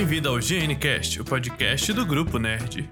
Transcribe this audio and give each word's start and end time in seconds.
Bem-vindo 0.00 0.30
ao 0.30 0.36
GNCast, 0.36 1.20
o 1.20 1.24
podcast 1.26 1.92
do 1.92 2.06
Grupo 2.06 2.38
Nerd. 2.38 2.88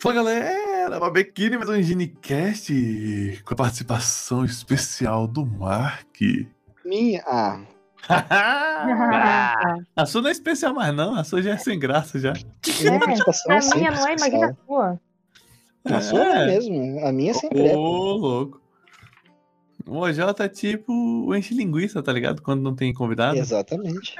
Fala 0.00 0.14
galera, 0.16 0.98
Babequine, 0.98 1.58
mais 1.58 1.70
um 1.70 1.80
GNCast 1.80 3.40
com 3.44 3.54
a 3.54 3.56
participação 3.56 4.44
especial 4.44 5.28
do 5.28 5.46
Mark. 5.46 6.18
Minha. 6.84 7.22
Ah, 7.24 7.60
a 9.94 10.06
sua 10.06 10.22
não 10.22 10.28
é 10.28 10.32
especial 10.32 10.74
mais 10.74 10.92
não, 10.92 11.14
a 11.14 11.22
sua 11.22 11.40
já 11.40 11.52
é 11.52 11.56
sem 11.56 11.78
graça 11.78 12.18
já. 12.18 12.32
A 12.32 12.34
é 12.34 13.60
sempre 13.60 13.78
minha 13.78 13.92
não 13.92 14.08
é, 14.08 14.14
imagina 14.16 14.46
a 14.46 14.50
especial. 14.50 14.56
sua. 14.66 15.00
A 15.84 16.00
sua 16.00 16.24
é 16.24 16.46
mesmo. 16.46 17.06
A 17.06 17.12
minha 17.12 17.32
sempre 17.32 17.68
é. 17.68 17.76
Ô, 17.76 18.16
louco. 18.16 18.69
O 19.90 19.98
OJ 19.98 20.20
é 20.38 20.48
tipo 20.48 20.92
o 20.92 21.34
enche 21.34 21.52
linguiça, 21.52 22.00
tá 22.00 22.12
ligado? 22.12 22.40
Quando 22.42 22.62
não 22.62 22.76
tem 22.76 22.94
convidado. 22.94 23.36
Exatamente. 23.36 24.14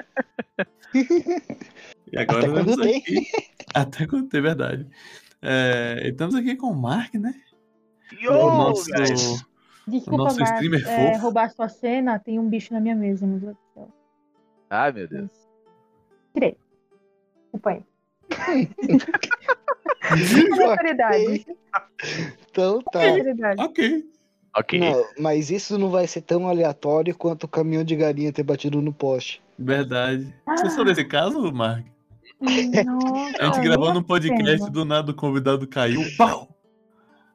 E 2.13 2.19
agora 2.19 2.41
Até 2.41 2.49
quando 2.51 2.83
tem. 2.83 2.97
aqui. 2.99 3.27
Até 3.73 4.05
quando 4.09 4.29
tem, 4.29 4.43
verdade. 4.43 4.85
É, 5.41 6.09
estamos 6.09 6.35
aqui 6.35 6.57
com 6.57 6.67
o 6.67 6.75
Mark, 6.75 7.15
né? 7.15 7.33
Yo, 8.21 8.33
o 8.33 8.51
nosso, 8.51 8.91
guys. 8.91 9.47
Desculpa, 9.87 10.25
nosso 10.25 10.41
Mar- 10.41 10.55
streamer 10.55 10.85
é, 10.89 11.13
fofo. 11.13 11.23
roubar 11.23 11.49
sua 11.53 11.69
cena, 11.69 12.19
tem 12.19 12.41
um 12.41 12.49
bicho 12.49 12.75
na 12.75 12.81
minha 12.81 12.97
mesa, 12.97 13.25
meu 13.25 13.39
Deus 13.39 13.55
do 13.55 13.61
céu. 13.75 13.89
Ai, 14.69 14.91
meu 14.91 15.07
Deus. 15.07 15.31
Tirei. 16.35 16.57
Desculpa 17.45 17.71
aí. 17.71 17.85
Autoridade. 20.67 21.47
Então 22.51 22.83
tá. 22.83 22.99
Ok. 23.59 24.11
Ok. 24.57 24.79
Não, 24.81 25.05
mas 25.19 25.51
isso 25.51 25.79
não 25.79 25.91
vai 25.91 26.07
ser 26.07 26.23
tão 26.23 26.49
aleatório 26.49 27.17
quanto 27.17 27.45
o 27.45 27.49
caminhão 27.49 27.85
de 27.85 27.95
galinha 27.95 28.33
ter 28.33 28.43
batido 28.43 28.83
no 28.83 28.93
poste. 28.93 29.41
Verdade. 29.59 30.35
Você 30.49 30.67
Ah. 30.67 30.71
soube 30.71 30.91
desse 30.91 31.05
caso, 31.05 31.53
Mark? 31.53 31.85
Nossa, 32.41 32.55
A 33.39 33.53
gente 33.53 33.69
não 33.69 33.99
um 33.99 34.03
podcast, 34.03 34.71
do 34.71 34.85
nada 34.85 35.13
o 35.13 35.15
convidado 35.15 35.67
caiu, 35.69 36.03
pau! 36.17 36.49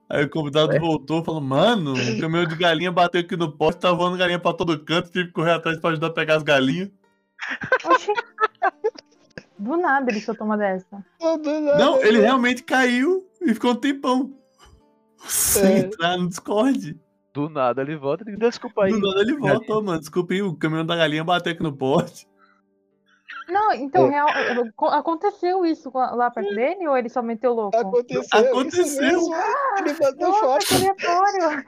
Aí 0.09 0.23
o 0.25 0.29
convidado 0.29 0.71
Ué? 0.73 0.79
voltou 0.79 1.23
falou, 1.23 1.41
mano, 1.41 1.93
o 1.93 2.19
caminhão 2.19 2.45
de 2.45 2.55
galinha 2.55 2.91
bateu 2.91 3.21
aqui 3.21 3.35
no 3.35 3.51
poste, 3.51 3.81
tá 3.81 3.91
voando 3.91 4.17
galinha 4.17 4.39
pra 4.39 4.53
todo 4.53 4.77
canto, 4.83 5.09
tive 5.11 5.27
que 5.27 5.31
correr 5.33 5.51
atrás 5.51 5.79
pra 5.79 5.91
ajudar 5.91 6.07
a 6.07 6.13
pegar 6.13 6.35
as 6.35 6.43
galinhas. 6.43 6.89
Oxi. 7.85 8.11
Do 9.57 9.77
nada 9.77 10.11
ele 10.11 10.19
soltou 10.21 10.45
uma 10.45 10.57
dessa. 10.57 11.03
Não, 11.79 12.03
ele 12.03 12.19
realmente 12.19 12.61
caiu 12.63 13.25
e 13.41 13.53
ficou 13.53 13.71
um 13.71 13.75
tempão. 13.75 14.33
Sem 15.27 15.63
É. 15.73 15.79
entrar 15.79 16.17
no 16.17 16.27
Discord. 16.29 16.99
Do 17.35 17.49
nada 17.49 17.81
ele 17.81 17.97
volta 17.97 18.23
e 18.29 18.35
desculpa 18.37 18.85
aí. 18.85 18.91
Do 18.91 18.99
nada 19.01 19.21
ele 19.21 19.35
volta, 19.37 19.81
mano, 19.81 19.99
desculpa 19.99 20.33
aí, 20.33 20.41
o 20.41 20.55
caminhão 20.55 20.85
da 20.85 20.95
galinha 20.95 21.23
bateu 21.23 21.51
aqui 21.51 21.61
no 21.61 21.75
poste. 21.75 22.25
Não, 23.49 23.73
então, 23.73 24.07
É. 24.07 24.09
real, 24.09 24.27
eu- 24.55 24.87
aconteceu 24.89 25.65
isso 25.65 25.91
lá 25.93 26.31
perto 26.31 26.55
dele 26.55 26.87
ou 26.87 26.97
ele 26.97 27.09
só 27.09 27.21
meteu 27.21 27.53
louco? 27.53 27.77
Aconteceu. 27.77 28.39
Aconteceu. 28.39 28.85
Isso 28.85 29.01
mesmo. 29.29 29.35
Ele 29.79 29.93
bateu 29.93 30.33
forte. 30.33 30.67
que 30.67 30.75
aleatório. 30.75 31.65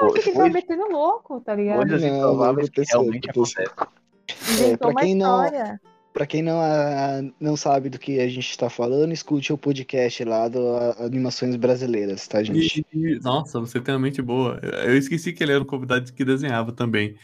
Eu 0.00 0.08
achei 0.08 0.22
que 0.22 0.28
ele 0.30 0.36
tava 0.36 0.48
metendo 0.50 0.88
louco, 0.90 1.40
tá 1.40 1.54
ligado? 1.54 1.78
Coisas 1.78 2.02
Não, 2.02 2.16
improváveis 2.18 2.68
que 2.68 2.80
aconteceu, 2.80 3.00
realmente 3.00 3.30
aconteceu. 3.30 3.64
acontecem. 3.70 4.72
É, 4.72 4.76
pra 4.76 4.94
quem 4.96 5.14
não- 5.14 5.44
história. 5.44 5.80
Pra 6.12 6.26
quem 6.26 6.42
não, 6.42 6.60
ah, 6.60 7.22
não 7.40 7.56
sabe 7.56 7.88
do 7.88 7.98
que 7.98 8.20
a 8.20 8.28
gente 8.28 8.58
tá 8.58 8.68
falando, 8.68 9.12
escute 9.12 9.50
o 9.52 9.56
podcast 9.58 10.22
lá 10.24 10.46
do 10.46 10.76
ah, 10.76 10.96
Animações 11.06 11.56
Brasileiras, 11.56 12.28
tá, 12.28 12.42
gente? 12.42 12.84
E- 12.92 13.18
nossa, 13.22 13.58
você 13.58 13.80
tem 13.80 13.94
uma 13.94 14.00
mente 14.00 14.20
boa. 14.20 14.60
Eu 14.84 14.96
esqueci 14.96 15.32
que 15.32 15.42
ele 15.42 15.52
era 15.52 15.62
um 15.62 15.66
convidado 15.66 16.12
que 16.12 16.24
desenhava 16.24 16.70
também. 16.70 17.16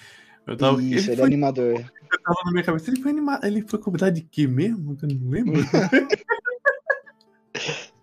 Eu 0.47 0.56
tava, 0.56 0.80
Isso, 0.83 0.92
ele 0.92 0.97
ele 1.00 1.12
é 1.12 1.17
foi, 1.17 1.27
animador. 1.27 1.75
eu 1.75 2.20
tava 2.22 2.36
na 2.47 2.53
minha 2.53 2.64
cabeça, 2.64 2.91
ele 2.91 3.03
foi 3.03 3.11
animado, 3.11 3.45
ele 3.45 3.61
foi 3.69 3.78
convidado 3.78 4.14
de 4.14 4.22
quê 4.22 4.47
mesmo? 4.47 4.97
Eu 5.02 5.08
não 5.08 5.30
lembro. 5.30 5.61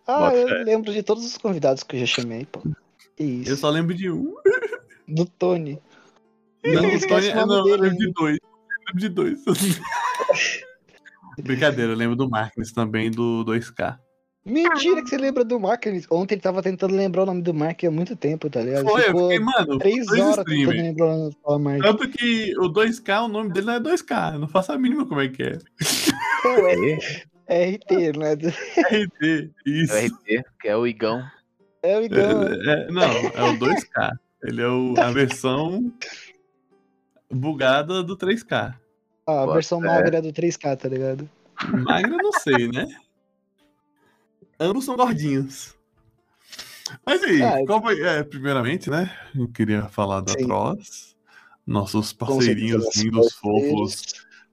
Ah, 0.08 0.20
Bota 0.20 0.38
eu 0.38 0.48
fé. 0.48 0.64
lembro 0.64 0.94
de 0.94 1.02
todos 1.02 1.26
os 1.26 1.36
convidados 1.36 1.82
que 1.82 1.96
eu 1.96 2.00
já 2.02 2.06
chamei, 2.06 2.46
pô. 2.46 2.62
Isso. 3.18 3.50
Eu 3.50 3.56
só 3.58 3.72
lembro 3.72 3.96
de 3.96 4.12
um. 4.12 4.36
Do 5.08 5.26
Tony. 5.26 5.80
Não, 6.64 7.00
Tony, 7.00 7.34
não, 7.34 7.58
eu 7.58 7.64
dele 7.64 7.82
lembro 7.90 7.98
de 7.98 8.14
dois. 8.14 8.38
Eu 8.38 8.78
lembro 8.88 9.00
de 9.00 9.10
dois. 9.10 9.40
Brincadeira, 11.44 11.92
eu 11.92 11.98
lembro 11.98 12.16
do 12.16 12.30
Marcos 12.30 12.72
também, 12.72 13.10
do 13.12 13.44
2K. 13.46 13.98
Mentira 14.48 15.02
que 15.02 15.10
você 15.10 15.18
lembra 15.18 15.44
do 15.44 15.60
Mark. 15.60 15.84
Ele- 15.88 16.06
Ontem 16.12 16.36
ele 16.36 16.42
tava 16.42 16.62
tentando 16.62 16.94
lembrar 16.96 17.24
o 17.24 17.26
nome 17.26 17.42
do 17.42 17.52
Mark 17.52 17.84
há 17.84 17.90
muito 17.90 18.16
tempo, 18.16 18.48
tá 18.48 18.62
ligado? 18.62 18.84
Foi, 18.88 19.02
eu 19.02 19.06
Ficou 19.08 19.30
fiquei, 19.32 19.40
mano, 19.44 19.78
três 19.80 20.08
horas 20.08 20.36
tentando 20.36 20.40
streamers. 20.40 20.82
lembrar 20.84 21.06
o 21.06 21.18
nome 21.18 21.32
do 21.44 21.60
Mark. 21.60 21.82
Tanto 21.82 22.10
que 22.10 22.54
o 22.60 22.70
2K, 22.70 23.24
o 23.24 23.28
nome 23.28 23.52
dele 23.52 23.66
não 23.66 23.74
é 23.74 23.80
2K, 23.80 24.34
eu 24.36 24.40
não 24.40 24.48
faço 24.48 24.72
a 24.72 24.78
mínima 24.78 25.04
como 25.08 25.20
é 25.22 25.30
que 25.30 25.42
é. 25.42 25.58
É 27.48 27.72
RT, 27.72 28.18
né? 28.18 28.34
RT, 28.34 29.52
isso. 29.66 29.94
É 29.94 30.02
o 30.02 30.06
RT, 30.06 30.44
que 30.60 30.68
é 30.68 30.78
o 30.78 30.86
Igão. 30.88 31.24
É 31.82 31.98
o 31.98 32.04
Igão. 32.04 32.44
É, 32.44 32.54
é, 32.84 32.92
não, 32.92 33.02
é 33.04 33.44
o 33.52 33.58
2K. 33.58 34.12
Ele 34.44 34.62
é 34.62 34.68
o- 34.68 34.94
a 35.00 35.12
versão 35.12 35.92
bugada 37.32 38.04
do 38.04 38.16
3K. 38.16 38.76
A 39.26 39.46
versão 39.48 39.82
fé. 39.82 39.88
magra 39.88 40.22
do 40.22 40.32
3K, 40.32 40.76
tá 40.78 40.88
ligado? 40.88 41.28
Magra, 41.68 42.12
eu 42.14 42.18
não 42.18 42.32
sei, 42.32 42.68
né? 42.68 42.86
Ambos 44.60 44.86
são 44.86 44.96
gordinhos. 44.96 45.74
Mas 47.06 47.24
aí, 47.24 47.42
Ah, 47.42 47.82
foi- 47.82 48.02
é, 48.02 48.24
primeiramente, 48.24 48.90
né? 48.90 49.12
Eu 49.34 49.48
queria 49.48 49.90
falar 49.90 50.22
da 50.22 50.34
Sim. 50.34 50.48
Nossos 51.66 52.14
parceirinhos 52.14 52.96
lindos, 52.96 53.34
fofos, 53.34 54.04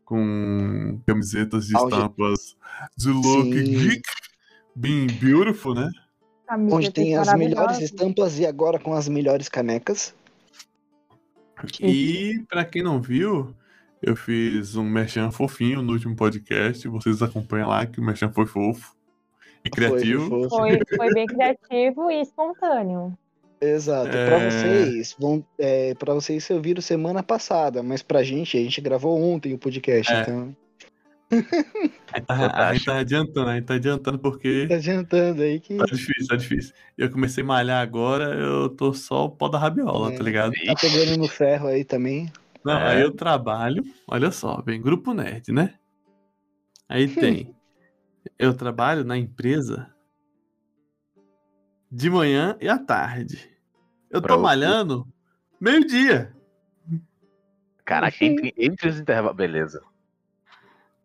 com 0.07 0.99
camisetas 1.07 1.67
de 1.67 1.77
estampas 1.77 2.57
de 2.97 3.11
look 3.11 3.53
Sim. 3.53 3.65
geek, 3.65 4.03
being 4.75 5.07
beautiful, 5.21 5.75
né? 5.75 5.91
Camiseta 6.47 6.77
Onde 6.77 6.91
tem 6.91 7.17
as 7.17 7.35
melhores 7.35 7.79
estampas 7.81 8.39
e 8.39 8.47
agora 8.47 8.79
com 8.79 8.95
as 8.95 9.07
melhores 9.09 9.51
canecas. 9.51 10.15
E 11.79 12.43
pra 12.49 12.65
quem 12.65 12.83
não 12.83 13.01
viu, 13.01 13.55
eu 14.03 14.17
fiz 14.17 14.75
um 14.77 14.85
merchan 14.85 15.31
fofinho 15.31 15.81
no 15.83 15.93
último 15.93 16.17
podcast. 16.17 16.87
Vocês 16.89 17.23
acompanham 17.23 17.69
lá 17.69 17.87
que 17.87 18.01
o 18.01 18.05
merchan 18.05 18.31
foi 18.33 18.47
fofo 18.47 18.95
e 19.65 19.71
criativo. 19.71 20.49
Foi, 20.49 20.49
foi, 20.49 20.97
foi. 20.97 21.15
Bem 21.15 21.27
criativo 21.27 22.11
e 22.11 22.21
espontâneo. 22.21 23.17
Exato. 23.61 24.09
É. 24.15 24.27
Pra 24.27 24.51
vocês, 24.51 25.15
vão, 25.19 25.45
é, 25.57 25.95
pra 25.95 26.15
vocês 26.15 26.51
ouviram 26.51 26.83
semana 26.83 27.23
passada, 27.23 27.81
mas 27.81 28.03
pra 28.03 28.23
gente, 28.25 28.57
a 28.57 28.61
gente 28.61 28.81
gravou 28.81 29.23
ontem 29.23 29.55
o 29.55 29.59
podcast, 29.59 30.13
É. 30.13 30.23
então. 30.23 30.57
A 31.31 31.37
gente, 31.37 32.27
tá, 32.27 32.69
a 32.69 32.75
gente 32.75 32.85
tá 32.85 32.99
adiantando, 32.99 33.49
a 33.49 33.55
gente 33.55 33.65
tá 33.65 33.75
adiantando 33.75 34.19
porque 34.19 34.67
Tá 34.69 34.75
adiantando 34.75 35.41
aí 35.43 35.61
que 35.61 35.77
tá 35.77 35.85
difícil, 35.87 36.27
tá 36.29 36.37
difícil. 36.37 36.75
Eu 36.99 37.11
comecei 37.11 37.43
a 37.43 37.47
malhar 37.47 37.81
agora, 37.81 38.35
eu 38.35 38.69
tô 38.69 38.93
só 38.93 39.25
o 39.25 39.31
pó 39.31 39.49
da 39.49 39.59
rabiola, 39.59 40.13
É. 40.13 40.17
tá 40.19 40.23
ligado? 40.23 40.53
tá 40.67 40.75
pegando 40.79 41.17
no 41.17 41.29
ferro 41.29 41.69
aí 41.69 41.85
também. 41.85 42.31
Não, 42.65 42.79
É. 42.79 42.97
aí 42.97 43.03
eu 43.03 43.13
trabalho, 43.13 43.83
olha 44.07 44.31
só, 44.31 44.61
vem 44.63 44.81
Grupo 44.81 45.13
Nerd, 45.13 45.51
né? 45.53 45.75
Aí 46.89 47.09
tem. 47.09 47.55
Eu 48.39 48.55
trabalho 48.55 49.05
na 49.05 49.17
empresa 49.19 49.93
de 51.91 52.09
manhã 52.09 52.57
e 52.61 52.69
à 52.69 52.79
tarde. 52.79 53.51
Eu 54.11 54.21
tô 54.21 54.29
Pronto. 54.29 54.43
malhando 54.43 55.09
meio-dia. 55.61 56.35
Caraca, 57.85 58.25
entre, 58.25 58.55
entre 58.57 58.89
os 58.89 58.99
intervalos. 59.01 59.37
Beleza. 59.37 59.83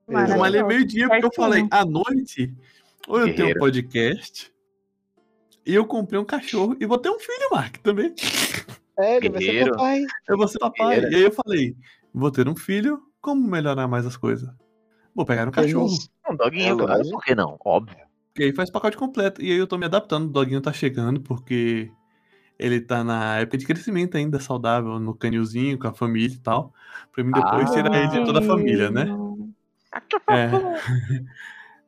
Eu 0.08 0.14
Maravilhoso. 0.14 0.40
malhei 0.42 0.64
meio-dia 0.64 1.08
porque 1.10 1.26
eu 1.26 1.32
falei, 1.36 1.68
à 1.72 1.84
noite, 1.84 2.56
ou 3.08 3.18
eu 3.20 3.26
tenho 3.26 3.34
um 3.34 3.36
Guerreiro. 3.38 3.60
podcast, 3.60 4.54
e 5.66 5.74
eu 5.74 5.86
comprei 5.86 6.20
um 6.20 6.24
cachorro, 6.26 6.78
e 6.80 6.86
vou 6.86 6.98
ter 6.98 7.10
um 7.10 7.20
filho, 7.20 7.50
Mark, 7.52 7.78
também. 7.80 8.14
É, 9.00 9.18
ele 9.18 9.30
vai 9.30 9.42
ser 9.42 9.70
papai. 9.70 10.04
Eu 10.28 10.38
vou 10.38 10.48
ser 10.48 10.60
papai. 10.60 10.96
Guerreiro. 10.96 11.12
E 11.12 11.16
aí 11.16 11.24
eu 11.24 11.32
falei, 11.32 11.76
vou 12.14 12.32
ter 12.32 12.48
um 12.48 12.56
filho, 12.56 13.00
como 13.22 13.48
melhorar 13.48 13.88
mais 13.88 14.06
as 14.06 14.18
coisas? 14.18 14.50
Vou 15.16 15.26
pegar 15.26 15.48
um 15.48 15.52
cachorro. 15.52 15.90
Um 16.30 16.36
doguinho, 16.36 16.74
É 16.76 16.86
claro. 16.86 17.10
Por 17.10 17.24
que 17.24 17.36
não? 17.36 17.58
Óbvio. 17.64 17.98
E 18.38 18.44
aí 18.44 18.54
faz 18.54 18.70
pacote 18.70 18.98
completo. 18.98 19.42
E 19.42 19.52
aí 19.52 19.58
eu 19.58 19.66
tô 19.68 19.78
me 19.78 19.86
adaptando, 19.86 20.26
o 20.28 20.32
doguinho 20.32 20.62
tá 20.62 20.72
chegando, 20.72 21.20
porque 21.22 21.90
ele 22.60 22.80
tá 22.82 23.04
na 23.04 23.38
época 23.40 23.58
de 23.58 23.66
crescimento 23.66 24.18
ainda, 24.18 24.40
saudável, 24.40 25.00
no 25.00 25.16
canilzinho, 25.16 25.78
com 25.80 25.88
a 25.88 25.94
família 25.94 26.36
e 26.36 26.40
tal. 26.40 26.74
Pra 27.14 27.24
mim 27.24 27.32
depois 27.32 27.70
Ah. 27.70 27.74
tirar 27.74 27.98
ele 27.98 28.08
de 28.10 28.26
toda 28.26 28.40
a 28.40 28.44
família, 28.44 28.90
né? 28.92 29.08
É. 30.30 30.50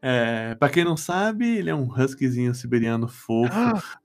É, 0.02 0.56
pra 0.56 0.70
quem 0.70 0.86
não 0.86 0.96
sabe, 0.96 1.58
ele 1.58 1.70
é 1.70 1.76
um 1.76 1.84
huskyzinho 1.86 2.56
siberiano 2.56 3.06
fofo, 3.10 3.52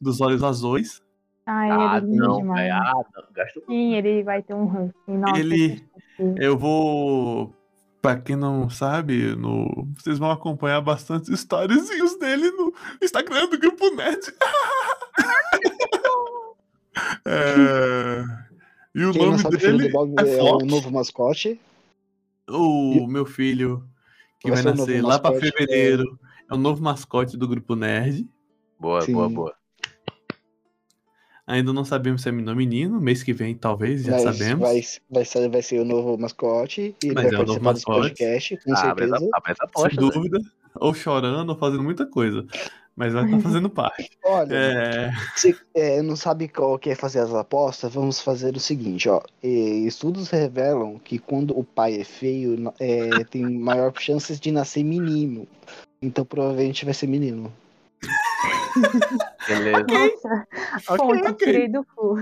dos 0.01 0.21
olhos 0.21 0.43
azuis. 0.43 1.01
Ah, 1.47 1.67
ele 1.67 1.97
é 2.07 2.11
lindo 2.11 2.29
não, 2.29 2.37
demais. 2.39 2.61
velho. 2.69 2.75
Ah, 2.75 2.93
não. 3.15 3.25
Gastou. 3.35 3.63
Sim, 3.67 3.95
ele 3.95 4.23
vai 4.23 4.43
ter 4.43 4.55
um 4.55 4.65
husky. 4.65 5.11
Nossa, 5.13 5.39
Ele-. 5.39 5.85
Eu 6.37 6.57
vou. 6.57 7.53
Pra 8.01 8.17
quem 8.19 8.37
não 8.37 8.69
sabe, 8.69 9.35
no... 9.35 9.89
vocês 9.97 10.19
vão 10.19 10.31
acompanhar 10.31 10.81
bastante 10.83 11.33
storyzinhos 11.33 12.19
dele 12.19 12.51
no 12.51 12.73
Instagram 13.03 13.49
do 13.49 13.59
Grupo 13.59 13.91
Nerd. 13.95 14.21
É, 17.27 18.23
E 18.95 19.05
o 19.05 19.11
Quem 19.13 19.23
não 19.23 19.33
nome 19.33 19.45
o 19.45 19.59
dele 19.59 19.89
do 19.89 19.93
Bob 19.93 20.15
é 20.21 20.37
é 20.37 20.43
o 20.43 20.59
novo 20.59 20.91
mascote. 20.93 21.61
O 22.49 23.07
meu 23.09 23.27
filho, 23.27 23.83
que 24.39 24.49
Vai 24.51 24.63
vai 24.63 24.75
nascer 24.75 25.03
lá 25.03 25.19
pra 25.19 25.31
mascote, 25.33 25.53
fevereiro, 25.57 26.19
é 26.49 26.55
o 26.55 26.59
novo 26.59 26.81
mascote 26.83 27.37
do 27.37 27.49
Grupo 27.49 27.75
Nerd. 27.75 28.29
Boa, 28.79 29.01
Sim. 29.01 29.15
boa, 29.15 29.29
boa. 29.29 29.55
Ainda 31.47 31.73
não 31.73 31.85
sabemos 31.85 32.23
se 32.23 32.29
é 32.29 32.33
menino 32.33 32.51
ou 32.51 32.57
menino. 32.57 33.01
Mês 33.01 33.23
que 33.23 33.33
vem, 33.33 33.55
talvez, 33.55 34.03
já 34.03 34.13
vai, 34.13 34.21
sabemos. 34.21 34.61
Vai, 34.61 34.83
vai, 35.11 35.25
ser, 35.25 35.49
vai 35.51 35.63
ser 35.63 35.81
o 35.81 35.85
novo 35.85 36.17
mascote. 36.17 36.95
E 37.03 37.07
ele 37.07 37.15
Mas 37.15 37.25
vai 37.25 37.35
é 37.35 37.39
o 37.39 37.47
novo 37.47 37.61
participar 37.61 37.73
desse 37.73 37.87
mascote. 37.87 38.09
podcast, 38.09 38.57
com 38.65 38.73
Ah, 38.75 38.91
abre 38.91 39.09
certeza. 39.09 39.31
abre 39.35 39.53
essa 39.53 39.69
Sem 39.77 39.85
né? 39.85 40.11
dúvida. 40.15 40.39
Ou 40.77 40.95
chorando, 40.95 41.51
ou 41.51 41.57
fazendo 41.57 41.83
muita 41.85 42.07
coisa. 42.07 42.47
Mas 42.97 43.13
vai 43.13 43.25
estar 43.25 43.41
fazendo 43.41 43.69
parte. 43.69 44.09
Olha, 44.25 44.55
É, 44.55 45.11
se 45.37 45.55
é, 45.75 46.01
não 46.01 46.17
sabe 46.17 46.49
qual 46.49 46.79
que 46.79 46.91
é 46.91 46.95
fazer 46.95 47.19
as 47.19 47.35
apostas, 47.35 47.93
vamos 47.93 48.21
fazer 48.21 48.57
o 48.57 48.61
seguinte, 48.61 49.09
ó. 49.09 49.21
E 49.43 49.85
estudos 49.87 50.31
revelam 50.31 50.99
que 50.99 51.19
quando 51.19 51.59
o 51.59 51.63
pai 51.65 52.01
é 52.01 52.05
feio, 52.05 52.73
é, 52.79 53.25
tem 53.25 53.43
maior 53.43 53.93
chances 53.99 54.39
de 54.41 54.51
nascer 54.53 54.85
menino. 54.85 55.47
Então 56.01 56.25
provavelmente 56.25 56.85
vai 56.85 56.95
ser 56.95 57.07
menino. 57.09 57.53
Beleza. 59.47 59.87
Nossa, 59.89 60.47
fonte, 60.97 61.29
ok. 61.29 61.47
tirei 61.47 61.69
do 61.69 61.85
cu. 61.85 62.17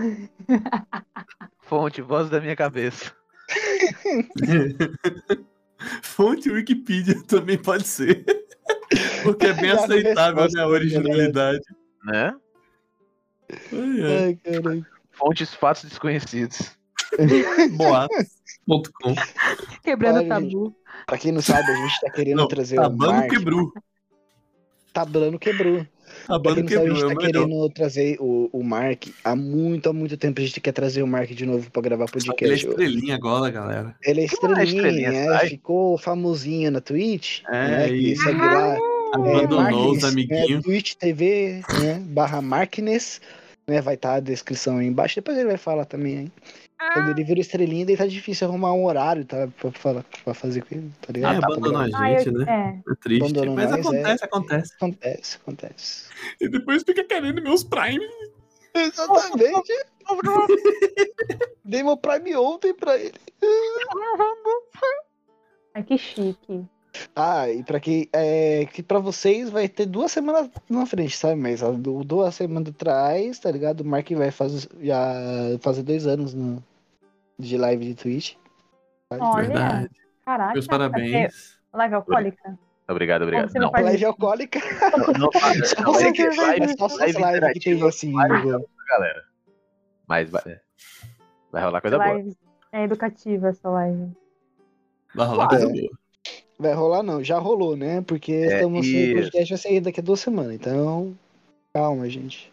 Fonte, 1.61 2.03
voz 2.03 2.29
da 2.31 2.41
minha 2.41 2.57
cabeça. 2.57 3.13
Fonte 6.03 6.51
Wikipedia 6.51 7.23
também 7.25 7.59
pode 7.59 7.87
ser. 7.87 8.25
Porque 9.23 9.47
é 9.47 9.53
bem 9.53 9.71
Já 9.71 9.85
aceitável, 9.85 10.47
né? 10.53 10.63
A 10.63 10.69
originalidade. 10.69 11.61
Né? 12.05 12.35
Ai, 13.73 14.03
ai. 14.03 14.41
Ai. 14.67 14.85
Fontes 15.11 15.55
fatos 15.55 15.85
desconhecidos. 15.85 16.77
Boatos.com. 17.77 19.15
Quebrando 19.83 20.19
Olha, 20.19 20.27
o 20.27 20.29
tabu. 20.29 20.77
Pra 21.07 21.19
quem 21.19 21.33
não 21.33 21.43
sabe, 21.43 21.71
a 21.71 21.75
gente 21.75 22.01
tá 22.01 22.11
querendo 22.11 22.39
Não, 22.39 22.49
trazer 22.49 22.79
o 22.79 22.83
Tabando 22.83 23.13
Mark. 23.13 23.31
quebrou. 23.31 23.73
Tablando 24.93 25.39
quebrou. 25.39 25.87
Tabando 26.27 26.65
quem 26.65 26.65
não 26.65 26.69
sabe, 26.69 26.77
a 26.77 26.81
quebrou, 26.81 26.97
gente 26.97 27.05
é 27.05 27.15
tá 27.15 27.15
melhor. 27.27 27.47
querendo 27.47 27.71
trazer 27.71 28.17
o, 28.21 28.49
o 28.53 28.63
Mark 28.63 29.07
há 29.25 29.35
muito, 29.37 29.89
há 29.89 29.93
muito 29.93 30.17
tempo. 30.17 30.41
A 30.41 30.45
gente 30.45 30.61
quer 30.61 30.73
trazer 30.73 31.03
o 31.03 31.07
Mark 31.07 31.31
de 31.31 31.47
novo 31.47 31.71
pra 31.71 31.83
gravar 31.83 32.05
Ele 32.05 32.23
é 32.23 32.27
podcast. 32.27 32.67
estrelinha 32.69 33.15
agora, 33.15 33.51
galera. 33.51 33.95
Ele 34.05 34.21
é 34.23 34.49
mais 34.49 34.69
estrelinha, 34.69 35.09
é, 35.11 35.49
ficou 35.49 35.99
famosinho 35.99 36.71
na 36.71 36.81
Twitch. 36.81 37.41
É, 37.49 37.69
né, 37.69 37.89
que 37.89 38.13
e- 38.13 38.17
segue 38.17 38.41
lá. 38.41 38.77
Abandonou 39.15 39.91
os 39.93 40.03
Marques, 40.03 40.05
amiguinhos. 40.05 40.61
É, 40.61 40.63
Twitch 40.63 40.95
TV, 40.95 41.61
né, 41.83 42.03
barra 42.07 42.41
Markness, 42.41 43.21
né, 43.67 43.81
vai 43.81 43.95
estar 43.95 44.15
a 44.15 44.21
descrição 44.21 44.79
aí 44.79 44.87
embaixo, 44.87 45.17
depois 45.17 45.37
ele 45.37 45.49
vai 45.49 45.57
falar 45.57 45.85
também, 45.85 46.17
hein. 46.19 46.33
Quando 46.95 47.11
ele 47.11 47.23
vira 47.25 47.41
estrelinha, 47.41 47.87
daí 47.87 47.97
tá 47.97 48.07
difícil 48.07 48.49
arrumar 48.49 48.73
um 48.73 48.85
horário, 48.85 49.25
tá, 49.25 49.47
pra, 49.61 49.71
falar, 49.71 50.05
pra 50.25 50.35
fazer 50.35 50.65
com 50.65 50.75
ele, 50.75 50.91
tá 51.01 51.11
É, 51.11 51.13
ligado? 51.13 51.45
abandonou 51.45 51.81
a 51.81 51.85
Ah, 51.85 52.19
gente, 52.19 52.27
eu, 52.27 52.33
né? 52.33 52.45
é. 52.49 52.91
É 52.91 52.95
triste. 52.97 53.23
Abandonou 53.23 53.55
Mas 53.55 53.71
nós, 53.71 53.87
acontece, 53.87 54.25
acontece. 54.25 54.75
Acontece, 54.75 55.37
acontece. 55.37 56.09
E 56.41 56.49
depois 56.49 56.83
fica 56.83 57.05
querendo 57.05 57.41
meus 57.41 57.63
Prime. 57.63 58.05
Exatamente. 58.75 59.73
Dei 61.65 61.83
meu 61.85 61.97
Prime 61.97 62.35
ontem 62.37 62.75
pra 62.75 62.99
ele. 62.99 63.15
Ai, 65.75 65.83
que 65.85 65.97
chique. 65.97 66.67
Ah, 67.17 67.49
e 67.51 67.63
pra 67.65 67.81
que, 67.81 68.09
é, 68.13 68.67
que 68.67 68.83
pra 68.83 68.99
vocês 68.99 69.49
vai 69.51 69.69
ter 69.69 69.87
duas 69.87 70.13
semanas 70.13 70.51
na 70.69 70.85
frente, 70.87 71.17
sabe? 71.17 71.37
Mas 71.37 71.61
duas 72.05 72.35
semanas 72.35 72.69
atrás, 72.71 73.39
tá 73.39 73.51
ligado? 73.51 73.81
O 73.81 73.85
Mark 73.85 74.09
vai 74.13 74.31
fazer, 74.31 74.69
já 74.81 75.03
fazer 75.61 75.83
dois 75.83 76.07
anos 76.07 76.35
no, 76.35 76.63
de 77.39 77.57
live 77.57 77.85
de 77.87 77.95
Twitch. 77.95 78.35
Olha, 79.11 79.47
Verdade. 79.49 79.91
caraca. 80.25 80.53
Meus 80.53 80.67
parabéns. 80.67 81.59
Live 81.73 81.95
alcoólica. 81.95 82.59
Obrigado, 82.89 83.23
obrigado. 83.23 83.53
Não 83.55 83.71
Não, 83.71 83.83
Live 83.83 84.05
alcoólica. 84.05 84.59
não, 84.91 84.99
não, 85.07 85.13
não, 85.19 85.31
Você 85.95 86.09
é 86.09 86.13
que 86.13 86.29
que 86.29 86.37
live- 86.37 86.65
é 86.65 86.77
só 86.77 86.87
live 86.97 87.19
lives 87.23 87.53
que 87.55 87.61
tem 87.61 87.89
assim, 87.89 88.13
live 88.13 88.49
galera. 88.89 89.25
Mas 90.07 90.29
vai, 90.29 90.43
vai 91.51 91.63
rolar 91.63 91.81
coisa 91.81 91.97
boa. 91.99 92.11
Live. 92.13 92.37
É 92.73 92.85
educativa 92.85 93.49
essa 93.49 93.69
live. 93.71 94.13
Vai 95.15 95.27
rolar 95.27 95.45
Ah, 95.45 95.49
coisa 95.49 95.67
é. 95.67 95.69
boa. 95.73 95.91
Vai 96.63 96.75
rolar 96.75 97.03
não, 97.03 97.23
já 97.25 97.39
rolou, 97.39 97.77
né? 97.77 98.01
Porque 98.03 98.33
É, 98.33 98.55
estamos 98.55 98.87
isso. 98.87 99.11
o 99.11 99.15
podcast 99.17 99.49
vai 99.51 99.59
sair 99.59 99.81
daqui 99.81 99.99
a 100.01 100.03
duas 100.03 100.21
semanas, 100.21 100.55
então 100.55 101.15
calma, 101.75 102.09
gente. 102.09 102.53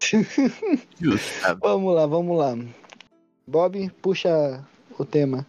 Justo. 1.00 1.58
Vamos 1.60 1.94
lá, 1.94 2.06
vamos 2.06 2.36
lá. 2.36 2.56
Bob, 3.46 3.90
puxa 4.02 4.62
o 4.98 5.04
tema. 5.04 5.46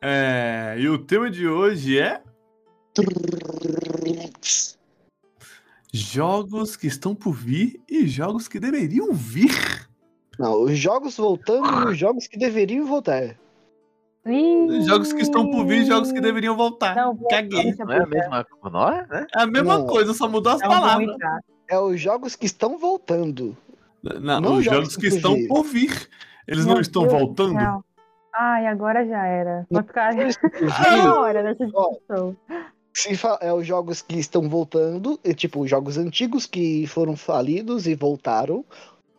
É, 0.00 0.76
e 0.78 0.88
o 0.88 0.98
tema 0.98 1.30
de 1.30 1.46
hoje 1.46 1.98
é 1.98 2.22
jogos 5.92 6.76
que 6.76 6.86
estão 6.86 7.14
por 7.14 7.32
vir 7.32 7.80
e 7.88 8.06
jogos 8.06 8.48
que 8.48 8.58
deveriam 8.58 9.12
vir. 9.12 9.88
Não, 10.38 10.62
os 10.62 10.76
jogos 10.76 11.16
voltando 11.16 11.88
e 11.88 11.92
os 11.92 11.98
jogos 11.98 12.26
que 12.26 12.38
deveriam 12.38 12.86
voltar. 12.86 13.36
Ih, 14.26 14.82
Jogos 14.86 15.12
que 15.12 15.22
estão 15.22 15.50
por 15.50 15.66
vir 15.66 15.82
e 15.82 15.84
jogos 15.86 16.10
que 16.12 16.20
deveriam 16.20 16.56
voltar. 16.56 16.94
Não, 16.96 17.14
vou- 17.14 17.28
Caguei. 17.28 17.74
Não 17.78 17.92
é 17.92 18.02
a 18.02 18.06
mesma 18.06 18.46
não 18.72 18.88
é, 18.88 19.06
né? 19.06 19.26
É 19.36 19.42
a 19.42 19.46
mesma 19.46 19.78
Não. 19.78 19.86
coisa, 19.86 20.14
só 20.14 20.28
mudou 20.28 20.52
as 20.52 20.60
Não 20.60 20.68
vou 20.70 20.80
palavras. 20.80 21.16
É 21.68 21.78
os 21.78 22.00
jogos 22.00 22.34
que 22.36 22.46
estão 22.46 22.78
voltando. 22.78 23.56
Não, 24.02 24.40
Não 24.40 24.56
os 24.56 24.64
jogos 24.64 24.78
jogos 24.80 24.96
que 24.96 25.02
que 25.08 25.16
estão 25.16 25.36
por 25.46 25.62
vir. 25.64 26.08
Eles 26.46 26.64
Meu 26.66 26.74
não 26.74 26.80
estão 26.80 27.02
Deus 27.02 27.12
do 27.14 27.18
voltando? 27.18 27.58
céu. 27.58 27.84
Ai, 28.34 28.66
agora 28.66 29.06
já 29.06 29.24
era. 29.26 29.66
Vai 29.70 29.82
ficar 29.82 30.12
uma 30.12 30.22
fugiram, 30.58 31.20
hora 31.20 31.42
nessa 31.42 31.64
Ó. 31.74 31.90
discussão. 31.90 32.36
se 32.92 33.18
é 33.40 33.52
os 33.52 33.66
jogos 33.66 34.02
que 34.02 34.18
estão 34.18 34.48
voltando, 34.48 35.18
é 35.24 35.32
tipo, 35.32 35.60
os 35.60 35.70
jogos 35.70 35.96
antigos 35.98 36.44
que 36.46 36.86
foram 36.86 37.16
falidos 37.16 37.86
e 37.86 37.94
voltaram. 37.94 38.64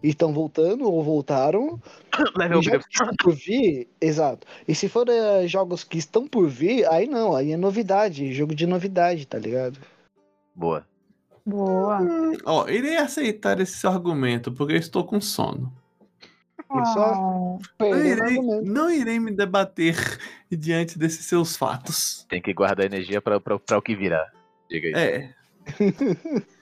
E 0.06 0.10
estão 0.10 0.32
voltando 0.32 0.86
ou 0.86 1.04
voltaram. 1.04 1.82
Level 2.38 2.62
jogos 2.62 2.86
que 2.86 2.94
estão 2.94 3.16
por 3.16 3.34
vir, 3.34 3.88
exato. 4.00 4.46
E 4.68 4.76
se 4.76 4.88
for 4.88 5.10
é, 5.10 5.48
jogos 5.48 5.84
que 5.84 5.98
estão 5.98 6.28
por 6.28 6.48
vir, 6.48 6.86
aí 6.92 7.08
não, 7.08 7.36
aí 7.36 7.52
é 7.52 7.58
novidade, 7.58 8.32
jogo 8.32 8.54
de 8.54 8.68
novidade, 8.68 9.26
tá 9.26 9.40
ligado? 9.40 9.80
Boa. 10.54 10.86
Boa. 11.44 12.02
Ó, 12.46 12.70
irei 12.70 12.98
aceitar 12.98 13.60
esse 13.60 13.78
seu 13.80 13.90
argumento, 13.90 14.52
porque 14.52 14.74
eu 14.74 14.78
estou 14.78 15.04
com 15.04 15.20
sono. 15.20 15.74
Só 16.94 17.14
Ah, 17.14 17.58
Não 17.80 18.06
irei, 18.06 18.42
não 18.62 18.92
irei 18.92 19.20
me 19.20 19.32
debater 19.32 19.96
diante 20.52 21.00
desses 21.00 21.26
seus 21.26 21.58
fatos. 21.58 22.28
Tem 22.30 22.42
que 22.42 22.54
guardar 22.54 22.86
energia 22.86 23.20
pra 23.20 23.38
o 23.38 23.82
que 23.82 23.96
virá. 23.96 24.32
Diga 24.70 24.88
aí. 24.88 24.94
É. 24.96 25.34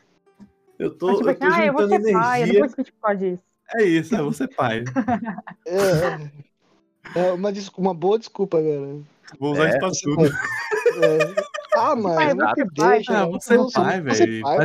Eu 0.83 0.97
tô, 0.97 1.15
tipo 1.15 1.29
eu 1.29 1.35
tô 1.39 1.45
assim, 1.45 1.61
ah, 1.61 1.65
eu 1.65 1.73
vou 1.73 1.87
ser 1.87 1.99
pai, 1.99 2.03
eu 2.03 2.11
não 2.11 2.19
energia. 2.19 2.59
vou 2.59 2.67
discutir 2.67 2.93
disso. 3.17 3.43
É 3.75 3.83
isso, 3.83 4.15
é 4.15 4.21
você 4.21 4.47
pai. 4.47 4.83
É, 5.65 7.19
é 7.19 7.31
uma, 7.33 7.51
uma 7.77 7.93
boa 7.93 8.17
desculpa 8.19 8.57
agora. 8.57 8.99
Vou 9.39 9.53
usar 9.53 9.65
É, 9.65 9.69
isso 9.69 9.79
pra 9.79 9.89
tudo. 9.91 10.25
É. 10.25 11.43
Ah, 11.75 11.95
mas 11.95 12.15
Pai, 12.15 12.33
não 12.33 12.49
você 12.49 12.65
deixa. 12.65 12.75
pai, 12.75 13.03
Ah, 13.07 13.25
né? 13.25 13.31
você 13.31 13.53
é 13.53 13.57
Não, 13.57 13.69
pai, 13.71 14.01
velho. 14.01 14.15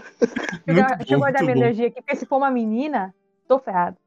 Muito 0.65 0.79
guardar- 0.79 0.97
deixa 0.97 1.13
eu 1.15 1.19
minha 1.19 1.55
bom. 1.55 1.61
energia 1.61 1.87
aqui, 1.87 2.01
porque 2.01 2.15
se 2.15 2.25
for 2.25 2.37
uma 2.37 2.49
menina, 2.51 3.13
tô 3.47 3.59
ferrado. 3.59 3.97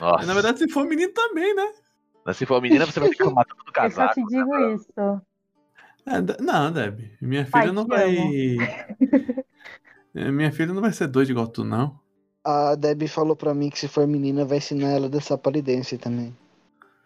Nossa. 0.00 0.26
Na 0.26 0.34
verdade, 0.34 0.58
se 0.58 0.68
for 0.68 0.84
menino 0.86 1.12
também, 1.12 1.54
né? 1.54 1.72
Mas 2.24 2.36
se 2.36 2.44
for 2.44 2.60
menina, 2.60 2.84
você 2.86 2.98
vai 3.00 3.08
ficar 3.08 3.30
matando 3.30 3.62
do 3.64 3.68
Eu 3.70 3.72
só 3.72 3.80
casaco. 3.82 4.14
te 4.14 4.24
digo 4.26 4.58
isso. 4.74 4.92
É, 6.06 6.42
não, 6.42 6.72
Deb. 6.72 7.00
Minha 7.20 7.44
Pai, 7.46 7.62
filha 7.62 7.72
não 7.72 7.86
vai. 7.86 8.16
É, 10.14 10.30
Minha 10.30 10.50
filha 10.50 10.72
não 10.72 10.80
vai 10.80 10.92
ser 10.92 11.08
doida 11.08 11.30
igual 11.30 11.46
tu, 11.46 11.62
não. 11.62 12.00
A 12.42 12.74
Debbie 12.74 13.06
falou 13.06 13.36
pra 13.36 13.52
mim 13.52 13.68
que 13.68 13.78
se 13.78 13.86
for 13.86 14.06
menina 14.06 14.46
vai 14.46 14.56
ensinar 14.58 14.88
ela 14.92 15.10
dessa 15.10 15.36
palidência 15.36 15.98
também. 15.98 16.34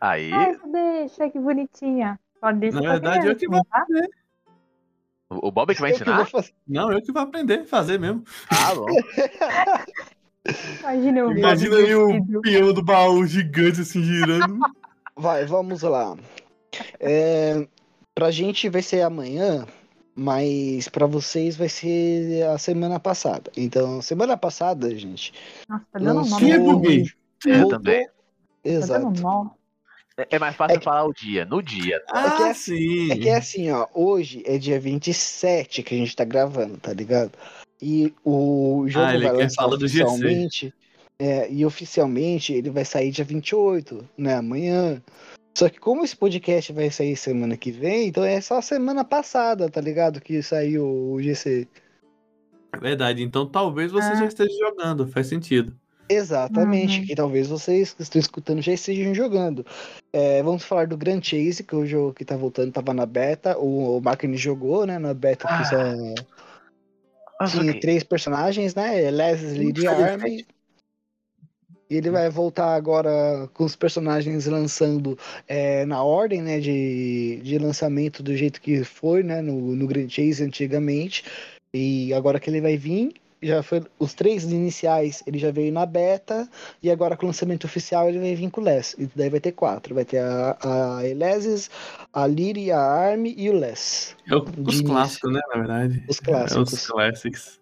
Aí, 0.00 0.30
Ai, 0.32 0.56
deixa, 0.70 1.28
que 1.28 1.40
bonitinha. 1.40 2.20
Pode 2.40 2.60
deixar 2.60 2.80
Na 2.80 2.92
verdade, 2.92 3.26
eu 3.26 3.34
que 3.34 3.46
criança, 3.46 3.64
tá? 3.68 3.84
o 5.28 5.48
o 5.48 5.50
Bob 5.50 5.72
é 5.72 5.74
que 5.74 5.80
vai 5.80 5.90
Eu 5.90 5.98
que 5.98 6.04
vou 6.04 6.12
ensinar? 6.14 6.30
fazer. 6.30 6.54
Não, 6.68 6.92
eu 6.92 7.02
que 7.02 7.10
vou 7.10 7.22
aprender 7.22 7.60
a 7.60 7.64
fazer 7.64 7.98
mesmo. 7.98 8.22
Ah, 8.48 8.74
bom. 8.74 8.86
Imagina 10.80 11.18
eu 11.18 11.36
Imagina 11.36 11.76
aí 11.76 11.94
o 11.94 12.40
peão 12.42 12.72
do 12.72 12.82
baú 12.82 13.26
gigante 13.26 13.80
assim 13.80 14.02
girando. 14.02 14.58
Vai, 15.16 15.44
vamos 15.46 15.82
lá. 15.82 16.16
É, 17.00 17.66
pra 18.14 18.30
gente 18.30 18.68
vai 18.68 18.82
ser 18.82 19.02
amanhã, 19.02 19.66
mas 20.14 20.88
pra 20.88 21.06
vocês 21.06 21.56
vai 21.56 21.68
ser 21.68 22.44
a 22.46 22.58
semana 22.58 22.98
passada. 23.00 23.50
Então, 23.56 24.02
semana 24.02 24.36
passada, 24.36 24.94
gente. 24.96 25.32
Nossa, 25.68 25.84
tá 25.92 25.98
dando 25.98 26.16
lançou- 26.18 26.40
nome. 26.40 26.52
Que 26.52 26.58
buguei. 26.58 27.04
Eu 27.46 27.58
voltou- 27.60 27.78
também. 27.78 28.06
Tá 28.06 28.12
Exato. 28.64 29.10
nó. 29.22 29.46
É, 30.18 30.26
é 30.32 30.38
mais 30.38 30.54
fácil 30.54 30.74
É 30.76 30.78
que- 30.78 30.84
falar 30.84 31.04
o 31.06 31.14
dia. 31.14 31.44
No 31.46 31.62
dia. 31.62 32.02
Ah, 32.10 32.36
que 32.36 32.42
é- 32.42 32.54
sim. 32.54 33.10
É 33.12 33.16
que 33.16 33.28
é 33.28 33.36
assim, 33.36 33.70
ó, 33.70 33.86
hoje 33.94 34.42
é 34.44 34.58
dia 34.58 34.78
27 34.78 35.82
que 35.82 35.94
a 35.94 35.98
gente 35.98 36.14
tá 36.14 36.24
gravando, 36.24 36.76
tá 36.76 36.92
ligado? 36.92 37.32
E 37.80 38.12
o 38.22 38.84
jogo 38.88 39.06
Ah, 39.06 39.14
ele 39.14 39.24
vai 39.26 39.36
quer 39.36 39.42
lançar 39.44 39.62
falar 39.62 39.76
do 39.76 39.88
GC. 39.88 40.04
oficialmente. 40.04 40.74
É, 41.18 41.50
e 41.50 41.64
oficialmente 41.66 42.52
ele 42.52 42.70
vai 42.70 42.84
sair 42.84 43.10
dia 43.10 43.24
28, 43.24 44.06
né? 44.18 44.34
Amanhã. 44.34 45.00
Só 45.54 45.68
que 45.68 45.78
como 45.80 46.04
esse 46.04 46.16
podcast 46.16 46.72
vai 46.72 46.90
sair 46.90 47.16
semana 47.16 47.56
que 47.56 47.70
vem, 47.70 48.08
então 48.08 48.24
é 48.24 48.40
só 48.40 48.60
semana 48.62 49.04
passada, 49.04 49.68
tá 49.68 49.80
ligado? 49.80 50.20
Que 50.20 50.42
saiu 50.42 50.84
o 50.86 51.20
GC. 51.20 51.66
É 52.72 52.78
verdade, 52.78 53.22
então 53.22 53.44
talvez 53.46 53.90
você 53.92 54.08
Ah. 54.08 54.14
já 54.14 54.26
esteja 54.26 54.56
jogando, 54.58 55.06
faz 55.08 55.26
sentido. 55.26 55.74
Exatamente, 56.08 57.00
Uhum. 57.00 57.06
que 57.06 57.14
talvez 57.14 57.46
vocês 57.48 57.92
que 57.92 58.02
estão 58.02 58.18
escutando 58.20 58.60
já 58.62 58.72
estejam 58.72 59.14
jogando. 59.14 59.64
É, 60.12 60.42
vamos 60.42 60.64
falar 60.64 60.86
do 60.88 60.96
Grand 60.96 61.22
Chase, 61.22 61.62
que 61.62 61.72
é 61.74 61.78
o 61.78 61.86
jogo 61.86 62.12
que 62.14 62.24
tá 62.24 62.36
voltando, 62.36 62.72
tava 62.72 62.92
na 62.92 63.06
beta. 63.06 63.56
O, 63.58 63.98
o 63.98 64.00
Markin 64.00 64.36
jogou, 64.36 64.84
né? 64.86 64.98
Na 64.98 65.14
beta 65.14 65.46
que 65.46 65.64
só 65.68 65.76
Mas 67.40 67.52
tinha 67.52 67.70
ok. 67.70 67.80
três 67.80 68.02
personagens, 68.02 68.74
né? 68.74 69.08
Leslie 69.10 69.64
Muito 69.64 69.82
e 69.82 69.86
Army. 69.86 70.16
diferente. 70.16 70.46
E 71.90 71.96
ele 71.96 72.08
vai 72.08 72.30
voltar 72.30 72.74
agora 72.74 73.48
com 73.52 73.64
os 73.64 73.74
personagens 73.74 74.46
lançando 74.46 75.18
é, 75.48 75.84
na 75.84 76.02
ordem, 76.04 76.40
né? 76.40 76.60
De, 76.60 77.40
de 77.42 77.58
lançamento 77.58 78.22
do 78.22 78.36
jeito 78.36 78.60
que 78.60 78.84
foi, 78.84 79.24
né? 79.24 79.42
No, 79.42 79.74
no 79.74 79.86
Grand 79.88 80.08
Chase 80.08 80.44
antigamente. 80.44 81.24
E 81.74 82.14
agora 82.14 82.38
que 82.38 82.48
ele 82.48 82.60
vai 82.60 82.76
vir, 82.76 83.12
já 83.42 83.62
foi 83.62 83.82
os 83.98 84.12
três 84.14 84.44
iniciais, 84.44 85.22
ele 85.26 85.38
já 85.38 85.50
veio 85.50 85.72
na 85.72 85.84
beta. 85.86 86.48
E 86.82 86.90
agora 86.90 87.16
com 87.16 87.24
o 87.24 87.28
lançamento 87.28 87.64
oficial 87.64 88.08
ele 88.08 88.18
vai 88.20 88.34
vir 88.36 88.50
com 88.50 88.60
o 88.60 88.64
Les. 88.64 88.94
E 88.98 89.08
daí 89.16 89.28
vai 89.30 89.40
ter 89.40 89.52
quatro. 89.52 89.94
Vai 89.94 90.04
ter 90.04 90.18
a, 90.18 90.56
a 90.98 91.06
Elesis, 91.08 91.70
a 92.12 92.26
Lyri, 92.26 92.70
a 92.70 92.78
Army 92.80 93.34
e 93.36 93.50
o 93.50 93.52
Les. 93.52 94.14
É 94.28 94.34
o- 94.36 94.40
De 94.44 94.60
os 94.70 94.80
clássicos, 94.80 95.32
né, 95.32 95.40
na 95.52 95.58
verdade. 95.58 96.04
Os 96.08 96.18
É, 96.18 96.22
clássicos. 96.24 96.72
os 96.72 96.86
classics. 96.86 97.59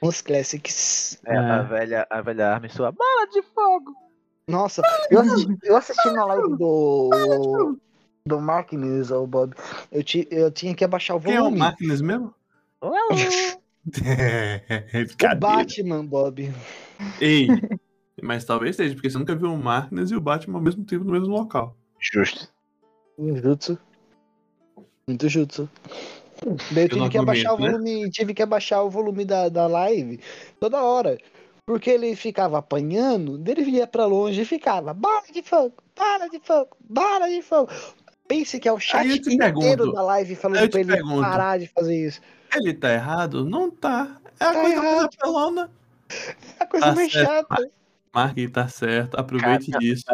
Os 0.00 0.20
classics. 0.20 1.18
É, 1.24 1.36
a 1.36 1.62
velha, 1.62 2.06
a 2.10 2.20
velha 2.20 2.48
arma 2.48 2.66
e 2.66 2.70
sua 2.70 2.92
bala 2.92 3.26
de 3.32 3.42
fogo. 3.42 3.94
Nossa, 4.48 4.82
eu 5.10 5.20
assisti, 5.20 5.58
eu 5.64 5.76
assisti 5.76 6.10
na 6.10 6.24
live 6.24 6.56
do. 6.56 7.78
Do 8.24 8.40
Marquinhos, 8.40 9.10
o 9.10 9.26
Bob. 9.26 9.54
Eu, 9.90 10.02
ti, 10.02 10.26
eu 10.30 10.50
tinha 10.50 10.74
que 10.74 10.84
abaixar 10.84 11.16
o 11.16 11.20
Quem 11.20 11.34
é 11.34 11.40
o 11.40 11.44
volume. 11.44 11.60
Máquinas 11.60 12.00
mesmo? 12.00 12.34
o 12.80 12.90
Batman, 15.38 16.04
Bob. 16.04 16.52
Ei, 17.20 17.48
mas 18.20 18.44
talvez 18.44 18.74
seja, 18.76 18.94
porque 18.94 19.08
você 19.08 19.18
nunca 19.18 19.36
viu 19.36 19.52
o 19.52 19.58
Máquinas 19.58 20.10
e 20.10 20.16
o 20.16 20.20
Batman 20.20 20.58
ao 20.58 20.62
mesmo 20.62 20.84
tempo 20.84 21.04
no 21.04 21.12
mesmo 21.12 21.28
local. 21.28 21.76
Justo. 22.00 22.48
Um 23.16 23.36
jutsu. 23.36 23.78
Muito 25.06 25.28
jutsu. 25.28 25.70
Daí 26.70 26.84
eu 26.84 26.88
tive 26.88 27.08
que 27.08 27.18
abaixar 27.18 27.54
o 27.54 27.58
né? 27.58 27.70
volume. 27.70 28.10
Tive 28.10 28.34
que 28.34 28.42
abaixar 28.42 28.84
o 28.84 28.90
volume 28.90 29.24
da, 29.24 29.48
da 29.48 29.66
live 29.66 30.20
toda 30.60 30.82
hora. 30.82 31.18
Porque 31.66 31.90
ele 31.90 32.14
ficava 32.14 32.58
apanhando, 32.58 33.36
daí 33.38 33.54
ele 33.58 33.70
ia 33.72 33.86
pra 33.86 34.06
longe 34.06 34.40
e 34.40 34.44
ficava. 34.44 34.94
Bala 34.94 35.24
de 35.32 35.42
fogo, 35.42 35.74
bala 35.96 36.28
de 36.28 36.38
fogo, 36.38 36.76
bala 36.88 37.28
de 37.28 37.42
fogo. 37.42 37.68
Pense 38.28 38.60
que 38.60 38.68
é 38.68 38.72
o 38.72 38.78
chat 38.78 39.04
inteiro 39.04 39.36
pergunto, 39.36 39.92
da 39.92 40.02
live 40.02 40.36
falando 40.36 40.70
pra 40.70 40.80
ele 40.80 40.92
pergunto. 40.92 41.20
parar 41.22 41.58
de 41.58 41.66
fazer 41.66 42.06
isso. 42.06 42.20
Ele 42.54 42.72
tá 42.72 42.92
errado? 42.92 43.44
Não 43.44 43.70
tá. 43.70 44.20
É 44.38 44.44
a 44.44 44.52
Tá 44.52 44.60
coisa 44.60 44.76
mais 44.76 44.92
errado. 44.92 45.10
apelona. 45.20 45.70
É 46.60 46.62
a 46.62 46.66
coisa 46.66 46.86
Tá 46.86 46.94
mais 46.94 47.12
certo. 47.12 47.28
chata. 47.48 47.70
Marque, 48.14 48.48
tá 48.48 48.68
certo. 48.68 49.14
Aproveite 49.18 49.70
Cara, 49.70 49.80
disso. 49.80 50.04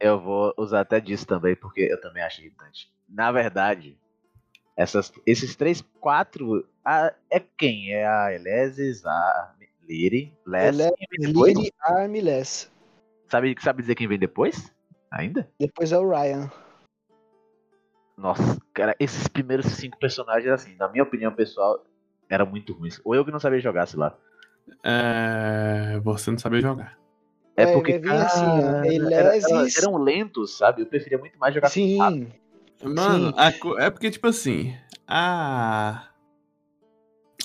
Eu 0.00 0.18
vou 0.20 0.54
usar 0.56 0.80
até 0.80 1.00
disso 1.00 1.26
também, 1.26 1.54
porque 1.54 1.80
eu 1.82 2.00
também 2.00 2.22
acho 2.22 2.40
irritante. 2.40 2.90
Na 3.08 3.30
verdade, 3.30 3.98
essas, 4.78 5.12
esses 5.26 5.56
três, 5.56 5.82
quatro. 6.00 6.64
a- 6.84 7.12
é 7.30 7.40
quem? 7.40 7.92
É 7.92 8.06
a 8.06 8.32
Elesis, 8.32 9.04
a 9.04 9.54
Liri, 9.82 10.32
Les. 10.46 10.78
Ele 10.78 10.82
é 10.82 10.90
vem 11.10 11.28
depois? 11.32 11.56
Lily 11.58 11.72
Armless. 11.82 12.70
Sabe, 13.26 13.54
sabe 13.60 13.82
dizer 13.82 13.96
quem 13.96 14.06
vem 14.06 14.18
depois? 14.18 14.72
Ainda? 15.10 15.50
Depois 15.58 15.90
é 15.90 15.98
o 15.98 16.08
Ryan. 16.08 16.50
Nossa, 18.16 18.58
cara, 18.72 18.94
esses 19.00 19.26
primeiros 19.28 19.66
cinco 19.66 19.98
personagens, 19.98 20.50
assim, 20.52 20.74
na 20.76 20.88
minha 20.88 21.02
opinião 21.02 21.32
pessoal, 21.32 21.84
eram 22.28 22.46
muito 22.46 22.72
ruins. 22.72 23.00
Ou 23.04 23.14
eu 23.14 23.24
que 23.24 23.30
não 23.32 23.40
sabia 23.40 23.60
jogar, 23.60 23.86
sei 23.86 23.98
lá. 23.98 24.16
É... 24.84 25.98
Você 26.02 26.30
não 26.30 26.38
sabia 26.38 26.60
jogar. 26.60 26.98
É 27.56 27.64
É, 27.64 27.72
porque, 27.72 27.98
vai 27.98 28.00
vir 28.00 28.22
assim, 28.22 28.46
ó, 28.46 28.62
cara, 28.62 28.94
era- 28.94 29.14
era- 29.14 29.36
Elesis- 29.36 29.78
eram 29.78 29.96
lentos, 29.96 30.56
sabe? 30.56 30.82
Eu 30.82 30.86
preferia 30.86 31.18
muito 31.18 31.38
mais 31.38 31.54
jogar 31.54 31.68
com 31.68 31.74
Sim. 31.74 32.32
Mano, 32.82 33.28
Sim. 33.28 33.34
a 33.36 33.84
é 33.84 33.90
porque, 33.90 34.10
tipo 34.10 34.26
assim, 34.28 34.76
a. 35.06 36.04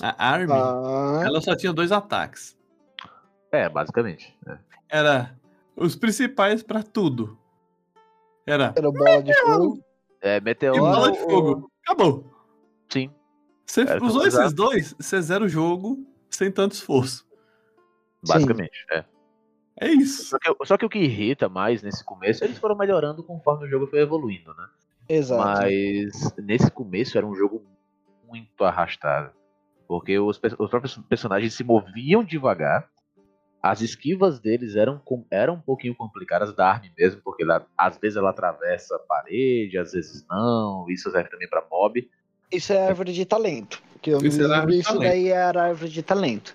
A 0.02 0.28
Army, 0.32 0.52
Ah, 0.52 1.22
ela 1.24 1.40
só 1.40 1.54
tinha 1.56 1.72
dois 1.72 1.92
ataques. 1.92 2.56
É, 3.52 3.68
basicamente. 3.68 4.36
é. 4.46 4.58
Era 4.88 5.38
os 5.76 5.94
principais 5.96 6.62
pra 6.62 6.82
tudo. 6.82 7.38
Era 8.46 8.72
era 8.76 8.90
bola 8.90 9.22
de 9.22 9.32
fogo. 9.34 9.84
É, 10.20 10.36
e 10.36 10.40
Meteoro. 10.40 10.78
bola 10.80 11.12
de 11.12 11.18
fogo. 11.20 11.70
Acabou. 11.82 12.24
Sim. 12.88 13.10
Você 13.66 13.82
Era 13.82 14.04
usou 14.04 14.26
esses 14.26 14.52
dois, 14.52 14.94
você 14.98 15.20
zera 15.22 15.44
o 15.44 15.48
jogo 15.48 16.04
sem 16.28 16.50
tanto 16.50 16.72
esforço. 16.72 17.26
Basicamente, 18.26 18.84
é. 18.90 19.04
É 19.80 19.88
isso. 19.88 20.24
Só 20.24 20.38
que, 20.38 20.66
só 20.66 20.76
que 20.76 20.84
o 20.86 20.88
que 20.88 20.98
irrita 20.98 21.48
mais 21.48 21.82
nesse 21.82 22.04
começo, 22.04 22.44
eles 22.44 22.58
foram 22.58 22.76
melhorando 22.76 23.22
conforme 23.24 23.66
o 23.66 23.68
jogo 23.68 23.86
foi 23.86 24.00
evoluindo, 24.00 24.52
né? 24.54 24.68
Exato. 25.08 25.42
Mas 25.42 26.34
nesse 26.38 26.70
começo 26.70 27.16
era 27.18 27.26
um 27.26 27.34
jogo 27.34 27.62
muito 28.28 28.64
arrastado. 28.64 29.30
Porque 29.86 30.18
os, 30.18 30.40
os 30.58 30.70
próprios 30.70 30.96
personagens 31.08 31.54
se 31.54 31.62
moviam 31.64 32.24
devagar. 32.24 32.88
As 33.62 33.80
esquivas 33.80 34.38
deles 34.40 34.76
eram, 34.76 35.00
eram 35.30 35.54
um 35.54 35.60
pouquinho 35.60 35.94
complicadas 35.94 36.54
da 36.54 36.68
Armin 36.70 36.90
mesmo, 36.98 37.22
porque 37.24 37.42
ela- 37.42 37.66
às 37.78 37.96
vezes 37.96 38.16
ela 38.16 38.28
atravessa 38.30 38.94
a 38.96 38.98
parede, 38.98 39.78
às 39.78 39.92
vezes 39.92 40.24
não. 40.28 40.84
Isso 40.90 41.10
serve 41.10 41.30
também 41.30 41.48
pra 41.48 41.64
mob. 41.70 42.06
Isso 42.52 42.72
é 42.74 42.86
árvore 42.86 43.12
de 43.12 43.24
talento. 43.24 43.82
Que 44.02 44.10
eu 44.10 44.18
Isso 44.18 44.36
me 44.38 44.44
era 44.44 44.58
lembro, 44.58 44.74
isso 44.74 44.84
talento. 44.92 45.02
daí 45.08 45.28
era 45.28 45.64
árvore 45.64 45.90
de 45.90 46.02
talento. 46.02 46.54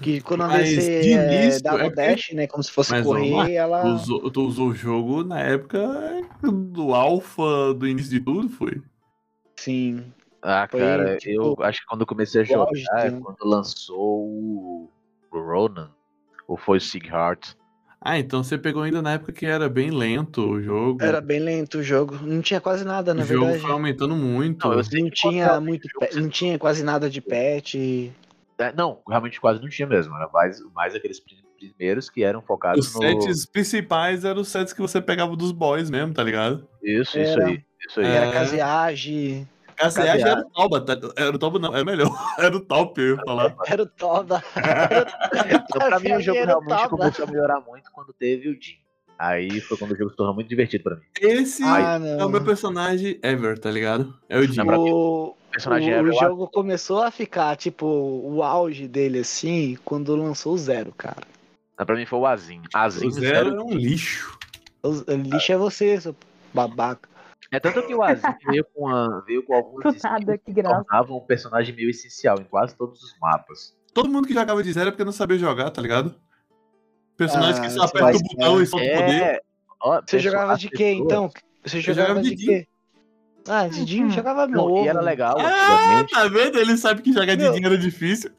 Que 0.00 0.20
quando 0.20 0.40
Mas, 0.46 0.68
você 0.74 1.02
de 1.02 1.12
é, 1.12 1.44
início, 1.44 1.62
dava 1.62 1.82
é 1.82 1.86
o 1.86 1.94
dash, 1.94 2.32
né? 2.32 2.46
Como 2.46 2.62
se 2.62 2.70
fosse 2.70 2.90
Mas 2.90 3.04
vamos 3.04 3.30
lá, 3.30 3.38
correr, 3.38 3.54
ela. 3.54 3.82
Tu 3.82 3.88
usou, 3.88 4.30
tu 4.30 4.42
usou 4.46 4.68
o 4.68 4.74
jogo 4.74 5.24
na 5.24 5.40
época 5.40 6.22
do 6.42 6.94
alfa, 6.94 7.74
do 7.74 7.86
início 7.86 8.10
de 8.10 8.20
tudo, 8.20 8.48
foi. 8.48 8.80
Sim. 9.56 10.04
Ah, 10.42 10.66
Foi, 10.70 10.80
cara, 10.80 11.18
tipo, 11.18 11.54
eu 11.58 11.64
acho 11.64 11.80
que 11.80 11.86
quando 11.86 12.00
eu 12.00 12.06
comecei 12.06 12.40
a 12.40 12.44
o 12.44 12.46
jogar 12.46 13.06
é 13.06 13.10
quando 13.10 13.36
lançou 13.44 14.26
o 14.26 14.90
o 15.30 15.38
Ronan, 15.38 15.90
ou 16.48 16.56
foi 16.56 16.78
o 16.78 16.80
Sigheart. 16.80 17.54
Ah, 18.00 18.18
então 18.18 18.42
você 18.42 18.56
pegou 18.56 18.82
ainda 18.82 19.02
na 19.02 19.12
época 19.12 19.32
que 19.32 19.44
era 19.44 19.68
bem 19.68 19.90
lento 19.90 20.40
o 20.42 20.62
jogo. 20.62 21.02
Era 21.02 21.20
bem 21.20 21.38
lento 21.38 21.78
o 21.78 21.82
jogo. 21.82 22.16
Não 22.22 22.40
tinha 22.40 22.60
quase 22.60 22.82
nada, 22.82 23.12
na 23.12 23.22
o 23.22 23.26
jogo 23.26 23.44
verdade. 23.44 23.62
foi 23.62 23.70
aumentando 23.72 24.16
muito. 24.16 24.66
Não, 24.66 24.72
eu 24.72 24.82
Não 24.82 25.10
tinha 25.10 25.60
muito 25.60 25.84
o 25.84 25.90
jogo 25.90 26.20
não 26.20 26.28
tinha 26.30 26.58
quase 26.58 26.82
nada 26.82 27.10
de 27.10 27.20
patch. 27.20 27.74
É, 28.60 28.72
não, 28.72 29.00
realmente 29.08 29.40
quase 29.40 29.60
não 29.60 29.68
tinha 29.68 29.88
mesmo. 29.88 30.14
Era 30.14 30.28
mais, 30.28 30.60
mais 30.74 30.94
aqueles 30.94 31.18
pri- 31.18 31.42
primeiros 31.58 32.08
que 32.10 32.22
eram 32.22 32.40
Os 32.40 32.46
focados 32.46 32.94
no. 32.94 33.00
sets 33.02 33.46
principais 33.46 34.24
eram 34.24 34.40
os 34.42 34.48
sets 34.48 34.72
que 34.72 34.80
você 34.80 35.00
pegava 35.00 35.34
dos 35.36 35.52
boys 35.52 35.90
mesmo, 35.90 36.12
tá 36.14 36.22
ligado? 36.22 36.66
Isso, 36.82 37.18
isso 37.18 37.32
Era. 37.38 37.46
aí. 37.46 37.62
Isso 37.88 38.00
aí. 38.00 38.06
É. 38.06 38.14
Era 38.16 38.32
caseagem. 38.32 39.48
Caseagem 39.76 40.12
Caseagem. 40.20 40.30
era 40.30 40.40
o 40.46 40.50
Tauba, 40.50 40.80
tá? 40.82 40.92
era 41.16 41.34
o 41.34 41.38
Tauba 41.38 41.58
não, 41.58 41.74
era 41.74 41.84
melhor. 41.84 42.10
Era 42.38 42.54
o 42.54 42.60
Top, 42.60 43.00
eu 43.00 43.16
ia 43.16 43.22
falar. 43.24 43.56
Era 43.66 43.82
o 43.82 43.86
Toba. 43.86 44.42
Então, 45.46 45.88
pra 45.88 45.98
mim, 45.98 46.12
o 46.12 46.20
jogo 46.20 46.44
realmente 46.44 46.68
Toba. 46.68 46.88
começou 46.90 47.24
a 47.24 47.28
melhorar 47.30 47.60
muito 47.60 47.90
quando 47.92 48.12
teve 48.12 48.48
o 48.50 48.52
Jim. 48.52 48.74
Aí 49.18 49.60
foi 49.60 49.76
quando 49.78 49.92
o 49.92 49.96
jogo 49.96 50.10
se 50.10 50.16
tornou 50.16 50.34
muito 50.34 50.48
divertido 50.48 50.84
pra 50.84 50.96
mim. 50.96 51.02
Esse 51.20 51.62
Ah, 51.64 51.98
é 52.18 52.24
o 52.24 52.28
meu 52.28 52.42
personagem 52.44 53.18
ever, 53.22 53.58
tá 53.58 53.70
ligado? 53.70 54.14
É 54.28 54.38
o 54.38 54.42
Jim. 54.46 54.60
O 54.62 55.34
personagem 55.50 55.94
o, 56.00 56.08
o 56.08 56.12
jogo 56.12 56.48
começou 56.48 57.02
a 57.02 57.10
ficar, 57.10 57.56
tipo, 57.56 57.86
o 57.86 58.42
auge 58.42 58.86
dele, 58.88 59.20
assim, 59.20 59.76
quando 59.84 60.14
lançou 60.16 60.54
o 60.54 60.58
Zero, 60.58 60.92
cara. 60.92 61.22
Pra 61.76 61.96
mim 61.96 62.04
foi 62.06 62.18
o 62.18 62.26
Azim. 62.26 62.60
Azim 62.74 63.06
O 63.06 63.10
Zero 63.10 63.56
é 63.56 63.62
um 63.62 63.70
lixo. 63.72 64.38
O, 64.82 64.88
o 64.90 65.14
lixo 65.16 65.52
é 65.52 65.56
você, 65.56 66.00
seu 66.00 66.14
babaca. 66.52 67.08
É 67.52 67.58
tanto 67.58 67.84
que 67.86 67.94
o 67.94 68.02
Azim 68.02 68.22
veio 68.46 68.64
com, 68.74 68.86
a, 68.88 69.20
veio 69.26 69.42
com 69.42 69.54
alguns 69.54 70.02
Nada, 70.02 70.38
que 70.38 70.52
que 70.54 70.62
tornavam 70.62 71.16
o 71.16 71.20
personagem 71.22 71.74
meio 71.74 71.90
essencial 71.90 72.38
em 72.40 72.44
quase 72.44 72.76
todos 72.76 73.02
os 73.02 73.18
mapas. 73.18 73.74
Todo 73.92 74.08
mundo 74.08 74.28
que 74.28 74.34
jogava 74.34 74.62
de 74.62 74.72
Zero 74.72 74.88
é 74.88 74.90
porque 74.92 75.04
não 75.04 75.10
sabia 75.12 75.36
jogar, 75.38 75.70
tá 75.70 75.80
ligado? 75.82 76.14
Personagem 77.16 77.60
Ah, 77.60 77.64
que 77.66 77.70
só 77.70 77.82
aperta 77.82 78.16
o 78.16 78.20
botão 78.22 78.60
é. 78.60 78.62
e 78.62 78.66
solta 78.66 78.86
o 78.86 78.90
poder. 78.92 79.22
É, 79.22 79.40
ó, 79.82 79.94
Você 79.96 80.02
pessoa- 80.16 80.20
jogava 80.20 80.56
de 80.56 80.68
quê, 80.70 80.76
pessoas- 80.76 81.00
então? 81.04 81.30
Você 81.64 81.80
jogava, 81.80 82.08
jogava 82.08 82.22
de 82.22 82.34
de 82.36 82.46
quê? 82.46 82.66
Ah, 83.52 83.66
de 83.66 83.84
Jim 83.84 84.04
Uhum. 84.04 84.10
jogava 84.10 84.46
Não, 84.46 84.68
novo. 84.68 84.84
e 84.84 84.88
era 84.88 85.00
legal, 85.00 85.36
Ah, 85.40 86.04
tá 86.08 86.28
vendo? 86.28 86.56
Ele 86.58 86.76
sabe 86.76 87.02
que 87.02 87.12
jogar 87.12 87.34
de 87.34 87.42
Meu. 87.42 87.52
Jim 87.54 87.64
era 87.64 87.76
difícil. 87.76 88.30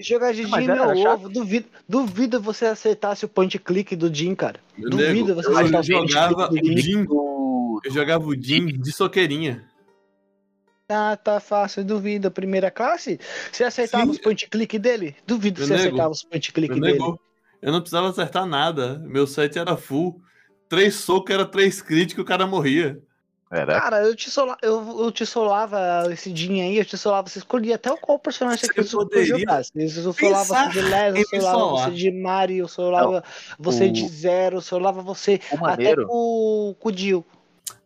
Jogar 0.00 0.32
de 0.34 0.46
Mas 0.46 0.66
meu 0.66 0.76
chato. 0.76 1.06
ovo. 1.14 1.28
Duvido, 1.28 1.66
duvido 1.88 2.40
você 2.40 2.66
acertasse 2.66 3.24
o 3.24 3.28
point 3.28 3.58
click 3.58 3.94
do 3.96 4.12
Jim, 4.14 4.34
cara. 4.34 4.60
Meu 4.76 4.90
Duvido 4.90 5.34
nego, 5.34 5.34
você 5.34 5.48
acertar 5.50 6.32
o 6.32 6.42
o 6.42 6.48
click 6.48 6.74
do 6.74 6.80
Jim. 6.80 7.06
Eu 7.84 7.90
jogava 7.90 8.24
o 8.26 8.34
Jim 8.34 8.66
de 8.66 8.92
soqueirinha. 8.92 9.64
Ah, 10.88 11.16
tá 11.16 11.40
fácil, 11.40 11.84
duvido. 11.84 12.30
Primeira 12.30 12.70
classe? 12.70 13.18
Você 13.50 13.64
acertava 13.64 14.04
Sim. 14.04 14.10
os 14.10 14.18
point 14.18 14.46
click 14.48 14.78
dele? 14.78 15.16
Duvido 15.26 15.62
Eu 15.62 15.66
você 15.66 15.72
nego. 15.74 15.86
acertava 15.86 16.10
os 16.10 16.22
point 16.22 16.52
click 16.52 16.74
Eu 16.74 16.80
dele. 16.80 16.92
nego. 16.98 17.20
Eu 17.62 17.72
não 17.72 17.80
precisava 17.80 18.08
acertar 18.10 18.44
nada. 18.44 18.98
Meu 19.06 19.26
set 19.26 19.58
era 19.58 19.76
full. 19.76 20.20
Três 20.68 20.94
socos 20.96 21.34
era 21.34 21.46
três 21.46 21.80
críticos, 21.80 22.22
o 22.22 22.26
cara 22.26 22.46
morria. 22.46 22.98
Era. 23.54 23.78
Cara, 23.78 24.02
eu 24.02 24.16
te, 24.16 24.30
sola, 24.30 24.56
eu, 24.62 25.00
eu 25.04 25.12
te 25.12 25.26
solava 25.26 25.78
esse 26.10 26.32
Din 26.32 26.62
aí, 26.62 26.78
eu 26.78 26.86
te 26.86 26.96
solava, 26.96 27.28
você 27.28 27.38
escolhia 27.38 27.74
até 27.74 27.94
qual 27.98 28.18
personagem 28.18 28.58
Você 28.66 28.72
que 28.72 28.82
você 28.82 28.96
poderia 28.96 29.26
jogasse. 29.26 29.70
Eu 29.74 30.12
solava 30.14 30.44
você 30.44 30.68
de 30.70 30.80
Les, 30.80 31.14
eu 31.16 31.24
solava 31.26 31.58
solar. 31.58 31.90
você 31.90 31.94
de 31.94 32.10
Mari, 32.10 32.56
eu 32.56 32.68
solava 32.68 33.24
você 33.58 33.88
o- 33.88 33.92
de 33.92 34.08
Zero, 34.08 34.56
eu 34.56 34.60
solava 34.62 35.02
você 35.02 35.38
O 35.50 35.66
até 35.66 35.94
com, 35.94 36.74
com 36.80 36.88
o 36.88 36.92
Dio. 36.92 37.22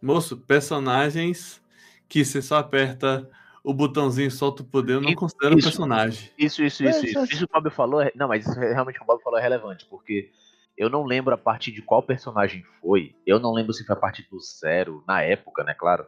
Moço, 0.01 0.37
personagens 0.37 1.61
que 2.09 2.25
você 2.25 2.41
só 2.41 2.59
aperta 2.59 3.29
o 3.65 3.75
botãozinho 3.75 4.29
e 4.29 4.31
solta 4.31 4.63
o 4.63 4.67
poder, 4.67 4.93
eu 4.95 5.01
não 5.01 5.11
Isso, 5.11 5.19
considero 5.19 5.57
um 5.57 5.59
isso. 5.59 5.69
personagem. 5.69 6.31
Isso, 6.39 6.63
isso, 6.63 6.85
isso, 6.85 7.07
isso. 7.07 7.25
Isso 7.25 7.45
o 7.45 7.49
Bob 7.53 7.71
falou. 7.71 8.01
é- 8.01 8.13
Não, 8.15 8.29
mas 8.29 8.47
isso 8.47 8.57
realmente 8.61 9.03
o 9.03 9.05
Bob 9.05 9.21
falou 9.21 9.37
é 9.41 9.43
relevante, 9.43 9.85
porque 9.91 10.31
eu 10.77 10.89
não 10.91 11.05
lembro 11.05 11.35
a 11.35 11.39
partir 11.39 11.73
de 11.73 11.83
qual 11.83 12.03
personagem 12.03 12.63
foi. 12.81 13.15
Eu 13.27 13.39
não 13.41 13.53
lembro 13.53 13.73
se 13.73 13.85
foi 13.85 13.95
a 13.97 13.99
partir 13.99 14.27
do 14.31 14.39
zero, 14.41 15.03
na 15.07 15.23
época, 15.23 15.65
né, 15.65 15.75
claro. 15.75 16.07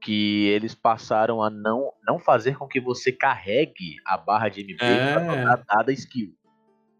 Que 0.00 0.46
eles 0.48 0.74
passaram 0.74 1.42
a 1.42 1.48
não, 1.50 1.92
não 2.06 2.18
fazer 2.18 2.56
com 2.58 2.66
que 2.66 2.80
você 2.80 3.12
carregue 3.12 3.96
a 4.04 4.16
barra 4.16 4.48
de 4.48 4.60
MP 4.62 4.84
É. 4.84 5.12
pra 5.14 5.24
jogar 5.24 5.64
dada 5.68 5.92
skill. 5.92 6.32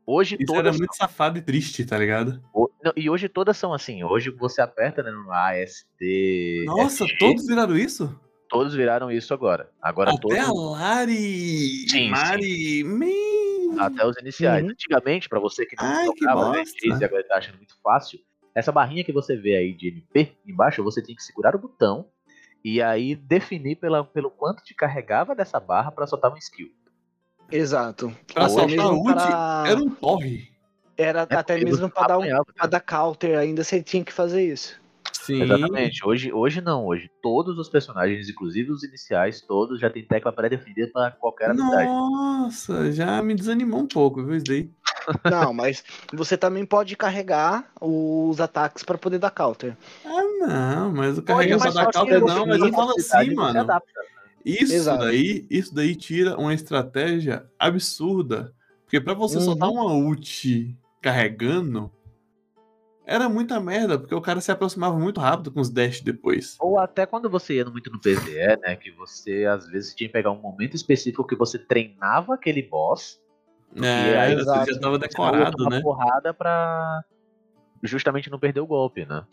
Hoje 0.06 0.36
Isso 0.38 0.52
era 0.52 0.64
todas. 0.64 0.78
muito 0.78 0.94
safado 0.96 1.38
e 1.38 1.42
triste, 1.42 1.84
tá 1.84 1.96
ligado? 1.96 2.42
o- 2.52 2.68
não, 2.84 2.92
e 2.96 3.08
hoje 3.08 3.28
todas 3.28 3.56
são 3.56 3.72
assim. 3.72 4.02
Hoje 4.02 4.30
você 4.30 4.60
aperta 4.60 5.00
né, 5.02 5.10
no 5.12 5.30
ASD. 5.32 6.64
Nossa, 6.66 7.04
todos 7.18 7.46
viraram 7.46 7.76
isso? 7.76 8.18
todos 8.48 8.74
viraram 8.74 9.10
isso 9.10 9.32
agora. 9.32 9.70
Agora 9.80 10.10
Até 10.10 10.40
a 10.40 10.44
todos. 10.46 10.72
Lari. 10.78 11.88
Sim, 11.88 12.10
Mari. 12.10 12.84
Man. 12.84 13.06
Até 13.78 14.06
os 14.06 14.16
iniciais. 14.18 14.64
Uhum. 14.64 14.70
Antigamente, 14.70 15.28
pra 15.28 15.38
você 15.40 15.64
que 15.66 15.76
não 15.76 15.84
Ai, 15.84 16.06
bosta. 16.06 16.60
NX 16.60 17.00
e 17.00 17.04
agora 17.04 17.24
tá 17.26 17.36
achando 17.36 17.56
muito 17.56 17.74
fácil, 17.82 18.18
essa 18.54 18.70
barrinha 18.72 19.04
que 19.04 19.12
você 19.12 19.36
vê 19.36 19.56
aí 19.56 19.72
de 19.74 19.88
MP 19.88 20.36
embaixo, 20.46 20.82
você 20.84 21.02
tem 21.02 21.14
que 21.14 21.22
segurar 21.22 21.54
o 21.56 21.58
botão 21.58 22.06
e 22.64 22.80
aí 22.82 23.14
definir 23.14 23.76
pela, 23.76 24.04
pelo 24.04 24.30
quanto 24.30 24.62
te 24.62 24.74
carregava 24.74 25.34
dessa 25.34 25.58
barra 25.58 25.90
pra 25.90 26.06
soltar 26.06 26.32
um 26.32 26.36
skill. 26.36 26.70
Exato. 27.50 28.14
Pra 28.32 28.44
Hoje 28.44 28.54
soltar 28.54 28.68
mesmo 28.68 29.04
para- 29.04 29.64
era 29.66 29.80
um 29.80 29.90
torre. 29.90 30.50
Era 30.96 31.26
É 31.30 31.34
até 31.36 31.56
mesmo 31.58 31.88
pra 31.90 32.06
dar, 32.06 32.18
um, 32.18 32.24
pra 32.54 32.66
dar 32.66 32.80
counter 32.80 33.38
ainda, 33.38 33.64
você 33.64 33.82
tinha 33.82 34.04
que 34.04 34.12
fazer 34.12 34.44
isso. 34.52 34.80
Sim. 35.24 35.42
Exatamente. 35.42 36.04
Hoje, 36.04 36.32
hoje 36.32 36.60
não. 36.60 36.86
Hoje 36.86 37.08
todos 37.22 37.56
os 37.58 37.68
personagens, 37.68 38.28
inclusive 38.28 38.72
os 38.72 38.82
iniciais, 38.82 39.40
todos 39.40 39.78
já 39.80 39.88
tem 39.88 40.04
tecla 40.04 40.32
pré-definida 40.32 40.90
pra 40.92 41.10
qualquer 41.12 41.50
habilidade. 41.50 41.90
Nossa, 41.90 42.90
já 42.90 43.22
me 43.22 43.34
desanimou 43.34 43.80
um 43.80 43.86
pouco, 43.86 44.24
viu, 44.24 44.36
isso 44.36 44.46
daí? 44.46 44.70
Não, 45.30 45.52
mas 45.54 45.84
você 46.12 46.36
também 46.36 46.66
pode 46.66 46.96
carregar 46.96 47.70
os 47.80 48.40
ataques 48.40 48.82
pra 48.82 48.98
poder 48.98 49.18
dar 49.18 49.30
counter. 49.30 49.76
Ah, 50.04 50.22
não, 50.40 50.92
mas 50.92 51.18
o 51.18 51.22
carregar 51.22 51.58
mas 51.58 51.74
dar 51.74 51.84
só 51.84 51.90
que 51.90 51.98
counter 51.98 52.20
não, 52.20 52.46
mas 52.46 52.60
eu 52.60 52.72
falo 52.72 52.90
assim, 52.98 53.34
mano. 53.34 53.60
adapta. 53.60 54.00
Isso 54.44 54.72
Exato. 54.74 55.04
daí, 55.04 55.46
isso 55.48 55.72
daí 55.72 55.94
tira 55.94 56.36
uma 56.36 56.52
estratégia 56.52 57.46
absurda. 57.58 58.52
Porque 58.84 59.00
pra 59.00 59.14
você 59.14 59.36
Uhum. 59.38 59.44
soltar 59.44 59.70
uma 59.70 59.92
ult 59.94 60.76
carregando, 61.00 61.90
era 63.12 63.28
muita 63.28 63.60
merda, 63.60 63.98
porque 63.98 64.14
o 64.14 64.20
cara 64.20 64.40
se 64.40 64.50
aproximava 64.50 64.98
muito 64.98 65.20
rápido 65.20 65.52
com 65.52 65.60
os 65.60 65.68
dash 65.68 66.00
depois. 66.00 66.56
Ou 66.60 66.78
até 66.78 67.04
quando 67.04 67.28
você 67.28 67.56
ia 67.56 67.64
muito 67.66 67.90
no 67.92 68.00
PvE, 68.00 68.58
né? 68.62 68.74
Que 68.76 68.90
você 68.90 69.44
às 69.44 69.68
vezes 69.68 69.94
tinha 69.94 70.08
que 70.08 70.12
pegar 70.12 70.30
um 70.30 70.40
momento 70.40 70.74
específico 70.74 71.26
que 71.26 71.36
você 71.36 71.58
treinava 71.58 72.34
aquele 72.34 72.62
boss. 72.62 73.20
É, 73.76 74.18
aí, 74.18 74.34
você 74.34 74.72
já 74.74 74.80
tava 74.80 74.98
decorado, 74.98 75.68
né? 75.68 75.80
porrada 75.80 76.32
pra 76.34 77.02
justamente 77.82 78.30
não 78.30 78.38
perder 78.38 78.60
o 78.60 78.66
golpe, 78.66 79.04
né? 79.04 79.24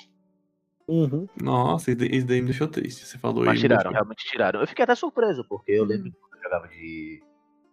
Nossa, 1.39 1.91
isso 1.91 1.99
daí- 1.99 2.41
me 2.41 2.47
deixou 2.47 2.67
triste. 2.67 3.05
Você 3.05 3.17
falou 3.17 3.45
Mas 3.45 3.59
tiraram, 3.59 3.91
realmente 3.91 4.25
tiraram. 4.25 4.59
Eu 4.59 4.67
fiquei 4.67 4.83
até 4.83 4.95
surpreso, 4.95 5.45
porque 5.47 5.71
eu 5.71 5.85
lembro 5.85 6.11
que 6.11 6.17
quando 6.17 6.33
eu 6.35 6.41
jogava 6.43 6.67
de. 6.67 7.21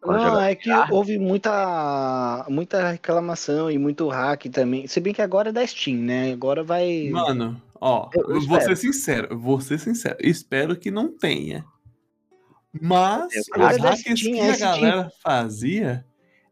Não, 0.06 0.40
é 0.40 0.54
que 0.54 0.70
houve 0.90 1.18
muita, 1.18 2.44
muita 2.48 2.90
reclamação 2.90 3.70
e 3.70 3.78
muito 3.78 4.08
hack 4.08 4.44
também. 4.50 4.86
Se 4.86 5.00
bem 5.00 5.12
que 5.14 5.22
agora 5.22 5.48
é 5.50 5.52
da 5.52 5.66
Steam, 5.66 5.98
né? 5.98 6.32
Agora 6.32 6.62
vai. 6.62 7.08
Mano, 7.10 7.60
ó, 7.80 8.08
Eu- 8.14 8.34
eu 8.36 8.40
vou 8.46 8.60
ser 8.60 8.76
sincero, 8.76 9.38
vou 9.38 9.60
ser 9.60 9.78
sincero. 9.78 10.16
Espero 10.20 10.76
que 10.76 10.90
não 10.90 11.08
tenha. 11.16 11.64
Mas 12.80 13.32
Eu 13.54 13.66
os 13.66 13.76
hacks 13.78 14.00
Steam, 14.20 14.34
que 14.34 14.40
é 14.40 14.50
a 14.50 14.54
Steam. 14.54 14.70
galera 14.80 15.10
fazia 15.22 16.04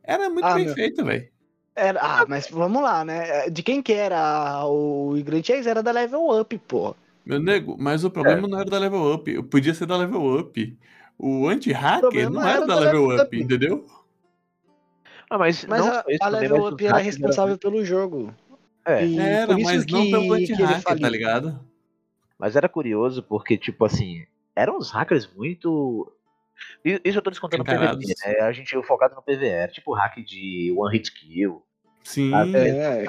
era 0.02 0.28
muito 0.30 0.44
Ah, 0.46 0.54
bem 0.54 0.66
meu. 0.66 0.74
feito, 0.74 1.04
velho. 1.04 1.28
Era... 1.76 2.00
Ah, 2.00 2.24
mas 2.28 2.48
vamos 2.48 2.82
lá, 2.82 3.04
né? 3.04 3.50
De 3.50 3.62
quem 3.62 3.82
que 3.82 3.92
era 3.92 4.64
o 4.66 5.14
Chase? 5.42 5.68
Era 5.68 5.82
da 5.82 5.90
Level 5.90 6.28
Up, 6.40 6.56
pô. 6.68 6.94
Meu 7.26 7.40
nego, 7.40 7.76
mas 7.78 8.04
o 8.04 8.08
É. 8.08 8.10
problema 8.10 8.46
não 8.46 8.60
era 8.60 8.68
da 8.70 8.78
level 8.78 9.14
up. 9.14 9.42
Podia 9.44 9.72
ser 9.74 9.86
da 9.86 9.96
level 9.96 10.38
up. 10.38 10.78
O 11.18 11.48
anti-hacker 11.48 12.30
não 12.30 12.40
era 12.42 12.58
era 12.58 12.66
da 12.66 12.74
level 12.78 13.06
level 13.06 13.16
up, 13.24 13.26
up. 13.36 13.40
entendeu? 13.42 13.86
Ah, 15.30 15.38
mas, 15.38 15.64
Mas 15.64 15.80
não 15.84 15.92
a, 15.92 16.04
isso, 16.08 16.22
a 16.22 16.28
Level 16.28 16.68
Up 16.68 16.86
era 16.86 16.98
responsável 16.98 17.56
pelo 17.58 17.84
jogo. 17.84 18.32
É, 18.84 19.04
E 19.06 19.18
Era, 19.18 19.56
mas 19.58 19.84
que, 19.84 19.92
não 19.92 20.10
pelo 20.10 20.32
anti-hacker, 20.34 21.00
tá 21.00 21.08
ligado? 21.08 21.58
Mas 22.38 22.54
era 22.56 22.68
curioso 22.68 23.22
porque, 23.22 23.56
tipo 23.56 23.84
assim, 23.84 24.26
eram 24.54 24.76
uns 24.76 24.90
hackers 24.90 25.28
muito. 25.34 26.12
Isso 26.84 27.18
eu 27.18 27.22
tô 27.22 27.30
descontando 27.30 27.62
no 27.62 27.64
PVP, 27.64 27.82
Encarados. 27.84 28.06
né? 28.26 28.40
A 28.42 28.52
gente 28.52 28.80
focado 28.82 29.14
no 29.14 29.22
PVE, 29.22 29.46
era 29.46 29.72
tipo 29.72 29.92
hack 29.94 30.16
de 30.24 30.72
One 30.76 30.92
Hit 30.96 31.10
Kill. 31.12 31.62
Sim. 32.02 32.30
É, 32.54 33.04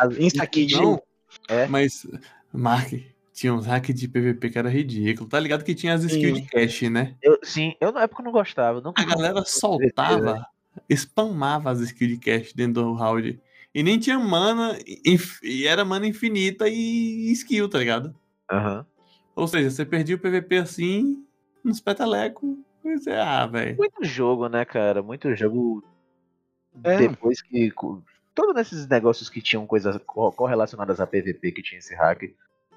É. 1.50 1.68
mas, 1.68 2.08
Mark, 2.52 2.92
tinha 3.36 3.54
uns 3.54 3.66
hacks 3.66 3.94
de 3.94 4.08
PVP 4.08 4.50
que 4.50 4.58
era 4.58 4.70
ridículo. 4.70 5.30
Tá 5.30 5.38
ligado 5.38 5.66
que 5.66 5.76
tinha 5.76 5.94
as 5.94 6.06
skills 6.06 6.42
de 6.42 6.48
cash, 6.48 6.84
né? 6.84 7.18
Eu, 7.22 7.38
sim, 7.44 7.76
eu 7.82 7.92
na 7.92 8.04
época 8.04 8.24
não 8.24 8.32
gostava. 8.32 8.82
A 8.96 9.04
galera 9.04 9.44
soltava, 9.46 10.48
spamava 10.90 11.70
as 11.70 11.82
skills 11.82 12.14
de 12.14 12.18
cash 12.18 12.54
dentro 12.54 12.82
do 12.82 12.94
round. 12.94 13.38
E 13.74 13.84
nem 13.84 14.00
tinha 14.00 14.18
mana, 14.18 14.80
e 15.44 15.68
era 15.68 15.84
mana 15.84 16.08
infinita 16.08 16.70
e 16.70 17.30
skill, 17.34 17.68
tá 17.68 17.78
ligado? 17.78 18.16
Aham. 18.50 18.86
Ou 19.36 19.50
seja, 19.50 19.70
você 19.70 19.86
perdia 19.86 20.16
o 20.16 20.20
PVP 20.20 20.56
assim, 20.60 21.26
nos 21.62 21.82
petelecos. 21.82 22.58
Pois 22.82 23.06
é, 23.06 23.20
ah, 23.20 23.46
velho. 23.48 23.76
Muito 23.76 24.02
jogo, 24.02 24.48
né, 24.48 24.64
cara? 24.64 25.04
Muito 25.04 25.36
jogo. 25.36 25.84
É. 26.86 27.00
Depois 27.00 27.42
que. 27.42 27.70
Todos 28.34 28.62
esses 28.62 28.88
negócios 28.88 29.30
que 29.30 29.42
tinham 29.42 29.68
coisas 29.68 29.98
co- 30.06 30.32
correlacionadas 30.32 31.02
a 31.02 31.08
PVP 31.08 31.52
que 31.52 31.62
tinha 31.62 31.80
esse 31.80 31.94
hack. 31.96 32.34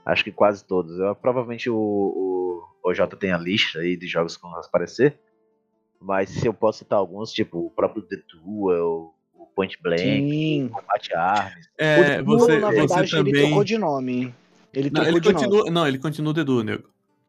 Acho 0.09 0.25
que 0.25 0.33
quase 0.33 0.64
todos. 0.64 0.99
Eu, 0.99 1.14
provavelmente 1.14 1.68
o, 1.68 1.77
o, 1.77 2.62
o 2.83 2.94
J 2.94 3.14
tem 3.16 3.31
a 3.31 3.37
lista 3.38 3.81
aí 3.81 3.94
de 3.94 4.07
jogos 4.07 4.37
que 4.37 4.42
vão 4.42 4.57
aparecer. 4.57 5.18
Mas 6.01 6.31
se 6.31 6.47
eu 6.47 6.55
posso 6.55 6.79
citar 6.79 6.99
alguns, 6.99 7.31
tipo 7.31 7.59
o 7.59 7.71
próprio 7.71 8.03
The 8.03 8.16
Duel, 8.33 9.12
o 9.35 9.47
Point 9.55 9.77
Blank, 9.83 10.01
Sim. 10.03 10.64
o 10.66 10.71
Combate 10.71 11.14
Arms. 11.14 11.68
É, 11.77 12.23
o 12.23 12.25
você, 12.25 12.47
Duel, 12.47 12.61
na 12.61 12.71
verdade, 12.71 13.11
você 13.11 13.16
ele 13.18 13.31
também. 13.31 13.47
trocou 13.47 13.64
de 13.64 13.77
nome. 13.79 14.35
Ele 14.73 14.90
Não, 14.90 15.03
trocou 15.03 15.09
ele 15.11 15.21
de 15.21 15.33
continua, 15.33 15.59
nome. 15.59 15.71
não, 15.71 15.87
ele 15.88 15.99
continua 15.99 16.31
o 16.31 16.35
The 16.35 16.44
Duel, 16.44 16.64
nego. 16.64 16.88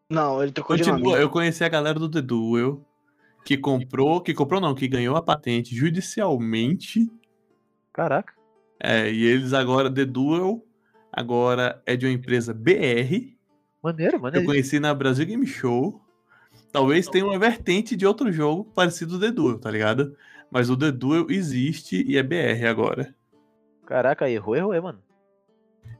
Não, 0.09 0.41
ele 0.41 0.51
trocou 0.51 0.75
de 0.77 0.83
Continua, 0.83 1.11
nome. 1.11 1.21
eu 1.23 1.29
conheci 1.29 1.63
a 1.63 1.69
galera 1.69 1.99
do 1.99 2.09
The 2.09 2.21
Duel 2.21 2.81
que 3.45 3.57
comprou, 3.57 4.21
que 4.21 4.33
comprou 4.33 4.61
não, 4.61 4.73
que 4.73 4.87
ganhou 4.87 5.15
a 5.17 5.21
patente 5.21 5.75
judicialmente. 5.75 7.11
Caraca. 7.93 8.33
É, 8.79 9.11
e 9.11 9.25
eles 9.25 9.53
agora, 9.53 9.91
The 9.93 10.05
Duel, 10.05 10.63
agora 11.11 11.81
é 11.85 11.95
de 11.95 12.05
uma 12.05 12.11
empresa 12.11 12.53
BR. 12.53 13.33
Maneiro, 13.81 14.17
Eu 14.17 14.21
maneiro. 14.21 14.45
conheci 14.45 14.79
na 14.79 14.93
Brasil 14.93 15.25
Game 15.25 15.45
Show. 15.47 16.01
Talvez 16.71 17.07
tenha 17.07 17.25
uma 17.25 17.39
vertente 17.39 17.95
de 17.95 18.05
outro 18.05 18.31
jogo 18.31 18.63
parecido 18.75 19.17
do 19.17 19.25
The 19.25 19.31
Duel, 19.31 19.57
tá 19.59 19.71
ligado? 19.71 20.15
Mas 20.51 20.69
o 20.69 20.77
The 20.77 20.91
Duel 20.91 21.27
existe 21.29 22.03
e 22.07 22.17
é 22.17 22.23
BR 22.23 22.65
agora. 22.67 23.13
Caraca, 23.85 24.29
errou, 24.29 24.55
errou, 24.55 24.73
é, 24.73 24.79
mano. 24.81 24.99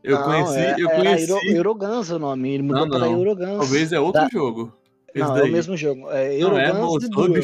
Eu 0.04 0.18
Não, 0.18 0.24
conheci, 0.26 0.58
é- 0.60 0.76
eu 0.80 0.90
era 0.90 0.96
conheci. 0.98 1.32
Euro, 1.32 1.48
Eurogans 1.50 2.10
o 2.10 2.20
nome. 2.20 2.54
Ele 2.54 2.64
mudou 2.64 2.82
Não, 2.86 2.90
para 2.90 3.00
não. 3.08 3.14
Eurogans. 3.18 3.58
Talvez 3.58 3.92
é 3.92 4.00
outro 4.00 4.22
Da- 4.22 4.30
jogo. 4.32 4.74
Não, 5.16 5.36
é 5.38 5.42
daí. 5.42 5.50
o 5.50 5.54
mesmo 5.54 5.78
jogo. 5.78 6.10
É 6.12 6.38
Não 6.40 6.58
é, 6.60 6.74
moço, 6.74 7.10
todo. 7.10 7.36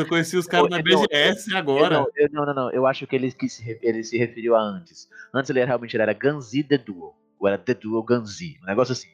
Eu 0.00 0.06
conheci 0.06 0.36
os 0.36 0.46
caras 0.46 0.68
na 0.70 0.78
Eu- 0.78 0.84
eu- 0.86 1.00
BGS 1.02 1.50
Eu 1.52 1.58
agora. 1.58 1.98
não, 2.00 2.06
eu- 2.16 2.28
não, 2.32 2.46
não, 2.46 2.54
não. 2.54 2.70
Eu 2.70 2.86
acho 2.86 3.06
que 3.06 3.14
ele, 3.16 3.30
quis 3.32 3.52
se, 3.52 3.78
ele 3.82 4.02
se 4.04 4.16
referiu 4.18 4.54
a 4.56 4.60
antes. 4.60 5.08
Antes 5.34 5.50
ele 5.50 5.60
era, 5.60 5.68
realmente 5.68 5.94
ele 5.94 6.02
era 6.02 6.12
Ganzi 6.12 6.62
The 6.62 6.78
Duel. 6.78 7.14
Ou 7.38 7.48
era 7.48 7.58
The 7.58 7.74
Duel 7.74 8.02
Ganzi. 8.02 8.58
Um 8.62 8.66
negócio 8.66 8.92
assim. 8.92 9.08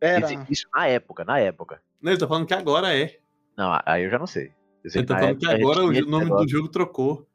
Era. 0.00 0.26
Isso, 0.32 0.46
isso 0.50 0.66
na 0.74 0.86
época, 0.86 1.24
na 1.24 1.38
época. 1.38 1.80
Não, 2.02 2.12
ele 2.12 2.20
tá 2.20 2.28
falando 2.28 2.46
que 2.46 2.54
agora 2.54 2.94
é. 2.94 3.16
Não, 3.56 3.78
aí 3.86 4.04
eu 4.04 4.10
já 4.10 4.18
não 4.18 4.26
sei. 4.26 4.52
Eu 4.82 4.90
sei 4.90 5.00
Ele 5.00 5.06
tá 5.06 5.14
na 5.14 5.20
falando 5.20 5.38
que 5.38 5.46
agora 5.46 5.80
o 5.84 5.92
nome 5.92 6.24
negócio. 6.24 6.44
do 6.46 6.50
jogo 6.50 6.68
trocou. 6.68 7.26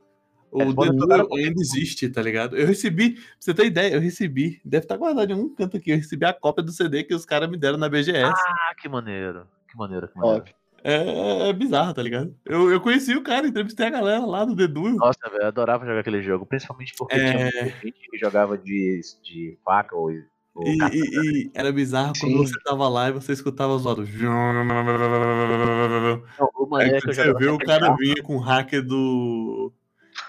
O 0.51 0.73
podem 0.73 0.95
Duel 0.95 1.07
trocar 1.07 1.35
a 1.35 1.39
ainda 1.39 1.61
existe, 1.61 2.09
tá 2.09 2.21
ligado? 2.23 2.57
Eu 2.57 2.65
recebi, 2.65 3.11
pra 3.11 3.23
você 3.39 3.53
ter 3.53 3.65
ideia, 3.67 3.93
eu 3.93 3.99
recebi. 4.01 4.59
Deve 4.65 4.85
estar 4.85 4.97
guardado 4.97 5.29
em 5.29 5.33
algum 5.33 5.53
canto 5.53 5.77
aqui. 5.77 5.91
Eu 5.91 5.97
recebi 5.97 6.25
a 6.25 6.33
cópia 6.33 6.63
do 6.63 6.71
CD 6.71 7.03
que 7.03 7.13
os 7.13 7.23
caras 7.23 7.47
me 7.49 7.55
deram 7.55 7.77
na 7.77 7.87
BGS. 7.87 8.33
Ah, 8.35 8.73
que 8.79 8.89
maneiro. 8.89 9.47
Que 9.71 9.77
maneiro, 9.77 10.07
que 10.07 10.17
maneiro. 10.17 10.39
Top. 10.45 10.55
É, 10.81 11.49
é 11.49 11.53
bizarro, 11.53 11.93
tá 11.93 12.01
ligado? 12.01 12.33
Eu, 12.45 12.71
eu 12.71 12.79
conheci 12.79 13.13
o 13.13 13.21
cara, 13.21 13.45
entrevistei 13.45 13.87
a 13.87 13.89
galera 13.89 14.25
lá 14.25 14.45
do 14.45 14.55
Dedu. 14.55 14.89
Nossa, 14.91 15.29
velho, 15.29 15.43
eu 15.43 15.47
adorava 15.47 15.85
jogar 15.85 15.99
aquele 15.99 16.21
jogo, 16.23 16.45
principalmente 16.45 16.93
porque 16.97 17.15
É. 17.15 17.31
tinha 17.49 17.63
muita 17.63 17.77
gente 17.81 18.09
que 18.09 18.17
jogava 18.17 18.57
de, 18.57 19.01
de 19.21 19.57
faca 19.65 19.93
ou, 19.95 20.09
ou 20.55 20.63
E, 20.65 20.77
e- 20.93 21.43
e 21.47 21.51
era 21.53 21.69
bizarro 21.73 22.15
Sim. 22.15 22.31
quando 22.31 22.47
você 22.47 22.57
tava 22.63 22.87
lá 22.87 23.09
e 23.09 23.11
você 23.11 23.33
escutava 23.33 23.73
os 23.75 23.83
lados. 23.83 24.09
Não, 24.21 24.63
o 26.55 26.63
Aí 26.63 26.69
maneiro 26.69 27.09
é 27.09 27.13
você 27.13 27.33
vê, 27.33 27.49
o 27.49 27.57
cara 27.57 27.87
carro. 27.87 27.97
vinha 27.97 28.15
com 28.23 28.35
o 28.37 28.39
hacker 28.39 28.81
do. 28.85 29.73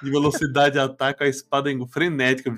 De 0.03 0.11
velocidade 0.11 0.75
de 0.75 0.79
ataque, 0.81 1.23
a 1.25 1.29
espada 1.29 1.71
em- 1.71 1.87
frenética. 1.87 2.51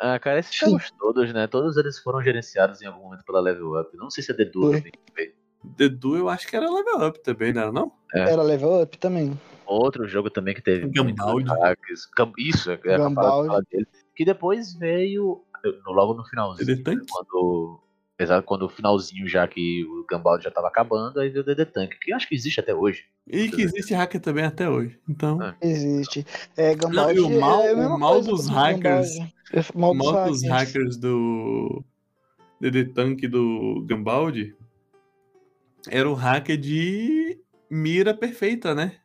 Ah, 0.00 0.18
cara, 0.18 0.38
esses 0.40 0.58
Sim. 0.58 0.66
jogos 0.70 0.90
todos, 0.98 1.32
né? 1.32 1.46
Todos 1.46 1.76
eles 1.76 1.98
foram 1.98 2.22
gerenciados 2.22 2.80
em 2.80 2.86
algum 2.86 3.02
momento 3.04 3.22
pela 3.24 3.38
Level 3.40 3.78
Up. 3.78 3.94
Não 3.96 4.08
sei 4.10 4.24
se 4.24 4.32
é 4.32 4.34
Dedu 4.34 4.62
também. 4.72 4.82
que 4.92 4.98
fez. 5.14 5.34
Dedu 5.62 6.16
eu 6.16 6.28
acho 6.30 6.48
que 6.48 6.56
era 6.56 6.70
level 6.70 7.06
up 7.06 7.22
também, 7.22 7.52
não 7.52 7.60
era 7.62 7.70
não? 7.72 7.92
Era 8.14 8.42
level 8.42 8.82
up 8.82 8.96
também. 8.96 9.38
Outro 9.66 10.08
jogo 10.08 10.30
também 10.30 10.54
que 10.54 10.62
teve 10.62 10.88
Gambaldi. 10.88 11.44
Gam- 12.16 12.32
Isso, 12.38 12.70
é 12.70 12.80
é 12.84 12.94
a 12.94 12.98
Gambaldi. 12.98 13.48
fala 13.48 13.62
dele. 13.70 13.86
Que 14.16 14.24
depois 14.24 14.72
veio, 14.74 15.44
no- 15.84 15.92
logo 15.92 16.14
no 16.14 16.24
finalzinho, 16.24 16.82
Tank? 16.82 17.02
quando. 17.10 17.80
Exato, 18.22 18.46
quando 18.46 18.62
o 18.66 18.68
finalzinho 18.68 19.26
já 19.26 19.48
que 19.48 19.84
o 19.84 20.04
Gambaldi 20.08 20.44
já 20.44 20.50
tava 20.50 20.68
acabando, 20.68 21.18
aí 21.20 21.30
veio 21.30 21.42
o 21.42 21.46
DD 21.46 21.64
Tank, 21.66 21.96
que 21.98 22.12
eu 22.12 22.16
acho 22.16 22.28
que 22.28 22.34
existe 22.34 22.60
até 22.60 22.74
hoje. 22.74 23.04
E 23.26 23.48
que 23.50 23.62
existe 23.62 23.94
hacker 23.94 24.20
também 24.20 24.44
até 24.44 24.68
hoje. 24.68 24.98
Então, 25.08 25.40
Ah. 25.40 25.54
Existe. 25.62 26.26
É, 26.56 26.74
Gambaldi 26.74 27.20
Não, 27.20 27.30
e 27.30 27.36
o 27.36 27.40
mal- 27.40 27.62
é 27.62 27.70
a 27.72 27.76
mesma 27.76 27.94
o 27.96 27.98
mal 27.98 28.20
dos 28.20 28.46
do 28.46 28.52
hackers- 28.52 29.14
Gambaldi. 29.14 29.34
É, 29.52 29.60
o 29.74 29.78
mal 29.78 29.94
dos 29.94 30.04
mal 30.12 30.26
dos 30.28 30.42
hackers. 30.42 30.68
hackers 30.74 30.96
do 30.98 31.84
DD 32.60 32.84
Tank 32.86 33.22
do 33.26 33.84
Gambaldi 33.86 34.54
era 35.88 36.08
o 36.08 36.14
hacker 36.14 36.58
de 36.58 37.38
mira 37.70 38.12
perfeita, 38.12 38.74
né? 38.74 38.96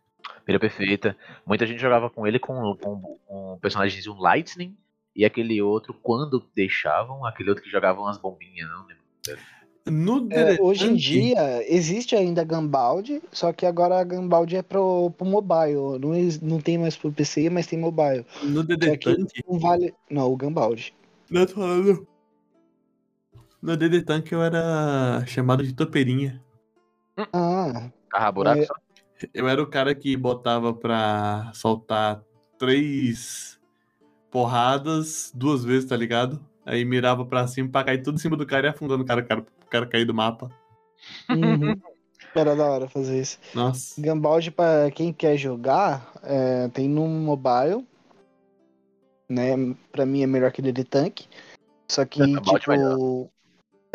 Mira 0.47 0.59
perfeita. 0.59 1.15
Muita 1.45 1.65
gente 1.65 1.79
jogava 1.79 2.09
com 2.09 2.27
ele 2.27 2.37
com, 2.37 2.75
com, 2.75 3.17
com 3.25 3.53
um 3.53 3.59
personagem 3.59 4.01
um 4.11 4.19
Lightning 4.19 4.75
e 5.15 5.23
aquele 5.23 5.61
outro, 5.61 5.93
quando 6.03 6.45
deixavam, 6.53 7.25
aquele 7.25 7.47
outro 7.49 7.63
que 7.63 7.69
jogava 7.71 8.01
umas 8.01 8.17
bombinhas, 8.17 8.69
não 8.69 8.85
lembro. 8.85 9.04
No 9.87 10.27
É, 10.31 10.57
hoje 10.59 10.87
em 10.87 10.95
dia 10.95 11.63
existe 11.71 12.15
ainda 12.15 12.43
Gambaldi, 12.43 13.21
só 13.31 13.53
que 13.53 13.67
agora 13.67 13.99
a 13.99 14.03
Gambaldi 14.03 14.55
é 14.55 14.63
pro, 14.63 15.11
pro 15.11 15.25
mobile. 15.25 15.99
Não, 15.99 16.11
não 16.41 16.59
tem 16.59 16.77
mais 16.77 16.95
pro 16.95 17.11
PC, 17.11 17.51
mas 17.51 17.67
tem 17.67 17.77
mobile. 17.77 18.25
no 18.43 18.65
Tank, 18.65 19.05
não 19.47 19.59
vale. 19.59 19.93
Não, 20.09 20.31
o 20.31 20.35
Gambaldi. 20.35 20.91
não 21.29 21.45
tô 21.45 21.53
falando. 21.53 22.07
No 23.61 23.77
DD 23.77 24.01
Tank 24.01 24.31
eu 24.31 24.41
era 24.41 25.23
chamado 25.27 25.63
de 25.63 25.73
topeirinha. 25.73 26.43
Ah, 27.31 27.89
Carra 28.09 28.31
buraco 28.31 28.61
É. 28.61 28.67
Eu 29.33 29.47
era 29.47 29.61
o 29.61 29.67
cara 29.67 29.95
que 29.95 30.17
botava 30.17 30.73
pra 30.73 31.51
soltar 31.53 32.21
três 32.57 33.59
porradas 34.29 35.31
duas 35.33 35.63
vezes, 35.63 35.87
tá 35.87 35.95
ligado? 35.95 36.43
Aí 36.65 36.83
mirava 36.83 37.25
pra 37.25 37.45
cima 37.47 37.69
pra 37.69 37.83
cair 37.83 38.01
tudo 38.01 38.15
em 38.15 38.19
cima 38.19 38.35
do 38.35 38.45
cara 38.45 38.67
e 38.67 38.69
afundando 38.69 39.03
o 39.03 39.05
cara, 39.05 39.21
o 39.21 39.25
cara, 39.25 39.41
o 39.41 39.65
cara 39.69 39.85
cair 39.85 40.05
do 40.05 40.13
mapa. 40.13 40.49
uhum. 41.29 41.75
Era 42.35 42.53
da 42.53 42.65
hora 42.65 42.89
fazer 42.89 43.21
isso. 43.21 43.39
Nossa. 43.53 44.01
Gambaldi, 44.01 44.51
pra 44.51 44.91
quem 44.91 45.13
quer 45.13 45.37
jogar, 45.37 46.11
é, 46.21 46.67
tem 46.67 46.89
no 46.89 47.07
mobile. 47.07 47.85
Né? 49.29 49.53
Pra 49.91 50.05
mim 50.05 50.21
é 50.21 50.27
melhor 50.27 50.51
que 50.51 50.59
o 50.59 50.63
DD 50.63 50.83
Tank. 50.83 51.21
Só 51.87 52.03
que, 52.05 52.19
Gambaldi 52.19 52.65
vai 52.67 52.77
tipo. 52.77 53.31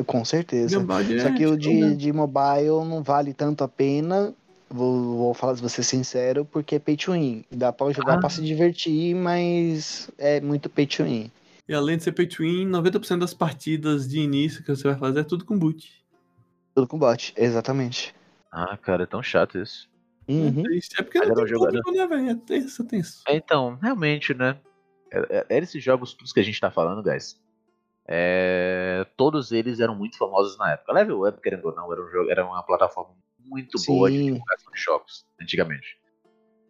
Com 0.07 0.25
certeza. 0.25 0.79
Gambaldi 0.79 1.21
Só 1.21 1.29
é 1.29 1.33
que 1.35 1.47
o 1.47 1.59
tipo, 1.59 1.75
né? 1.75 1.89
de, 1.91 1.97
de 1.97 2.13
mobile 2.13 2.85
não 2.89 3.03
vale 3.03 3.35
tanto 3.35 3.63
a 3.63 3.69
pena. 3.69 4.35
Vou, 4.71 5.17
vou 5.19 5.35
falar, 5.35 5.55
vou 5.55 5.69
ser 5.69 5.83
sincero, 5.83 6.45
porque 6.45 6.77
é 6.77 6.79
pay 6.79 6.97
to 6.97 7.13
win. 7.13 7.45
Dá 7.51 7.73
pra 7.73 7.91
jogar 7.93 8.15
Ah. 8.15 8.21
pra 8.21 8.31
se 8.31 8.41
divertir, 8.43 9.15
mas 9.17 10.09
é 10.17 10.41
muito 10.41 10.71
pay 10.71 10.87
to 10.87 11.03
win. 11.05 11.31
E 11.71 11.75
além 11.75 11.97
de 11.97 12.03
ser 12.03 12.11
pay 12.11 12.27
to 12.27 12.43
win, 12.43 12.67
90% 12.67 13.21
das 13.21 13.33
partidas 13.33 14.09
de 14.09 14.19
início 14.19 14.61
que 14.65 14.75
você 14.75 14.89
vai 14.89 14.99
fazer 14.99 15.21
é 15.21 15.23
tudo 15.23 15.45
com 15.45 15.57
boot. 15.57 16.05
Tudo 16.75 16.89
com 16.89 16.99
bot, 16.99 17.33
exatamente. 17.37 18.13
Ah, 18.51 18.77
cara, 18.77 19.05
é 19.05 19.07
tão 19.07 19.23
chato 19.23 19.57
isso. 19.57 19.89
Uhum. 20.27 20.65
É. 20.69 21.01
É 21.01 21.03
porque 21.05 21.19
não 21.19 21.27
era 21.27 21.33
um 21.33 21.37
tem 21.37 21.47
jogo- 21.47 21.67
público, 21.67 21.93
né, 21.93 22.07
velho? 22.09 22.31
É 22.31 22.35
tenso, 22.35 22.83
é 22.83 22.87
tenso. 22.87 23.23
É, 23.29 23.37
Então, 23.37 23.79
realmente, 23.81 24.35
né? 24.35 24.59
É, 25.13 25.47
é, 25.49 25.59
esses 25.59 25.81
jogos 25.81 26.13
todos 26.13 26.33
que 26.33 26.41
a 26.41 26.43
gente 26.43 26.61
tá 26.61 26.73
falando, 26.73 27.05
guys, 27.05 27.41
é, 28.09 29.07
todos 29.17 29.53
eles 29.53 29.79
eram 29.79 29.95
muito 29.95 30.19
famosos 30.19 30.59
na 30.59 30.73
época. 30.73 30.93
Level 30.93 31.25
Up, 31.29 31.41
querendo 31.41 31.67
ou 31.67 31.75
não, 31.77 31.93
era, 31.93 32.05
um 32.05 32.09
jogo, 32.11 32.31
era 32.33 32.45
uma 32.45 32.65
plataforma 32.65 33.15
muito 33.39 33.79
boa 33.87 34.11
de 34.11 34.19
Sim. 34.19 34.33
divulgação 34.33 34.73
de 34.73 34.81
jogos, 34.81 35.25
antigamente. 35.41 36.01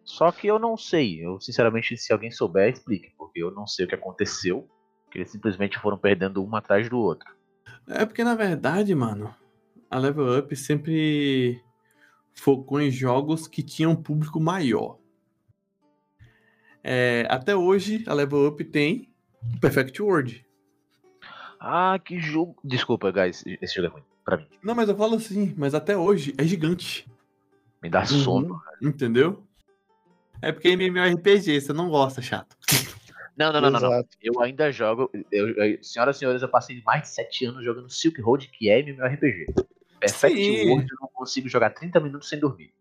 Só 0.03 0.31
que 0.31 0.45
eu 0.45 0.59
não 0.59 0.77
sei, 0.77 1.25
eu 1.25 1.39
sinceramente, 1.41 1.97
se 1.97 2.13
alguém 2.13 2.29
souber, 2.29 2.71
explique, 2.71 3.11
porque 3.17 3.41
eu 3.41 3.49
não 3.49 3.65
sei 3.65 3.85
o 3.85 3.87
que 3.87 3.95
aconteceu, 3.95 4.69
que 5.11 5.17
eles 5.19 5.29
simplesmente 5.29 5.77
foram 5.77 5.97
perdendo 5.97 6.43
um 6.43 6.55
atrás 6.55 6.89
do 6.89 6.97
outro. 6.97 7.29
É 7.87 8.05
porque, 8.05 8.23
na 8.23 8.33
verdade, 8.33 8.95
mano, 8.95 9.35
a 9.89 9.99
Level 9.99 10.39
Up 10.39 10.55
sempre 10.55 11.61
focou 12.33 12.79
em 12.79 12.89
jogos 12.89 13.47
que 13.47 13.61
tinham 13.61 13.91
um 13.91 14.01
público 14.01 14.39
maior. 14.39 14.97
É, 16.83 17.27
até 17.29 17.55
hoje, 17.55 18.03
a 18.07 18.13
Level 18.13 18.47
Up 18.47 18.63
tem 18.63 19.11
Perfect 19.59 20.01
World. 20.01 20.45
Ah, 21.59 21.99
que 22.03 22.19
jogo. 22.19 22.55
Desculpa, 22.63 23.11
guys, 23.11 23.43
esse 23.45 23.75
jogo 23.75 23.87
é 23.87 23.91
ruim. 23.91 24.03
Pra 24.23 24.37
mim. 24.37 24.47
Não, 24.63 24.73
mas 24.73 24.87
eu 24.87 24.95
falo 24.95 25.15
assim, 25.15 25.53
mas 25.57 25.75
até 25.75 25.97
hoje 25.97 26.33
é 26.37 26.43
gigante. 26.43 27.07
Me 27.83 27.89
dá 27.89 28.05
sono. 28.05 28.61
Entendeu? 28.81 29.43
É 30.41 30.51
porque 30.51 30.69
é 30.69 30.71
MMORPG, 30.71 31.61
você 31.61 31.73
não 31.73 31.89
gosta, 31.89 32.21
chato. 32.21 32.55
Não, 33.41 33.51
não, 33.53 33.61
não, 33.61 33.71
não, 33.71 33.79
não. 33.79 33.93
Exato. 33.93 34.09
Eu 34.21 34.39
ainda 34.41 34.71
jogo. 34.71 35.09
Eu, 35.31 35.49
eu- 35.49 35.83
senhoras 35.83 36.15
e 36.15 36.19
senhores, 36.19 36.41
eu 36.41 36.49
passei 36.49 36.81
mais 36.85 37.01
de 37.03 37.09
7 37.09 37.45
anos 37.45 37.63
jogando 37.63 37.89
Silk 37.89 38.21
Road, 38.21 38.47
que 38.49 38.69
é 38.69 38.79
MMORPG. 38.79 39.45
Perfect 39.99 40.35
Sim. 40.43 40.69
World 40.69 40.87
eu 40.91 40.97
não 41.01 41.09
consigo 41.13 41.47
jogar 41.49 41.69
30 41.71 41.99
minutos 41.99 42.27
sem 42.29 42.39
dormir. 42.39 42.73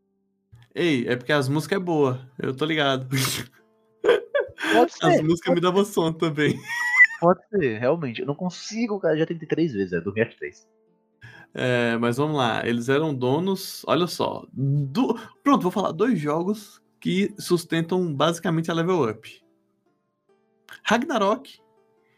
Ei, 0.74 1.06
é 1.08 1.16
porque 1.16 1.32
as 1.32 1.48
músicas 1.48 1.76
é 1.76 1.80
boa, 1.82 2.20
eu 2.38 2.54
tô 2.54 2.64
ligado. 2.64 3.08
Pode 4.72 4.92
As 5.02 5.20
músicas 5.22 5.54
me 5.54 5.60
davam 5.60 5.84
sono 5.84 6.12
também. 6.16 6.58
pode 7.20 7.40
ser, 7.48 7.78
realmente. 7.78 8.20
Eu 8.20 8.26
não 8.26 8.34
consigo, 8.34 9.00
cara. 9.00 9.16
Já 9.16 9.26
tentei 9.26 9.48
três 9.48 9.72
vezes, 9.72 9.92
é 9.92 10.00
dormir 10.00 10.22
às 10.22 10.34
três. 10.34 10.68
É, 11.52 11.96
mas 11.98 12.16
vamos 12.18 12.36
lá, 12.36 12.64
eles 12.66 12.88
eram 12.88 13.12
donos, 13.14 13.82
olha 13.86 14.06
só. 14.06 14.46
do- 14.52 15.18
Pronto, 15.42 15.62
vou 15.62 15.72
falar 15.72 15.90
dois 15.92 16.18
jogos 16.18 16.80
que 17.00 17.34
sustentam 17.38 18.14
basicamente 18.14 18.70
a 18.70 18.74
level 18.74 19.08
up: 19.10 19.42
Ragnarok 20.84 21.60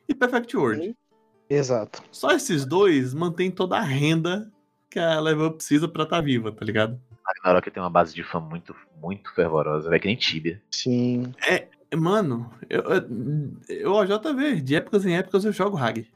e 0.09 0.15
Perfect 0.15 0.57
World. 0.57 0.97
Exato. 1.49 2.03
Só 2.11 2.31
esses 2.31 2.65
dois 2.65 3.13
mantêm 3.13 3.51
toda 3.51 3.77
a 3.77 3.83
renda 3.83 4.51
que 4.91 4.99
a 4.99 5.21
level 5.21 5.49
up 5.49 5.57
precisa 5.57 5.89
pra 5.89 6.05
estar 6.05 6.21
viva, 6.21 6.53
tá 6.53 6.65
ligado? 6.65 7.01
Ragnarok 7.25 7.71
tem 7.71 7.83
uma 7.83 7.91
base 7.91 8.15
de 8.15 8.23
fã 8.23 8.41
muito, 8.41 8.75
muito 9.01 9.33
fervorosa, 9.35 9.95
é 9.95 9.99
que 9.99 10.07
nem 10.07 10.17
Tibia. 10.17 10.61
Sim. 10.71 11.33
Mano, 11.97 12.51
eu, 12.69 12.83
eu, 13.69 14.05
eu 14.05 14.19
JV, 14.19 14.61
de 14.61 14.77
épocas 14.77 15.05
em 15.05 15.17
épocas 15.17 15.45
eu 15.45 15.53
jogo 15.53 15.77
Rag. 15.77 16.09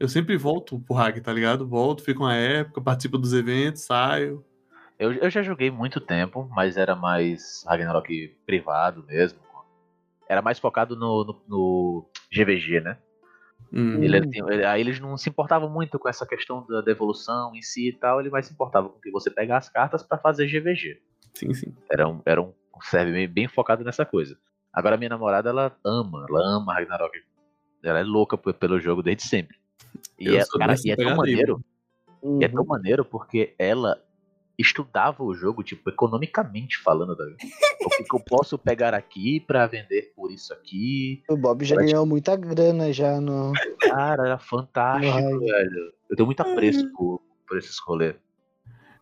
Eu 0.00 0.08
sempre 0.08 0.36
volto 0.36 0.78
pro 0.80 0.94
Rag, 0.94 1.20
tá 1.20 1.32
ligado? 1.32 1.66
Volto, 1.66 2.02
fico 2.02 2.22
uma 2.22 2.34
época, 2.34 2.80
participo 2.80 3.18
dos 3.18 3.32
eventos, 3.32 3.82
saio. 3.82 4.44
Eu, 4.98 5.12
eu 5.12 5.30
já 5.30 5.42
joguei 5.42 5.70
muito 5.70 6.00
tempo, 6.00 6.48
mas 6.50 6.76
era 6.76 6.96
mais 6.96 7.64
Ragnarok 7.66 8.36
privado 8.46 9.04
mesmo. 9.04 9.38
Era 10.28 10.42
mais 10.42 10.58
focado 10.58 10.94
no, 10.96 11.24
no, 11.24 11.42
no 11.48 12.10
GVG, 12.30 12.80
né? 12.80 12.98
Hum, 13.72 14.02
Ele, 14.02 14.28
ele- 14.34 14.64
aí 14.64 14.80
eles 14.80 15.00
não 15.00 15.16
se 15.16 15.28
importavam 15.28 15.68
muito 15.68 15.98
com 15.98 16.08
essa 16.08 16.26
questão 16.26 16.66
da 16.66 16.80
devolução 16.80 17.54
em 17.54 17.62
si 17.62 17.88
e 17.88 17.92
tal, 17.92 18.20
ele 18.20 18.30
mais 18.30 18.46
se 18.46 18.52
importava 18.52 18.88
com 18.88 18.98
que 19.00 19.10
você 19.10 19.30
pegar 19.30 19.58
as 19.58 19.68
cartas 19.68 20.02
pra 20.02 20.18
fazer 20.18 20.46
GVG. 20.48 21.00
sim, 21.34 21.52
sim. 21.54 21.74
Era 21.90 22.08
um, 22.08 22.20
era 22.24 22.40
um 22.42 22.52
serve 22.82 23.12
bem, 23.12 23.28
bem 23.28 23.48
focado 23.48 23.82
nessa 23.84 24.04
coisa. 24.04 24.38
Agora 24.72 24.96
minha 24.96 25.08
namorada, 25.10 25.48
ela 25.50 25.76
ama, 25.84 26.26
ela 26.28 26.40
ama 26.56 26.74
Ragnarok. 26.74 27.18
Ela 27.82 28.00
é 28.00 28.04
louca 28.04 28.36
pelo 28.36 28.78
jogo 28.80 29.02
desde 29.02 29.24
sempre. 29.24 29.56
E 30.18 30.36
é, 30.36 30.44
cara, 30.58 30.74
e 30.84 30.90
é 30.90 30.96
tão 30.96 31.16
maneiro, 31.16 31.64
e 32.22 32.44
é 32.44 32.48
Uhum. 32.48 32.54
tão 32.54 32.64
maneiro 32.64 33.04
porque 33.04 33.54
ela 33.58 34.02
estudava 34.58 35.22
o 35.22 35.34
jogo, 35.34 35.62
tipo, 35.62 35.88
economicamente 35.88 36.78
falando, 36.78 37.14
Davi. 37.16 37.36
O 37.84 37.90
que, 37.90 38.04
que 38.04 38.14
eu 38.16 38.20
posso 38.20 38.58
pegar 38.58 38.92
aqui 38.92 39.40
pra 39.40 39.66
vender 39.66 40.12
por 40.16 40.32
isso 40.32 40.52
aqui? 40.52 41.22
O 41.28 41.36
Bob 41.36 41.64
já 41.64 41.76
ganhou 41.76 42.04
muita 42.04 42.34
grana 42.34 42.92
já 42.92 43.20
no. 43.20 43.52
Cara, 43.80 44.26
era 44.26 44.38
fantástico, 44.38 45.38
velho. 45.40 45.92
Eu 46.10 46.16
tenho 46.16 46.26
muito 46.26 46.40
apreço 46.40 46.90
por, 46.92 47.22
por 47.46 47.56
esses 47.58 47.78
rolês. 47.78 48.16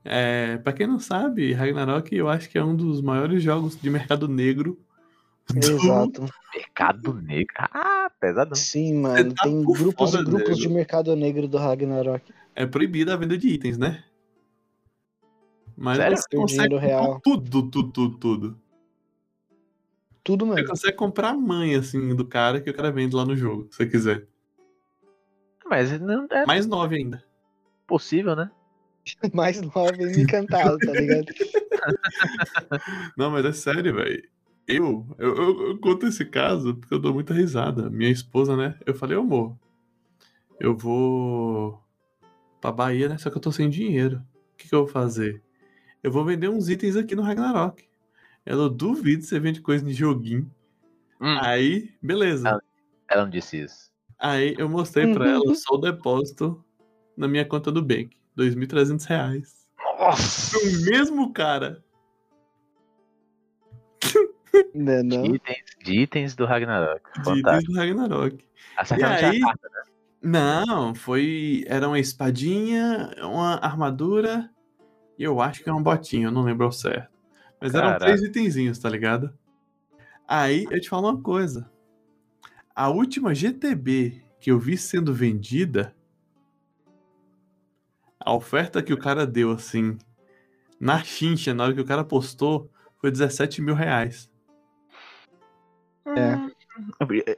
É, 0.05 0.59
pra 0.59 0.73
quem 0.73 0.87
não 0.87 1.01
sabe, 1.01 1.53
Ragnarok 1.53 2.15
eu 2.15 2.29
acho 2.29 2.49
que 2.49 2.57
é 2.59 2.63
um 2.65 2.77
dos 2.77 3.01
maiores 3.01 3.43
jogos 3.43 3.81
de 3.81 3.91
mercado 3.91 4.29
negro. 4.29 4.79
do- 5.49 5.59
Exato. 5.59 6.27
Mercado 6.55 7.13
Negro. 7.15 7.55
Ah, 7.59 8.11
pesadão. 8.21 8.55
Sim, 8.55 8.95
mano. 9.01 9.35
tá 9.35 9.43
Tem 9.45 9.63
grupos 9.63 10.15
e 10.15 10.23
grupos 10.25 10.59
de 10.59 10.69
mercado 10.69 11.15
negro 11.17 11.47
do 11.49 11.59
Ragnarok. 11.59 12.23
É 12.55 12.65
proibida 12.67 13.15
a 13.15 13.17
venda 13.17 13.37
de 13.37 13.49
itens, 13.49 13.77
né? 13.77 14.03
Mas 15.77 15.99
Sério? 15.99 16.17
você 16.17 16.37
consegue 16.37 16.75
comprar 16.75 16.87
real. 16.89 17.21
tudo, 17.23 17.63
tudo, 17.71 17.93
tudo, 17.93 18.19
tudo. 18.19 18.61
Tudo 20.25 20.47
Você 20.47 20.55
mesmo. 20.55 20.69
consegue 20.69 20.97
comprar 20.97 21.29
a 21.31 21.37
mãe, 21.37 21.75
assim, 21.77 22.15
do 22.15 22.27
cara 22.27 22.61
que 22.61 22.71
o 22.71 22.75
cara 22.75 22.91
vende 22.91 23.15
lá 23.15 23.25
no 23.25 23.37
jogo, 23.37 23.69
se 23.71 23.77
você 23.77 23.87
quiser. 23.87 24.27
Mas 25.69 26.01
não 26.01 26.27
é 26.31 26.47
Mais 26.47 26.67
nove 26.67 26.97
ainda. 26.97 27.25
possível, 27.87 28.35
né? 28.35 28.51
Mais 29.35 29.61
nove 29.61 30.21
encantado, 30.21 30.79
tá 30.81 30.93
ligado? 30.93 31.27
Não, 33.17 33.31
mas 33.31 33.45
é 33.45 33.53
sério, 33.53 33.95
velho. 33.95 34.29
Eu, 34.67 35.07
eu, 35.19 35.37
eu, 35.37 35.69
eu 35.69 35.79
conto 35.79 36.07
esse 36.07 36.25
caso 36.25 36.75
porque 36.75 36.93
eu 36.95 36.99
dou 36.99 37.15
muita 37.15 37.33
risada. 37.33 37.89
Minha 37.89 38.11
esposa, 38.11 38.57
né? 38.57 38.77
Eu 38.85 38.95
falei, 38.95 39.17
"Ô, 39.17 39.21
amor, 39.21 39.57
eu 40.59 40.77
vou 40.77 41.81
pra 42.61 42.73
Bahia, 42.73 43.09
né? 43.09 43.19
Só 43.19 43.31
que 43.31 43.37
eu 43.37 43.41
tô 43.41 43.53
sem 43.53 43.71
dinheiro. 43.71 44.17
O 44.53 44.57
que, 44.57 44.69
que 44.69 44.75
eu 44.75 44.81
vou 44.81 44.89
fazer? 44.89 45.43
Eu 46.07 46.13
vou 46.13 46.25
vender 46.25 46.49
uns 46.49 46.69
itens 46.69 46.95
aqui 46.95 47.17
no 47.17 47.23
Ragnarok. 47.23 47.85
Ela, 48.45 48.63
eu 48.63 48.71
duvido 48.71 49.25
você 49.25 49.41
vende 49.41 49.61
coisa 49.61 49.85
de 49.85 49.93
joguinho. 49.93 50.49
Hum. 51.21 51.37
Aí, 51.41 51.93
beleza. 52.01 52.49
Ah. 52.49 52.61
Ela 53.11 53.25
não 53.25 53.31
disse 53.31 53.61
isso. 53.65 53.91
Aí 54.17 54.55
eu 54.57 54.69
mostrei 54.69 55.13
pra 55.13 55.29
ela 55.29 55.53
só 55.57 55.75
o 55.75 55.79
depósito 55.79 56.65
na 57.17 57.27
minha 57.27 57.45
conta 57.45 57.73
do 57.73 57.83
Bank. 57.83 58.11
2.300 58.39 59.05
reais. 59.05 59.67
Nossa! 59.99 60.57
O 60.57 60.85
mesmo 60.89 61.33
cara. 61.33 61.83
Né, 64.73 65.03
não? 65.03 65.23
De 65.25 65.35
itens, 65.35 65.65
de 65.83 66.01
itens 66.03 66.37
do 66.37 66.45
Ragnarok. 66.47 67.03
De 67.03 67.19
itens 67.21 67.37
Fantástico. 67.37 67.73
do 67.73 67.79
Ragnarok. 67.81 68.45
E 68.97 69.05
aí- 69.05 69.43
a 69.43 69.45
carta. 69.45 69.69
Não, 70.23 70.95
foi. 70.95 71.65
Era 71.67 71.89
uma 71.89 71.99
espadinha, 71.99 73.11
uma 73.23 73.57
armadura 73.57 74.49
e 75.19 75.23
eu 75.25 75.41
acho 75.41 75.63
que 75.63 75.69
é 75.69 75.73
uma 75.73 75.83
botinha, 75.83 76.27
eu 76.27 76.31
não 76.33 76.43
lembro 76.43 76.67
ao 76.67 76.73
certo. 76.73 77.11
Mas 77.61 77.75
eram 77.75 77.89
Caraca. 77.89 78.05
três 78.05 78.23
itenzinhos, 78.23 78.79
tá 78.79 78.89
ligado? 78.89 79.37
Aí 80.29 80.67
eu 80.71 80.81
te 80.81 80.89
falo 80.89 81.09
uma 81.09 81.21
coisa. 81.21 81.71
A 82.75 82.89
última 82.89 83.35
GTB 83.35 84.23
que 84.39 84.51
eu 84.51 84.59
vi 84.59 84.77
sendo 84.77 85.15
vendida, 85.15 85.97
a 88.21 88.35
oferta 88.35 88.83
que 88.83 88.93
o 88.93 88.99
cara 88.99 89.27
deu 89.27 89.53
assim, 89.53 89.97
na 90.79 91.03
chincha, 91.03 91.55
na 91.55 91.65
hora 91.65 91.75
que 91.75 91.81
o 91.81 91.87
cara 91.87 92.05
postou, 92.05 92.71
foi 92.99 93.11
17 93.11 93.63
mil 93.63 93.75
reais. 93.75 94.31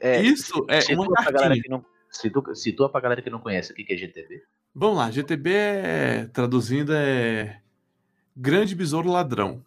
É, 0.01 0.21
Isso 0.21 0.65
é 0.67 0.81
situa 0.81 1.05
uma 1.07 1.13
pra 1.13 1.31
galera 1.31 1.55
cartinha. 1.55 1.63
que 1.63 1.69
não, 1.69 1.85
situa, 2.09 2.55
situa 2.55 2.89
pra 2.89 3.01
galera 3.01 3.21
que 3.21 3.29
não 3.29 3.39
conhece 3.39 3.71
o 3.71 3.75
que 3.75 3.83
que 3.83 3.93
é 3.93 3.97
GTB. 3.97 4.43
Vamos 4.75 4.97
lá, 4.97 5.09
GTB 5.09 5.51
é, 5.51 6.25
traduzindo 6.27 6.93
é 6.93 7.61
Grande 8.41 8.73
Besouro 8.73 9.11
Ladrão. 9.11 9.65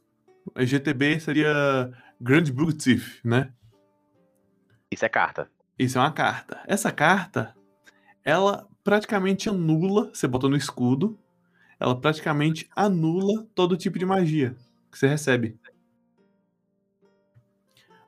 A 0.55 0.65
GTB 0.65 1.21
seria 1.21 1.93
Grande 2.19 2.51
Bug 2.51 2.73
Thief, 2.73 3.23
né? 3.23 3.53
Isso 4.91 5.05
é 5.05 5.11
carta. 5.11 5.51
Isso 5.79 5.99
é 5.99 6.01
uma 6.01 6.11
carta. 6.11 6.59
Essa 6.67 6.91
carta, 6.91 7.55
ela 8.25 8.67
praticamente 8.83 9.51
anula, 9.51 10.09
você 10.11 10.27
bota 10.27 10.49
no 10.49 10.57
escudo, 10.57 11.19
ela 11.79 11.95
praticamente 12.01 12.67
anula 12.75 13.47
todo 13.55 13.77
tipo 13.77 13.99
de 13.99 14.07
magia 14.07 14.57
que 14.91 14.99
você 14.99 15.07
recebe. 15.07 15.61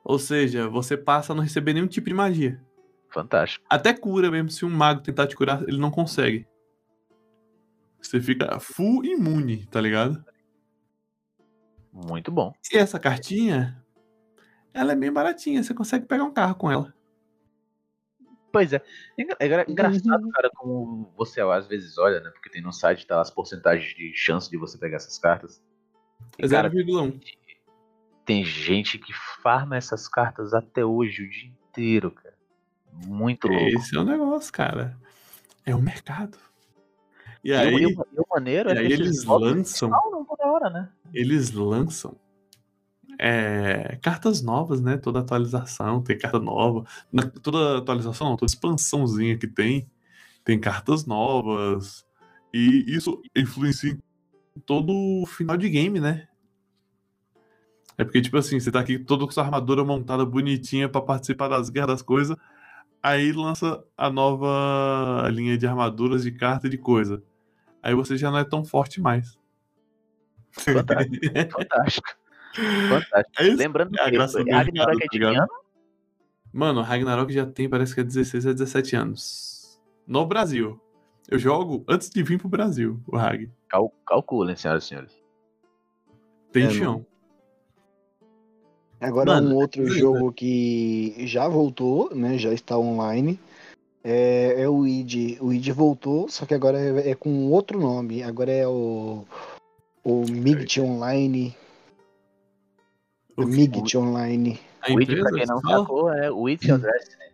Ou 0.02 0.18
seja, 0.18 0.66
você 0.66 0.96
passa 0.96 1.34
a 1.34 1.36
não 1.36 1.42
receber 1.42 1.74
nenhum 1.74 1.86
tipo 1.86 2.08
de 2.08 2.14
magia. 2.14 2.58
Fantástico. 3.10 3.66
Até 3.68 3.92
cura 3.92 4.30
mesmo, 4.30 4.48
se 4.48 4.64
um 4.64 4.70
mago 4.70 5.02
tentar 5.02 5.26
te 5.26 5.36
curar, 5.36 5.62
ele 5.68 5.76
não 5.76 5.90
consegue. 5.90 6.46
Você 8.00 8.18
fica 8.18 8.58
full 8.58 9.04
imune, 9.04 9.66
tá 9.66 9.78
ligado? 9.78 10.24
Muito 11.94 12.32
bom. 12.32 12.52
E 12.72 12.76
essa 12.76 12.98
cartinha, 12.98 13.80
ela 14.72 14.92
é 14.92 14.96
bem 14.96 15.12
baratinha, 15.12 15.62
você 15.62 15.72
consegue 15.72 16.06
pegar 16.06 16.24
um 16.24 16.32
carro 16.34 16.56
com 16.56 16.70
ela. 16.70 16.92
Pois 18.52 18.72
é. 18.72 18.82
É 19.18 19.22
é 19.22 19.46
engra- 19.46 19.64
engraçado, 19.68 20.28
cara, 20.30 20.50
como 20.54 21.12
você 21.16 21.40
às 21.40 21.66
vezes 21.66 21.96
olha, 21.98 22.20
né? 22.20 22.30
Porque 22.30 22.50
tem 22.50 22.62
no 22.62 22.72
site 22.72 23.06
tá 23.06 23.20
as 23.20 23.30
porcentagens 23.30 23.94
de 23.96 24.12
chance 24.14 24.50
de 24.50 24.56
você 24.56 24.76
pegar 24.78 24.96
essas 24.96 25.18
cartas. 25.18 25.62
E, 26.38 26.44
É 26.44 26.48
cara, 26.48 26.68
0,1. 26.70 27.20
tem 28.24 28.44
gente 28.44 28.98
que 28.98 29.12
farma 29.42 29.76
essas 29.76 30.08
cartas 30.08 30.52
até 30.54 30.84
hoje, 30.84 31.24
o 31.24 31.30
dia 31.30 31.48
inteiro, 31.68 32.10
cara. 32.10 32.34
Muito 33.06 33.48
louco. 33.48 33.64
Esse 33.76 33.96
é 33.96 34.00
o 34.00 34.04
negócio, 34.04 34.52
cara. 34.52 34.96
É 35.66 35.74
o 35.74 35.80
mercado. 35.82 36.38
E 37.44 37.52
aí, 37.52 37.74
e 37.74 37.86
o- 37.86 37.90
e 37.90 38.20
o 38.20 38.24
maneiro 38.32 38.70
e 38.70 38.72
é 38.72 38.78
aí 38.78 38.86
que 38.88 38.92
eles 38.94 39.24
lançam, 39.24 39.90
toda 39.90 40.46
hora, 40.50 40.70
né? 40.70 40.88
eles 41.12 41.52
lançam 41.52 42.16
é, 43.18 43.96
cartas 44.02 44.42
novas, 44.42 44.80
né? 44.80 44.96
Toda 44.96 45.20
atualização 45.20 46.02
tem 46.02 46.18
carta 46.18 46.40
nova. 46.40 46.84
Na- 47.12 47.30
toda 47.30 47.78
atualização, 47.78 48.30
não, 48.30 48.36
toda 48.36 48.50
expansãozinha 48.50 49.38
que 49.38 49.46
tem, 49.46 49.88
tem 50.44 50.58
cartas 50.58 51.06
novas. 51.06 52.04
E 52.52 52.84
isso 52.88 53.20
influencia 53.36 53.96
todo 54.66 54.92
o 55.22 55.26
final 55.26 55.56
de 55.56 55.68
game, 55.68 56.00
né? 56.00 56.26
É 57.96 58.02
porque, 58.04 58.20
tipo 58.20 58.36
assim, 58.36 58.58
você 58.58 58.72
tá 58.72 58.80
aqui 58.80 58.98
todo 58.98 59.26
com 59.26 59.32
sua 59.32 59.44
armadura 59.44 59.84
montada 59.84 60.24
bonitinha 60.26 60.88
pra 60.88 61.00
participar 61.00 61.46
das 61.48 61.70
guerras 61.70 61.88
das 61.90 62.02
coisas. 62.02 62.36
Aí 63.00 63.32
lança 63.32 63.84
a 63.96 64.10
nova 64.10 65.28
linha 65.30 65.56
de 65.56 65.66
armaduras, 65.66 66.24
de 66.24 66.32
carta 66.32 66.66
e 66.66 66.70
de 66.70 66.78
coisa. 66.78 67.22
Aí 67.84 67.94
você 67.94 68.16
já 68.16 68.30
não 68.30 68.38
é 68.38 68.44
tão 68.44 68.64
forte 68.64 68.98
mais. 68.98 69.38
Fantástico. 70.52 71.26
Fantástico. 71.52 72.08
Fantástico. 72.88 73.42
É. 73.42 73.54
Lembrando 73.54 73.98
É 73.98 74.00
a 74.00 74.04
que 74.06 74.10
graça 74.12 74.42
do 74.42 74.50
Ragnarok 74.50 74.72
mercado, 74.72 74.96
é 74.96 75.00
tá 75.00 75.06
de 75.12 75.18
que 75.18 75.24
ano? 75.24 75.48
Mano, 76.50 76.80
Ragnarok 76.80 77.30
já 77.32 77.44
tem, 77.44 77.68
parece 77.68 77.94
que 77.94 78.00
é 78.00 78.04
16 78.04 78.46
a 78.46 78.52
17 78.52 78.96
anos. 78.96 79.78
No 80.06 80.24
Brasil. 80.24 80.80
Eu 81.28 81.38
jogo 81.38 81.84
antes 81.88 82.08
de 82.08 82.22
vir 82.22 82.38
pro 82.38 82.48
Brasil, 82.48 83.00
o 83.06 83.16
Rag. 83.16 83.50
Cal- 83.68 83.92
calculem, 84.06 84.56
senhoras 84.56 84.84
e 84.84 84.88
senhores. 84.88 85.12
Tem 86.52 86.64
É, 86.64 86.70
chão. 86.70 87.04
Agora 89.00 89.34
Mano, 89.34 89.50
um 89.50 89.56
outro 89.56 89.86
jogo 89.88 90.32
que 90.32 91.14
já 91.26 91.48
voltou, 91.48 92.14
né? 92.14 92.38
Já 92.38 92.52
está 92.52 92.78
online. 92.78 93.38
É, 94.04 94.60
é 94.62 94.68
o 94.68 94.86
id. 94.86 95.38
O 95.40 95.52
id 95.52 95.68
voltou, 95.70 96.28
só 96.28 96.44
que 96.44 96.52
agora 96.52 96.78
é, 96.78 97.10
é 97.10 97.14
com 97.14 97.50
outro 97.50 97.80
nome. 97.80 98.22
Agora 98.22 98.52
é 98.52 98.68
o 98.68 99.24
o 100.04 100.26
Migt 100.30 100.78
Online. 100.80 101.56
O 103.36 103.46
Migt 103.46 103.96
Online. 103.96 104.60
O 104.86 105.00
empresa 105.00 105.22
pra 105.22 105.32
quem 105.32 105.46
não 105.46 105.60
sacou, 105.62 106.12
é 106.12 106.30
o 106.30 106.46
Your 106.46 106.58
Destiny. 106.58 107.24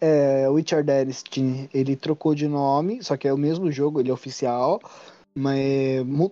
É, 0.00 0.48
Witcher 0.48 0.82
Destiny, 0.82 1.68
ele 1.74 1.94
trocou 1.94 2.34
de 2.34 2.48
nome, 2.48 3.04
só 3.04 3.18
que 3.18 3.28
é 3.28 3.32
o 3.32 3.36
mesmo 3.36 3.70
jogo, 3.70 4.00
ele 4.00 4.10
é 4.10 4.12
oficial, 4.14 4.80
mas 5.34 5.58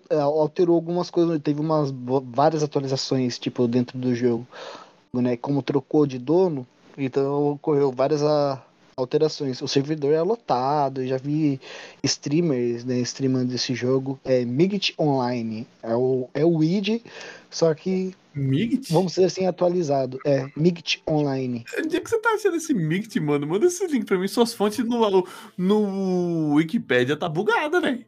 é, 0.09 0.19
alterou 0.21 0.75
algumas 0.75 1.11
coisas, 1.11 1.39
teve 1.43 1.61
umas 1.61 1.93
várias 2.25 2.63
atualizações, 2.63 3.39
tipo, 3.39 3.69
dentro 3.69 3.99
do 3.99 4.15
jogo, 4.15 4.47
né? 5.13 5.37
Como 5.37 5.63
trocou 5.63 6.07
de 6.07 6.19
dono, 6.19 6.67
então 6.97 7.53
ocorreu 7.53 7.93
várias 7.93 8.23
a- 8.23 8.63
alterações. 8.99 9.63
O 9.63 9.69
servidor 9.69 10.13
é 10.13 10.21
lotado, 10.21 11.03
eu 11.03 11.07
já 11.07 11.17
vi 11.17 11.61
streamers, 12.03 12.85
né, 12.85 12.99
streamando 13.01 13.55
esse 13.55 13.75
jogo, 13.75 14.19
é 14.25 14.45
Migt 14.45 14.95
Online, 14.99 15.67
é 15.83 15.95
o, 15.95 16.29
é 16.35 16.45
o 16.45 16.63
id, 16.63 17.01
só 17.49 17.73
que, 17.75 18.15
Migt? 18.35 18.93
vamos 18.93 19.13
dizer 19.13 19.27
assim, 19.27 19.47
atualizado, 19.47 20.19
é 20.27 20.47
Migt 20.57 21.03
Online. 21.09 21.65
Onde 21.79 21.97
é 21.97 22.01
que 22.01 22.11
você 22.11 22.19
tá 22.19 22.31
achando 22.31 22.57
esse 22.57 22.75
Migt, 22.75 23.19
mano? 23.21 23.47
Manda 23.47 23.67
esse 23.67 23.87
link 23.87 24.05
pra 24.05 24.19
mim. 24.19 24.29
Suas 24.29 24.53
fontes 24.53 24.85
no, 24.85 25.27
no 25.57 26.55
Wikipedia 26.55 27.17
tá 27.17 27.29
bugada, 27.29 27.81
velho. 27.81 28.05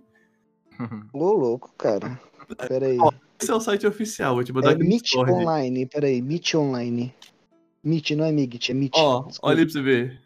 Ô, 1.12 1.32
louco, 1.32 1.72
cara. 1.78 2.20
Pera 2.68 2.86
aí. 2.86 2.98
Esse 3.40 3.50
é 3.50 3.54
o 3.54 3.60
site 3.60 3.86
oficial, 3.86 4.34
vou 4.34 4.44
te 4.44 4.52
mandar 4.52 4.72
É 4.72 4.74
aqui 4.74 4.84
Meet. 4.84 5.14
Online, 5.14 5.86
peraí, 5.86 6.20
Meet 6.20 6.54
Online. 6.54 7.14
Meet, 7.82 8.10
não 8.10 8.24
é 8.26 8.32
Migt, 8.32 8.70
é 8.70 8.74
Meet. 8.74 8.92
Ó, 8.94 9.22
Desculpa. 9.22 9.48
olha 9.48 9.60
aí 9.60 9.64
pra 9.64 9.72
você 9.72 9.80
ver. 9.82 10.20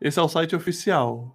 Esse 0.00 0.18
é 0.18 0.22
o 0.22 0.28
site 0.28 0.54
oficial. 0.54 1.34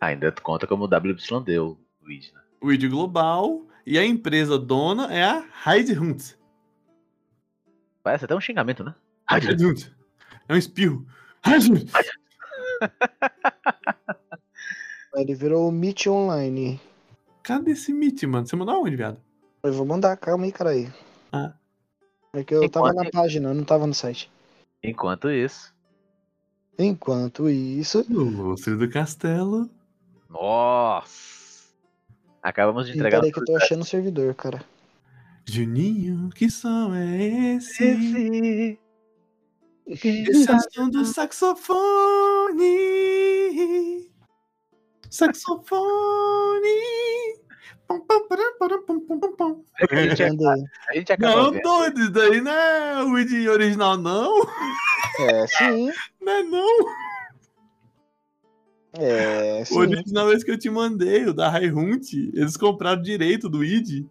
Ainda 0.00 0.32
conta 0.32 0.66
como 0.66 0.84
WYD 0.86 1.58
o 1.58 1.78
o 2.04 2.08
It, 2.10 2.32
né? 2.34 2.40
O 2.60 2.72
ID 2.72 2.88
Global. 2.90 3.66
E 3.84 3.98
a 3.98 4.04
empresa 4.04 4.58
dona 4.58 5.12
é 5.12 5.24
a 5.24 5.44
Hunt. 5.66 6.34
Parece 8.02 8.24
até 8.24 8.34
um 8.34 8.40
xingamento, 8.40 8.84
né? 8.84 8.94
Hunt. 9.30 9.90
É 10.48 10.54
um 10.54 10.56
espirro. 10.56 11.04
Hunt. 11.46 11.90
Ele 15.14 15.34
virou 15.34 15.70
Meet 15.70 16.06
Online. 16.06 16.80
Cadê 17.42 17.72
esse 17.72 17.92
Meet, 17.92 18.22
mano? 18.24 18.46
Você 18.46 18.56
mandou 18.56 18.74
aonde, 18.76 18.96
viado? 18.96 19.20
Eu 19.62 19.72
vou 19.72 19.84
mandar, 19.84 20.16
calma 20.16 20.44
aí, 20.44 20.52
cara 20.52 20.70
aí. 20.70 20.90
Ah. 21.32 21.52
É 22.32 22.42
que 22.42 22.54
eu 22.54 22.68
tava 22.70 22.90
Enquanto- 22.90 23.04
na 23.04 23.10
página, 23.10 23.50
eu 23.50 23.54
não 23.54 23.64
tava 23.64 23.86
no 23.86 23.94
site. 23.94 24.30
Enquanto 24.82 25.30
isso. 25.30 25.74
Enquanto 26.78 27.48
isso, 27.48 28.04
No 28.08 28.30
Monstro 28.30 28.78
do 28.78 28.88
Castelo. 28.88 29.70
Nossa! 30.28 31.70
Acabamos 32.42 32.86
de 32.86 32.92
entregar. 32.92 33.20
Peraí 33.20 33.32
que 33.32 33.38
eu 33.38 33.44
tô 33.44 33.56
achando 33.56 33.82
o 33.82 33.84
servidor, 33.84 34.34
cara. 34.34 34.64
Juninho, 35.44 36.30
que 36.30 36.50
som 36.50 36.94
é 36.94 37.56
esse? 37.56 37.84
Esse. 37.84 38.78
Esse 39.86 40.50
é 40.50 40.56
o 40.56 40.60
som 40.72 40.88
do 40.88 41.04
saxofone. 41.04 41.60
Saxofone. 45.10 45.82
Pum, 47.86 48.00
pum, 48.00 48.28
param, 48.28 48.58
param, 48.58 48.82
pum, 48.84 49.00
pum, 49.00 49.20
pum, 49.20 49.36
pum. 49.36 49.64
A 49.78 49.94
gente, 49.94 50.22
a 50.22 50.94
gente 50.94 51.12
acaba 51.12 51.36
Não, 51.36 51.60
doido, 51.60 52.00
isso 52.00 52.10
daí 52.10 52.40
não 52.40 52.52
é 52.52 53.04
o 53.04 53.18
ID 53.18 53.48
original, 53.48 53.98
não. 53.98 54.42
É, 55.20 55.46
sim. 55.46 55.90
Não 56.22 56.32
é 56.32 56.42
não. 56.42 56.86
É, 58.94 59.62
O 59.62 59.66
sim. 59.66 59.78
original 59.78 60.30
é 60.30 60.34
esse 60.34 60.44
que 60.44 60.50
eu 60.50 60.58
te 60.58 60.68
mandei, 60.68 61.24
o 61.26 61.32
da 61.34 61.50
Hunt. 61.58 62.12
Eles 62.12 62.56
compraram 62.56 63.00
direito 63.00 63.48
do 63.48 63.64
ID. 63.64 64.06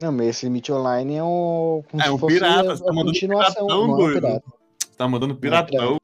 Não, 0.00 0.12
mas 0.12 0.28
esse 0.28 0.50
Meet 0.50 0.68
Online 0.70 1.14
é 1.16 1.24
um. 1.24 1.82
Como 1.90 2.02
É 2.02 2.10
um 2.10 2.18
pirata, 2.18 2.76
você 2.76 2.84
tá 2.84 2.92
mandando 2.92 3.12
continuação. 3.12 3.66
piratão, 3.66 3.84
é 3.84 3.96
doido. 3.96 4.20
pirata. 4.20 4.44
Você 4.80 4.96
tá 4.98 5.08
mandando 5.08 5.36
piratão. 5.36 5.96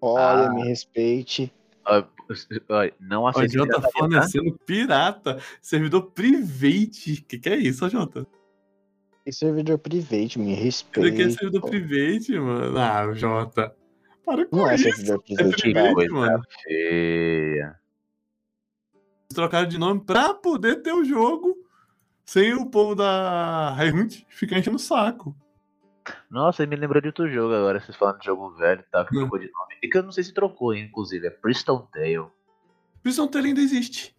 Olha, 0.00 0.46
Ah. 0.48 0.54
me 0.54 0.64
respeite. 0.68 1.52
Não 3.00 3.22
O 3.22 3.28
aceito 3.28 3.52
Jota 3.52 3.66
pirataria, 3.68 3.92
tá? 3.92 3.98
fornecendo 3.98 4.58
pirata. 4.66 5.38
Servidor 5.62 6.10
private. 6.10 7.24
Que 7.26 7.38
que 7.38 7.48
é 7.48 7.56
isso, 7.56 7.88
Jota? 7.88 8.26
E 9.26 9.32
servidor 9.32 9.78
private, 9.78 10.38
me 10.38 10.52
Isso 10.68 10.86
aqui 10.90 10.98
é 11.00 11.10
respeite. 11.10 11.32
servidor 11.32 11.68
private, 11.70 12.38
mano. 12.38 12.78
Ah, 12.78 13.12
Jota. 13.12 13.74
Para 14.24 14.46
com 14.46 14.56
Não 14.56 14.68
é 14.68 14.74
isso. 14.76 14.84
servidor 14.84 15.22
private, 15.22 15.62
Que 15.62 15.72
Private, 15.72 16.08
mano. 16.10 16.42
feia. 16.62 17.80
Eles 18.94 19.34
trocaram 19.34 19.68
de 19.68 19.78
nome 19.78 20.00
pra 20.04 20.32
poder 20.32 20.76
ter 20.82 20.92
o 20.92 21.04
jogo 21.04 21.56
sem 22.24 22.54
o 22.54 22.66
povo 22.70 22.94
da 22.94 23.76
Hunt 23.80 24.22
ficar 24.28 24.58
enchendo 24.58 24.76
o 24.76 24.80
saco. 24.80 25.36
Nossa, 26.30 26.64
me 26.66 26.76
lembrou 26.76 27.00
de 27.02 27.08
outro 27.08 27.28
jogo 27.28 27.52
agora, 27.52 27.80
vocês 27.80 27.96
falando 27.96 28.20
de 28.20 28.26
jogo 28.26 28.50
velho 28.52 28.80
e 28.80 28.90
tal, 28.92 29.04
que 29.06 29.16
Hum. 29.16 29.20
trocou 29.22 29.38
de 29.40 29.46
nome. 29.50 29.74
E 29.82 29.88
que 29.88 29.98
eu 29.98 30.02
não 30.04 30.12
sei 30.12 30.22
se 30.22 30.32
trocou, 30.32 30.72
inclusive, 30.72 31.26
é 31.26 31.30
Priston 31.30 31.80
Tale. 31.92 32.26
Prison 33.02 33.26
Tale 33.26 33.48
ainda 33.48 33.60
existe. 33.60 34.14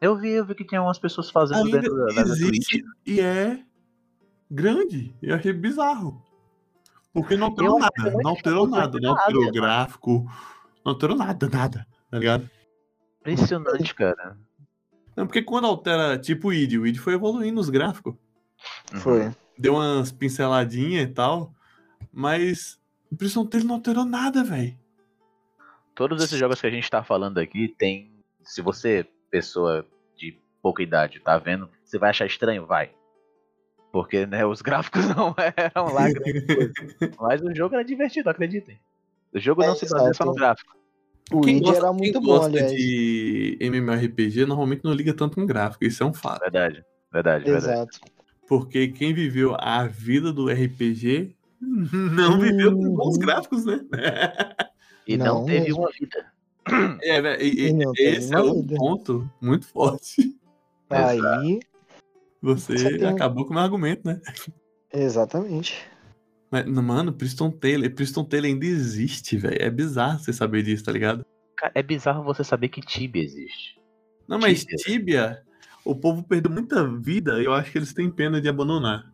Eu 0.00 0.16
vi, 0.16 0.30
eu 0.30 0.44
vi 0.46 0.54
que 0.54 0.64
tinha 0.64 0.82
umas 0.82 0.98
pessoas 0.98 1.30
fazendo 1.30 1.58
Ainda 1.66 1.80
dentro 1.80 1.94
da, 1.96 2.06
da 2.06 2.22
existe 2.22 2.80
Twitch. 2.82 2.90
e 3.06 3.20
é 3.20 3.62
grande. 4.52 5.14
Eu 5.22 5.34
achei 5.34 5.52
bizarro. 5.52 6.22
Porque 7.12 7.36
não 7.36 7.48
alterou 7.48 7.78
nada. 7.78 8.10
Não 8.22 8.30
alterou 8.30 8.66
nada. 8.66 8.98
não 9.00 9.10
alterou 9.12 9.44
nada. 9.44 9.52
gráfico. 9.52 10.30
Não 10.84 10.92
alterou 10.92 11.16
nada, 11.16 11.48
nada. 11.48 11.86
Tá 12.10 12.18
ligado? 12.18 12.50
Impressionante, 13.20 13.94
cara. 13.94 14.36
Não, 15.16 15.26
porque 15.26 15.42
quando 15.42 15.66
altera, 15.66 16.18
tipo 16.18 16.48
o 16.48 16.52
id, 16.52 16.74
o 16.74 16.86
id 16.86 16.96
foi 16.98 17.14
evoluindo 17.14 17.60
os 17.60 17.70
gráficos. 17.70 18.14
Uhum. 18.92 19.00
Foi. 19.00 19.34
Deu 19.58 19.74
umas 19.74 20.10
pinceladinhas 20.10 21.08
e 21.08 21.12
tal. 21.12 21.54
Mas 22.12 22.78
o 23.10 23.16
Prison 23.16 23.46
Tale 23.46 23.64
não 23.64 23.76
alterou 23.76 24.04
nada, 24.04 24.42
velho. 24.42 24.76
Todos 25.94 26.22
esses 26.22 26.38
jogos 26.38 26.60
que 26.60 26.66
a 26.66 26.70
gente 26.70 26.90
tá 26.90 27.02
falando 27.02 27.38
aqui 27.38 27.68
tem. 27.78 28.10
Se 28.42 28.60
você, 28.60 29.06
pessoa 29.30 29.86
de 30.16 30.36
pouca 30.60 30.82
idade, 30.82 31.20
tá 31.20 31.38
vendo, 31.38 31.68
você 31.84 31.98
vai 31.98 32.10
achar 32.10 32.26
estranho? 32.26 32.66
Vai. 32.66 32.90
Porque, 33.92 34.24
né, 34.26 34.44
os 34.46 34.62
gráficos 34.62 35.02
não 35.14 35.34
eram 35.56 35.92
lá 35.92 36.08
grande 36.10 36.46
coisa. 36.46 36.72
Mas 37.20 37.42
o 37.42 37.54
jogo 37.54 37.74
era 37.74 37.84
divertido, 37.84 38.30
acreditem. 38.30 38.80
O 39.34 39.38
jogo 39.38 39.62
É, 39.62 39.66
não 39.66 39.76
se 39.76 39.88
baseia 39.88 40.14
só 40.14 40.24
no 40.24 40.34
gráfico. 40.34 40.74
O 41.32 41.42
Quem 41.42 41.58
id 41.58 41.62
gosta, 41.62 41.78
era 41.78 41.88
quem 41.90 41.98
muito 41.98 42.20
bom, 42.20 42.26
gosta 42.26 42.46
aliás. 42.48 42.72
de 42.72 43.56
MMORPG 43.60 44.44
normalmente 44.46 44.84
não 44.84 44.92
liga 44.92 45.14
tanto 45.14 45.36
com 45.36 45.46
gráfico. 45.46 45.84
Isso 45.84 46.02
é 46.02 46.06
um 46.06 46.12
fato. 46.12 46.40
Verdade, 46.40 46.82
verdade, 47.12 47.44
verdade. 47.44 47.72
Exato. 47.72 48.00
Porque 48.48 48.88
quem 48.88 49.14
viveu 49.14 49.54
a 49.58 49.86
vida 49.86 50.32
do 50.32 50.50
RPG 50.50 51.34
não 51.60 52.38
viveu 52.40 52.74
com 52.76 52.94
bons 52.94 53.14
Uhum. 53.14 53.20
gráficos, 53.20 53.64
né? 53.64 53.80
E 55.06 55.16
não, 55.16 55.40
Não 55.40 55.44
teve 55.46 55.60
mesmo. 55.66 55.80
uma 55.80 55.90
vida. 55.90 56.32
É, 57.02 57.20
velho, 57.22 57.42
e- 57.42 57.70
E 57.70 57.72
e- 57.72 58.08
esse 58.08 58.34
é 58.34 58.40
um 58.40 58.54
vida. 58.60 58.76
ponto 58.76 59.30
muito 59.40 59.66
forte. 59.66 60.36
Aí, 60.90 61.60
Você 62.42 62.76
Você 62.76 62.98
tem- 62.98 63.06
acabou 63.08 63.44
com 63.44 63.50
o 63.52 63.54
meu 63.54 63.62
argumento, 63.62 64.02
né? 64.06 64.20
exatamente. 64.92 65.88
Mas, 66.50 66.66
não, 66.66 66.82
mano, 66.82 67.12
Priston 67.12 67.50
Taylor, 67.50 67.90
Priston 67.94 68.24
Taylor 68.24 68.50
ainda 68.50 68.66
existe, 68.66 69.36
velho. 69.38 69.56
É 69.60 69.70
bizarro 69.70 70.18
você 70.18 70.32
saber 70.32 70.62
disso, 70.62 70.84
tá 70.84 70.92
ligado? 70.92 71.24
É 71.74 71.82
bizarro 71.82 72.24
você 72.24 72.42
saber 72.44 72.68
que 72.68 72.80
Tibia 72.80 73.22
existe. 73.22 73.80
Não, 74.28 74.38
mas 74.38 74.60
Tibia. 74.64 74.76
Tibia, 74.76 75.42
o 75.84 75.94
povo 75.94 76.22
perdeu 76.22 76.50
muita 76.50 76.86
vida 76.86 77.40
e 77.40 77.44
eu 77.44 77.54
acho 77.54 77.70
que 77.72 77.78
eles 77.78 77.94
têm 77.94 78.10
pena 78.10 78.40
de 78.40 78.48
abandonar. 78.48 79.10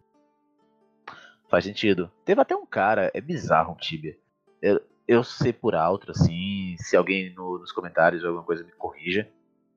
Faz 1.49 1.64
sentido. 1.64 2.11
Teve 2.25 2.41
até 2.41 2.57
um 2.57 2.67
cara, 2.67 3.11
é 3.14 3.21
bizarro 3.21 3.73
o 3.73 3.77
Tibia. 3.77 4.17
Eu, 4.61 4.81
eu 5.07 5.23
sei 5.25 5.53
por 5.53 5.75
alto, 5.75 6.11
assim, 6.11 6.75
se 6.79 6.97
alguém 6.97 7.33
no- 7.35 7.59
nos 7.59 7.73
comentários 7.73 8.23
ou 8.23 8.29
alguma 8.31 8.45
coisa 8.45 8.64
me 8.64 8.73
corrija. 8.73 9.29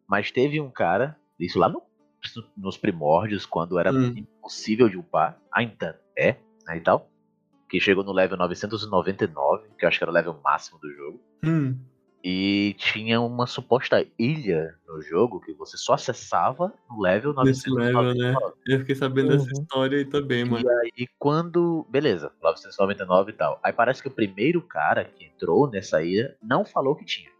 Mas 0.08 0.32
teve 0.32 0.60
um 0.60 0.70
cara, 0.70 1.18
isso 1.40 1.60
lá 1.60 1.70
no- 1.70 1.84
nos 2.56 2.78
primórdios, 2.78 3.46
quando 3.46 3.80
era 3.80 3.92
Hum. 3.92 4.14
impossível 4.16 4.88
de 4.90 4.98
upar, 4.98 5.38
ainda 5.52 6.00
é, 6.18 6.38
né, 6.68 6.78
e 6.78 6.82
tal. 6.82 7.10
Que 7.70 7.80
chegou 7.80 8.04
no 8.04 8.12
level 8.12 8.38
999, 8.38 9.70
que 9.78 9.86
eu 9.86 9.90
acho 9.90 9.98
que 9.98 10.04
era 10.04 10.12
o 10.12 10.14
level 10.14 10.40
máximo 10.44 10.78
do 10.80 10.92
jogo. 10.94 11.20
Hum. 11.44 11.78
E 12.24 12.76
tinha 12.78 13.20
uma 13.20 13.48
suposta 13.48 14.06
ilha 14.20 14.76
no 14.88 15.02
jogo 15.02 15.40
que 15.40 15.54
você 15.54 15.76
só 15.76 15.94
acessava 15.94 16.72
no 16.88 17.02
level 17.02 17.34
Nesse 17.44 17.68
999. 17.70 18.20
level, 18.20 18.32
né? 18.34 18.54
Eu 18.68 18.80
fiquei 18.82 18.94
sabendo 18.94 19.30
dessa 19.30 19.46
Uhum. 19.46 19.62
história 19.64 19.98
aí 19.98 20.06
também, 20.06 20.46
mano. 20.46 20.64
E 20.70 21.02
aí, 21.02 21.08
quando. 21.18 21.84
Beleza, 21.90 22.32
999 22.44 23.32
e 23.32 23.34
tal. 23.34 23.60
Aí 23.64 23.74
parece 23.74 24.04
que 24.04 24.08
o 24.08 24.12
primeiro 24.12 24.62
cara 24.62 25.04
que 25.06 25.26
entrou 25.26 25.68
nessa 25.68 26.04
ilha 26.04 26.38
não 26.44 26.64
falou 26.64 26.96
que 26.96 27.06
tinha. 27.06 27.32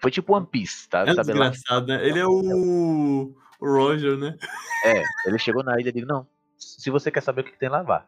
Foi 0.00 0.10
tipo 0.10 0.34
One 0.34 0.46
Piece, 0.46 0.88
tá? 0.88 1.00
É 1.02 1.12
Sabe 1.14 1.34
lá? 1.34 1.50
desgraçado, 1.50 1.86
né? 1.88 2.06
Ele 2.08 2.18
é 2.20 2.26
o... 2.26 3.34
Roger, 3.64 4.16
né? 4.16 4.36
É, 4.84 5.02
ele 5.26 5.38
chegou 5.38 5.62
na 5.62 5.78
ilha 5.80 5.88
e 5.88 5.92
disse: 5.92 6.06
Não, 6.06 6.26
se 6.58 6.90
você 6.90 7.10
quer 7.10 7.22
saber 7.22 7.42
o 7.42 7.44
que 7.44 7.58
tem 7.58 7.68
lá, 7.68 7.82
vá. 7.82 8.06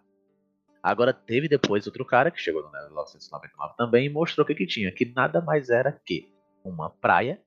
Agora 0.82 1.12
teve 1.12 1.48
depois 1.48 1.86
outro 1.86 2.04
cara 2.04 2.30
que 2.30 2.40
chegou 2.40 2.62
no 2.62 2.70
level 2.70 2.90
999 2.90 3.74
também 3.76 4.06
e 4.06 4.10
mostrou 4.10 4.44
o 4.44 4.46
que, 4.46 4.54
que 4.54 4.66
tinha. 4.66 4.92
Que 4.92 5.12
nada 5.16 5.40
mais 5.40 5.68
era 5.68 5.92
que 6.04 6.32
uma 6.64 6.90
praia 6.90 7.40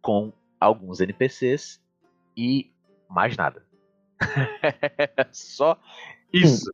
com 0.00 0.32
alguns 0.58 1.00
NPCs 1.00 1.82
e 2.36 2.70
mais 3.08 3.36
nada. 3.36 3.66
Só 5.30 5.78
isso. 6.32 6.72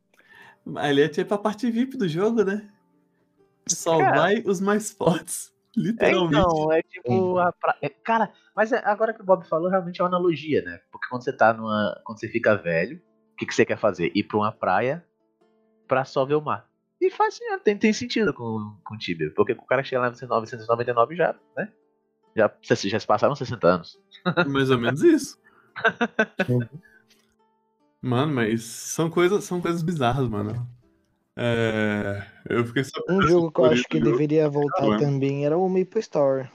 Ali 0.76 1.02
é 1.02 1.08
tipo 1.08 1.34
a 1.34 1.38
parte 1.38 1.70
VIP 1.70 1.96
do 1.96 2.06
jogo, 2.06 2.44
né? 2.44 2.68
Só 3.68 3.98
Cara. 3.98 4.16
vai 4.16 4.42
os 4.46 4.60
mais 4.60 4.92
fortes. 4.92 5.52
É, 5.76 5.80
Literalmente. 5.80 6.36
então, 6.36 6.72
é 6.72 6.82
tipo. 6.82 7.38
A 7.38 7.52
pra... 7.52 7.76
é, 7.82 7.88
cara, 7.88 8.32
mas 8.54 8.72
é- 8.72 8.82
agora 8.84 9.12
que 9.12 9.20
o 9.20 9.24
Bob 9.24 9.46
falou, 9.46 9.68
realmente 9.70 10.00
é 10.00 10.04
uma 10.04 10.08
analogia, 10.08 10.62
né? 10.62 10.80
Porque 10.90 11.08
quando 11.08 11.22
você 11.24 11.32
tá 11.32 11.52
numa. 11.52 12.00
Quando 12.04 12.18
você 12.18 12.28
fica 12.28 12.56
velho, 12.56 12.96
o 13.32 13.36
que, 13.36 13.46
que 13.46 13.54
você 13.54 13.64
quer 13.64 13.78
fazer? 13.78 14.10
Ir 14.14 14.24
pra 14.24 14.38
uma 14.38 14.52
praia 14.52 15.04
pra 15.86 16.04
só 16.04 16.24
ver 16.24 16.34
o 16.34 16.42
mar. 16.42 16.68
E 17.00 17.10
faz 17.10 17.34
sim, 17.34 17.44
tem, 17.64 17.76
tem 17.78 17.92
sentido 17.92 18.34
com, 18.34 18.76
com 18.84 18.94
o 18.94 18.98
Tibia. 18.98 19.32
Porque 19.34 19.52
o 19.52 19.66
cara 19.66 19.84
chega 19.84 20.00
lá 20.00 20.08
em 20.08 20.26
999 20.26 21.14
já, 21.14 21.34
né? 21.56 21.72
Já, 22.36 22.52
já 22.62 23.00
se 23.00 23.06
passaram 23.06 23.34
60 23.34 23.66
anos. 23.66 24.00
Mais 24.48 24.70
ou 24.70 24.78
menos 24.78 25.02
isso. 25.02 25.40
Mano, 28.00 28.32
mas 28.32 28.62
são 28.62 29.10
coisas, 29.10 29.42
são 29.44 29.60
coisas 29.60 29.82
bizarras, 29.82 30.28
mano. 30.28 30.68
É, 31.40 32.22
eu 32.48 32.64
fiquei 32.66 32.82
sabendo 32.82 33.18
Um 33.18 33.22
jogo 33.28 33.52
que 33.52 33.60
eu 33.60 33.64
acho 33.66 33.84
que 33.84 34.00
deveria 34.00 34.48
voltar 34.48 34.72
Caramba. 34.80 34.98
também 34.98 35.46
era 35.46 35.56
o 35.56 35.68
Maple 35.68 36.00
Store. 36.00 36.50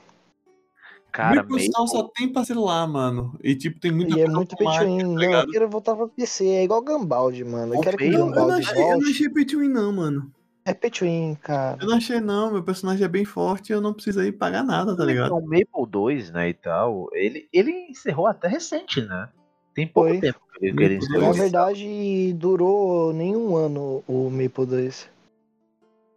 Cara, 1.10 1.36
Maple 1.36 1.60
Stone 1.62 1.88
só 1.88 2.10
tem 2.14 2.30
pra 2.30 2.44
celular, 2.44 2.86
mano. 2.86 3.38
E 3.42 3.54
tipo, 3.54 3.80
tem 3.80 3.90
muita 3.92 4.16
E 4.18 4.20
é 4.20 4.24
coisa 4.24 4.36
muito 4.36 4.56
pay 4.56 4.66
to 4.66 4.72
automática, 4.72 5.06
win. 5.08 5.14
tá 5.14 5.26
Não, 5.30 5.40
eu 5.40 5.50
quero 5.50 5.68
voltar 5.70 5.94
pra 5.96 6.08
PC. 6.08 6.46
É 6.48 6.64
igual 6.64 6.82
Gambaldi, 6.82 7.44
mano. 7.44 7.74
Eu 7.74 7.78
O 7.78 7.82
quero 7.82 7.96
que 7.96 8.04
o 8.08 8.26
Maple- 8.26 8.40
Eu 8.42 8.46
não, 8.48 8.54
achei, 8.56 8.74
eu 8.74 8.80
não 8.82 8.90
volte. 8.94 9.10
achei 9.10 9.28
pay 9.30 9.44
to 9.44 9.58
win, 9.60 9.68
não, 9.68 9.92
mano. 9.92 10.32
É 10.66 10.74
pay 10.74 10.90
to 10.90 11.04
win, 11.04 11.34
cara. 11.40 11.78
Eu 11.80 11.86
não 11.88 11.96
achei, 11.96 12.20
não. 12.20 12.52
Meu 12.52 12.62
personagem 12.64 13.04
é 13.04 13.08
bem 13.08 13.24
forte 13.24 13.70
e 13.70 13.72
eu 13.72 13.80
não 13.80 13.94
precisei 13.94 14.32
pagar 14.32 14.64
nada, 14.64 14.96
tá 14.96 15.04
ligado? 15.04 15.32
O 15.36 15.40
Maple 15.40 15.86
2, 15.88 16.30
né, 16.32 16.48
e 16.48 16.54
tal, 16.54 17.08
ele, 17.12 17.48
ele 17.52 17.70
encerrou 17.90 18.26
até 18.26 18.48
recente, 18.48 19.00
né? 19.02 19.28
Tem 19.74 19.86
pouco 19.86 20.10
Foi. 20.10 20.20
tempo 20.20 20.40
que 20.58 20.72
que. 20.72 21.18
Na 21.18 21.32
verdade, 21.32 22.32
durou 22.34 23.12
nenhum 23.12 23.56
ano 23.56 24.04
o 24.06 24.30
Maple 24.30 24.66
2. 24.66 25.10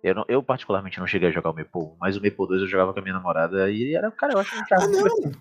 Eu, 0.04 0.14
não- 0.16 0.26
eu 0.28 0.44
particularmente 0.44 1.00
não 1.00 1.08
cheguei 1.08 1.30
a 1.30 1.32
jogar 1.32 1.50
o 1.50 1.56
Maple, 1.56 1.90
mas 2.00 2.16
o 2.16 2.22
Maple 2.22 2.48
2 2.48 2.62
eu 2.62 2.68
jogava 2.68 2.94
com 2.94 3.00
a 3.00 3.02
minha 3.02 3.16
namorada 3.16 3.70
e 3.72 3.96
era, 3.96 4.12
cara, 4.12 4.34
eu 4.34 4.40
acho 4.40 4.56
um 4.56 4.64
cara 4.66 4.84
Ah, 4.86 4.88
não! 4.88 5.32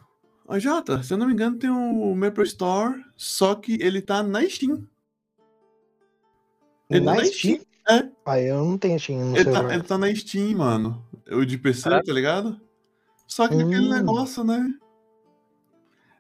Ô, 0.49 0.59
Jota, 0.59 1.03
se 1.03 1.12
eu 1.12 1.19
não 1.19 1.27
me 1.27 1.33
engano, 1.35 1.59
tem 1.59 1.69
o 1.69 2.14
Maple 2.14 2.45
Store, 2.45 3.05
só 3.17 3.55
que 3.55 3.77
ele 3.83 4.01
tá 4.01 4.23
na 4.23 4.49
Steam. 4.49 4.87
Ele 6.89 7.05
tá 7.05 7.12
Na 7.12 7.17
na 7.17 7.25
Steam? 7.27 7.61
É. 7.89 8.09
Ah, 8.25 8.41
eu 8.41 8.64
não 8.64 8.79
tenho 8.79 8.99
Steam 8.99 9.21
no 9.25 9.37
Ele 9.37 9.45
tá, 9.51 9.75
ele 9.75 9.83
tá 9.83 9.99
na 9.99 10.14
Steam, 10.14 10.57
mano. 10.57 11.05
O 11.31 11.45
de 11.45 11.59
PC, 11.59 11.83
Caraca. 11.83 12.05
tá 12.07 12.12
ligado? 12.12 12.61
Só 13.27 13.47
que 13.49 13.55
aquele 13.55 13.87
Hum. 13.87 13.91
negócio, 13.91 14.43
né? 14.45 14.73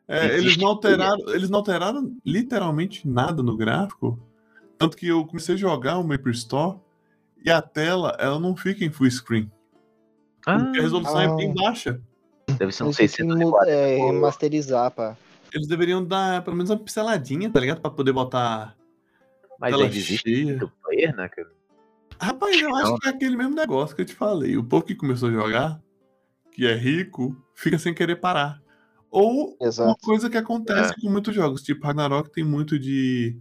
É, 0.08 0.36
eles 0.38 0.56
não 0.56 0.68
alteraram, 0.68 1.18
eles 1.28 1.50
não 1.50 1.58
alteraram 1.58 2.16
literalmente 2.24 3.08
nada 3.08 3.42
no 3.42 3.56
gráfico. 3.56 4.18
Tanto 4.78 4.96
que 4.96 5.08
eu 5.08 5.26
comecei 5.26 5.54
a 5.54 5.58
jogar 5.58 5.98
o 5.98 6.04
Maple 6.06 6.32
Store 6.32 6.78
e 7.44 7.50
a 7.50 7.60
tela, 7.62 8.16
ela 8.20 8.38
não 8.38 8.54
fica 8.56 8.84
em 8.84 8.90
full 8.90 9.10
screen. 9.10 9.50
Ah, 10.46 10.58
Porque 10.58 10.78
a 10.78 10.82
resolução 10.82 11.20
é 11.20 11.26
Ah. 11.26 11.34
bem 11.34 11.52
baixa. 11.54 12.00
deve 12.58 12.70
ser 12.72 12.84
um 12.84 12.86
Eles 12.86 12.96
têm 12.96 13.06
que 13.08 13.12
640. 13.16 13.50
mu- 13.50 13.64
é, 13.64 13.96
remasterizar, 13.96 14.90
pá. 14.92 15.16
Eles 15.52 15.66
deveriam 15.66 16.04
dar 16.04 16.42
pelo 16.44 16.54
menos 16.56 16.70
uma 16.70 16.78
pinceladinha, 16.78 17.50
tá 17.50 17.58
ligado? 17.58 17.80
Pra 17.80 17.90
poder 17.90 18.12
botar 18.12 18.76
Mas 19.58 19.70
tela 19.72 19.86
existe 19.86 20.18
cheia. 20.18 20.44
muito 20.44 20.70
player, 20.82 21.16
né? 21.16 21.28
cara? 21.28 21.48
Rapaz, 22.20 22.60
eu 22.60 22.74
acho 22.76 22.90
Não. 22.92 22.98
que 22.98 23.08
é 23.08 23.10
aquele 23.10 23.36
mesmo 23.36 23.54
negócio 23.56 23.94
que 23.96 24.02
eu 24.02 24.06
te 24.06 24.14
falei. 24.14 24.56
O 24.56 24.62
povo 24.64 24.84
que 24.84 24.94
começou 24.94 25.28
a 25.28 25.32
jogar, 25.32 25.80
que 26.52 26.64
é 26.66 26.74
rico, 26.74 27.36
fica 27.54 27.78
sem 27.78 27.92
querer 27.92 28.16
parar. 28.16 28.62
Ou 29.18 29.56
uma 29.58 29.66
Exato. 29.68 29.96
coisa 30.02 30.28
que 30.28 30.36
acontece 30.36 30.92
É. 30.92 31.00
com 31.00 31.10
muitos 31.10 31.34
jogos, 31.34 31.62
tipo 31.62 31.86
Ragnarok 31.86 32.30
tem 32.30 32.44
muito 32.44 32.78
de. 32.78 33.38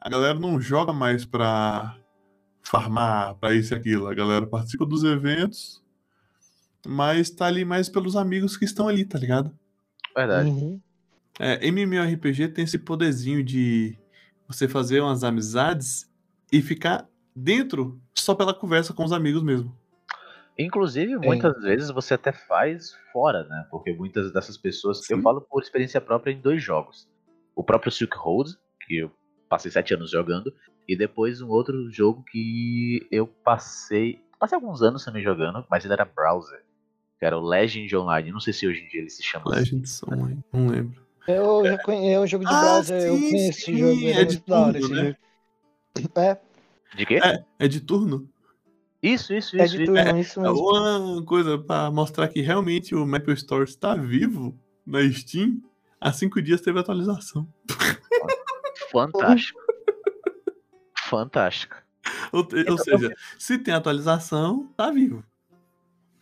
A 0.00 0.08
galera 0.08 0.38
não 0.38 0.60
joga 0.60 0.92
mais 0.92 1.24
pra 1.24 1.96
farmar, 2.62 3.36
pra 3.36 3.54
isso 3.54 3.72
e 3.72 3.76
aquilo. 3.76 4.08
A 4.08 4.14
galera 4.14 4.46
participa 4.46 4.84
dos 4.84 5.04
eventos, 5.04 5.80
mas 6.86 7.30
tá 7.30 7.46
ali 7.46 7.64
mais 7.64 7.88
pelos 7.88 8.16
amigos 8.16 8.56
que 8.56 8.64
estão 8.64 8.88
ali, 8.88 9.04
tá 9.04 9.16
ligado? 9.18 9.56
Verdade. 10.16 10.48
Uhum. 10.50 10.80
É, 11.38 11.66
MMORPG 11.68 12.48
tem 12.48 12.64
esse 12.64 12.78
poderzinho 12.78 13.44
de 13.44 13.96
você 14.48 14.66
fazer 14.66 15.00
umas 15.00 15.22
amizades 15.24 16.10
e 16.50 16.60
ficar 16.60 17.08
dentro 17.34 18.00
só 18.14 18.34
pela 18.34 18.52
conversa 18.52 18.92
com 18.92 19.04
os 19.04 19.12
amigos 19.12 19.42
mesmo. 19.42 19.74
Inclusive, 20.58 21.16
muitas 21.16 21.62
vezes 21.62 21.90
você 21.90 22.14
até 22.14 22.30
faz 22.32 22.94
fora, 23.12 23.44
né? 23.44 23.66
Porque 23.70 23.92
muitas 23.92 24.32
dessas 24.32 24.56
pessoas. 24.56 24.98
Eu 25.10 25.16
Sim. 25.16 25.22
falo 25.22 25.40
por 25.40 25.62
experiência 25.62 26.00
própria 26.00 26.32
em 26.32 26.40
dois 26.40 26.62
jogos. 26.62 27.08
O 27.54 27.64
próprio 27.64 27.90
Silk 27.90 28.16
Road, 28.16 28.50
que 28.86 28.98
eu 28.98 29.10
passei 29.48 29.70
sete 29.70 29.94
anos 29.94 30.10
jogando, 30.10 30.52
e 30.86 30.96
depois 30.96 31.40
um 31.40 31.48
outro 31.48 31.90
jogo 31.90 32.22
que 32.30 33.06
eu 33.10 33.26
passei. 33.26 34.20
Passei 34.38 34.56
alguns 34.56 34.82
anos 34.82 35.04
também 35.04 35.22
jogando, 35.22 35.64
mas 35.70 35.84
ele 35.84 35.94
era 35.94 36.04
browser. 36.04 36.62
Que 37.18 37.24
era 37.24 37.38
o 37.38 37.46
Legend 37.46 37.96
Online. 37.96 38.32
Não 38.32 38.40
sei 38.40 38.52
se 38.52 38.66
hoje 38.66 38.80
em 38.80 38.88
dia 38.88 39.00
ele 39.00 39.10
se 39.10 39.22
chama 39.22 39.44
assim. 39.48 39.58
Legends 39.76 40.02
Online, 40.02 40.44
não 40.52 40.66
lembro. 40.66 41.02
Eu 41.26 41.64
já 41.64 41.78
conhe... 41.78 42.10
é 42.10 42.18
um 42.20 42.26
jogo 42.26 42.44
de 42.44 42.52
Ah, 42.52 42.60
browser, 42.60 43.00
eu 43.00 43.16
sim, 43.16 43.28
conheço 43.28 43.50
esse 43.50 43.62
sim, 43.62 43.78
jogo. 43.78 44.06
é 44.08 44.10
É 44.10 44.24
de 44.24 44.40
turno, 44.40 44.88
né? 44.88 45.16
É, 46.16 46.38
De 46.96 47.06
quê? 47.06 47.20
É, 47.22 47.44
é 47.60 47.68
de 47.68 47.80
turno. 47.80 48.28
Isso, 49.02 49.34
isso, 49.34 49.56
é 49.60 49.64
isso. 49.64 49.76
de 49.76 49.82
isso. 49.82 49.92
turno, 49.92 50.18
isso 50.20 50.40
É 50.40 50.42
mesmo. 50.44 50.70
uma 50.70 51.24
coisa 51.24 51.58
pra 51.58 51.90
mostrar 51.90 52.28
que 52.28 52.40
realmente 52.40 52.94
o 52.94 53.04
Maple 53.06 53.34
Store 53.34 53.64
está 53.64 53.94
vivo 53.96 54.56
na 54.86 55.00
Steam. 55.10 55.60
Há 56.00 56.12
cinco 56.12 56.40
dias 56.40 56.60
teve 56.60 56.78
atualização. 56.78 57.48
Fantástico. 58.90 59.60
Fantástico. 61.08 61.76
Ou, 62.32 62.46
ou 62.70 62.78
seja, 62.78 63.12
se 63.38 63.58
tem 63.58 63.74
atualização, 63.74 64.72
tá 64.76 64.90
vivo. 64.90 65.24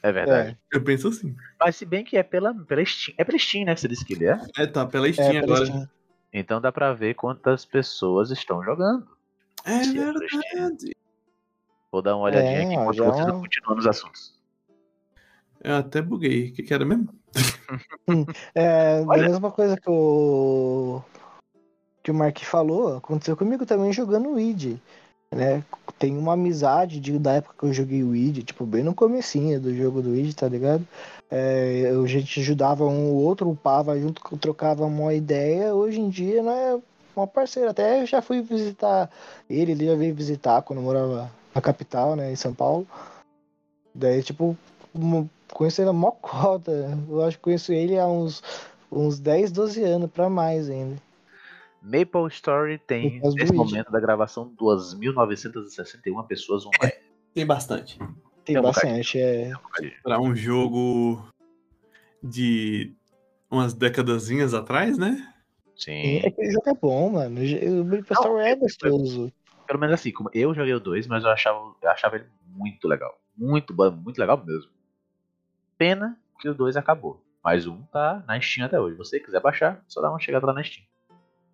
É 0.02 0.10
verdade. 0.10 0.58
É, 0.72 0.76
Eu 0.76 0.82
penso 0.82 1.08
assim. 1.08 1.36
Mas 1.58 1.76
se 1.76 1.84
bem 1.84 2.02
que 2.04 2.16
é 2.16 2.22
pela, 2.22 2.54
pela 2.54 2.84
Steam. 2.84 3.14
É 3.18 3.24
pela 3.24 3.38
Steam, 3.38 3.64
né? 3.66 3.76
Você 3.76 3.86
disse 3.88 4.04
que 4.04 4.14
ele 4.14 4.26
é. 4.26 4.38
É, 4.56 4.66
tá 4.66 4.86
pela 4.86 5.08
é, 5.08 5.12
Steam 5.12 5.30
pela 5.30 5.42
agora. 5.44 5.66
Steam. 5.66 5.88
Então 6.32 6.60
dá 6.60 6.72
pra 6.72 6.92
ver 6.94 7.14
quantas 7.14 7.64
pessoas 7.64 8.30
estão 8.30 8.62
jogando. 8.64 9.06
É 9.64 9.84
Sim, 9.84 9.98
é 9.98 10.12
verdade. 10.12 10.96
Vou 11.90 12.02
dar 12.02 12.16
uma 12.16 12.26
olhadinha 12.26 12.58
É, 12.58 12.62
aqui 12.62 12.74
enquanto 12.74 12.96
já 12.96 13.04
vocês 13.04 13.26
é 13.26 13.30
não 13.30 13.40
continuam 13.40 13.76
nos 13.76 13.86
assuntos. 13.86 14.40
Eu 15.62 15.76
até 15.76 16.00
buguei. 16.00 16.48
O 16.48 16.52
que, 16.54 16.62
que 16.62 16.74
era 16.74 16.84
mesmo? 16.84 17.08
É, 18.54 19.02
Olha. 19.06 19.26
a 19.26 19.28
mesma 19.28 19.50
coisa 19.50 19.76
que 19.76 19.88
o 19.88 21.02
que 22.02 22.10
o 22.10 22.14
Mark 22.14 22.38
falou, 22.40 22.96
aconteceu 22.96 23.36
comigo 23.36 23.66
também 23.66 23.92
jogando 23.92 24.30
o 24.30 24.40
id, 24.40 24.78
né? 25.32 25.62
Tem 25.98 26.16
uma 26.16 26.32
amizade 26.32 26.98
de, 26.98 27.18
da 27.18 27.34
época 27.34 27.54
que 27.58 27.64
eu 27.66 27.72
joguei 27.72 28.02
o 28.02 28.16
id, 28.16 28.42
tipo, 28.42 28.64
bem 28.64 28.82
no 28.82 28.94
comecinho 28.94 29.60
do 29.60 29.74
jogo 29.74 30.00
do 30.00 30.16
id, 30.16 30.34
tá 30.34 30.48
ligado? 30.48 30.86
É, 31.30 31.90
eu- 31.92 32.02
a 32.02 32.06
gente 32.06 32.40
ajudava 32.40 32.84
um 32.86 33.12
ou 33.12 33.22
outro, 33.22 33.50
upava 33.50 33.98
junto, 34.00 34.22
trocava 34.38 34.84
uma 34.86 35.12
ideia, 35.14 35.74
hoje 35.74 36.00
em 36.00 36.08
dia, 36.08 36.42
né, 36.42 36.80
uma 37.14 37.26
parceira, 37.26 37.70
até 37.70 38.00
eu 38.00 38.06
já 38.06 38.22
fui 38.22 38.40
visitar 38.40 39.10
ele, 39.48 39.72
ele 39.72 39.86
já 39.86 39.94
veio 39.94 40.14
visitar 40.14 40.62
quando 40.62 40.78
eu 40.78 40.84
morava 40.84 41.30
na 41.54 41.60
capital, 41.60 42.16
né, 42.16 42.32
em 42.32 42.36
São 42.36 42.54
Paulo. 42.54 42.86
Daí, 43.94 44.22
tipo, 44.22 44.56
conheço 45.52 45.82
ele 45.82 45.90
a 45.90 45.92
mó 45.92 46.10
cota. 46.12 46.70
Eu 47.08 47.22
acho 47.24 47.36
que 47.36 47.44
conheço 47.44 47.72
ele 47.72 47.98
há 47.98 48.06
uns, 48.06 48.42
uns 48.90 49.18
10, 49.18 49.52
12 49.52 49.82
anos 49.82 50.10
pra 50.10 50.28
mais 50.28 50.70
ainda. 50.70 50.96
Maple 51.82 52.28
Story 52.28 52.78
tem, 52.78 53.20
nesse 53.34 53.52
momento 53.52 53.90
da 53.90 53.98
gravação, 53.98 54.52
2.961 54.60 56.26
pessoas 56.26 56.66
online. 56.66 56.94
Tem 57.34 57.46
bastante. 57.46 57.98
Tem 58.44 58.54
Tem 58.54 58.58
um 58.58 58.62
bastante, 58.62 59.18
é. 59.18 59.52
Pra 60.02 60.20
um 60.20 60.34
jogo 60.34 61.24
de 62.22 62.92
umas 63.50 63.72
décadazinhas 63.72 64.54
atrás, 64.54 64.98
né? 64.98 65.26
Sim. 65.76 66.18
É 66.18 66.30
que 66.30 66.46
o 66.46 66.50
jogo 66.50 66.68
é 66.68 66.74
bom, 66.74 67.10
mano. 67.10 67.40
O 67.40 67.84
Maple 67.84 68.12
Story 68.12 68.44
é 68.44 68.56
gostoso. 68.56 69.32
Pelo 69.70 69.78
menos 69.78 69.94
assim, 69.94 70.10
como 70.10 70.28
eu 70.34 70.52
joguei 70.52 70.74
o 70.74 70.80
2, 70.80 71.06
mas 71.06 71.22
eu 71.22 71.30
achava, 71.30 71.76
eu 71.80 71.88
achava 71.88 72.16
ele 72.16 72.26
muito 72.44 72.88
legal. 72.88 73.16
Muito 73.36 73.72
bom, 73.72 73.88
muito 73.92 74.18
legal 74.18 74.44
mesmo. 74.44 74.68
Pena 75.78 76.18
que 76.40 76.48
o 76.48 76.54
2 76.54 76.76
acabou. 76.76 77.22
Mas 77.40 77.68
um 77.68 77.80
tá 77.84 78.20
na 78.26 78.40
Steam 78.40 78.66
até 78.66 78.80
hoje. 78.80 78.96
Se 78.96 78.98
você 78.98 79.20
quiser 79.20 79.40
baixar, 79.40 79.80
só 79.86 80.00
dá 80.00 80.10
uma 80.10 80.18
chegada 80.18 80.44
lá 80.44 80.52
na 80.52 80.64
Steam. 80.64 80.84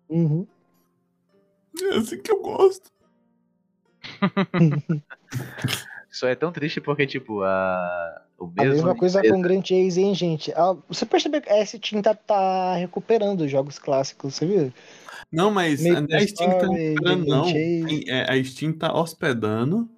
Uhum. 0.09 0.47
É 1.79 1.95
assim 1.97 2.19
que 2.19 2.31
eu 2.31 2.41
gosto. 2.41 2.89
Isso 6.09 6.25
é 6.25 6.33
tão 6.33 6.51
triste 6.51 6.81
porque, 6.81 7.05
tipo, 7.05 7.43
a. 7.43 8.25
O 8.39 8.45
A 8.45 8.61
mesmo. 8.61 8.73
mesma 8.75 8.95
coisa 8.95 9.17
empresa- 9.19 9.35
com 9.35 9.41
Grand 9.41 9.61
Chase, 9.65 10.01
hein, 10.01 10.13
gente? 10.13 10.51
Ah, 10.53 10.75
você 10.87 11.05
percebeu 11.05 11.41
que 11.41 11.49
a 11.49 11.57
S-Team 11.57 12.01
tá, 12.01 12.13
tá 12.13 12.75
recuperando 12.75 13.41
os 13.41 13.49
jogos 13.51 13.79
clássicos, 13.79 14.35
você 14.35 14.45
viu? 14.45 14.73
Não, 15.31 15.49
mas 15.51 15.83
a 15.85 15.85
Steam 15.95 16.05
tá 16.07 16.19
Story, 16.65 16.93
Grand 16.95 17.25
não. 17.25 17.45
É, 18.07 18.31
a 18.31 18.43
Steam 18.43 18.71
tá 18.73 18.93
hospedando. 18.93 19.89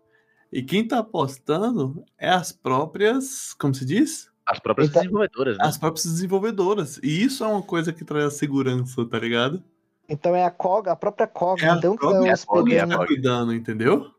E 0.51 0.63
quem 0.63 0.87
tá 0.87 0.99
apostando 0.99 2.03
é 2.17 2.29
as 2.29 2.51
próprias. 2.51 3.53
Como 3.53 3.75
se 3.75 3.85
diz? 3.85 4.29
As 4.45 4.57
próprias 4.57 4.89
tá- 4.89 5.01
desenvolvedoras, 5.01 5.57
né? 5.57 5.63
As 5.65 5.77
próprias 5.77 6.05
desenvolvedoras. 6.05 6.99
E 7.03 7.23
isso 7.23 7.43
é 7.43 7.47
uma 7.47 7.61
coisa 7.61 7.93
que 7.93 8.03
traz 8.03 8.33
segurança, 8.33 9.05
tá 9.05 9.19
ligado? 9.19 9.61
Então 10.07 10.35
é 10.35 10.43
a 10.43 10.49
COG, 10.49 10.89
a 10.89 10.95
própria 10.95 11.27
COG, 11.27 11.63
É 11.63 11.69
a 11.69 11.75
então 11.75 11.93
que 11.93 11.99
própria 11.99 12.35
tá 12.35 12.45
COG, 12.47 12.73
é 12.73 12.79
a 12.79 12.83
hospedando. 12.85 12.97
tá 13.01 13.05
cuidando, 13.05 13.53
entendeu? 13.53 14.11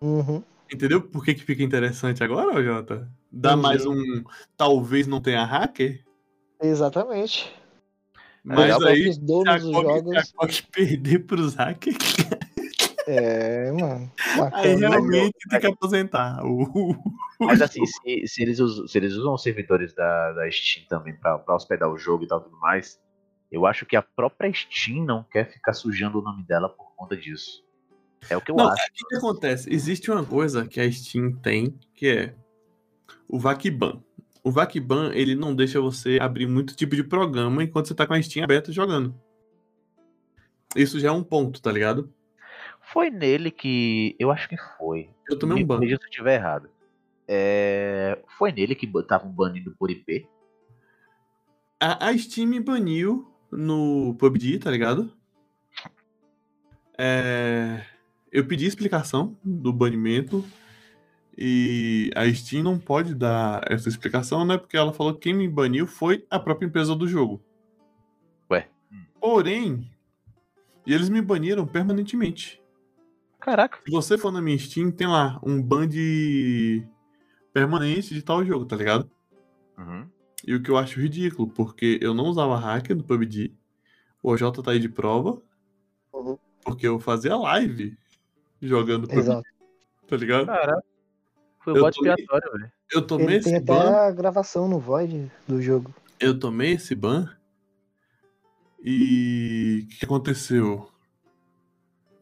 Uhum. 0.00 0.42
Entendeu 0.72 1.02
por 1.02 1.24
que, 1.24 1.34
que 1.34 1.44
fica 1.44 1.62
interessante 1.62 2.24
agora, 2.24 2.62
Jota? 2.62 3.10
Dá 3.30 3.54
Uhum. 3.54 3.62
mais 3.62 3.84
um. 3.84 4.24
Talvez 4.56 5.06
não 5.06 5.20
tenha 5.20 5.44
hacker. 5.44 6.02
Exatamente. 6.62 7.52
Mas 8.42 8.76
Os 8.76 8.84
aí, 8.84 9.10
a 9.10 9.12
donos 9.20 9.62
dos 9.62 9.72
jogos. 9.72 10.32
COG 10.32 10.62
perder 10.72 11.18
pros 11.26 11.54
hackers, 11.54 11.96
É, 13.06 13.70
mano. 13.72 14.10
aí 14.52 14.74
Bacana. 14.74 14.88
realmente 14.88 15.36
tem 15.50 15.60
que 15.60 15.66
aposentar. 15.66 16.40
Mas 17.38 17.60
assim, 17.60 17.84
se, 17.84 18.26
se 18.26 18.42
eles 18.42 18.58
usam, 18.60 18.86
se 18.86 18.96
eles 18.98 19.14
usam 19.14 19.34
os 19.34 19.42
servidores 19.42 19.92
da, 19.94 20.32
da 20.32 20.50
Steam 20.50 20.86
também 20.88 21.14
pra, 21.14 21.38
pra 21.38 21.54
hospedar 21.56 21.90
o 21.90 21.98
jogo 21.98 22.24
e 22.24 22.28
tal 22.28 22.40
tudo 22.40 22.56
mais, 22.58 22.98
eu 23.50 23.66
acho 23.66 23.84
que 23.84 23.96
a 23.96 24.02
própria 24.02 24.50
Steam 24.54 25.04
não 25.04 25.24
quer 25.24 25.50
ficar 25.52 25.72
sujando 25.72 26.18
o 26.20 26.22
nome 26.22 26.44
dela 26.44 26.68
por 26.68 26.94
conta 26.96 27.16
disso. 27.16 27.62
É 28.30 28.36
o 28.36 28.40
que 28.40 28.50
eu 28.50 28.56
Não, 28.56 28.68
acho. 28.68 28.82
o 28.82 29.08
que, 29.08 29.16
acontece? 29.16 29.72
Existe 29.72 30.10
uma 30.10 30.24
coisa 30.24 30.66
que 30.66 30.80
a 30.80 30.90
Steam 30.90 31.32
tem, 31.32 31.78
que 31.94 32.06
é 32.08 32.34
o 33.28 33.38
VACBAN. 33.38 34.02
O 34.44 34.50
VACBAN, 34.50 35.12
ele 35.14 35.34
não 35.34 35.54
deixa 35.54 35.80
você 35.80 36.18
abrir 36.20 36.46
muito 36.46 36.74
tipo 36.74 36.96
de 36.96 37.04
programa 37.04 37.62
enquanto 37.62 37.88
você 37.88 37.94
tá 37.94 38.06
com 38.06 38.14
a 38.14 38.22
Steam 38.22 38.44
aberta 38.44 38.72
jogando. 38.72 39.14
Isso 40.74 40.98
já 40.98 41.08
é 41.08 41.12
um 41.12 41.22
ponto, 41.22 41.60
tá 41.60 41.70
ligado? 41.70 42.12
Foi 42.92 43.10
nele 43.10 43.50
que. 43.50 44.16
Eu 44.18 44.30
acho 44.30 44.48
que 44.48 44.56
foi. 44.78 45.10
Eu 45.28 45.38
tomei 45.38 45.58
Me 45.58 45.64
um 45.64 45.66
ban. 45.66 45.78
se 45.80 45.92
eu 45.92 45.98
estiver 45.98 46.34
errado. 46.34 46.68
É, 47.28 48.18
foi 48.38 48.52
nele 48.52 48.74
que 48.74 48.86
estavam 48.86 49.30
banindo 49.30 49.74
por 49.78 49.90
IP. 49.90 50.26
A, 51.80 52.08
a 52.08 52.18
Steam 52.18 52.48
me 52.48 52.60
baniu 52.60 53.32
no 53.50 54.14
PUBG, 54.18 54.58
tá 54.58 54.70
ligado? 54.70 55.12
É, 56.98 57.84
eu 58.32 58.46
pedi 58.46 58.64
explicação 58.64 59.36
do 59.44 59.72
banimento 59.72 60.42
e 61.36 62.10
a 62.16 62.32
Steam 62.32 62.62
não 62.62 62.78
pode 62.78 63.14
dar 63.14 63.62
essa 63.70 63.88
explicação, 63.88 64.44
né? 64.44 64.56
Porque 64.56 64.76
ela 64.76 64.92
falou 64.92 65.12
que 65.12 65.20
quem 65.20 65.34
me 65.34 65.46
baniu 65.46 65.86
foi 65.86 66.26
a 66.30 66.38
própria 66.38 66.66
empresa 66.66 66.96
do 66.96 67.06
jogo. 67.06 67.42
Ué. 68.50 68.68
Porém, 69.20 69.90
e 70.86 70.94
eles 70.94 71.10
me 71.10 71.20
baniram 71.20 71.66
permanentemente. 71.66 72.60
Caraca. 73.38 73.78
Se 73.84 73.90
você 73.90 74.16
for 74.16 74.32
na 74.32 74.40
minha 74.40 74.58
Steam, 74.58 74.90
tem 74.90 75.06
lá 75.06 75.38
um 75.42 75.60
ban 75.60 75.86
de 75.86 76.82
permanente 77.52 78.14
de 78.14 78.22
tal 78.22 78.44
jogo, 78.44 78.64
tá 78.64 78.76
ligado? 78.76 79.10
Uhum. 79.76 80.08
E 80.46 80.54
o 80.54 80.62
que 80.62 80.70
eu 80.70 80.78
acho 80.78 81.00
ridículo, 81.00 81.48
porque 81.48 81.98
eu 82.00 82.14
não 82.14 82.24
usava 82.24 82.56
hacker 82.56 82.96
no 82.96 83.04
PUBG. 83.04 83.54
O 84.22 84.30
OJ 84.30 84.62
tá 84.62 84.70
aí 84.70 84.78
de 84.78 84.88
prova. 84.88 85.42
Uhum. 86.12 86.38
Porque 86.64 86.86
eu 86.86 86.98
fazia 86.98 87.36
live 87.36 87.96
jogando 88.62 89.06
PUBG, 89.08 89.18
Exato. 89.20 89.42
tá 90.08 90.16
ligado? 90.16 90.46
Cara, 90.46 90.82
foi 91.60 91.72
o 91.72 91.80
tô- 91.80 91.88
expiatório, 91.88 92.52
velho. 92.52 92.72
Eu 92.92 93.02
tomei 93.06 93.26
Ele 93.26 93.40
tem 93.42 93.54
esse 93.54 93.62
até 93.62 93.72
ban. 93.72 93.90
a 93.96 94.10
gravação 94.10 94.68
no 94.68 94.78
Void 94.78 95.30
do 95.48 95.60
jogo. 95.60 95.92
Eu 96.20 96.38
tomei 96.38 96.72
esse 96.72 96.94
ban. 96.94 97.28
E 98.84 99.82
o 99.84 99.88
que 99.88 99.96
que 99.98 100.04
aconteceu? 100.04 100.88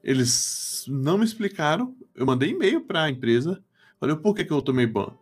Eles 0.02 0.84
não 0.88 1.18
me 1.18 1.24
explicaram. 1.24 1.94
Eu 2.14 2.26
mandei 2.26 2.50
e-mail 2.50 2.82
pra 2.82 3.10
empresa. 3.10 3.62
Falei, 3.98 4.16
por 4.16 4.34
que, 4.34 4.44
que 4.44 4.52
eu 4.52 4.62
tomei 4.62 4.86
ban? 4.86 5.12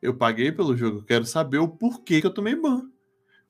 Eu 0.00 0.14
paguei 0.14 0.50
pelo 0.50 0.74
jogo, 0.76 0.98
eu 0.98 1.04
quero 1.04 1.26
saber 1.26 1.58
o 1.58 1.68
porquê 1.68 2.20
que 2.20 2.26
eu 2.26 2.32
tomei 2.32 2.54
ban. 2.56 2.88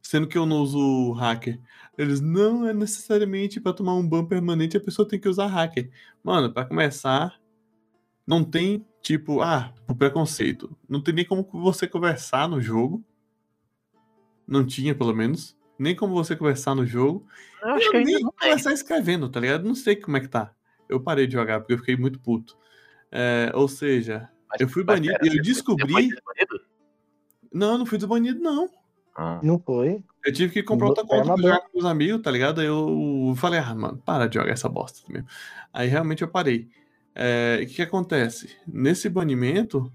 Sendo 0.02 0.26
que 0.26 0.36
eu 0.38 0.46
não 0.46 0.62
uso 0.62 1.12
hacker. 1.12 1.60
Eles 2.00 2.18
não 2.18 2.66
é 2.66 2.72
necessariamente 2.72 3.60
pra 3.60 3.74
tomar 3.74 3.94
um 3.94 4.08
ban 4.08 4.24
permanente 4.24 4.74
a 4.74 4.80
pessoa 4.80 5.06
tem 5.06 5.20
que 5.20 5.28
usar 5.28 5.46
hacker. 5.48 5.90
Mano, 6.24 6.50
pra 6.50 6.64
começar, 6.64 7.38
não 8.26 8.42
tem 8.42 8.86
tipo, 9.02 9.42
ah, 9.42 9.74
o 9.86 9.94
preconceito. 9.94 10.74
Não 10.88 11.02
tem 11.02 11.12
nem 11.12 11.26
como 11.26 11.46
você 11.52 11.86
conversar 11.86 12.48
no 12.48 12.58
jogo. 12.58 13.04
Não 14.46 14.64
tinha, 14.64 14.94
pelo 14.94 15.14
menos. 15.14 15.54
Nem 15.78 15.94
como 15.94 16.14
você 16.14 16.34
conversar 16.34 16.74
no 16.74 16.86
jogo. 16.86 17.26
Eu 17.62 17.68
acho 17.68 17.86
eu 17.88 17.92
que 17.92 17.98
nem 18.04 18.22
começar 18.22 18.72
escrevendo, 18.72 19.28
tá 19.28 19.38
ligado? 19.38 19.64
Não 19.68 19.74
sei 19.74 19.94
como 19.94 20.16
é 20.16 20.20
que 20.20 20.28
tá. 20.28 20.54
Eu 20.88 21.00
parei 21.02 21.26
de 21.26 21.34
jogar 21.34 21.60
porque 21.60 21.74
eu 21.74 21.78
fiquei 21.78 21.96
muito 21.98 22.18
puto. 22.18 22.56
É, 23.12 23.52
ou 23.54 23.68
seja, 23.68 24.30
Mas- 24.48 24.60
eu 24.62 24.68
fui 24.70 24.82
banido 24.84 25.18
pera, 25.18 25.34
e 25.34 25.36
eu 25.36 25.42
descobri- 25.42 26.08
não, 27.52 27.76
não 27.76 27.84
fui 27.84 27.98
desbanido, 27.98 28.40
não. 28.40 28.70
Ah. 29.14 29.38
Não 29.42 29.58
foi. 29.58 30.02
Eu 30.24 30.32
tive 30.32 30.52
que 30.52 30.62
comprar 30.62 30.88
outra 30.88 31.04
conta 31.04 31.34
pra 31.34 31.36
jogar 31.36 31.60
com 31.60 31.78
meus 31.78 31.84
amigos, 31.86 32.22
tá 32.22 32.30
ligado? 32.30 32.60
Aí 32.60 32.66
eu 32.66 33.34
falei, 33.36 33.58
ah, 33.58 33.74
mano, 33.74 33.98
para 34.04 34.28
de 34.28 34.34
jogar 34.34 34.52
essa 34.52 34.68
bosta 34.68 35.00
mesmo. 35.10 35.26
Aí 35.72 35.88
realmente 35.88 36.22
eu 36.22 36.28
parei. 36.28 36.68
É, 37.14 37.60
o 37.62 37.66
que, 37.66 37.74
que 37.74 37.82
acontece? 37.82 38.56
Nesse 38.66 39.08
banimento, 39.08 39.92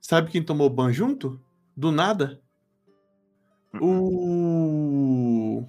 sabe 0.00 0.30
quem 0.30 0.42
tomou 0.42 0.68
ban 0.68 0.92
junto? 0.92 1.40
Do 1.76 1.92
nada? 1.92 2.42
O. 3.80 5.64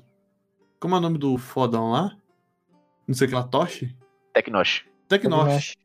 Como 0.80 0.96
é 0.96 0.98
o 0.98 1.02
nome 1.02 1.18
do 1.18 1.38
fodão 1.38 1.92
lá? 1.92 2.18
Não 3.08 3.14
sei 3.14 3.28
que 3.28 3.36
lá, 3.36 3.44
Toshi? 3.44 3.96
Tecnosh. 4.34 4.86
Tecnosh. 5.08 5.76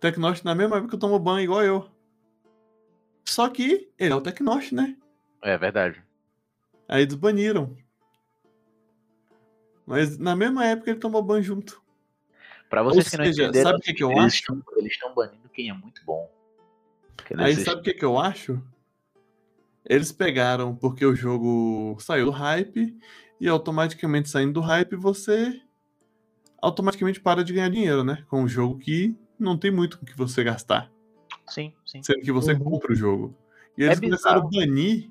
Tecnosh 0.00 0.42
na 0.42 0.54
mesma 0.54 0.78
época 0.78 0.96
tomou 0.96 1.18
ban 1.18 1.42
igual 1.42 1.62
eu. 1.62 1.90
Só 3.24 3.48
que 3.48 3.90
ele 3.98 4.12
é 4.12 4.16
o 4.16 4.20
Tecnosh, 4.20 4.72
né? 4.72 4.96
É 5.42 5.58
verdade. 5.58 6.05
Aí 6.88 7.02
eles 7.02 7.14
baniram. 7.14 7.76
Mas 9.86 10.18
na 10.18 10.34
mesma 10.34 10.64
época 10.66 10.90
ele 10.90 10.98
tomou 11.00 11.22
ban 11.22 11.42
junto. 11.42 11.82
Pra 12.68 12.82
vocês 12.82 13.06
Ou 13.06 13.10
que 13.10 13.16
não 13.16 13.24
seja, 13.24 13.42
entenderam, 13.44 13.70
sabe 13.70 13.78
o 13.78 13.82
que 13.82 13.94
que 13.94 14.02
eu 14.02 14.10
eles 14.10 14.24
acho? 14.24 14.36
Estão, 14.36 14.62
eles 14.76 14.92
estão 14.92 15.14
banindo 15.14 15.48
quem 15.48 15.70
é 15.70 15.72
muito 15.72 16.04
bom. 16.04 16.28
Aí 17.36 17.52
estão- 17.52 17.64
sabe 17.64 17.80
o 17.80 17.84
que, 17.84 17.94
que 17.94 18.04
eu 18.04 18.18
acho? 18.18 18.60
Eles 19.88 20.10
pegaram 20.10 20.74
porque 20.74 21.06
o 21.06 21.14
jogo 21.14 21.96
saiu 22.00 22.24
do 22.26 22.30
hype 22.32 22.96
e 23.40 23.48
automaticamente 23.48 24.28
saindo 24.28 24.54
do 24.54 24.60
hype 24.60 24.96
você 24.96 25.60
automaticamente 26.60 27.20
para 27.20 27.44
de 27.44 27.52
ganhar 27.52 27.68
dinheiro, 27.68 28.02
né? 28.02 28.24
Com 28.28 28.42
um 28.42 28.48
jogo 28.48 28.78
que 28.78 29.14
não 29.38 29.56
tem 29.56 29.70
muito 29.70 29.98
com 29.98 30.06
que 30.06 30.16
você 30.16 30.42
gastar, 30.42 30.90
Sim, 31.46 31.72
sim. 31.84 32.02
sendo 32.02 32.20
que 32.22 32.32
você 32.32 32.54
Uhum. 32.54 32.58
compra 32.64 32.92
o 32.92 32.96
jogo. 32.96 33.36
E 33.78 33.82
É 33.84 33.86
eles 33.86 34.00
começaram 34.00 34.42
a 34.42 34.50
banir 34.50 35.10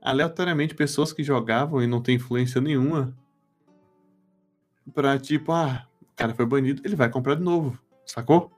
aleatoriamente 0.00 0.74
pessoas 0.74 1.12
que 1.12 1.22
jogavam 1.22 1.82
e 1.82 1.86
não 1.86 2.02
tem 2.02 2.16
influência 2.16 2.60
nenhuma 2.60 3.16
pra 4.94 5.18
tipo, 5.18 5.52
ah, 5.52 5.86
o 6.00 6.16
cara 6.16 6.34
foi 6.34 6.46
banido, 6.46 6.82
ele 6.84 6.96
vai 6.96 7.10
comprar 7.10 7.34
de 7.34 7.42
novo, 7.42 7.78
sacou? 8.04 8.50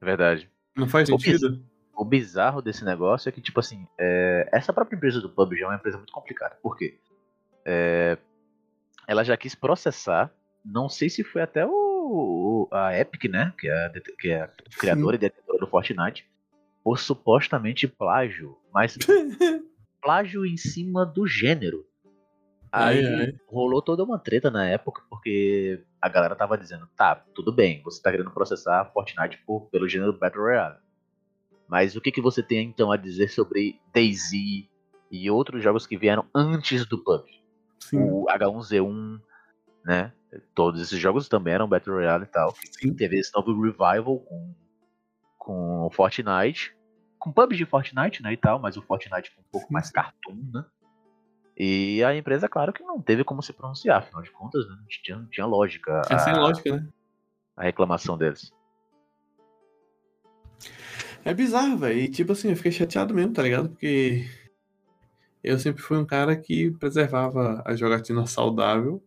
Verdade. 0.00 0.50
Não 0.76 0.88
faz 0.88 1.08
sentido? 1.08 1.62
O 1.94 2.04
bizarro 2.04 2.62
desse 2.62 2.84
negócio 2.84 3.28
é 3.28 3.32
que, 3.32 3.40
tipo 3.40 3.60
assim, 3.60 3.86
é, 3.98 4.48
essa 4.52 4.72
própria 4.72 4.96
empresa 4.96 5.20
do 5.20 5.28
PUBG 5.28 5.62
é 5.62 5.66
uma 5.66 5.74
empresa 5.74 5.98
muito 5.98 6.12
complicada. 6.12 6.56
Por 6.62 6.76
quê? 6.76 6.98
É, 7.64 8.16
ela 9.06 9.22
já 9.22 9.36
quis 9.36 9.54
processar, 9.54 10.32
não 10.64 10.88
sei 10.88 11.10
se 11.10 11.22
foi 11.22 11.42
até 11.42 11.66
o, 11.66 12.68
a 12.70 12.98
Epic, 12.98 13.24
né? 13.24 13.52
Que 13.58 13.68
é 13.68 13.86
a, 13.86 13.90
que 14.18 14.30
é 14.30 14.42
a 14.42 14.48
criadora 14.78 15.16
e 15.16 15.18
detentora 15.18 15.58
do 15.58 15.66
Fortnite, 15.66 16.26
por 16.82 16.98
supostamente 16.98 17.86
plágio. 17.86 18.56
Mas 18.72 18.96
plágio 20.00 20.44
em 20.46 20.56
cima 20.56 21.04
do 21.04 21.26
gênero. 21.26 21.86
Aí 22.72 23.04
Ai, 23.04 23.14
ai. 23.14 23.34
rolou 23.48 23.82
toda 23.82 24.04
uma 24.04 24.18
treta 24.18 24.50
na 24.50 24.64
época, 24.68 25.02
porque 25.10 25.82
a 26.00 26.08
galera 26.08 26.36
tava 26.36 26.56
dizendo, 26.56 26.88
tá, 26.96 27.16
tudo 27.34 27.52
bem, 27.52 27.82
você 27.82 28.00
tá 28.00 28.10
querendo 28.12 28.30
processar 28.30 28.84
Fortnite 28.92 29.38
por, 29.44 29.66
pelo 29.70 29.88
gênero 29.88 30.12
Battle 30.16 30.44
Royale. 30.44 30.78
Mas 31.68 31.96
o 31.96 32.00
que, 32.00 32.12
que 32.12 32.20
você 32.20 32.42
tem 32.42 32.68
então 32.68 32.92
a 32.92 32.96
dizer 32.96 33.28
sobre 33.28 33.80
DayZ 33.92 34.30
e 35.10 35.30
outros 35.30 35.62
jogos 35.62 35.86
que 35.86 35.96
vieram 35.96 36.24
antes 36.34 36.86
do 36.86 36.98
PUBG? 36.98 37.40
Sim, 37.80 37.98
O 38.02 38.26
H1Z1, 38.26 39.20
né? 39.84 40.12
Todos 40.54 40.80
esses 40.80 40.98
jogos 40.98 41.28
também 41.28 41.54
eram 41.54 41.68
Battle 41.68 41.96
Royale 41.96 42.24
e 42.24 42.28
tal. 42.28 42.54
sim. 42.80 42.94
Teve 42.94 43.18
esse 43.18 43.32
novo 43.34 43.52
revival 43.60 44.20
com, 44.20 44.54
com 45.36 45.90
Fortnite. 45.92 46.76
Com 47.20 47.30
PUBG 47.30 47.62
e 47.62 47.66
Fortnite, 47.66 48.22
né, 48.22 48.32
e 48.32 48.36
tal, 48.36 48.58
mas 48.58 48.76
o 48.76 48.82
Fortnite 48.82 49.30
com 49.32 49.42
um 49.42 49.44
pouco 49.52 49.72
mais 49.72 49.90
cartoon, 49.90 50.38
né? 50.52 50.64
E 51.56 52.02
a 52.02 52.16
empresa, 52.16 52.48
claro 52.48 52.72
que 52.72 52.82
não 52.82 53.00
teve 53.00 53.22
como 53.22 53.42
se 53.42 53.52
pronunciar, 53.52 53.98
afinal 53.98 54.22
de 54.22 54.30
contas, 54.30 54.66
né, 54.68 54.74
não 54.74 54.86
tinha, 54.88 55.16
não 55.18 55.26
tinha 55.26 55.46
lógica 55.46 56.00
É 56.10 56.18
sem 56.18 56.32
a, 56.32 56.36
lógica, 56.40 56.76
né? 56.76 56.88
a 57.56 57.62
reclamação 57.64 58.16
deles. 58.18 58.50
É 61.24 61.34
bizarro, 61.34 61.76
velho. 61.76 61.98
E 62.00 62.08
tipo 62.08 62.32
assim, 62.32 62.48
eu 62.50 62.56
fiquei 62.56 62.72
chateado 62.72 63.14
mesmo, 63.14 63.34
tá 63.34 63.42
ligado? 63.42 63.68
Porque 63.68 64.24
eu 65.44 65.58
sempre 65.58 65.82
fui 65.82 65.98
um 65.98 66.06
cara 66.06 66.34
que 66.36 66.70
preservava 66.72 67.62
a 67.66 67.74
jogatina 67.76 68.26
saudável. 68.26 69.02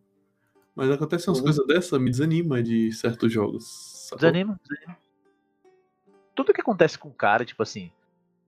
Mas 0.76 0.90
acontecem 0.90 1.30
umas 1.30 1.38
Uhum. 1.38 1.44
coisas 1.44 1.66
dessa, 1.66 1.98
me 1.98 2.10
desanima 2.10 2.62
de 2.62 2.92
certos 2.92 3.32
jogos. 3.32 4.08
Desanima, 4.14 4.58
desanima. 4.62 4.96
Tudo 6.34 6.52
que 6.52 6.60
acontece 6.60 6.98
com 6.98 7.08
o 7.08 7.14
cara, 7.14 7.44
tipo 7.44 7.62
assim, 7.62 7.92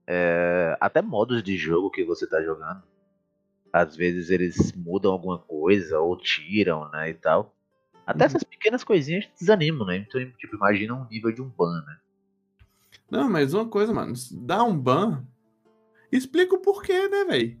é, 0.07 0.77
até 0.79 1.01
modos 1.01 1.43
de 1.43 1.57
jogo 1.57 1.91
que 1.91 2.03
você 2.03 2.25
tá 2.25 2.41
jogando, 2.41 2.81
às 3.71 3.95
vezes 3.95 4.29
eles 4.29 4.71
mudam 4.73 5.11
alguma 5.11 5.37
coisa 5.37 5.99
ou 5.99 6.17
tiram, 6.17 6.89
né, 6.89 7.09
e 7.09 7.13
tal. 7.13 7.53
Até 8.05 8.23
Uhum. 8.23 8.25
essas 8.27 8.43
pequenas 8.43 8.83
coisinhas 8.83 9.27
desanimam, 9.37 9.85
né? 9.85 9.97
Então, 9.97 10.19
tipo, 10.37 10.55
imagina 10.55 10.93
um 10.95 11.05
nível 11.09 11.31
de 11.31 11.41
um 11.41 11.49
ban, 11.49 11.83
né? 11.85 11.97
Não, 13.11 13.29
mas 13.29 13.53
uma 13.53 13.67
coisa, 13.67 13.93
mano. 13.93 14.13
Dá 14.31 14.63
um 14.63 14.77
ban. 14.77 15.25
Explica 16.11 16.55
o 16.55 16.59
porquê, 16.59 17.09
né, 17.09 17.25
velho? 17.25 17.59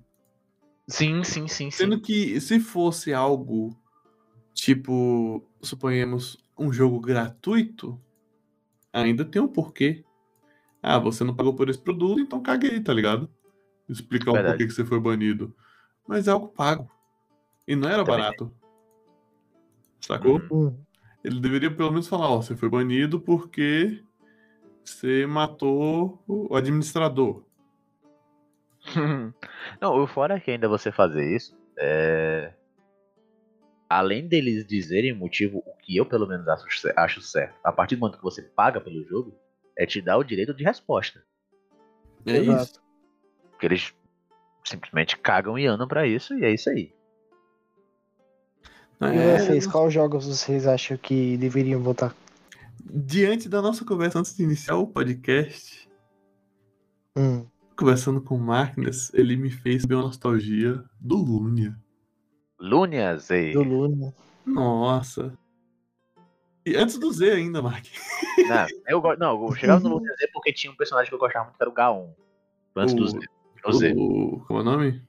Sim, 0.87 1.21
sim, 1.23 1.47
sim, 1.47 1.69
sim. 1.69 1.71
Sendo 1.71 1.99
que 1.99 2.39
se 2.39 2.61
fosse 2.61 3.13
algo 3.13 3.77
tipo, 4.53 5.43
suponhamos, 5.61 6.37
um 6.57 6.71
jogo 6.73 6.99
gratuito, 6.99 8.01
ainda 8.91 9.23
tem 9.23 9.41
um 9.41 9.47
porquê. 9.47 10.03
Ah, 10.81 10.99
você 10.99 11.23
não 11.23 11.35
pagou 11.35 11.53
por 11.53 11.69
esse 11.69 11.79
produto, 11.79 12.19
então 12.19 12.41
caguei, 12.41 12.79
tá 12.79 12.93
ligado? 12.93 13.29
Explicar 13.89 14.31
o 14.31 14.33
Verdade. 14.33 14.53
porquê 14.53 14.67
que 14.67 14.73
você 14.73 14.85
foi 14.85 14.99
banido. 14.99 15.55
Mas 16.07 16.27
é 16.27 16.31
algo 16.31 16.47
pago. 16.47 16.89
E 17.67 17.75
não 17.75 17.89
era 17.89 18.03
Também. 18.03 18.21
barato. 18.21 18.51
Sacou? 19.99 20.41
Uhum. 20.49 20.67
Hum. 20.67 20.77
Ele 21.23 21.39
deveria 21.39 21.69
pelo 21.69 21.91
menos 21.91 22.07
falar, 22.07 22.29
ó, 22.29 22.41
você 22.41 22.55
foi 22.55 22.69
banido 22.69 23.19
porque 23.19 24.01
você 24.85 25.25
matou 25.25 26.23
o 26.25 26.55
administrador. 26.55 27.43
Não, 29.81 30.01
o 30.01 30.07
fora 30.07 30.35
é 30.35 30.39
que 30.39 30.51
ainda 30.51 30.69
você 30.69 30.91
fazer 30.91 31.35
isso, 31.35 31.57
é... 31.77 32.53
além 33.89 34.27
deles 34.27 34.65
dizerem 34.65 35.11
o 35.11 35.17
motivo, 35.17 35.61
o 35.65 35.75
que 35.77 35.97
eu 35.97 36.05
pelo 36.05 36.25
menos 36.25 36.47
acho 36.47 37.21
certo, 37.21 37.59
a 37.63 37.71
partir 37.71 37.95
do 37.95 37.99
momento 37.99 38.17
que 38.17 38.23
você 38.23 38.41
paga 38.41 38.79
pelo 38.79 39.03
jogo, 39.03 39.37
é 39.77 39.85
te 39.85 40.01
dar 40.01 40.17
o 40.17 40.23
direito 40.23 40.53
de 40.53 40.63
resposta. 40.63 41.23
É 42.25 42.37
Exato. 42.37 42.63
isso. 42.63 42.81
Porque 43.51 43.65
eles 43.67 43.93
simplesmente 44.63 45.17
cagam 45.17 45.57
e 45.57 45.65
andam 45.65 45.87
pra 45.87 46.05
isso, 46.05 46.33
e 46.33 46.43
é 46.43 46.51
isso 46.53 46.69
aí. 46.69 46.93
E 49.01 49.05
É, 49.05 49.37
vocês, 49.39 49.67
quais 49.67 49.93
jogos 49.93 50.27
vocês 50.27 50.65
acham 50.67 50.97
que 50.97 51.37
deveriam 51.37 51.81
votar? 51.81 52.13
diante 52.89 53.49
da 53.49 53.61
nossa 53.61 53.83
conversa 53.83 54.19
antes 54.19 54.35
de 54.35 54.43
iniciar 54.43 54.75
o 54.77 54.87
podcast, 54.87 55.89
Hum. 57.17 57.45
conversando 57.75 58.21
com 58.21 58.35
o 58.35 58.39
Markness, 58.39 59.11
ele 59.13 59.35
me 59.35 59.49
fez 59.51 59.85
ver 59.85 59.95
uma 59.95 60.03
nostalgia 60.03 60.81
do 60.99 61.17
Lunia. 61.17 61.77
Lunias, 62.59 63.29
ei. 63.29 63.53
Do 63.53 63.61
Luna. 63.63 64.13
Nossa. 64.45 65.37
E 66.67 66.75
antes 66.75 66.97
do 66.97 67.11
Z 67.11 67.31
ainda, 67.31 67.61
Mark. 67.61 67.85
Não, 68.49 68.67
eu, 68.87 69.17
não, 69.17 69.45
eu 69.47 69.55
chegava 69.55 69.87
no 69.87 69.99
Z 69.99 70.29
porque 70.33 70.51
tinha 70.51 70.71
um 70.71 70.75
personagem 70.75 71.09
que 71.09 71.15
eu 71.15 71.19
gostava 71.19 71.45
muito, 71.45 71.57
que 71.57 71.63
era 71.63 71.69
o 71.69 71.73
Gaon. 71.73 72.09
Antes 72.75 72.93
do 72.95 73.03
O- 73.03 73.07
Z. 73.07 73.19
O 73.65 73.71
Z. 73.73 73.93
O, 73.95 74.43
como 74.45 74.59
é 74.59 74.61
o 74.61 74.65
nome? 74.65 75.07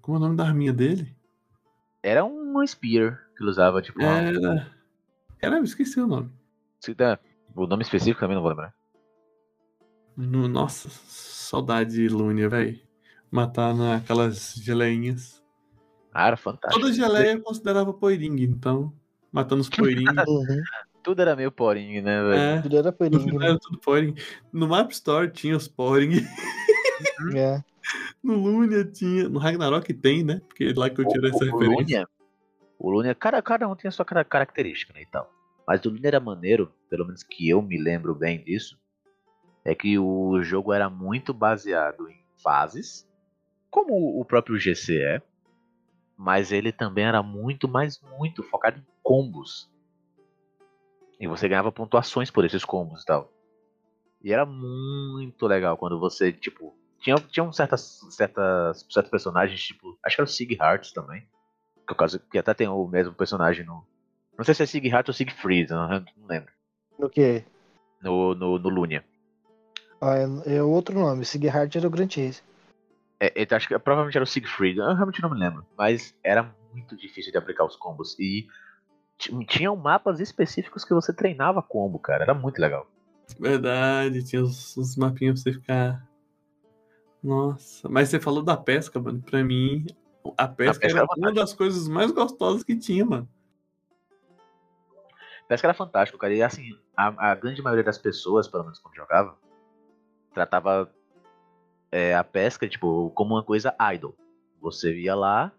Como 0.00 0.16
é 0.16 0.20
o 0.20 0.22
nome 0.22 0.36
da 0.36 0.44
arminha 0.44 0.72
dele? 0.72 1.14
Era 2.02 2.24
um 2.24 2.66
Spear 2.66 3.26
que 3.36 3.42
ele 3.42 3.50
usava, 3.50 3.82
tipo. 3.82 3.98
uma- 4.00 4.18
Era. 4.18 4.72
Caramba, 5.38 5.64
esqueci 5.64 6.00
o 6.00 6.06
nome. 6.06 6.30
se 6.80 6.94
dá- 6.94 7.18
O 7.54 7.66
nome 7.66 7.82
específico 7.82 8.20
também 8.20 8.34
não 8.36 8.42
vou 8.42 8.50
lembrar. 8.50 8.72
No, 10.16 10.48
nossa, 10.48 10.88
saudade 10.90 11.92
de 11.92 12.08
Lúnia, 12.08 12.48
velho. 12.48 12.80
Matar 13.30 13.74
naquelas 13.74 14.54
geleinhas. 14.54 15.42
Ah, 16.12 16.28
era 16.28 16.36
fantástico. 16.36 16.80
Toda 16.80 16.92
geleia 16.92 17.32
eu 17.32 17.42
considerava 17.42 17.92
poiringue, 17.92 18.44
então. 18.44 18.92
Matando 19.32 19.60
os 19.62 19.68
poiringues. 19.68 20.14
Uhum. 20.28 20.62
Tudo 21.02 21.22
era 21.22 21.34
meio 21.36 21.50
porinho, 21.50 22.02
né, 22.02 22.22
velho? 22.22 22.34
é, 22.58 22.60
Tudo 22.62 22.76
era 22.76 22.92
porinho. 22.92 23.20
final 23.22 23.42
era 23.42 23.58
tudo 23.58 23.78
poiringue. 23.78 24.22
No 24.52 24.68
Map 24.68 24.90
Store 24.90 25.30
tinha 25.30 25.56
os 25.56 25.66
poiringue. 25.68 26.20
É. 27.36 27.62
No 28.22 28.34
Lunia 28.34 28.84
tinha. 28.84 29.28
No 29.28 29.38
Ragnarok 29.38 29.92
tem, 29.94 30.22
né? 30.24 30.40
Porque 30.48 30.64
é 30.64 30.72
lá 30.78 30.90
que 30.90 31.00
eu 31.00 31.06
tirei 31.08 31.30
essa 31.30 31.44
o, 31.44 31.48
o 31.48 31.58
referência. 31.58 31.78
Lunia, 32.00 32.08
o 32.78 32.90
Lunia, 32.90 33.14
cada, 33.14 33.40
cada 33.40 33.68
um 33.68 33.74
tem 33.76 33.88
a 33.88 33.92
sua 33.92 34.04
cara- 34.04 34.24
característica, 34.24 34.92
né, 34.92 35.02
e 35.02 35.06
tal. 35.06 35.32
Mas 35.66 35.84
o 35.84 35.88
Lunia 35.90 36.08
era 36.08 36.20
maneiro, 36.20 36.72
pelo 36.90 37.04
menos 37.06 37.22
que 37.22 37.48
eu 37.48 37.62
me 37.62 37.80
lembro 37.80 38.14
bem 38.14 38.42
disso, 38.42 38.76
é 39.64 39.74
que 39.74 39.98
o 39.98 40.42
jogo 40.42 40.72
era 40.72 40.90
muito 40.90 41.32
baseado 41.32 42.08
em 42.08 42.20
fases, 42.42 43.08
como 43.70 44.18
o 44.20 44.24
próprio 44.24 44.58
GC 44.58 44.96
é, 45.00 45.22
mas 46.18 46.50
ele 46.50 46.72
também 46.72 47.04
era 47.04 47.22
muito, 47.22 47.68
mas 47.68 48.00
muito 48.18 48.42
focado 48.42 48.78
em 48.78 48.84
combos. 49.02 49.70
E 51.20 51.28
você 51.28 51.48
ganhava 51.48 51.70
pontuações 51.70 52.30
por 52.30 52.44
esses 52.44 52.64
combos 52.64 53.02
e 53.02 53.06
tal. 53.06 53.32
E 54.22 54.32
era 54.32 54.44
muito 54.44 55.46
legal 55.46 55.76
quando 55.76 55.98
você, 55.98 56.32
tipo, 56.32 56.74
tinha, 57.00 57.14
tinha 57.16 57.44
um 57.44 57.52
certas, 57.52 58.00
certas, 58.10 58.84
certos 58.90 59.10
personagens, 59.10 59.62
tipo, 59.62 59.96
acho 60.04 60.16
que 60.16 60.20
era 60.20 60.28
o 60.28 60.32
Sig 60.32 60.58
Hearts 60.60 60.92
também. 60.92 61.24
Que, 61.86 61.92
o 61.92 61.96
caso, 61.96 62.18
que 62.18 62.36
até 62.36 62.52
tem 62.52 62.66
o 62.68 62.86
mesmo 62.86 63.14
personagem 63.14 63.64
no. 63.64 63.86
Não 64.36 64.44
sei 64.44 64.54
se 64.54 64.62
é 64.64 64.66
Sig 64.66 64.86
Hearts 64.86 65.08
ou 65.08 65.14
Siegfried, 65.14 65.70
não, 65.70 65.88
não 65.88 66.26
lembro. 66.26 66.52
No 66.98 67.08
quê? 67.08 67.44
No, 68.02 68.34
no, 68.34 68.58
no 68.58 68.68
Lunia. 68.68 69.04
Ah, 70.00 70.16
é, 70.16 70.56
é 70.56 70.62
outro 70.62 70.98
nome. 70.98 71.24
Sighart 71.24 71.74
era 71.74 71.86
o 71.86 71.90
Grand 71.90 72.10
Chase. 72.10 72.42
É, 73.20 73.42
é, 73.42 73.54
acho 73.54 73.66
que 73.68 73.78
provavelmente 73.78 74.16
era 74.16 74.24
o 74.24 74.26
Siegfried, 74.26 74.78
eu 74.78 74.94
realmente 74.94 75.20
não 75.22 75.30
me 75.30 75.38
lembro. 75.38 75.66
Mas 75.76 76.14
era 76.22 76.54
muito 76.72 76.96
difícil 76.96 77.32
de 77.32 77.38
aplicar 77.38 77.64
os 77.64 77.74
combos. 77.76 78.16
E 78.18 78.46
ti- 79.16 79.32
tinham 79.46 79.74
mapas 79.76 80.20
específicos 80.20 80.84
que 80.84 80.94
você 80.94 81.12
treinava 81.12 81.62
combo, 81.62 81.98
cara. 81.98 82.22
Era 82.22 82.34
muito 82.34 82.60
legal. 82.60 82.86
Verdade, 83.38 84.24
tinha 84.24 84.42
os, 84.42 84.76
os 84.76 84.96
mapinhas 84.96 85.42
pra 85.42 85.52
você 85.52 85.58
ficar. 85.58 86.08
Nossa, 87.22 87.88
mas 87.88 88.08
você 88.08 88.20
falou 88.20 88.42
da 88.42 88.56
pesca, 88.56 89.00
mano. 89.00 89.20
Pra 89.20 89.42
mim, 89.42 89.84
a 90.36 90.46
pesca, 90.46 90.80
pesca 90.80 90.86
era 90.86 90.98
era 91.00 91.08
uma 91.16 91.32
das 91.32 91.52
coisas 91.52 91.88
mais 91.88 92.12
gostosas 92.12 92.62
que 92.62 92.76
tinha, 92.76 93.04
mano. 93.04 93.28
Pesca 95.48 95.66
era 95.66 95.74
fantástico, 95.74 96.18
cara. 96.18 96.34
E 96.34 96.42
assim, 96.42 96.78
a, 96.96 97.30
a 97.32 97.34
grande 97.34 97.60
maioria 97.62 97.82
das 97.84 97.98
pessoas, 97.98 98.46
pelo 98.46 98.64
menos 98.64 98.78
quando 98.78 98.94
jogava, 98.94 99.36
tratava 100.32 100.92
é, 101.90 102.14
a 102.14 102.22
pesca, 102.24 102.68
tipo, 102.68 103.10
como 103.14 103.34
uma 103.34 103.42
coisa 103.42 103.74
idle. 103.94 104.14
Você 104.60 104.94
ia 105.00 105.14
lá, 105.14 105.52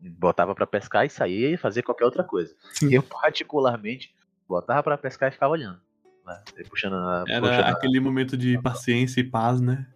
botava 0.00 0.54
pra 0.54 0.66
pescar 0.66 1.04
e 1.06 1.10
saía 1.10 1.50
e 1.50 1.56
fazia 1.56 1.82
qualquer 1.82 2.04
outra 2.04 2.22
coisa. 2.24 2.54
Sim. 2.72 2.92
Eu, 2.94 3.02
particularmente, 3.02 4.14
botava 4.48 4.82
pra 4.82 4.98
pescar 4.98 5.28
e 5.28 5.32
ficava 5.32 5.52
olhando. 5.52 5.80
Né? 6.26 6.42
E 6.58 6.64
puxando 6.64 6.94
a. 6.94 7.24
Era 7.26 7.40
puxando 7.40 7.64
a- 7.64 7.70
aquele 7.70 8.00
momento 8.00 8.36
de 8.36 8.60
paciência 8.60 9.20
e 9.20 9.24
paz, 9.24 9.60
né? 9.60 9.86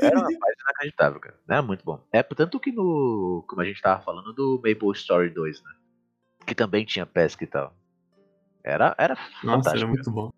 Era 0.00 0.18
uma 0.18 0.28
paz 0.40 0.54
inacreditável, 0.60 1.20
cara. 1.20 1.36
Era 1.48 1.62
muito 1.62 1.84
bom. 1.84 2.00
É 2.12 2.22
tanto 2.22 2.60
que 2.60 2.70
no. 2.70 3.44
Como 3.48 3.60
a 3.60 3.64
gente 3.64 3.82
tava 3.82 4.00
falando 4.02 4.32
do 4.32 4.56
Maple 4.64 4.92
Story 4.92 5.30
2, 5.30 5.60
né? 5.62 5.70
Que 6.46 6.54
também 6.54 6.84
tinha 6.84 7.04
pesca 7.04 7.42
e 7.42 7.46
tal. 7.46 7.74
Era, 8.62 8.94
era 8.98 9.14
Nossa, 9.42 9.70
era 9.70 9.80
fantástico. 9.80 9.88
muito 9.88 10.10
bom. 10.10 10.30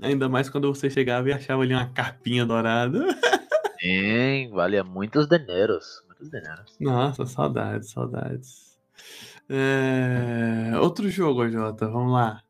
Ainda 0.00 0.28
mais 0.28 0.48
quando 0.48 0.72
você 0.72 0.90
chegava 0.90 1.28
e 1.28 1.32
achava 1.32 1.62
ali 1.62 1.72
uma 1.72 1.88
carpinha 1.88 2.44
dourada. 2.44 3.00
Sim, 3.80 4.50
valia 4.52 4.84
muitos 4.84 5.26
dinheiros. 5.26 6.02
Muitos 6.06 6.30
dinheiros. 6.30 6.76
Nossa, 6.80 7.24
saudades, 7.26 7.90
saudades. 7.90 8.78
É, 9.48 10.72
Outro 10.80 11.08
jogo, 11.08 11.48
Jota, 11.48 11.88
vamos 11.88 12.12
lá. 12.12 12.42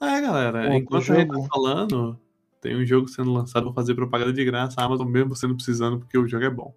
Ah, 0.00 0.18
é, 0.18 0.20
galera, 0.20 0.58
Outro 0.60 0.74
enquanto 0.76 1.12
a 1.12 1.16
gente 1.16 1.28
tá 1.28 1.34
jogo? 1.34 1.48
falando, 1.48 2.20
tem 2.60 2.76
um 2.76 2.84
jogo 2.84 3.08
sendo 3.08 3.32
lançado, 3.32 3.64
vou 3.64 3.72
fazer 3.72 3.94
propaganda 3.94 4.32
de 4.32 4.44
graça, 4.44 4.80
a 4.80 4.84
Amazon 4.84 5.08
mesmo 5.08 5.34
você 5.34 5.46
não 5.46 5.56
precisando, 5.56 5.98
porque 5.98 6.16
o 6.18 6.26
jogo 6.28 6.44
é 6.44 6.50
bom. 6.50 6.74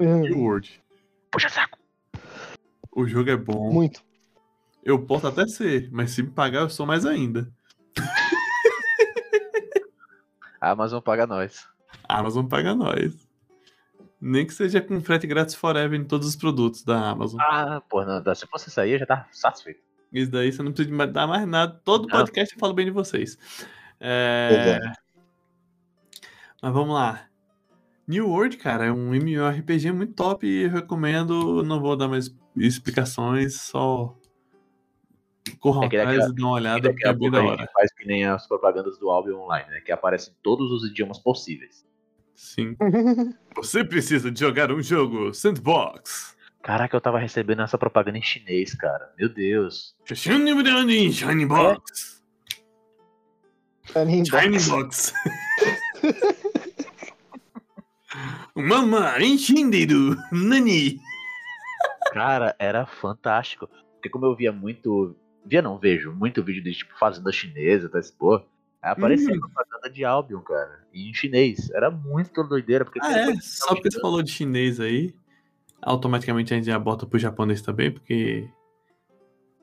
New 0.00 0.40
World. 0.40 0.82
Puxa 1.30 1.48
saco. 1.48 1.78
O 2.94 3.06
jogo 3.06 3.30
é 3.30 3.36
bom. 3.36 3.72
Muito. 3.72 4.02
Eu 4.84 5.00
posso 5.04 5.26
até 5.26 5.46
ser, 5.46 5.88
mas 5.90 6.10
se 6.10 6.22
me 6.22 6.30
pagar, 6.30 6.60
eu 6.60 6.70
sou 6.70 6.84
mais 6.84 7.06
ainda. 7.06 7.50
A 10.64 10.70
Amazon 10.70 11.00
paga 11.02 11.26
nós. 11.26 11.68
A 12.08 12.20
Amazon 12.20 12.46
paga 12.46 12.74
nós. 12.74 13.28
Nem 14.18 14.46
que 14.46 14.54
seja 14.54 14.80
com 14.80 14.98
frete 15.02 15.26
grátis 15.26 15.54
forever 15.54 16.00
em 16.00 16.04
todos 16.04 16.26
os 16.26 16.34
produtos 16.34 16.82
da 16.82 17.10
Amazon. 17.10 17.38
Ah, 17.38 17.82
pô, 17.86 18.02
não, 18.02 18.34
se 18.34 18.46
fosse 18.46 18.70
isso 18.70 18.80
aí, 18.80 18.92
eu 18.92 18.98
já 18.98 19.04
tava 19.04 19.26
satisfeito. 19.30 19.82
Isso 20.10 20.30
daí 20.30 20.50
você 20.50 20.62
não 20.62 20.72
precisa 20.72 21.06
dar 21.06 21.26
mais 21.26 21.46
nada. 21.46 21.78
Todo 21.84 22.08
Não. 22.08 22.16
podcast 22.16 22.54
eu 22.54 22.58
falo 22.58 22.72
bem 22.72 22.86
de 22.86 22.92
vocês. 22.92 23.36
É, 24.00 24.78
é. 24.82 24.92
Mas 26.62 26.72
vamos 26.72 26.94
lá. 26.94 27.26
New 28.08 28.30
World, 28.30 28.56
cara, 28.56 28.86
é 28.86 28.92
um 28.92 29.14
MMORPG 29.14 29.92
muito 29.92 30.14
top 30.14 30.46
e 30.46 30.62
eu 30.62 30.70
recomendo. 30.70 31.62
Não 31.62 31.78
vou 31.78 31.94
dar 31.94 32.08
mais 32.08 32.34
explicações, 32.56 33.60
só 33.60 34.16
corram 35.52 35.84
É 35.84 35.88
que 35.88 35.96
atrás 35.96 36.28
e 36.28 36.34
dão 36.34 36.48
uma 36.48 36.56
E 36.56 36.60
olhada, 36.60 36.90
porque 36.90 37.06
é 37.06 37.12
bem 37.12 37.30
da 37.30 37.42
hora. 37.42 37.68
faz 37.72 37.92
que 37.92 38.06
nem 38.06 38.24
as 38.24 38.46
propagandas 38.46 38.98
do 38.98 39.10
Albion 39.10 39.40
Online, 39.40 39.70
né? 39.70 39.80
Que 39.80 39.92
aparecem 39.92 40.32
em 40.32 40.36
todos 40.42 40.70
os 40.70 40.88
idiomas 40.88 41.18
possíveis. 41.18 41.86
Sim. 42.34 42.76
Você 43.56 43.84
precisa 43.84 44.30
de 44.30 44.40
jogar 44.40 44.72
um 44.72 44.82
jogo 44.82 45.32
sandbox. 45.32 46.34
Caraca, 46.62 46.96
eu 46.96 47.00
tava 47.00 47.18
recebendo 47.18 47.60
essa 47.62 47.76
propaganda 47.76 48.16
em 48.16 48.22
chinês, 48.22 48.74
cara. 48.74 49.12
Meu 49.18 49.28
Deus. 49.28 49.94
Shiny 50.06 50.54
Shiny 51.12 51.44
Box. 51.46 52.22
Box. 53.92 54.68
Box. 54.70 55.12
Mama, 58.54 59.14
entendido. 59.20 60.16
Nani. 60.32 61.00
Cara, 62.12 62.54
era 62.58 62.86
fantástico. 62.86 63.68
Porque 63.94 64.08
como 64.08 64.24
eu 64.24 64.34
via 64.34 64.52
muito. 64.52 65.16
Via 65.44 65.60
não, 65.62 65.78
vejo 65.78 66.12
muito 66.12 66.42
vídeo 66.42 66.62
de 66.62 66.72
tipo 66.72 66.96
fazenda 66.98 67.30
chinesa, 67.32 67.88
tá? 67.88 68.00
Pô, 68.18 68.36
aí 68.36 68.90
aparecia 68.92 69.34
Hum. 69.34 69.40
propaganda 69.40 69.90
de 69.90 70.04
Albion, 70.04 70.40
cara. 70.40 70.86
E 70.92 71.08
em 71.10 71.14
chinês. 71.14 71.70
Era 71.70 71.90
muito 71.90 72.42
doideira. 72.44 72.84
Porque 72.84 73.00
Ah, 73.02 73.18
é? 73.18 73.34
Só 73.40 73.74
porque 73.74 73.90
você 73.90 74.00
falou 74.00 74.22
de 74.22 74.30
chinês 74.30 74.80
aí, 74.80 75.14
automaticamente 75.82 76.52
a 76.52 76.56
gente 76.56 76.66
já 76.66 76.78
bota 76.78 77.06
pro 77.06 77.18
japonês 77.18 77.60
também, 77.60 77.90
porque 77.90 78.48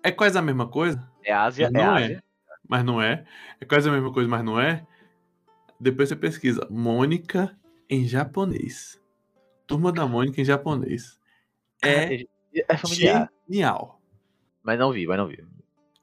é 0.04 0.12
quase 0.12 0.38
a 0.38 0.42
mesma 0.42 0.68
coisa, 0.68 1.04
É 1.24 1.34
Ásia, 1.34 1.66
é 1.66 1.70
Não 1.72 1.98
é. 1.98 2.04
Ásia. 2.04 2.24
mas 2.68 2.84
não 2.84 3.02
é. 3.02 3.26
É 3.60 3.66
quase 3.66 3.90
a 3.90 3.92
mesma 3.92 4.12
coisa, 4.14 4.30
mas 4.30 4.44
não 4.44 4.60
é. 4.60 4.86
Depois 5.80 6.10
você 6.10 6.16
pesquisa 6.16 6.68
Mônica 6.70 7.58
em 7.90 8.08
japonês. 8.08 9.02
Turma 9.66 9.92
da 9.92 10.06
Mônica 10.08 10.40
em 10.40 10.46
japonês. 10.46 11.20
É 11.84 12.14
É, 12.16 12.26
é 12.70 12.78
familiar. 12.78 13.32
genial. 13.50 14.00
Mas 14.64 14.78
não 14.78 14.92
vi, 14.92 15.08
mas 15.08 15.18
não 15.18 15.28
vi. 15.28 15.44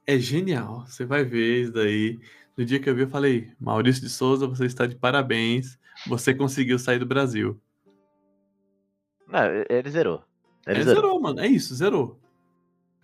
É 0.09 0.17
genial. 0.17 0.85
Você 0.87 1.05
vai 1.05 1.23
ver 1.23 1.61
isso 1.63 1.71
daí. 1.73 2.19
No 2.57 2.65
dia 2.65 2.79
que 2.79 2.89
eu 2.89 2.95
vi, 2.95 3.01
eu 3.01 3.09
falei: 3.09 3.51
Maurício 3.59 4.01
de 4.01 4.09
Souza, 4.09 4.47
você 4.47 4.65
está 4.65 4.85
de 4.85 4.95
parabéns. 4.95 5.77
Você 6.07 6.33
conseguiu 6.33 6.79
sair 6.79 6.97
do 6.99 7.05
Brasil. 7.05 7.59
Não, 9.27 9.41
ele 9.69 9.89
zerou. 9.89 10.23
Ele 10.65 10.79
É, 10.79 10.83
zerou. 10.83 11.01
zerou, 11.01 11.21
mano. 11.21 11.39
É 11.39 11.47
isso, 11.47 11.75
zerou. 11.75 12.19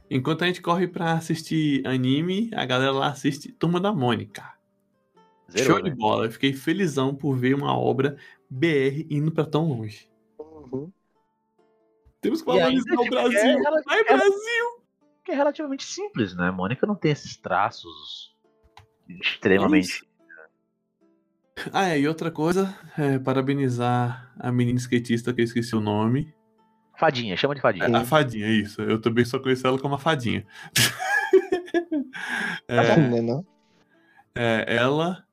Enquanto 0.10 0.44
a 0.44 0.48
gente 0.48 0.62
corre 0.62 0.88
pra 0.88 1.14
assistir 1.14 1.86
anime, 1.86 2.50
a 2.54 2.66
galera 2.66 2.92
lá 2.92 3.08
assiste 3.10 3.52
Turma 3.52 3.80
da 3.80 3.92
Mônica. 3.94 4.54
Zerou, 5.52 5.76
Show 5.78 5.84
de 5.84 5.90
né? 5.92 5.96
bola. 5.96 6.26
Eu 6.26 6.32
fiquei 6.32 6.54
felizão 6.54 7.14
por 7.14 7.36
ver 7.38 7.54
uma 7.56 7.78
obra 7.78 8.18
BR 8.50 9.06
indo 9.10 9.32
pra 9.32 9.46
tão 9.46 9.68
longe. 9.68 10.10
Uhum. 10.40 10.92
Temos 12.22 12.42
que 12.42 12.48
valorizar 12.48 12.96
o 13.00 13.10
Brasil. 13.10 13.60
rela- 13.60 13.82
Vai, 13.86 14.04
Brasil! 14.04 14.75
Que 15.26 15.32
é 15.32 15.36
relativamente 15.36 15.84
simples, 15.84 16.36
né? 16.36 16.52
Mônica 16.52 16.86
não 16.86 16.96
tem 16.96 17.12
esses 17.12 17.36
traços 17.36 18.34
extremamente. 19.10 20.06
Ah, 21.74 21.90
é, 21.90 22.00
e 22.00 22.08
outra 22.08 22.30
coisa, 22.30 22.78
é, 22.98 23.18
parabenizar 23.18 24.32
a 24.38 24.52
menina 24.52 24.78
skatista 24.78 25.34
que 25.34 25.42
eu 25.42 25.46
esqueci 25.46 25.76
o 25.76 25.82
nome. 25.82 26.34
Fadinha, 26.98 27.36
chama 27.36 27.56
de 27.56 27.60
É, 27.60 27.62
fadinha. 27.62 27.98
a 27.98 28.06
Fadinha, 28.06 28.48
isso. 28.48 28.82
Eu 28.82 29.02
também 29.02 29.26
só 29.26 29.40
conheço 29.40 29.66
ela 29.66 29.80
como 29.80 29.96
a 29.96 30.00
Fadinha. 30.00 30.46
É, 32.68 32.96
Né, 32.98 33.22
não? 33.22 33.46
É, 34.34 34.66
ela 34.76 35.24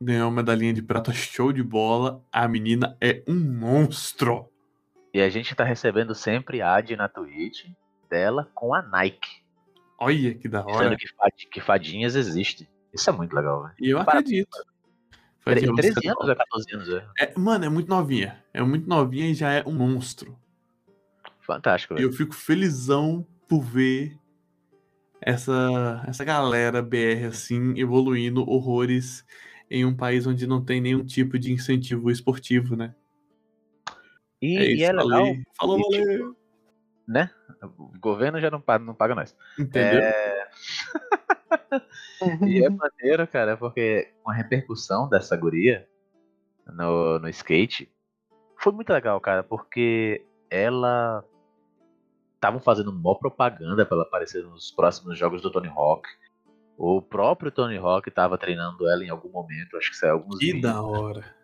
ganhou 0.00 0.28
uma 0.28 0.36
medalhinha 0.36 0.72
de 0.72 0.82
prata 0.82 1.12
show 1.12 1.52
de 1.52 1.62
bola. 1.62 2.24
A 2.32 2.48
menina 2.48 2.96
é 3.00 3.22
um 3.28 3.38
monstro. 3.38 4.48
E 5.12 5.20
a 5.20 5.28
gente 5.28 5.54
tá 5.54 5.64
recebendo 5.64 6.14
sempre 6.14 6.62
ad 6.62 6.96
na 6.96 7.08
Twitch 7.08 7.66
dela 8.12 8.50
com 8.54 8.74
a 8.74 8.82
Nike. 8.82 9.42
Olha 9.98 10.34
que 10.34 10.46
da 10.48 10.62
hora. 10.64 10.94
Que, 10.96 11.08
fad- 11.08 11.46
que 11.50 11.60
fadinhas 11.60 12.14
existem. 12.14 12.68
Isso 12.92 13.08
é 13.08 13.12
muito 13.12 13.34
legal, 13.34 13.62
velho. 13.62 13.74
E 13.80 13.88
eu 13.90 14.04
Para- 14.04 14.18
acredito. 14.20 14.50
Tre- 15.44 15.54
Fadinha, 15.56 15.74
13 15.74 15.94
você- 15.94 16.08
anos 16.08 16.28
ou 16.28 16.36
14 16.36 16.74
anos, 16.74 16.88
é. 16.90 17.08
É, 17.20 17.38
mano, 17.38 17.64
é 17.64 17.68
muito 17.68 17.88
novinha. 17.88 18.44
É 18.52 18.62
muito 18.62 18.86
novinha 18.88 19.28
e 19.30 19.34
já 19.34 19.50
é 19.50 19.64
um 19.66 19.72
monstro. 19.72 20.38
Fantástico, 21.40 21.94
E 21.94 21.96
velho. 21.96 22.08
eu 22.08 22.12
fico 22.12 22.34
felizão 22.34 23.26
por 23.48 23.60
ver 23.62 24.16
essa, 25.20 26.04
essa 26.06 26.24
galera 26.24 26.80
BR 26.82 27.26
assim 27.28 27.76
evoluindo 27.78 28.48
horrores 28.48 29.24
em 29.70 29.84
um 29.84 29.96
país 29.96 30.26
onde 30.26 30.46
não 30.46 30.62
tem 30.64 30.80
nenhum 30.80 31.04
tipo 31.04 31.38
de 31.38 31.50
incentivo 31.52 32.10
esportivo, 32.10 32.76
né? 32.76 32.94
E 34.40 34.56
é 34.58 34.64
e 34.70 34.74
isso, 34.74 34.84
é 34.84 34.92
legal, 34.92 35.08
falei. 35.08 35.42
Falou, 35.58 35.78
e, 35.78 35.82
tipo, 35.82 36.04
valeu. 36.04 36.36
Né? 37.06 37.30
O 37.78 37.92
governo 37.98 38.40
já 38.40 38.50
não 38.50 38.60
paga, 38.60 38.84
não 38.84 38.94
paga 38.94 39.14
nós. 39.14 39.36
Entendeu? 39.58 40.00
É, 40.00 40.48
E 42.46 42.64
é 42.64 42.68
maneiro, 42.70 43.26
cara, 43.26 43.56
porque 43.56 44.12
com 44.22 44.30
a 44.30 44.34
repercussão 44.34 45.08
dessa 45.08 45.36
guria 45.36 45.88
no, 46.66 47.18
no 47.18 47.28
skate 47.28 47.90
foi 48.58 48.72
muito 48.72 48.92
legal, 48.92 49.20
cara, 49.20 49.42
porque 49.42 50.24
ela 50.48 51.24
estavam 52.34 52.60
fazendo 52.60 52.92
mó 52.92 53.14
propaganda 53.14 53.84
pra 53.84 53.96
ela 53.96 54.04
aparecer 54.06 54.42
nos 54.44 54.70
próximos 54.70 55.18
jogos 55.18 55.42
do 55.42 55.50
Tony 55.50 55.68
Hawk. 55.68 56.08
O 56.76 57.00
próprio 57.02 57.50
Tony 57.50 57.76
Hawk 57.76 58.10
tava 58.10 58.38
treinando 58.38 58.88
ela 58.88 59.04
em 59.04 59.10
algum 59.10 59.28
momento, 59.30 59.76
acho 59.76 59.90
que 59.90 59.96
saiu 59.96 60.14
alguns 60.14 60.38
Que 60.38 60.52
vídeos 60.52 60.62
da 60.72 60.82
hora. 60.82 61.34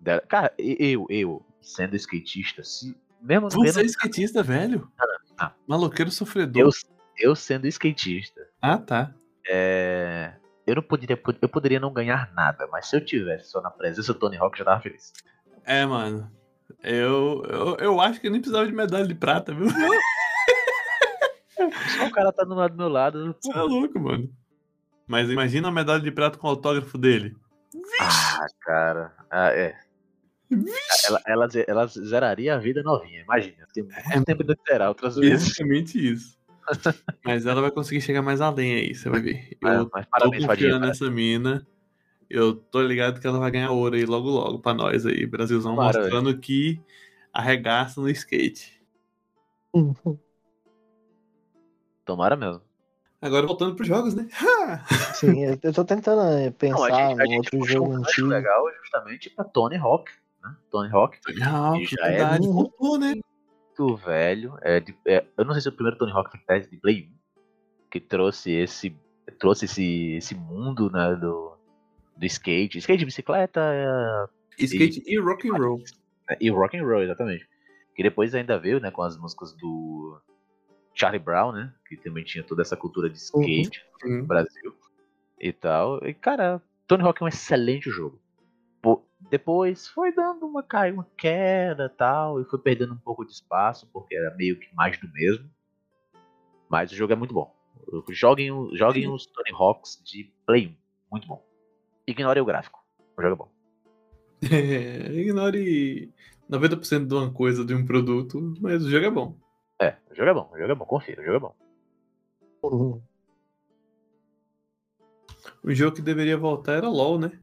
dela. 0.00 0.20
Cara, 0.22 0.52
e- 0.58 0.76
eu, 0.92 1.06
eu, 1.10 1.44
sendo 1.60 1.96
skatista, 1.96 2.62
se, 2.62 2.96
mesmo 3.20 3.48
não 3.48 3.50
Você 3.50 3.68
é 3.68 3.72
vendo- 3.72 3.86
skatista, 3.86 4.42
velho? 4.42 4.90
Ah. 5.38 5.52
Maloqueiro 5.66 6.10
sofredor. 6.10 6.62
eu, 6.62 6.70
eu 7.18 7.36
sendo 7.36 7.66
skatista, 7.66 8.40
Ah, 8.60 8.78
tá. 8.78 9.14
É, 9.50 10.34
eu 10.66 10.74
não 10.76 10.82
poderia, 10.82 11.20
eu 11.40 11.48
poderia 11.48 11.80
não 11.80 11.92
ganhar 11.92 12.30
nada, 12.34 12.66
mas 12.70 12.86
se 12.88 12.96
eu 12.96 13.04
tivesse 13.04 13.50
só 13.50 13.60
na 13.62 13.70
presença 13.70 14.12
do 14.12 14.18
Tony 14.18 14.36
Hawk, 14.36 14.54
eu 14.54 14.58
já 14.58 14.64
tava 14.70 14.82
feliz. 14.82 15.12
É, 15.64 15.86
mano. 15.86 16.30
Eu, 16.82 17.42
eu, 17.48 17.76
eu 17.78 18.00
acho 18.00 18.20
que 18.20 18.26
eu 18.26 18.30
nem 18.30 18.40
precisava 18.40 18.66
de 18.66 18.72
medalha 18.74 19.06
de 19.06 19.14
prata, 19.14 19.54
viu? 19.54 19.66
Só 21.96 22.06
o 22.06 22.10
cara 22.12 22.32
tá 22.32 22.44
do 22.44 22.54
lado 22.54 22.72
do 22.72 22.76
meu 22.76 22.88
lado. 22.88 23.34
Você 23.40 23.50
é 23.52 23.60
louco, 23.62 23.98
mano. 23.98 24.28
Mas 25.06 25.30
imagina 25.30 25.68
a 25.68 25.72
medalha 25.72 26.00
de 26.02 26.10
prata 26.12 26.38
com 26.38 26.46
o 26.46 26.50
autógrafo 26.50 26.96
dele. 26.98 27.34
Ah, 28.00 28.46
cara. 28.60 29.12
Ah, 29.30 29.48
é. 29.50 29.74
Ela, 31.06 31.20
ela, 31.26 31.48
ela 31.66 31.86
zeraria 31.86 32.54
a 32.54 32.58
vida 32.58 32.82
novinha, 32.82 33.20
imagina. 33.22 33.66
Tem 33.72 33.82
muito 33.82 33.96
É. 33.98 34.24
tempo 34.24 34.42
de 34.44 34.56
zerar 34.66 34.88
outras 34.88 35.16
vezes. 35.16 35.48
Exatamente 35.48 36.12
isso. 36.12 36.38
Mas 37.24 37.46
ela 37.46 37.60
vai 37.60 37.70
conseguir 37.70 38.00
chegar 38.00 38.22
mais 38.22 38.40
além 38.40 38.74
aí, 38.74 38.94
você 38.94 39.08
vai 39.10 39.20
ver. 39.20 39.56
Eu 39.60 39.68
Mas, 39.68 39.88
mas 39.92 40.04
tô 40.06 40.10
parabéns, 40.10 40.44
Fadinha. 40.44 40.70
confiando 40.70 40.86
nessa 40.86 41.10
mina. 41.10 41.66
Eu 42.30 42.54
tô 42.54 42.82
ligado 42.82 43.20
que 43.20 43.26
ela 43.26 43.38
vai 43.38 43.50
ganhar 43.50 43.70
ouro 43.70 43.94
aí 43.96 44.04
logo 44.04 44.28
logo 44.28 44.58
pra 44.60 44.74
nós 44.74 45.04
aí. 45.06 45.26
Brasilzão 45.26 45.74
Tomara, 45.74 45.98
mostrando 45.98 46.38
que 46.38 46.80
arregaça 47.32 48.00
no 48.00 48.08
skate. 48.10 48.82
Tomara 52.04 52.36
mesmo. 52.36 52.62
Agora 53.20 53.46
voltando 53.46 53.74
pros 53.74 53.88
jogos, 53.88 54.14
né? 54.14 54.28
Sim, 55.14 55.44
eu, 55.44 55.72
tô 55.72 55.84
tentando 55.84 56.22
eh, 56.38 56.44
Não, 56.46 56.52
pensar 56.52 56.94
a 56.94 57.26
gente, 57.26 57.32
a 57.32 57.36
outro 57.36 57.64
jogo 57.64 57.92
um 57.92 57.96
antigo. 57.96 58.28
legal 58.28 58.64
justamente 58.80 59.28
pra 59.30 59.44
Tony 59.44 59.76
Hawk. 59.76 60.10
Tony 60.70 60.90
Hawk, 60.92 61.18
Ah, 61.42 61.72
E 61.78 61.84
já 61.86 62.04
é 62.06 62.10
verdade, 62.16 62.46
muito- 62.46 62.52
voltou, 62.54 62.98
né? 62.98 63.14
muito 63.78 63.96
velho. 63.96 64.56
É 64.62 64.80
de- 64.80 64.96
é, 65.06 65.24
eu 65.36 65.44
não 65.44 65.52
sei 65.52 65.62
se 65.62 65.68
é 65.68 65.70
o 65.70 65.74
primeiro 65.74 65.96
Tony 65.98 66.12
Hawk 66.12 66.30
foi 66.46 66.60
de 66.60 66.76
Play 66.78 67.08
1 67.36 67.40
que 67.90 68.00
trouxe 68.00 68.52
esse 68.52 68.96
trouxe 69.38 69.66
esse, 69.66 70.12
esse 70.16 70.34
mundo 70.34 70.90
né, 70.90 71.14
do, 71.14 71.54
do 72.16 72.26
skate. 72.26 72.78
Skate 72.78 72.98
de 73.00 73.04
bicicleta 73.04 73.60
é, 73.60 74.26
Skate 74.64 75.02
e 75.06 75.18
rock 75.20 75.48
and 75.50 75.54
roll. 75.54 75.78
né, 76.28 76.36
e 76.40 76.50
rock 76.50 76.76
and 76.76 76.82
roll, 76.84 77.02
exatamente. 77.02 77.46
Que 77.94 78.02
depois 78.02 78.34
ainda 78.34 78.58
veio, 78.58 78.80
né, 78.80 78.90
com 78.90 79.02
as 79.02 79.16
músicas 79.18 79.52
do 79.54 80.18
Charlie 80.94 81.18
Brown, 81.22 81.52
né, 81.52 81.72
que 81.86 81.96
também 81.98 82.24
tinha 82.24 82.42
toda 82.42 82.62
essa 82.62 82.76
cultura 82.76 83.08
de 83.10 83.18
skate 83.18 83.82
no 84.02 84.10
Uhum. 84.20 84.26
Brasil 84.26 84.74
e 85.40 85.52
tal. 85.52 86.04
E 86.04 86.12
cara, 86.14 86.60
Tony 86.86 87.02
Hawk 87.04 87.22
é 87.22 87.24
um 87.24 87.28
excelente 87.28 87.90
jogo. 87.90 88.18
Depois 89.30 89.88
foi 89.88 90.12
dando 90.12 90.46
uma 90.46 90.62
cai, 90.62 90.92
uma 90.92 91.06
queda, 91.16 91.88
tal, 91.88 92.40
e 92.40 92.44
foi 92.44 92.58
perdendo 92.58 92.94
um 92.94 92.98
pouco 92.98 93.24
de 93.24 93.32
espaço 93.32 93.88
porque 93.92 94.14
era 94.14 94.34
meio 94.36 94.58
que 94.58 94.72
mais 94.74 94.98
do 94.98 95.08
mesmo. 95.12 95.50
Mas 96.68 96.92
o 96.92 96.94
jogo 96.94 97.12
é 97.12 97.16
muito 97.16 97.34
bom. 97.34 97.54
Joguem, 98.10 98.50
joguem 98.76 99.08
os 99.08 99.26
Tony 99.26 99.50
Hawks 99.52 100.00
de 100.04 100.30
Play 100.46 100.68
1, 100.68 100.76
muito 101.10 101.26
bom. 101.26 101.42
Ignorem 102.06 102.42
o 102.42 102.46
gráfico. 102.46 102.84
O 103.16 103.22
jogo 103.22 103.34
é 103.34 103.36
bom. 103.36 103.48
É, 104.52 105.12
ignore 105.18 106.12
90% 106.50 107.06
de 107.06 107.14
uma 107.14 107.32
coisa 107.32 107.64
de 107.64 107.74
um 107.74 107.84
produto, 107.84 108.54
mas 108.60 108.84
o 108.84 108.90
jogo 108.90 109.06
é 109.06 109.10
bom. 109.10 109.36
É, 109.80 109.96
o 110.10 110.14
jogo 110.14 110.30
é 110.30 110.34
bom, 110.34 110.50
o 110.52 110.58
jogo 110.58 110.72
é 110.72 110.74
bom, 110.74 110.84
confia, 110.84 111.18
o 111.18 111.24
jogo 111.24 111.36
é 111.36 111.40
bom. 111.40 111.54
Uhum. 112.62 113.02
O 115.62 115.74
jogo 115.74 115.96
que 115.96 116.02
deveria 116.02 116.36
voltar 116.36 116.74
era 116.74 116.88
LOL, 116.88 117.18
né? 117.18 117.38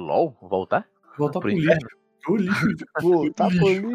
LOL, 0.00 0.36
voltar? 0.40 0.88
Voltar 1.16 1.40
pro 1.40 1.50
Pro 1.50 1.58
lixo. 1.58 1.86
O 2.28 2.36
lixo. 2.36 2.66
Por 3.00 3.34
ali. 3.42 3.92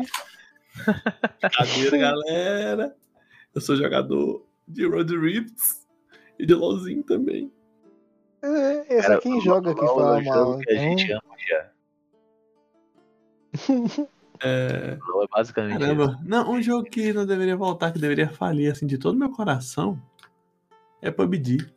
Brincadeira, 1.40 1.98
galera. 1.98 2.96
Eu 3.54 3.62
sou 3.62 3.76
jogador 3.76 4.46
de 4.68 4.86
Road 4.88 5.18
Rifts 5.18 5.88
e 6.38 6.46
de 6.46 6.54
LOLzinho 6.54 7.04
também. 7.04 7.52
É, 8.42 8.96
esse 8.96 9.02
Cara, 9.02 9.16
é 9.16 9.22
quem 9.22 9.42
joga 9.42 9.72
é 9.72 9.76
fala 9.76 10.22
mal. 10.22 10.60
que 10.60 10.72
a 10.72 10.76
gente 10.78 11.12
ama 11.12 11.36
já. 11.48 11.72
É... 14.42 14.98
LOL 15.06 15.26
é 15.26 15.28
basicamente 15.28 15.72
isso. 15.74 15.82
Caramba. 15.82 16.18
Não, 16.24 16.50
um 16.50 16.62
jogo 16.62 16.90
que 16.90 17.12
não 17.12 17.26
deveria 17.26 17.58
voltar, 17.58 17.92
que 17.92 18.00
deveria 18.00 18.30
falir, 18.30 18.72
assim, 18.72 18.88
de 18.88 18.98
todo 18.98 19.18
meu 19.18 19.30
coração, 19.30 20.02
é 21.02 21.12
PUBG. 21.12 21.70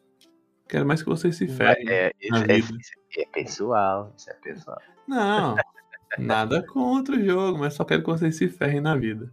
Quero 0.73 0.87
mais 0.87 1.03
que 1.03 1.09
vocês 1.11 1.37
se 1.37 1.47
ferrem. 1.47 1.87
É, 1.87 2.15
na 2.31 2.39
isso, 2.39 2.45
é, 2.51 2.55
vida. 2.63 2.79
isso 2.81 2.93
é 3.19 3.27
pessoal, 3.27 4.11
isso 4.17 4.31
é 4.31 4.33
pessoal. 4.33 4.81
Não, 5.07 5.55
nada 6.19 6.67
contra 6.67 7.15
o 7.15 7.23
jogo, 7.23 7.59
mas 7.59 7.75
só 7.75 7.85
quero 7.85 8.03
que 8.03 8.09
vocês 8.09 8.35
se 8.37 8.49
ferrem 8.49 8.81
na 8.81 8.97
vida. 8.97 9.31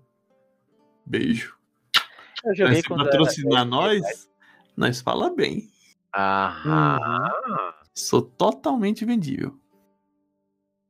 Beijo. 1.05 1.57
Eu 2.43 2.49
Mas 2.49 2.57
joguei 2.57 2.75
se 2.81 2.83
quando 2.89 3.01
era- 3.03 3.09
patrocinar 3.11 3.63
nós, 3.63 4.29
nós 4.75 4.99
fala 4.99 5.33
bem. 5.33 5.69
Aham. 6.13 7.73
Sou 7.95 8.21
totalmente 8.21 9.05
vendível. 9.05 9.57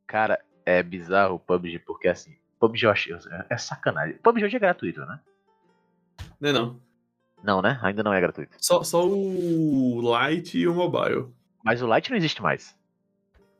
Cara, 0.07 0.43
é 0.65 0.81
bizarro 0.81 1.35
o 1.35 1.39
PUBG, 1.39 1.77
porque 1.77 2.07
assim, 2.07 2.35
PUBG 2.59 2.85
eu 2.87 2.91
achei. 2.91 3.15
É 3.51 3.55
sacanagem. 3.55 4.17
PUBG 4.17 4.45
hoje 4.45 4.55
é 4.55 4.59
gratuito, 4.59 5.01
né? 5.01 5.19
Não 6.41 6.49
é 6.49 6.53
não. 6.53 6.81
Não, 7.43 7.61
né? 7.61 7.79
Ainda 7.81 8.03
não 8.03 8.13
é 8.13 8.19
gratuito. 8.19 8.55
Só, 8.59 8.83
só 8.83 9.07
o 9.07 10.01
Lite 10.01 10.57
e 10.57 10.67
o 10.67 10.73
Mobile. 10.73 11.27
Mas 11.63 11.81
o 11.81 11.93
Lite 11.93 12.09
não 12.09 12.17
existe 12.17 12.41
mais. 12.41 12.75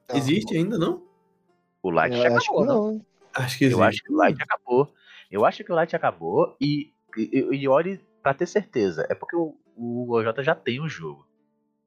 Não. 0.10 0.18
Existe 0.18 0.56
ainda, 0.56 0.78
não? 0.78 1.04
O 1.82 1.92
Lite 1.92 2.16
eu 2.16 2.24
já 2.24 2.28
acho 2.36 2.40
que 2.40 2.44
acabou, 2.44 2.66
não? 2.66 2.92
não. 2.94 3.06
Acho 3.34 3.58
que 3.58 3.66
existe. 3.66 3.80
Eu 3.80 3.84
acho 3.84 4.04
que 4.04 4.12
o 4.12 4.26
Lite 4.26 4.44
acabou. 4.44 4.94
Eu 5.32 5.46
acho 5.46 5.64
que 5.64 5.72
o 5.72 5.80
Lite 5.80 5.96
acabou 5.96 6.58
e, 6.60 6.92
e, 7.16 7.48
e 7.52 7.68
olhe 7.68 8.02
pra 8.22 8.34
ter 8.34 8.48
certeza. 8.48 9.06
É 9.10 9.16
porque 9.16 9.36
o, 9.36 9.56
o 9.76 10.12
OJ 10.12 10.44
já 10.44 10.56
tem 10.56 10.82
o 10.82 10.90
jogo. 10.90 11.26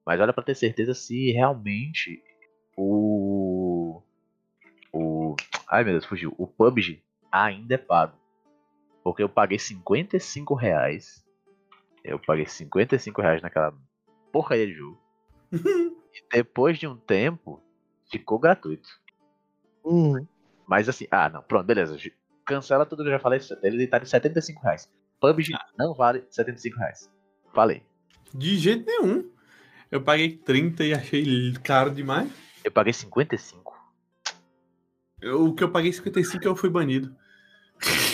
Mas 0.05 0.21
olha 0.21 0.33
pra 0.33 0.43
ter 0.43 0.55
certeza 0.55 0.95
se 0.95 1.31
realmente 1.33 2.23
o. 2.77 4.03
O. 4.93 5.37
Ai 5.69 5.85
meu 5.85 5.95
Deus, 5.95 6.05
fugiu. 6.05 6.35
O 6.39 6.47
PUBG 6.47 7.03
ainda 7.31 7.75
é 7.75 7.79
pago. 7.79 8.17
Porque 9.03 9.23
eu 9.23 9.29
paguei 9.29 9.59
55 9.59 10.55
reais. 10.55 11.25
Eu 12.05 12.19
paguei 12.19 12.47
55 12.47 13.21
reais 13.21 13.43
naquela 13.43 13.75
porcaria 14.33 14.67
de 14.67 14.75
jogo. 14.75 15.01
e 15.53 16.25
depois 16.33 16.79
de 16.79 16.87
um 16.87 16.97
tempo, 16.97 17.63
ficou 18.11 18.39
gratuito. 18.39 18.89
Uhum. 19.85 20.27
Mas 20.67 20.89
assim, 20.89 21.07
ah, 21.11 21.29
não, 21.29 21.43
pronto, 21.43 21.67
beleza. 21.67 21.97
Cancela 22.45 22.87
tudo 22.87 23.03
que 23.03 23.09
eu 23.09 23.13
já 23.13 23.19
falei. 23.19 23.41
Ele 23.63 23.87
tá 23.87 23.99
de 23.99 24.09
75 24.09 24.63
reais. 24.63 24.91
PUBG 25.21 25.53
não 25.79 25.95
vale 25.95 26.25
75 26.31 26.79
reais. 26.79 27.11
Falei. 27.55 27.83
De 28.35 28.57
jeito 28.57 28.85
nenhum. 28.87 29.31
Eu 29.91 30.03
paguei 30.03 30.37
30 30.37 30.85
e 30.85 30.95
achei 30.95 31.53
caro 31.63 31.91
demais. 31.91 32.31
Eu 32.65 32.73
paguei 32.73 32.93
55. 32.93 33.73
Eu- 35.21 35.45
o 35.47 35.55
que 35.55 35.63
eu 35.63 35.71
paguei 35.71 35.93
55 35.93 36.45
eu 36.45 36.57
fui 36.57 36.71
banido. 36.71 37.15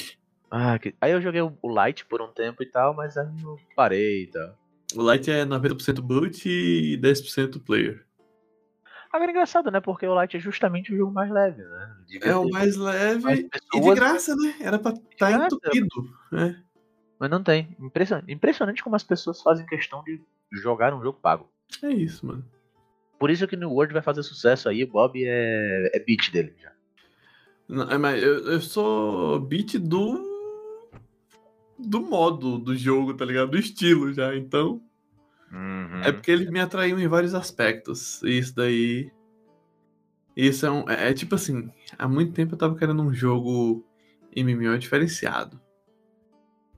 Ah, 0.50 0.78
que- 0.78 0.94
Aí 1.00 1.12
eu 1.12 1.20
joguei 1.20 1.40
o 1.42 1.52
Lite 1.64 2.04
por 2.06 2.22
um 2.22 2.28
tempo 2.28 2.62
e 2.62 2.66
tal, 2.66 2.94
mas 2.94 3.16
aí 3.16 3.26
eu 3.42 3.58
parei 3.76 4.24
e 4.24 4.26
tal. 4.28 4.56
O 4.96 5.10
Lite 5.12 5.30
é 5.30 5.44
90% 5.44 6.00
boot 6.00 6.48
e 6.48 6.96
10% 6.96 7.60
player. 7.60 8.04
Agora 9.12 9.30
é 9.30 9.32
engraçado, 9.32 9.70
né? 9.70 9.80
Porque 9.80 10.06
o 10.06 10.12
Light 10.12 10.36
é 10.36 10.40
justamente 10.40 10.92
o 10.92 10.96
jogo 10.96 11.10
mais 11.12 11.30
leve, 11.30 11.62
né? 11.62 11.96
É 12.22 12.36
o 12.36 12.48
mais 12.50 12.76
leve 12.76 13.22
mais 13.22 13.38
e 13.38 13.42
de 13.42 13.48
pessoas- 13.48 13.98
graça, 13.98 14.36
né? 14.36 14.54
Era 14.60 14.78
pra 14.78 14.92
estar 14.92 15.30
graça. 15.32 15.46
entupido. 15.56 15.88
né? 16.30 16.62
Mas 17.18 17.30
não 17.30 17.42
tem. 17.42 17.74
Impressionante, 17.80 18.30
impressionante 18.30 18.82
como 18.84 18.96
as 18.96 19.02
pessoas 19.02 19.40
fazem 19.42 19.64
questão 19.66 20.02
de 20.04 20.20
jogar 20.52 20.92
um 20.94 21.02
jogo 21.02 21.18
pago. 21.20 21.50
É 21.82 21.88
isso, 21.88 22.26
mano. 22.26 22.44
Por 23.18 23.30
isso 23.30 23.48
que 23.48 23.56
o 23.56 23.58
New 23.58 23.72
World 23.72 23.94
vai 23.94 24.02
fazer 24.02 24.22
sucesso 24.22 24.68
aí, 24.68 24.84
o 24.84 24.88
Bob 24.88 25.18
é, 25.24 25.90
é 25.94 25.98
beat 26.00 26.30
dele 26.30 26.54
já. 26.60 26.70
Não, 27.66 27.90
é, 27.90 27.96
mas 27.98 28.22
eu, 28.22 28.46
eu 28.46 28.60
sou 28.60 29.40
beat 29.40 29.78
do. 29.78 30.27
Do 31.78 32.00
modo 32.00 32.58
do 32.58 32.76
jogo, 32.76 33.14
tá 33.14 33.24
ligado? 33.24 33.50
Do 33.52 33.58
estilo 33.58 34.12
já. 34.12 34.34
Então. 34.36 34.82
Uhum. 35.52 36.02
É 36.02 36.12
porque 36.12 36.30
ele 36.30 36.50
me 36.50 36.60
atraiu 36.60 36.98
em 36.98 37.08
vários 37.08 37.34
aspectos. 37.34 38.22
E 38.22 38.38
Isso 38.38 38.54
daí. 38.54 39.10
Isso 40.36 40.66
é 40.66 40.70
um. 40.70 40.88
É, 40.88 41.10
é 41.10 41.14
tipo 41.14 41.34
assim, 41.34 41.70
há 41.98 42.06
muito 42.08 42.32
tempo 42.32 42.54
eu 42.54 42.58
tava 42.58 42.76
querendo 42.76 43.02
um 43.02 43.12
jogo 43.12 43.84
MMO 44.36 44.78
diferenciado. 44.78 45.60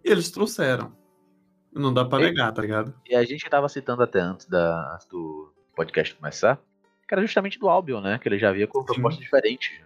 E 0.04 0.10
eles 0.10 0.30
trouxeram. 0.30 0.96
Não 1.72 1.92
dá 1.92 2.04
pra 2.04 2.20
E- 2.20 2.24
negar, 2.24 2.52
tá 2.52 2.62
ligado? 2.62 2.94
E 3.08 3.14
a 3.14 3.22
gente 3.24 3.48
tava 3.48 3.68
citando 3.68 4.02
até 4.02 4.18
antes, 4.20 4.46
da, 4.46 4.94
antes 4.94 5.06
do 5.06 5.52
podcast 5.76 6.14
começar, 6.14 6.56
que 7.06 7.14
era 7.14 7.22
justamente 7.22 7.58
do 7.58 7.68
Albion, 7.68 8.00
né? 8.00 8.18
Que 8.18 8.28
ele 8.28 8.38
já 8.38 8.50
via 8.50 8.66
com 8.66 8.84
proposta 8.84 9.20
diferente. 9.20 9.84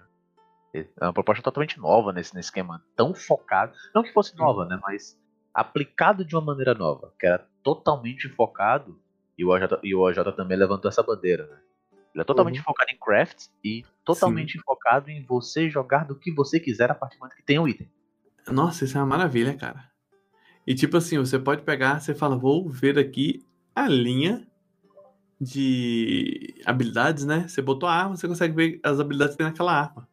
É 0.75 1.05
uma 1.05 1.13
proposta 1.13 1.43
totalmente 1.43 1.79
nova 1.79 2.13
nesse, 2.13 2.35
nesse 2.35 2.49
esquema, 2.49 2.83
tão 2.97 3.15
focado. 3.15 3.73
Não 3.95 4.03
que 4.03 4.13
fosse 4.13 4.37
nova, 4.37 4.65
né? 4.67 4.79
Mas 4.83 5.17
aplicado 5.53 6.25
de 6.25 6.35
uma 6.35 6.45
maneira 6.45 6.75
nova, 6.75 7.15
que 7.19 7.27
era 7.27 7.47
totalmente 7.63 8.29
focado, 8.29 9.01
e 9.39 9.45
o 9.45 9.49
OJ, 9.51 9.79
e 9.83 9.95
o 9.95 10.01
OJ 10.01 10.33
também 10.37 10.57
levantou 10.57 10.89
essa 10.89 11.03
bandeira, 11.03 11.47
né? 11.47 11.59
Ele 12.13 12.23
é 12.23 12.25
totalmente 12.25 12.59
Uhum. 12.59 12.65
focado 12.65 12.91
em 12.91 12.99
craft 12.99 13.47
e 13.63 13.85
totalmente 14.05 14.59
focado 14.61 15.11
em 15.11 15.25
você 15.25 15.69
jogar 15.69 16.05
do 16.05 16.15
que 16.17 16.33
você 16.33 16.61
quiser 16.61 16.91
a 16.91 16.95
partir 16.95 17.17
do 17.17 17.21
momento 17.21 17.37
que 17.37 17.43
tem 17.43 17.59
o 17.59 17.69
item. 17.69 17.91
Nossa, 18.49 18.85
isso 18.85 18.97
é 18.97 19.01
uma 19.01 19.07
maravilha, 19.07 19.57
cara. 19.57 19.91
E 20.67 20.75
tipo 20.75 20.97
assim, 20.97 21.19
você 21.19 21.39
pode 21.39 21.63
pegar, 21.63 22.01
você 22.01 22.15
fala, 22.15 22.37
vou 22.37 22.69
ver 22.69 22.99
aqui 22.99 23.45
a 23.75 23.89
linha 23.89 24.47
de 25.41 26.61
habilidades, 26.65 27.25
né? 27.25 27.47
Você 27.49 27.61
botou 27.61 27.89
a 27.89 27.93
arma, 27.95 28.17
você 28.17 28.29
consegue 28.29 28.55
ver 28.55 28.81
as 28.83 29.01
habilidades 29.01 29.35
que 29.35 29.39
tem 29.39 29.47
naquela 29.47 29.73
arma. 29.73 30.09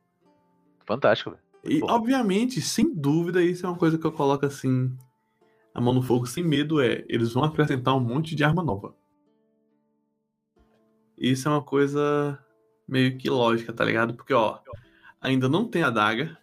Fantástico, 0.92 1.32
velho. 1.32 1.42
E, 1.64 1.80
bom. 1.80 1.88
obviamente, 1.90 2.60
sem 2.60 2.94
dúvida, 2.94 3.42
isso 3.42 3.66
é 3.66 3.70
uma 3.70 3.78
coisa 3.78 3.98
que 3.98 4.06
eu 4.06 4.12
coloco 4.12 4.46
assim, 4.46 4.94
a 5.74 5.80
mão 5.80 5.94
no 5.94 6.02
fogo 6.02 6.26
sem 6.26 6.44
medo, 6.44 6.82
é, 6.82 7.06
eles 7.08 7.32
vão 7.32 7.46
acrescentar 7.46 7.96
um 7.96 8.02
monte 8.02 8.36
de 8.36 8.44
arma 8.44 8.62
nova. 8.62 8.94
Isso 11.18 11.48
é 11.48 11.52
uma 11.52 11.62
coisa 11.62 12.38
meio 12.86 13.18
que 13.18 13.30
lógica, 13.30 13.72
tá 13.72 13.86
ligado? 13.86 14.16
Porque, 14.16 14.34
ó, 14.34 14.60
ainda 15.22 15.48
não 15.48 15.66
tem 15.66 15.82
a 15.84 15.90
daga, 15.90 16.38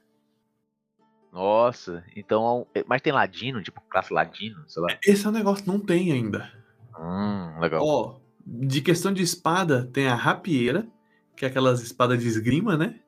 Nossa, 1.31 2.03
então. 2.17 2.67
Mas 2.87 3.03
tem 3.03 3.13
ladino, 3.13 3.63
tipo 3.63 3.83
classe 3.83 4.15
ladino, 4.15 4.65
sei 4.67 4.83
lá. 4.83 4.89
esse 5.05 5.27
é 5.27 5.29
o 5.29 5.33
negócio, 5.33 5.67
não 5.67 5.79
tem 5.79 6.11
ainda. 6.11 6.51
Hum, 6.99 7.61
legal. 7.61 7.83
Ó, 7.85 8.21
de 8.47 8.81
questão 8.81 9.13
de 9.13 9.23
espada, 9.23 9.85
tem 9.93 10.09
a 10.09 10.15
rapieira, 10.15 10.89
que 11.37 11.45
é 11.45 11.49
aquelas 11.49 11.83
espadas 11.83 12.19
de 12.19 12.27
esgrima, 12.27 12.79
né? 12.79 12.99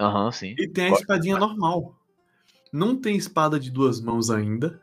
Aham, 0.00 0.32
sim. 0.32 0.54
E 0.58 0.66
tem 0.66 0.86
a 0.86 0.90
espadinha 0.92 1.38
normal. 1.38 1.94
Não 2.72 2.96
tem 2.96 3.16
espada 3.16 3.60
de 3.60 3.70
duas 3.70 4.00
mãos 4.00 4.30
ainda. 4.30 4.80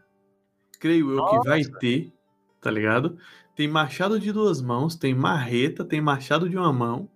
Creio 0.80 1.11
eu 1.11 1.26
que 1.26 1.47
vai 1.47 1.63
ter, 1.63 2.13
tá 2.61 2.70
ligado? 2.70 3.18
Tem 3.55 3.68
machado 3.68 4.20
de 4.20 4.32
duas 4.32 4.61
mãos, 4.61 4.95
tem 4.95 5.15
marreta, 5.15 5.84
tem 5.84 5.99
machado 5.99 6.47
de 6.47 6.55
uma 6.55 6.72
mão. 6.72 7.09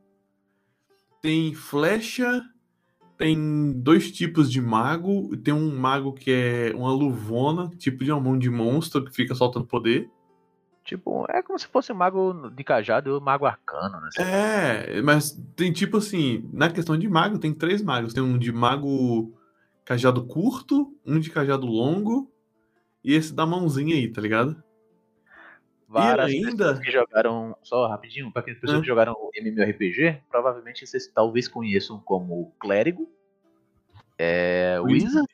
Tem 1.21 1.53
flecha, 1.53 2.43
tem 3.15 3.71
dois 3.73 4.11
tipos 4.11 4.51
de 4.51 4.59
mago. 4.59 5.37
Tem 5.37 5.53
um 5.53 5.77
mago 5.77 6.11
que 6.13 6.31
é 6.31 6.73
uma 6.75 6.91
luvona, 6.91 7.69
tipo 7.77 8.03
de 8.03 8.11
uma 8.11 8.19
mão 8.19 8.39
de 8.39 8.49
monstro 8.49 9.05
que 9.05 9.13
fica 9.13 9.35
soltando 9.35 9.67
poder. 9.67 10.09
Tipo, 10.91 11.25
é 11.29 11.41
como 11.41 11.57
se 11.57 11.67
fosse 11.67 11.89
um 11.89 11.95
mago 11.95 12.49
de 12.49 12.65
cajado 12.65 13.09
e 13.09 13.13
um 13.13 13.21
mago 13.21 13.45
arcano, 13.45 14.01
né? 14.01 14.09
É, 14.17 15.01
mas 15.01 15.31
tem 15.55 15.71
tipo 15.71 15.95
assim, 15.95 16.49
na 16.51 16.69
questão 16.69 16.97
de 16.97 17.07
mago, 17.07 17.39
tem 17.39 17.53
três 17.53 17.81
magos. 17.81 18.13
Tem 18.13 18.21
um 18.21 18.37
de 18.37 18.51
mago 18.51 19.33
cajado 19.85 20.21
curto, 20.25 20.93
um 21.05 21.17
de 21.17 21.29
cajado 21.29 21.65
longo 21.65 22.29
e 23.01 23.13
esse 23.13 23.33
da 23.33 23.45
mãozinha 23.45 23.95
aí, 23.95 24.11
tá 24.11 24.19
ligado? 24.19 24.61
Várias 25.87 26.29
ainda- 26.29 26.49
pessoas 26.51 26.79
que 26.79 26.91
jogaram, 26.91 27.55
só 27.63 27.87
rapidinho, 27.87 28.29
para 28.33 28.41
aquelas 28.41 28.59
pessoas 28.59 28.79
Hã? 28.79 28.81
que 28.81 28.87
jogaram 28.87 29.15
MMORPG, 29.33 30.23
provavelmente 30.29 30.85
vocês 30.85 31.07
talvez 31.07 31.47
conheçam 31.47 32.01
como 32.01 32.53
Clérigo, 32.59 33.09
é, 34.17 34.77
Wizard. 34.81 35.05
Wizard 35.05 35.27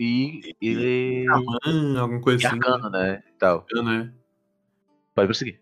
e, 0.00 0.56
e, 0.60 1.24
Xamã, 1.26 2.00
alguma 2.00 2.18
e 2.18 2.22
coisa 2.22 2.48
assim. 2.48 2.56
Arcano, 2.56 2.90
né? 2.90 3.22
E 3.28 3.32
tal. 3.38 3.64
né? 3.84 4.12
Pode 5.16 5.28
prosseguir. 5.28 5.58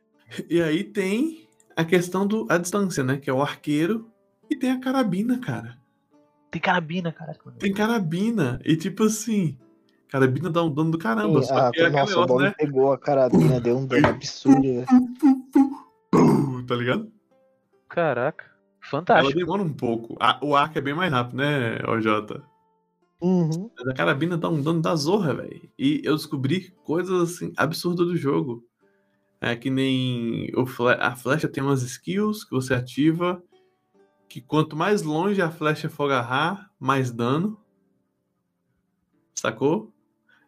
E 0.50 0.60
aí 0.60 0.82
tem 0.82 1.48
a 1.76 1.84
questão 1.84 2.26
do 2.26 2.44
a 2.50 2.58
distância, 2.58 3.04
né? 3.04 3.18
Que 3.18 3.30
é 3.30 3.32
o 3.32 3.40
arqueiro 3.40 4.10
e 4.50 4.56
tem 4.56 4.72
a 4.72 4.80
carabina, 4.80 5.38
cara. 5.38 5.78
Tem 6.50 6.60
carabina, 6.60 7.14
mano. 7.44 7.58
Tem 7.58 7.72
carabina. 7.72 8.60
E 8.64 8.76
tipo 8.76 9.04
assim, 9.04 9.56
carabina 10.08 10.50
dá 10.50 10.62
um 10.64 10.74
dano 10.74 10.90
do 10.90 10.98
caramba. 10.98 11.40
Sim, 11.40 11.48
só 11.48 11.68
ah, 11.68 11.70
que 11.70 11.80
é 11.80 11.88
nossa, 11.88 12.02
o 12.02 12.06
negócio, 12.06 12.26
Bob 12.26 12.42
né? 12.42 12.54
pegou 12.58 12.92
a 12.92 12.98
carabina, 12.98 13.60
deu 13.60 13.78
um 13.78 13.86
dano 13.86 14.08
absurdo. 14.08 14.84
Tá 16.66 16.74
ligado? 16.76 17.12
Caraca. 17.90 18.44
Ela 18.44 18.90
Fantástico. 18.90 19.38
demora 19.38 19.62
um 19.62 19.72
pouco. 19.72 20.16
A- 20.18 20.40
o 20.42 20.56
arco 20.56 20.78
é 20.78 20.80
bem 20.80 20.94
mais 20.94 21.12
rápido, 21.12 21.36
né, 21.36 21.76
OJ? 21.86 22.40
Uhum. 23.20 23.70
Mas 23.76 23.88
a 23.88 23.92
carabina 23.92 24.38
dá 24.38 24.48
um 24.48 24.62
dano 24.62 24.80
da 24.80 24.96
zorra, 24.96 25.34
velho. 25.34 25.68
E 25.78 26.00
eu 26.02 26.16
descobri 26.16 26.70
coisas 26.84 27.34
assim 27.34 27.52
absurdas 27.56 28.06
do 28.06 28.16
jogo. 28.16 28.64
É 29.46 29.54
que 29.54 29.68
nem 29.68 30.50
fle- 30.66 30.96
a 30.98 31.14
flecha 31.14 31.46
tem 31.46 31.62
umas 31.62 31.82
skills 31.82 32.44
que 32.44 32.52
você 32.52 32.72
ativa. 32.72 33.42
Que 34.26 34.40
quanto 34.40 34.74
mais 34.74 35.02
longe 35.02 35.42
a 35.42 35.50
flecha 35.50 35.90
for 35.90 36.04
agarrar, 36.06 36.70
mais 36.80 37.10
dano. 37.10 37.60
Sacou? 39.34 39.92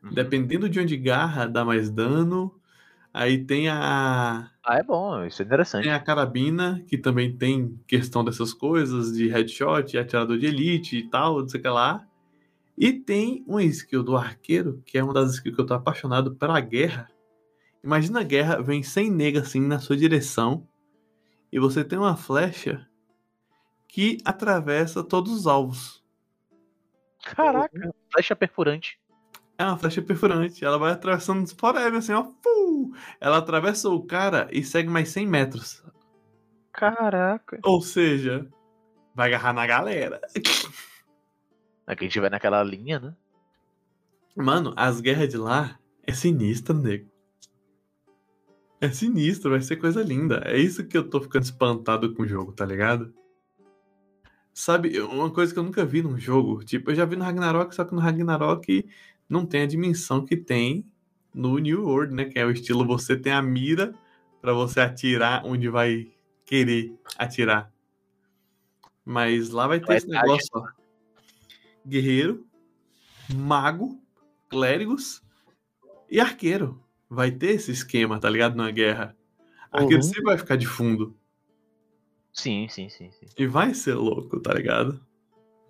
Uhum. 0.03 0.15
Dependendo 0.15 0.67
de 0.67 0.81
onde 0.81 0.97
garra, 0.97 1.47
dá 1.47 1.63
mais 1.63 1.91
dano. 1.91 2.59
Aí 3.13 3.45
tem 3.45 3.69
a, 3.69 4.51
Ah, 4.65 4.79
é 4.79 4.83
bom, 4.83 5.23
isso 5.27 5.43
é 5.43 5.45
interessante. 5.45 5.85
tem 5.85 5.93
a 5.93 6.01
carabina, 6.01 6.83
que 6.89 6.97
também 6.97 7.37
tem 7.37 7.79
questão 7.87 8.25
dessas 8.25 8.55
coisas, 8.55 9.13
de 9.13 9.29
headshot, 9.29 9.97
atirador 9.99 10.39
de 10.39 10.47
elite 10.47 10.97
e 10.97 11.09
tal, 11.11 11.41
não 11.41 11.49
sei 11.49 11.61
o 11.61 11.63
que 11.63 11.69
lá. 11.69 12.07
E 12.79 12.95
tem 12.95 13.45
uma 13.47 13.63
skill 13.65 14.03
do 14.03 14.17
arqueiro, 14.17 14.83
que 14.87 14.97
é 14.97 15.05
uma 15.05 15.13
das 15.13 15.35
skills 15.35 15.55
que 15.55 15.61
eu 15.61 15.67
tô 15.67 15.75
apaixonado 15.75 16.35
pela 16.35 16.59
guerra. 16.61 17.11
Imagina 17.87 18.19
a 18.19 18.25
guerra, 18.25 18.61
vem 18.61 18.83
100 18.83 19.13
nega 19.13 19.41
assim 19.43 19.61
na 19.61 19.79
sua 19.79 19.97
direção, 19.97 20.67
e 21.53 21.61
você 21.61 21.85
tem 21.85 21.97
uma 21.97 22.17
flecha 22.17 22.85
que 23.87 24.19
atravessa 24.25 25.05
todos 25.05 25.33
os 25.33 25.47
alvos. 25.47 26.05
Caraca, 27.23 27.95
flecha 28.11 28.35
perfurante. 28.35 28.99
É 29.57 29.65
uma 29.65 29.79
flecha 29.79 30.03
perfurante, 30.03 30.65
ela 30.65 30.79
vai 30.79 30.91
atravessando 30.91 31.49
forever, 31.57 31.95
assim, 31.95 32.13
ó. 32.13 32.25
Fu! 32.43 32.93
Ela 33.21 33.39
atravessa 33.39 33.89
o 33.89 34.05
cara 34.05 34.49
e 34.51 34.65
segue 34.65 34.89
mais 34.91 35.11
100 35.11 35.27
metros. 35.29 35.85
Caraca. 36.73 37.61
Ou 37.63 37.81
seja, 37.81 38.49
vai 39.15 39.29
agarrar 39.29 39.53
na 39.53 39.65
galera. 39.65 40.21
É 41.89 41.95
que 41.95 42.03
a 42.03 42.09
gente 42.09 42.19
vai 42.19 42.29
naquela 42.29 42.65
linha, 42.65 42.99
né? 42.99 43.15
Mano, 44.35 44.75
as 44.77 45.01
guerras 45.01 45.29
de 45.29 45.37
lá 45.37 45.79
é 46.03 46.13
sinistra, 46.13 46.75
nego. 46.75 47.16
É 48.87 48.91
sinistro, 48.93 49.51
vai 49.51 49.61
ser 49.61 49.77
coisa 49.77 50.01
linda. 50.01 50.43
É 50.45 50.57
isso 50.57 50.87
que 50.87 50.97
eu 50.97 51.11
tô 51.11 51.21
ficando 51.21 51.43
espantado 51.43 52.15
com 52.15 52.23
o 52.23 52.27
jogo, 52.27 52.53
tá 52.53 52.65
ligado? 52.65 53.13
Sabe, 54.55 55.01
uma 55.01 55.29
coisa 55.29 55.53
que 55.53 55.59
eu 55.59 55.65
nunca 55.65 55.85
vi 55.85 56.03
num 56.03 56.17
jogo, 56.17 56.65
tipo, 56.65 56.93
eu 56.93 56.95
já 56.95 57.05
vi 57.05 57.17
no 57.17 57.25
Ragnarok, 57.25 57.75
só 57.75 57.85
que 57.85 57.93
no 57.93 58.01
Ragnarok 58.01 58.89
não 59.29 59.45
tem 59.45 59.63
a 59.63 59.67
dimensão 59.67 60.25
que 60.25 60.37
tem 60.37 60.87
no 61.35 61.59
New 61.59 61.83
World, 61.83 62.15
né? 62.15 62.27
Que 62.27 62.39
é 62.39 62.47
o 62.47 62.51
estilo 62.53 62.87
você 62.87 63.17
tem 63.17 63.33
a 63.33 63.43
mira 63.43 63.93
pra 64.41 64.53
você 64.53 64.79
atirar 64.79 65.45
onde 65.45 65.69
vai 65.69 66.07
querer 66.45 66.95
atirar. 67.19 67.73
Mas 69.05 69.51
lá 69.51 69.67
vai 69.67 69.81
ter 69.81 69.87
Vai 69.87 69.97
esse 69.97 70.07
negócio, 70.07 70.49
ó. 70.55 70.69
Guerreiro, 71.85 72.47
mago, 73.35 74.01
clérigos 74.49 75.23
e 76.09 76.21
arqueiro. 76.21 76.86
Vai 77.09 77.31
ter 77.31 77.53
esse 77.53 77.71
esquema, 77.71 78.19
tá 78.19 78.29
ligado? 78.29 78.57
Na 78.57 78.71
guerra. 78.71 79.17
Arqueiro 79.71 79.97
Uhum. 79.97 80.03
sempre 80.03 80.23
vai 80.25 80.39
ficar 80.39 80.57
de 80.57 80.67
fundo. 80.67 81.17
Sim, 82.33 82.69
sim, 82.69 82.89
sim, 82.89 83.11
sim. 83.13 83.27
E 83.39 83.47
vai 83.47 83.73
ser 83.75 83.95
louco, 83.95 84.41
tá 84.41 84.53
ligado? 84.53 85.01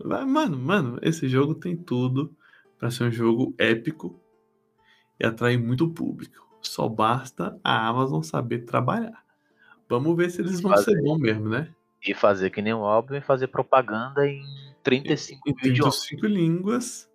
Vai- 0.02 0.24
Mano, 0.24 0.56
mano, 0.58 0.98
esse 1.02 1.28
jogo 1.28 1.54
tem 1.54 1.76
tudo 1.76 2.34
pra 2.78 2.90
ser 2.90 3.04
um 3.04 3.10
jogo 3.10 3.54
épico 3.58 4.18
e 5.20 5.24
atrair 5.26 5.58
muito 5.58 5.88
público. 5.88 6.46
Só 6.60 6.88
basta 6.88 7.58
a 7.62 7.86
Amazon 7.86 8.22
saber 8.22 8.64
trabalhar. 8.64 9.24
Vamos 9.88 10.16
ver 10.16 10.30
se 10.30 10.40
eles 10.40 10.60
vão 10.60 10.72
Fazer. 10.72 10.92
ser 10.96 11.02
bons 11.02 11.18
mesmo, 11.20 11.48
né? 11.48 11.72
E 12.04 12.12
fazer 12.14 12.50
que 12.50 12.60
nem 12.60 12.74
o 12.74 12.84
Albion 12.84 13.18
e 13.18 13.22
fazer 13.22 13.46
propaganda 13.46 14.26
em 14.28 14.42
35 14.82 15.48
Em 15.48 15.52
idiomas. 15.68 16.00
35 16.00 16.26
línguas. 16.26 17.08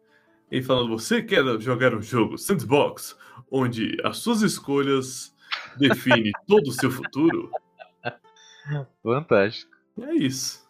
E 0.52 0.62
falando, 0.62 0.90
você 0.90 1.22
quer 1.22 1.44
jogar 1.62 1.96
um 1.96 2.02
jogo 2.02 2.38
sandbox, 2.38 3.18
onde 3.50 3.98
as 4.04 4.18
suas 4.18 4.42
escolhas 4.42 5.34
definem 5.78 6.32
todo 6.46 6.68
o 6.68 6.74
seu 6.74 6.92
futuro? 6.92 7.50
Fantástico. 9.02 9.72
É 10.02 10.14
isso. 10.14 10.62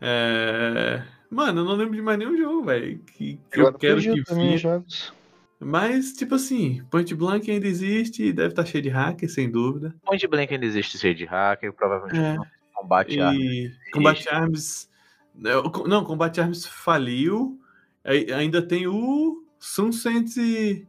É... 0.00 1.04
Mano, 1.30 1.60
eu 1.60 1.64
não 1.64 1.74
lembro 1.74 1.94
de 1.94 2.02
mais 2.02 2.18
nenhum 2.18 2.36
jogo, 2.36 2.64
velho, 2.64 2.98
que, 3.00 3.38
que 3.50 3.60
eu 3.60 3.72
quero 3.74 4.00
que 4.00 4.56
jogos. 4.56 5.12
Mas, 5.60 6.12
tipo 6.12 6.36
assim, 6.36 6.82
Point 6.90 7.14
Blank 7.14 7.50
ainda 7.50 7.66
existe, 7.66 8.32
deve 8.32 8.50
estar 8.50 8.64
cheio 8.64 8.82
de 8.82 8.88
hacker, 8.88 9.28
sem 9.28 9.50
dúvida. 9.50 9.94
Point 10.04 10.26
Blank 10.26 10.54
ainda 10.54 10.64
existe 10.64 10.98
cheio 10.98 11.14
de 11.14 11.24
hacker, 11.24 11.72
provavelmente 11.72 12.18
É. 12.18 12.36
não 12.36 12.46
combate 12.74 13.18
E 13.18 13.72
Combat 13.92 14.28
Arms. 14.30 14.88
Não, 15.34 16.04
Combat 16.04 16.40
Arms 16.40 16.64
faliu. 16.64 17.60
Ainda 18.08 18.62
tem 18.62 18.86
o 18.86 19.46
Sunset 19.58 20.88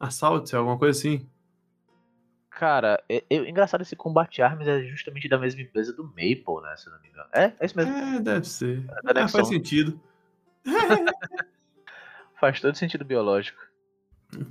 Assault, 0.00 0.54
alguma 0.54 0.78
coisa 0.78 0.98
assim. 0.98 1.28
Cara, 2.50 3.02
é, 3.08 3.22
é- 3.28 3.48
engraçado 3.48 3.82
esse 3.82 3.94
Combate 3.94 4.40
Arms 4.40 4.66
é 4.66 4.82
justamente 4.84 5.28
da 5.28 5.38
mesma 5.38 5.60
empresa 5.60 5.92
do 5.92 6.04
Maple, 6.04 6.62
né? 6.62 6.74
Se 6.76 6.88
eu 6.88 6.92
não 6.92 7.00
me 7.00 7.08
engano. 7.08 7.28
É, 7.32 7.52
é 7.60 7.66
isso 7.66 7.76
mesmo. 7.76 7.92
É, 7.92 8.18
deve 8.18 8.48
ser. 8.48 8.80
da 8.80 9.24
Ah, 9.24 9.28
faz 9.28 9.48
sentido. 9.48 10.00
Faz 12.38 12.60
todo 12.60 12.76
sentido 12.76 13.04
biológico. 13.04 13.58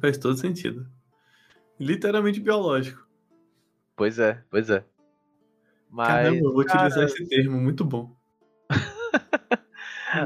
Faz 0.01 0.17
todo 0.17 0.35
sentido. 0.37 0.87
Literalmente 1.79 2.39
biológico. 2.39 3.05
Pois 3.95 4.17
é, 4.17 4.43
pois 4.49 4.69
é. 4.69 4.83
Mas, 5.89 6.07
Caramba, 6.07 6.45
eu 6.45 6.53
vou 6.53 6.61
utilizar 6.61 6.91
cara, 6.91 7.05
esse 7.05 7.27
termo, 7.27 7.59
muito 7.59 7.85
bom. 7.85 8.15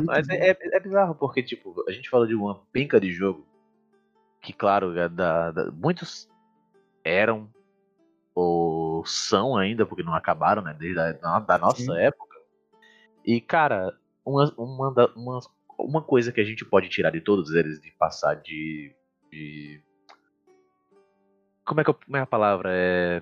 Mas 0.05 0.29
é, 0.29 0.49
é- 0.51 0.79
bizarro, 0.79 1.15
porque, 1.15 1.41
tipo, 1.41 1.83
a 1.87 1.91
gente 1.91 2.09
fala 2.09 2.27
de 2.27 2.35
uma 2.35 2.61
penca 2.71 2.99
de 2.99 3.11
jogo 3.11 3.47
que, 4.41 4.53
claro, 4.53 4.97
é 4.97 5.09
da- 5.09 5.51
da- 5.51 5.71
muitos 5.71 6.29
eram 7.03 7.49
ou 8.35 9.05
são 9.05 9.57
ainda, 9.57 9.85
porque 9.85 10.03
não 10.03 10.13
acabaram, 10.13 10.61
né? 10.61 10.75
Desde 10.77 10.99
a 10.99 11.39
da, 11.39 11.57
nossa 11.57 11.81
Sim. 11.81 11.97
época. 11.97 12.37
E, 13.25 13.41
cara, 13.41 13.97
uma, 14.25 14.53
uma, 14.57 14.93
da- 14.93 15.11
uma, 15.15 15.39
uma 15.77 16.01
coisa 16.01 16.31
que 16.31 16.39
a 16.41 16.43
gente 16.43 16.63
pode 16.65 16.89
tirar 16.89 17.11
de 17.11 17.21
todos 17.21 17.51
eles, 17.51 17.81
de 17.81 17.91
passar 17.91 18.35
de. 18.35 18.95
de... 19.31 19.81
Como, 21.65 21.81
é 21.81 21.83
que 21.83 21.91
é 21.91 22.19
a 22.19 22.25
palavra? 22.25 22.69
É. 22.73 23.21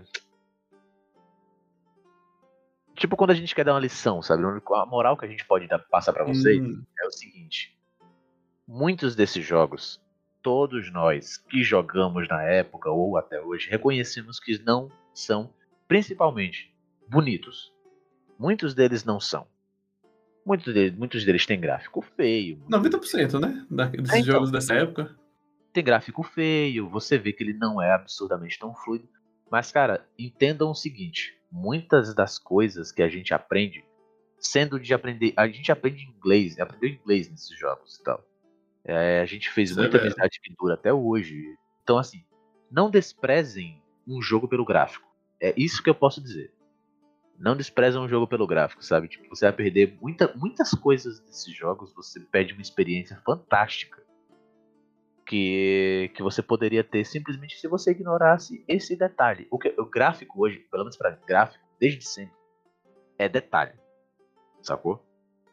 Tipo, 2.97 3.15
quando 3.15 3.29
a 3.31 3.35
gente 3.35 3.53
quer 3.53 3.63
dar 3.63 3.73
uma 3.73 3.79
lição, 3.79 4.21
sabe? 4.21 4.43
A 4.43 4.85
moral 4.85 5.15
que 5.15 5.23
a 5.25 5.27
gente 5.29 5.45
pode 5.45 5.67
dar, 5.67 5.79
passar 5.79 6.11
pra 6.13 6.23
vocês 6.25 6.59
Hum, 6.59 6.83
é 6.99 7.05
o 7.07 7.11
seguinte: 7.11 7.77
muitos 8.67 9.15
desses 9.15 9.45
jogos, 9.45 10.01
todos 10.41 10.91
nós 10.91 11.37
que 11.37 11.63
jogamos 11.63 12.27
na 12.27 12.41
época 12.43 12.89
ou 12.89 13.15
até 13.17 13.39
hoje, 13.39 13.69
reconhecemos 13.69 14.39
que 14.39 14.57
não 14.63 14.91
são, 15.13 15.53
principalmente, 15.87 16.73
bonitos. 17.07 17.71
Muitos 18.39 18.73
deles 18.73 19.03
não 19.05 19.19
são. 19.19 19.47
Muitos 20.45 20.73
deles, 20.73 20.97
muitos 20.97 21.23
deles 21.25 21.45
têm 21.45 21.59
gráfico 21.59 22.01
feio. 22.01 22.57
90%, 22.69 23.39
né? 23.39 23.65
Da- 23.69 23.85
desses 23.85 24.11
É, 24.13 24.19
então. 24.19 24.33
jogos 24.33 24.51
dessa 24.51 24.73
época. 24.73 25.15
Tem 25.73 25.83
gráfico 25.83 26.23
feio, 26.23 26.89
você 26.89 27.17
vê 27.17 27.31
que 27.31 27.43
ele 27.43 27.53
não 27.53 27.79
é 27.81 27.91
absurdamente 27.93 28.57
tão 28.57 28.73
fluido. 28.73 29.07
Mas, 29.51 29.71
cara, 29.71 30.07
entendam 30.17 30.71
o 30.71 30.75
seguinte: 30.75 31.36
muitas 31.51 32.13
das 32.13 32.37
coisas 32.37 32.91
que 32.91 33.01
a 33.01 33.09
gente 33.09 33.33
aprende, 33.33 33.83
sendo 34.39 34.79
de 34.79 34.93
aprender. 34.93 35.33
A 35.35 35.47
gente 35.47 35.71
aprende 35.71 36.05
inglês, 36.05 36.59
aprendeu 36.59 36.89
inglês 36.89 37.29
nesses 37.29 37.57
jogos 37.57 37.95
e 37.95 38.03
tal. 38.03 38.23
É, 38.83 39.19
a 39.19 39.25
gente 39.25 39.49
fez 39.49 39.71
Isso 39.71 39.79
é 39.79 39.83
muita 39.83 39.97
verdade. 39.97 40.13
amizade 40.21 40.39
que 40.41 40.53
dura 40.57 40.75
até 40.75 40.93
hoje. 40.93 41.57
Então, 41.83 41.97
assim, 41.97 42.23
não 42.71 42.89
desprezem 42.89 43.81
um 44.07 44.21
jogo 44.21 44.47
pelo 44.47 44.65
gráfico. 44.65 45.07
É 45.41 45.53
isso 45.57 45.83
que 45.83 45.89
eu 45.89 45.95
posso 45.95 46.21
dizer. 46.21 46.53
Não 47.37 47.55
desprezam 47.55 48.03
um 48.03 48.09
jogo 48.09 48.27
pelo 48.27 48.47
gráfico, 48.47 48.83
sabe? 48.83 49.07
Tipo, 49.07 49.29
você 49.29 49.45
vai 49.45 49.53
perder 49.53 49.97
muita, 50.01 50.33
muitas 50.35 50.71
coisas 50.71 51.19
desses 51.19 51.53
jogos, 51.53 51.93
você 51.93 52.19
perde 52.19 52.53
uma 52.53 52.61
experiência 52.61 53.21
fantástica 53.23 54.07
que, 55.28 56.11
que 56.15 56.23
você 56.23 56.41
poderia 56.41 56.84
ter 56.84 57.05
simplesmente 57.05 57.59
se 57.59 57.67
você 57.67 57.91
ignorasse 57.91 58.63
esse 58.67 58.95
detalhe. 58.95 59.47
O, 59.51 59.59
que, 59.59 59.73
o 59.78 59.86
gráfico 59.86 60.41
hoje, 60.41 60.59
pelo 60.71 60.84
menos 60.84 60.97
para 60.97 61.19
gráfico, 61.28 61.63
desde 61.80 62.07
sempre, 62.07 62.36
é 63.17 63.28
detalhe. 63.28 63.73
Sacou? 64.61 65.03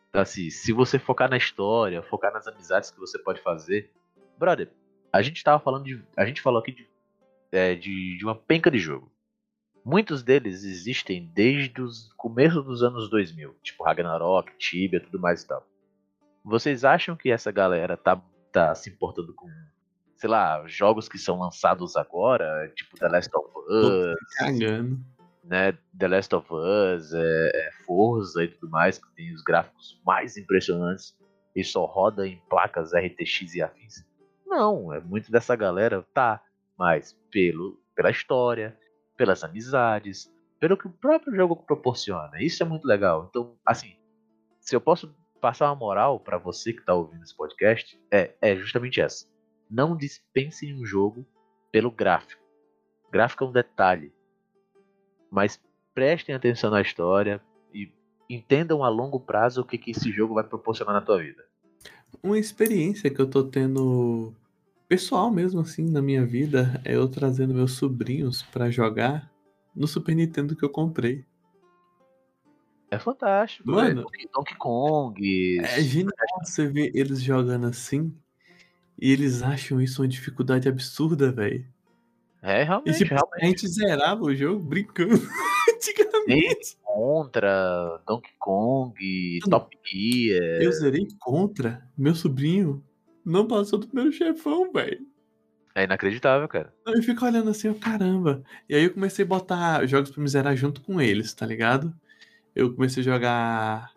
Então, 0.09 0.23
assim, 0.23 0.49
se 0.49 0.73
você 0.73 0.99
focar 0.99 1.29
na 1.29 1.37
história, 1.37 2.03
focar 2.03 2.33
nas 2.33 2.47
amizades 2.47 2.91
que 2.91 3.01
você 3.01 3.19
pode 3.19 3.43
fazer. 3.43 3.91
Brother, 4.39 4.71
a 5.13 5.21
gente 5.23 5.43
tava 5.43 5.63
falando 5.63 5.85
de. 5.85 6.03
A 6.17 6.25
gente 6.25 6.41
falou 6.41 6.61
aqui 6.61 6.73
de, 6.73 6.89
é, 7.51 7.75
de, 7.75 8.17
de 8.17 8.25
uma 8.25 8.35
penca 8.35 8.71
de 8.71 8.79
jogo. 8.79 9.11
Muitos 9.85 10.23
deles 10.23 10.65
existem 10.65 11.31
desde 11.35 11.83
o 11.83 11.89
começo 12.17 12.63
dos 12.63 12.83
anos 12.83 13.11
2000, 13.11 13.55
tipo 13.63 13.85
Ragnarok, 13.85 14.57
Tibia, 14.57 15.01
tudo 15.01 15.21
mais 15.21 15.43
e 15.43 15.49
tal. 15.49 15.67
Vocês 16.45 16.85
acham 16.85 17.17
que 17.17 17.31
essa 17.31 17.51
galera 17.51 17.97
tá, 17.97 18.23
tá 18.55 18.75
se 18.75 18.89
importando 18.89 19.35
com, 19.35 19.49
sei 20.17 20.31
lá, 20.31 20.65
jogos 20.67 21.09
que 21.09 21.19
são 21.19 21.41
lançados 21.41 21.97
agora, 21.97 22.73
tipo 22.75 22.97
The 22.97 23.09
Last 23.09 23.31
of 23.37 23.51
Us, 23.69 24.17
Cagando. 24.39 25.05
né? 25.43 25.77
The 25.99 26.09
Last 26.09 26.35
of 26.35 26.49
Us, 26.53 27.13
é, 27.13 27.51
é 27.53 27.71
Forza 27.85 28.45
e 28.45 28.49
tudo 28.49 28.71
mais, 28.71 28.97
que 28.97 29.13
tem 29.17 29.35
os 29.35 29.43
gráficos 29.43 30.01
mais 30.07 30.37
impressionantes 30.37 31.17
e 31.55 31.65
só 31.65 31.85
roda 31.85 32.27
em 32.27 32.41
placas 32.49 32.93
RTX 32.95 33.57
e 33.57 33.63
afins. 33.63 34.07
Não, 34.47 34.93
é 34.93 35.01
muito 35.01 35.33
dessa 35.33 35.57
galera, 35.57 36.07
tá, 36.15 36.41
mas 36.79 37.19
pelo, 37.33 37.81
pela 37.95 38.11
história, 38.11 38.79
pelas 39.17 39.43
amizades, 39.43 40.33
pelo 40.61 40.77
que 40.77 40.87
o 40.87 40.91
próprio 40.91 41.35
jogo 41.35 41.57
proporciona. 41.57 42.41
Isso 42.41 42.63
é 42.63 42.67
muito 42.67 42.87
legal. 42.87 43.27
Então, 43.29 43.57
assim, 43.67 43.97
se 44.61 44.77
eu 44.77 44.81
posso 44.81 45.13
passar 45.45 45.67
uma 45.67 45.77
moral 45.77 46.19
pra 46.19 46.39
você 46.39 46.73
que 46.73 46.85
tá 46.85 46.95
ouvindo 46.95 47.23
esse 47.23 47.37
podcast, 47.37 48.01
é, 48.11 48.35
é 48.41 48.57
justamente 48.57 49.01
essa. 49.01 49.27
Não 49.71 49.97
dispensem 49.97 50.75
um 50.75 50.85
jogo 50.85 51.27
pelo 51.71 51.91
gráfico. 51.91 52.43
Gráfico 53.13 53.45
é 53.45 53.47
um 53.47 53.53
detalhe 53.53 54.13
mas 55.35 55.61
prestem 55.93 56.33
atenção 56.33 56.71
na 56.71 56.81
história 56.81 57.43
e 57.75 57.91
entendam 58.31 58.85
a 58.85 58.89
longo 58.89 59.19
prazo 59.19 59.63
o 59.63 59.65
que, 59.65 59.77
que 59.77 59.91
esse 59.91 60.13
jogo 60.13 60.35
vai 60.35 60.45
proporcionar 60.45 60.95
na 60.95 61.01
tua 61.01 61.19
vida. 61.19 61.43
Uma 62.23 62.39
experiência 62.39 63.11
que 63.11 63.21
eu 63.21 63.29
tô 63.29 63.43
tendo 63.43 64.33
pessoal 64.89 65.33
mesmo 65.33 65.61
assim 65.61 65.91
na 65.91 66.01
minha 66.01 66.25
vida 66.25 66.81
é 66.85 66.95
eu 66.95 67.09
trazendo 67.09 67.53
meus 67.53 67.73
sobrinhos 67.73 68.43
pra 68.45 68.71
jogar 68.71 69.29
no 69.75 69.89
Super 69.89 70.15
Nintendo 70.15 70.55
que 70.55 70.65
eu 70.65 70.71
comprei. 70.71 71.25
É 72.91 72.99
fantástico, 72.99 73.71
Mano. 73.71 74.07
velho. 74.11 74.29
Donkey- 74.33 74.57
Kong. 74.57 75.59
É 75.61 75.81
genial 75.83 76.13
você 76.45 76.67
ver 76.67 76.91
eles 76.95 77.21
jogando 77.23 77.67
assim 77.67 78.15
e 79.01 79.11
eles 79.13 79.43
acham 79.43 79.81
isso 79.81 80.03
uma 80.03 80.09
dificuldade 80.09 80.69
absurda, 80.69 81.33
velho. 81.33 81.67
É, 82.43 82.61
E 82.61 82.65
realmente, 82.65 83.05
a 83.05 83.07
realmente. 83.07 83.47
gente 83.47 83.69
zerava 83.69 84.23
o 84.23 84.35
jogo 84.35 84.61
brincando 84.63 85.15
antigamente. 85.75 86.77
Contra, 86.83 88.01
Donkey 88.07 88.31
Kong, 88.39 89.39
Mano, 89.43 89.51
Top 89.51 89.77
Gear. 89.85 90.63
Eu 90.63 90.71
zerei 90.73 91.07
contra 91.19 91.83
meu 91.97 92.15
sobrinho. 92.15 92.85
Não 93.25 93.47
passou 93.49 93.79
do 93.79 93.87
primeiro 93.87 94.13
chefão, 94.13 94.71
velho. 94.73 95.01
É 95.75 95.85
inacreditável, 95.85 96.47
cara. 96.47 96.73
Eu 96.87 97.03
fico 97.03 97.25
olhando 97.25 97.51
assim, 97.51 97.69
ó, 97.69 97.75
caramba. 97.75 98.45
E 98.69 98.75
aí 98.77 98.85
eu 98.85 98.93
comecei 98.93 99.25
a 99.25 99.29
botar 99.29 99.85
jogos 99.87 100.11
pra 100.11 100.23
me 100.23 100.29
zerar 100.29 100.55
junto 100.55 100.81
com 100.83 101.01
eles, 101.01 101.33
tá 101.35 101.45
ligado? 101.47 101.93
Eu 102.55 102.75
comecei 102.75 103.03
a 103.03 103.05
jogar 103.05 103.91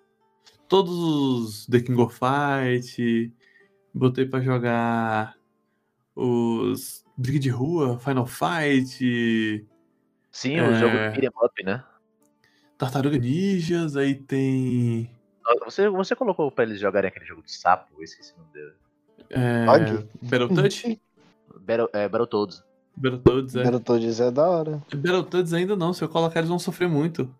todos 0.67 0.93
os 0.97 1.65
The 1.67 1.79
King 1.81 2.01
of 2.01 2.15
Fight. 2.17 3.33
Botei 3.93 4.25
pra 4.25 4.39
jogar 4.41 5.35
os 6.15 7.05
Briga 7.17 7.39
de 7.39 7.49
Rua, 7.49 7.99
Final 7.99 8.25
Fight, 8.27 9.65
Sim, 10.31 10.55
É. 10.57 10.67
o 10.69 10.75
jogo 10.75 10.91
do 10.93 11.11
Beat'em 11.19 11.29
Up, 11.43 11.63
né? 11.63 11.83
Tartaruga 12.77 13.17
Ninjas, 13.17 13.95
aí 13.95 14.13
tem. 14.13 15.09
Você, 15.65 15.89
você 15.89 16.15
colocou 16.15 16.51
pra 16.51 16.63
eles 16.65 16.79
jogarem 16.79 17.07
aquele 17.07 17.25
jogo 17.25 17.41
de 17.41 17.51
sapo, 17.51 17.91
eu 17.97 18.03
esqueci 18.03 18.33
o 18.33 18.37
nome 18.37 18.51
dele. 18.53 18.73
É, 19.31 19.65
Bug. 19.65 20.09
Battletoads? 20.21 20.83
Battle, 21.65 21.89
é, 21.93 22.07
Battletoads. 22.07 22.63
Battletoads, 22.95 23.55
é. 23.55 23.63
Battletoads 23.63 24.19
é 24.19 24.31
da 24.31 24.47
hora. 24.47 24.83
Battletoads 24.93 25.53
ainda 25.53 25.75
não, 25.75 25.91
se 25.91 26.03
eu 26.03 26.09
colocar 26.09 26.39
eles 26.39 26.49
vão 26.49 26.59
sofrer 26.59 26.87
muito. 26.87 27.33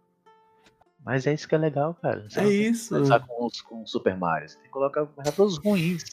Mas 1.08 1.26
é 1.26 1.34
isso 1.34 1.48
que 1.48 1.56
é 1.56 1.58
legal, 1.58 1.94
cara. 1.94 2.28
Você 2.30 2.42
É 2.42 2.50
isso. 2.50 2.94
começar 2.94 3.22
com, 3.22 3.46
os, 3.46 3.62
com 3.62 3.86
Super 3.86 4.18
Mario. 4.18 4.50
Você 4.50 4.56
tem 4.56 4.66
que 4.66 4.72
colocar 4.72 5.06
começar 5.06 5.32
pelos 5.32 5.58
ruins. 5.58 6.04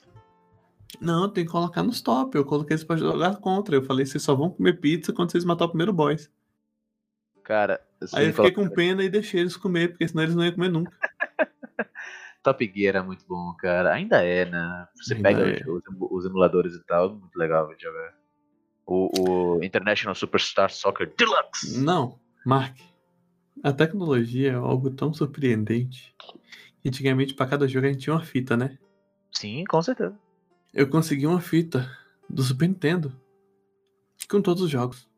Não, 1.01 1.28
tem 1.28 1.45
que 1.45 1.51
colocar 1.51 1.82
nos 1.82 2.01
top. 2.01 2.36
Eu 2.38 2.45
coloquei 2.45 2.74
eles 2.74 2.84
pra 2.84 2.97
jogar 2.97 3.38
contra. 3.38 3.74
Eu 3.74 3.82
falei, 3.82 4.07
vocês 4.07 4.22
só 4.22 4.36
vão 4.36 4.51
comer 4.51 4.74
pizza 4.74 5.12
quando 5.12 5.32
vocês 5.32 5.45
matar 5.45 5.64
o 5.64 5.68
primeiro 5.70 5.92
boss. 5.92 6.30
Cara, 7.42 7.80
Aí 8.12 8.28
eu 8.28 8.32
fiquei 8.32 8.53
com 8.53 8.68
pena 8.68 9.03
e 9.03 9.11
deixei 9.11 9.40
eles 9.40 9.57
comer, 9.57 9.88
porque 9.88 10.07
senão 10.07 10.22
eles 10.22 10.36
não 10.36 10.45
iam 10.45 10.55
comer 10.55 10.68
nunca. 10.68 10.97
Top 12.45 12.72
Gear 12.72 12.95
era 12.95 13.03
muito 13.03 13.24
bom, 13.26 13.53
cara. 13.59 13.92
Ainda 13.92 14.22
é, 14.22 14.45
né? 14.45 14.86
Você 14.95 15.14
Ainda 15.14 15.28
pega 15.28 15.59
é. 15.59 15.68
os, 15.68 15.82
os 16.09 16.24
emuladores 16.24 16.72
e 16.74 16.84
tal, 16.84 17.16
muito 17.16 17.36
legal 17.36 17.74
de 17.74 17.82
jogar. 17.82 18.14
O, 18.86 19.57
o 19.59 19.64
International 19.64 20.14
Superstar 20.14 20.70
Soccer 20.70 21.12
Deluxe. 21.18 21.80
Não, 21.80 22.20
Mark. 22.47 22.76
A 23.65 23.73
tecnologia 23.73 24.53
é 24.53 24.55
algo 24.55 24.91
tão 24.91 25.12
surpreendente. 25.12 26.15
Antigamente, 26.87 27.33
pra 27.35 27.47
cada 27.47 27.67
jogo, 27.67 27.87
a 27.87 27.89
gente 27.93 28.03
tinha 28.03 28.15
uma 28.15 28.23
fita, 28.23 28.57
né? 28.57 28.79
Sim, 29.33 29.65
com 29.65 29.81
certeza. 29.83 30.15
Eu 30.73 30.89
consegui 30.89 31.27
uma 31.27 31.41
fita 31.41 31.91
do 32.29 32.43
Super 32.43 32.69
Nintendo 32.69 33.19
com 34.29 34.43
todos 34.43 34.62
os 34.62 34.71
jogos. 34.71 35.09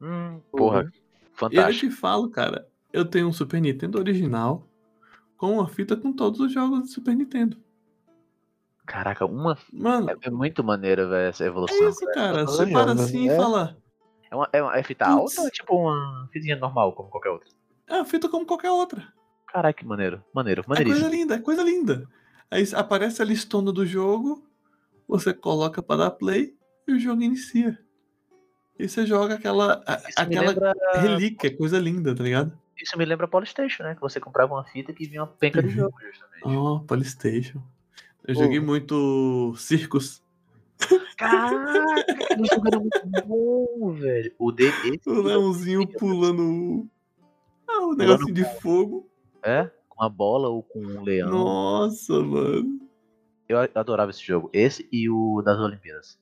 Hum, 0.00 0.40
porra, 0.50 0.82
E 0.82 0.86
eu 0.86 0.92
fantástico. 1.34 1.90
te 1.92 1.96
falo, 1.96 2.28
cara, 2.30 2.68
eu 2.92 3.04
tenho 3.04 3.28
um 3.28 3.32
Super 3.32 3.60
Nintendo 3.60 3.98
original 3.98 4.66
com 5.36 5.54
uma 5.54 5.68
fita 5.68 5.96
com 5.96 6.12
todos 6.12 6.38
os 6.40 6.52
jogos 6.52 6.80
do 6.80 6.86
Super 6.86 7.16
Nintendo. 7.16 7.56
Caraca, 8.86 9.24
uma. 9.24 9.56
Mano, 9.72 10.10
É, 10.10 10.16
é 10.22 10.30
muito 10.30 10.64
maneiro, 10.64 11.08
velho, 11.08 11.28
essa 11.28 11.44
é 11.44 11.46
evolução. 11.46 11.88
isso, 11.88 12.04
cara. 12.12 12.44
Você 12.44 12.66
para 12.66 12.92
assim 12.92 13.26
e 13.26 13.28
é. 13.28 13.36
fala. 13.36 13.79
É 14.30 14.36
uma, 14.36 14.48
é 14.52 14.62
uma 14.62 14.76
é 14.78 14.82
fita 14.82 15.04
Putz. 15.06 15.16
alta 15.18 15.40
ou 15.42 15.46
é 15.48 15.50
tipo 15.50 15.74
uma 15.76 16.28
fitinha 16.32 16.56
normal, 16.56 16.92
como 16.94 17.08
qualquer 17.10 17.30
outra? 17.30 17.48
É 17.88 17.94
uma 17.96 18.04
fita 18.04 18.28
como 18.28 18.46
qualquer 18.46 18.70
outra. 18.70 19.12
Caraca, 19.48 19.80
que 19.80 19.84
maneiro. 19.86 20.22
Maneiro, 20.32 20.60
É 20.60 20.64
coisa 20.64 20.78
maneiríssimo. 20.80 21.10
linda, 21.10 21.34
é 21.34 21.38
coisa 21.40 21.62
linda. 21.62 22.08
Aí 22.50 22.64
aparece 22.74 23.20
a 23.20 23.24
listona 23.24 23.72
do 23.72 23.84
jogo, 23.84 24.46
você 25.08 25.34
coloca 25.34 25.82
pra 25.82 25.96
dar 25.96 26.10
play 26.12 26.54
e 26.86 26.92
o 26.92 26.98
jogo 26.98 27.22
inicia. 27.22 27.78
E 28.78 28.88
você 28.88 29.04
joga 29.04 29.34
aquela, 29.34 29.82
a- 29.86 30.00
aquela 30.22 30.46
lembra. 30.52 30.72
relíquia, 30.94 31.54
coisa 31.56 31.78
linda, 31.78 32.14
tá 32.14 32.22
ligado? 32.22 32.56
Isso 32.80 32.96
me 32.96 33.04
lembra 33.04 33.28
Polystation, 33.28 33.82
né? 33.82 33.94
Que 33.94 34.00
você 34.00 34.18
comprava 34.18 34.54
uma 34.54 34.64
fita 34.64 34.92
que 34.92 35.06
vinha 35.06 35.22
uma 35.22 35.26
penca 35.26 35.60
de 35.60 35.68
Uhum. 35.68 35.74
jogo, 35.74 35.94
justamente. 36.00 36.44
Oh, 36.56 36.80
Polystation. 36.80 37.60
Eu 38.26 38.34
joguei 38.34 38.60
muito 38.60 39.54
Circus. 39.56 40.22
Caraca, 41.16 42.12
aquele 42.12 42.46
jogo 42.46 42.66
era 42.66 42.78
muito 42.80 43.26
bom, 43.26 43.92
velho. 43.92 44.34
O 44.38 44.54
esse 44.58 45.10
O 45.10 45.22
leãozinho 45.22 45.86
pulando. 45.86 46.88
Ah, 47.68 47.86
o 47.86 47.94
negocinho 47.94 48.34
de 48.34 48.44
fogo. 48.60 49.08
É? 49.42 49.70
Com 49.88 50.02
a 50.02 50.08
bola 50.08 50.48
ou 50.48 50.62
com 50.62 50.80
um 50.80 51.02
leão. 51.02 51.30
Nossa, 51.30 52.20
mano. 52.22 52.80
Eu 53.48 53.58
adorava 53.74 54.10
esse 54.10 54.24
jogo. 54.24 54.48
Esse 54.52 54.88
e 54.92 55.10
o 55.10 55.42
das 55.42 55.58
Olimpíadas. 55.58 56.18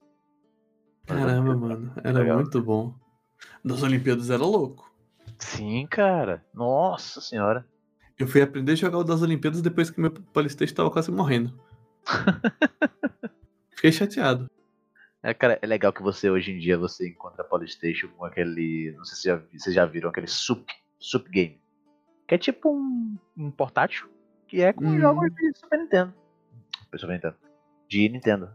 Caramba, 1.07 1.57
mano. 1.57 1.93
Era 2.03 2.19
Legal. 2.19 2.39
muito 2.39 2.61
bom. 2.63 2.95
Das 3.65 3.83
Olimpíadas 3.83 4.31
era 4.31 4.43
louco. 4.43 4.91
Sim, 5.39 5.87
cara. 5.91 6.45
Nossa 6.53 7.21
senhora. 7.21 7.67
Eu 8.19 8.27
fui 8.27 8.43
aprender 8.43 8.73
a 8.73 8.75
jogar 8.75 8.99
o 8.99 9.05
das 9.05 9.23
Olimpíadas 9.23 9.63
depois 9.63 9.91
que 9.91 10.01
meu 10.01 10.11
Polystation 10.11 10.75
tava 10.75 10.91
quase 10.91 11.11
morrendo. 11.11 11.59
Fiquei 13.79 13.93
chateado. 13.93 14.51
É, 15.23 15.33
cara, 15.33 15.57
é 15.63 15.65
legal 15.65 15.93
que 15.93 16.03
você 16.03 16.29
hoje 16.29 16.51
em 16.51 16.59
dia 16.59 16.77
você 16.77 17.09
encontra 17.09 17.45
Polystation 17.45 18.09
com 18.09 18.25
aquele. 18.25 18.93
Não 18.97 19.05
sei 19.05 19.17
se 19.17 19.29
já, 19.29 19.41
vocês 19.57 19.73
já 19.73 19.87
viram 19.87 20.11
aquele 20.11 20.27
Sup, 20.27 20.69
Sup 20.99 21.29
Game. 21.29 21.61
Que 22.27 22.35
é 22.35 22.39
tipo 22.39 22.71
um, 22.73 23.17
um 23.37 23.53
portátil 23.53 24.11
que 24.49 24.63
é 24.63 24.73
com 24.73 24.85
Hum. 24.85 24.99
jogos 24.99 25.33
de 25.33 25.57
Super 25.57 25.79
Nintendo. 25.79 26.13
Super 26.97 27.09
Nintendo. 27.09 27.37
De 27.89 28.09
Nintendo. 28.09 28.51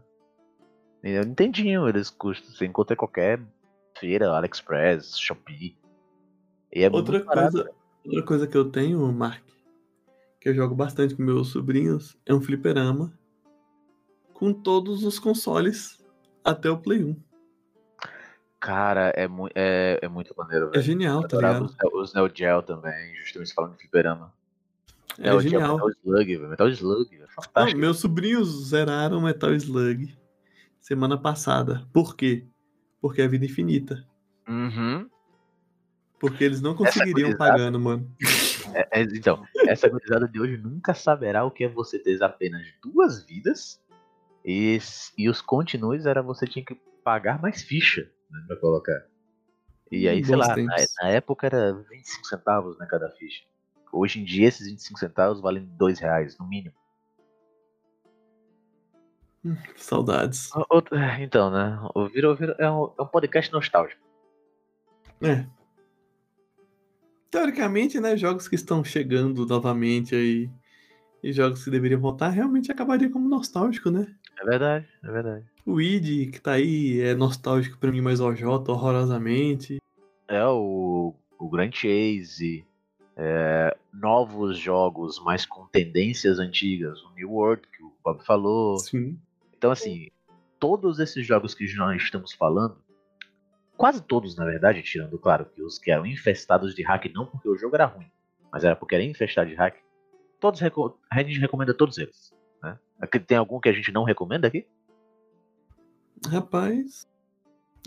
E 1.02 1.12
eu 1.12 1.24
Nintendinho, 1.24 1.88
eles 1.88 2.10
custam. 2.10 2.54
Você 2.54 2.66
encontra 2.66 2.94
qualquer 2.94 3.40
feira, 3.98 4.30
AliExpress, 4.30 5.18
Shopee. 5.18 5.74
E 6.70 6.82
é 6.84 6.90
Outra 6.90 7.24
coisa, 7.24 7.70
outra 8.04 8.22
coisa 8.24 8.46
que 8.46 8.58
eu 8.58 8.70
tenho, 8.70 9.10
Mark, 9.10 9.42
que 10.38 10.50
eu 10.50 10.54
jogo 10.54 10.74
bastante 10.74 11.14
com 11.14 11.22
meus 11.22 11.48
sobrinhos, 11.48 12.14
é 12.26 12.34
um 12.34 12.42
fliperama 12.42 13.10
com 14.34 14.52
todos 14.52 15.02
os 15.04 15.18
consoles 15.18 16.04
até 16.44 16.68
o 16.70 16.76
Play 16.76 17.02
1. 17.04 17.16
Cara, 18.60 19.12
é, 19.14 19.28
mu 19.28 19.48
é, 19.54 19.98
é 20.02 20.08
muito 20.08 20.34
maneiro, 20.36 20.70
É 20.74 20.80
genial, 20.80 21.26
tá 21.26 21.36
ligado? 21.36 21.64
os, 21.66 21.76
Neo- 21.76 22.00
os 22.02 22.14
Neo 22.14 22.30
Geo 22.34 22.62
também, 22.62 23.14
justamente 23.16 23.52
falando 23.54 23.72
de 23.72 23.78
fliperama. 23.78 24.32
É 25.18 25.24
Neo 25.24 25.40
Geo, 25.40 25.50
genial. 25.50 25.74
Metal 25.76 25.90
Slug, 25.90 26.36
velho. 26.36 26.48
Metal 26.48 26.68
Slug. 26.70 27.20
Não, 27.56 27.74
meus 27.76 27.98
sobrinhos 27.98 28.68
zeraram 28.68 29.20
Metal 29.20 29.52
Slug 29.54 30.16
semana 30.80 31.18
passada. 31.18 31.86
Por 31.92 32.16
quê? 32.16 32.46
Porque 33.00 33.20
é 33.22 33.28
vida 33.28 33.44
infinita. 33.44 34.02
Uhum. 34.48 35.08
Porque 36.18 36.42
eles 36.42 36.62
não 36.62 36.74
conseguiriam 36.74 37.28
gurizada- 37.30 37.52
pagando, 37.52 37.78
mano. 37.78 38.10
É- 38.72 39.00
é- 39.00 39.02
então, 39.02 39.44
essa 39.68 39.88
gurizada 39.90 40.26
de 40.26 40.40
hoje 40.40 40.56
nunca 40.56 40.94
saberá 40.94 41.44
o 41.44 41.50
que 41.50 41.64
é 41.64 41.68
você 41.68 41.98
ter 41.98 42.22
apenas 42.22 42.66
duas 42.82 43.22
vidas 43.24 43.78
e, 44.44 44.78
e 45.16 45.28
os 45.28 45.40
continues 45.40 46.06
era 46.06 46.22
você 46.22 46.46
tinha 46.46 46.64
que 46.64 46.74
pagar 47.02 47.40
mais 47.40 47.62
ficha 47.62 48.10
né, 48.30 48.44
pra 48.46 48.56
colocar. 48.56 49.06
E 49.90 50.08
aí, 50.08 50.20
Hum, 50.20 50.24
sei 50.24 50.36
bons 50.36 50.48
lá, 50.48 50.56
na, 50.56 50.76
na 51.02 51.08
época 51.08 51.46
era 51.46 51.72
25 51.72 52.26
centavos 52.26 52.78
né, 52.78 52.86
cada 52.88 53.10
ficha. 53.10 53.44
Hoje 53.92 54.20
em 54.20 54.24
dia 54.24 54.48
esses 54.48 54.66
25 54.66 54.98
centavos 54.98 55.40
valem 55.40 55.64
2 55.76 55.98
reais, 56.00 56.36
no 56.38 56.46
mínimo. 56.48 56.74
Saudades. 59.76 60.50
O- 60.54 60.64
outro- 60.70 60.96
Então, 61.20 61.50
né? 61.50 61.78
O 61.94 62.08
Viro, 62.08 62.34
Viro 62.34 62.54
é, 62.58 62.70
um, 62.70 62.92
é 62.98 63.02
um 63.02 63.06
podcast 63.06 63.52
nostálgico. 63.52 64.00
É. 65.22 65.46
Teoricamente, 67.30 68.00
né, 68.00 68.16
jogos 68.16 68.48
que 68.48 68.54
estão 68.54 68.82
chegando 68.84 69.44
novamente 69.46 70.14
aí 70.14 70.50
e 71.22 71.32
jogos 71.32 71.64
que 71.64 71.70
deveriam 71.70 72.00
voltar 72.00 72.28
realmente 72.30 72.70
acabaria 72.70 73.10
como 73.10 73.28
nostálgico, 73.28 73.90
né? 73.90 74.14
É 74.40 74.44
verdade, 74.44 74.86
é 75.02 75.10
verdade. 75.10 75.44
O 75.64 75.80
id 75.80 76.30
que 76.30 76.40
tá 76.40 76.52
aí 76.52 77.00
é 77.00 77.14
nostálgico 77.14 77.78
pra 77.78 77.90
mim, 77.90 78.00
mas 78.00 78.20
OJ 78.20 78.44
horrorosamente. 78.44 79.78
É 80.28 80.44
o, 80.46 81.14
o 81.38 81.48
Grand 81.48 81.72
Chase, 81.72 82.66
é, 83.16 83.76
novos 83.92 84.58
jogos, 84.58 85.20
mas 85.24 85.46
com 85.46 85.66
tendências 85.66 86.38
antigas. 86.38 87.02
O 87.02 87.14
New 87.14 87.30
World, 87.30 87.62
que 87.68 87.82
o 87.82 87.92
Bob 88.04 88.24
falou. 88.24 88.78
Sim. 88.78 89.18
Então, 89.56 89.70
assim, 89.70 90.10
todos 90.58 90.98
esses 90.98 91.26
jogos 91.26 91.54
que 91.54 91.64
nós 91.76 92.02
estamos 92.02 92.32
falando, 92.32 92.76
quase 93.76 94.02
todos, 94.02 94.36
na 94.36 94.44
verdade, 94.44 94.82
tirando, 94.82 95.18
claro, 95.18 95.46
que 95.46 95.62
os 95.62 95.78
que 95.78 95.90
eram 95.90 96.06
infestados 96.06 96.74
de 96.74 96.82
hack, 96.82 97.06
não 97.12 97.26
porque 97.26 97.48
o 97.48 97.56
jogo 97.56 97.74
era 97.76 97.86
ruim, 97.86 98.10
mas 98.52 98.64
era 98.64 98.76
porque 98.76 98.94
era 98.94 99.04
infestado 99.04 99.48
de 99.48 99.56
hack, 99.56 99.76
todos 100.40 100.60
a 100.62 101.22
gente 101.22 101.40
recomenda 101.40 101.72
todos 101.72 101.98
eles. 101.98 102.33
Aqui- 103.00 103.18
Tem 103.20 103.36
algum 103.38 103.60
que 103.60 103.68
a 103.68 103.72
gente 103.72 103.92
não 103.92 104.04
recomenda 104.04 104.46
aqui? 104.48 104.66
Rapaz, 106.28 107.06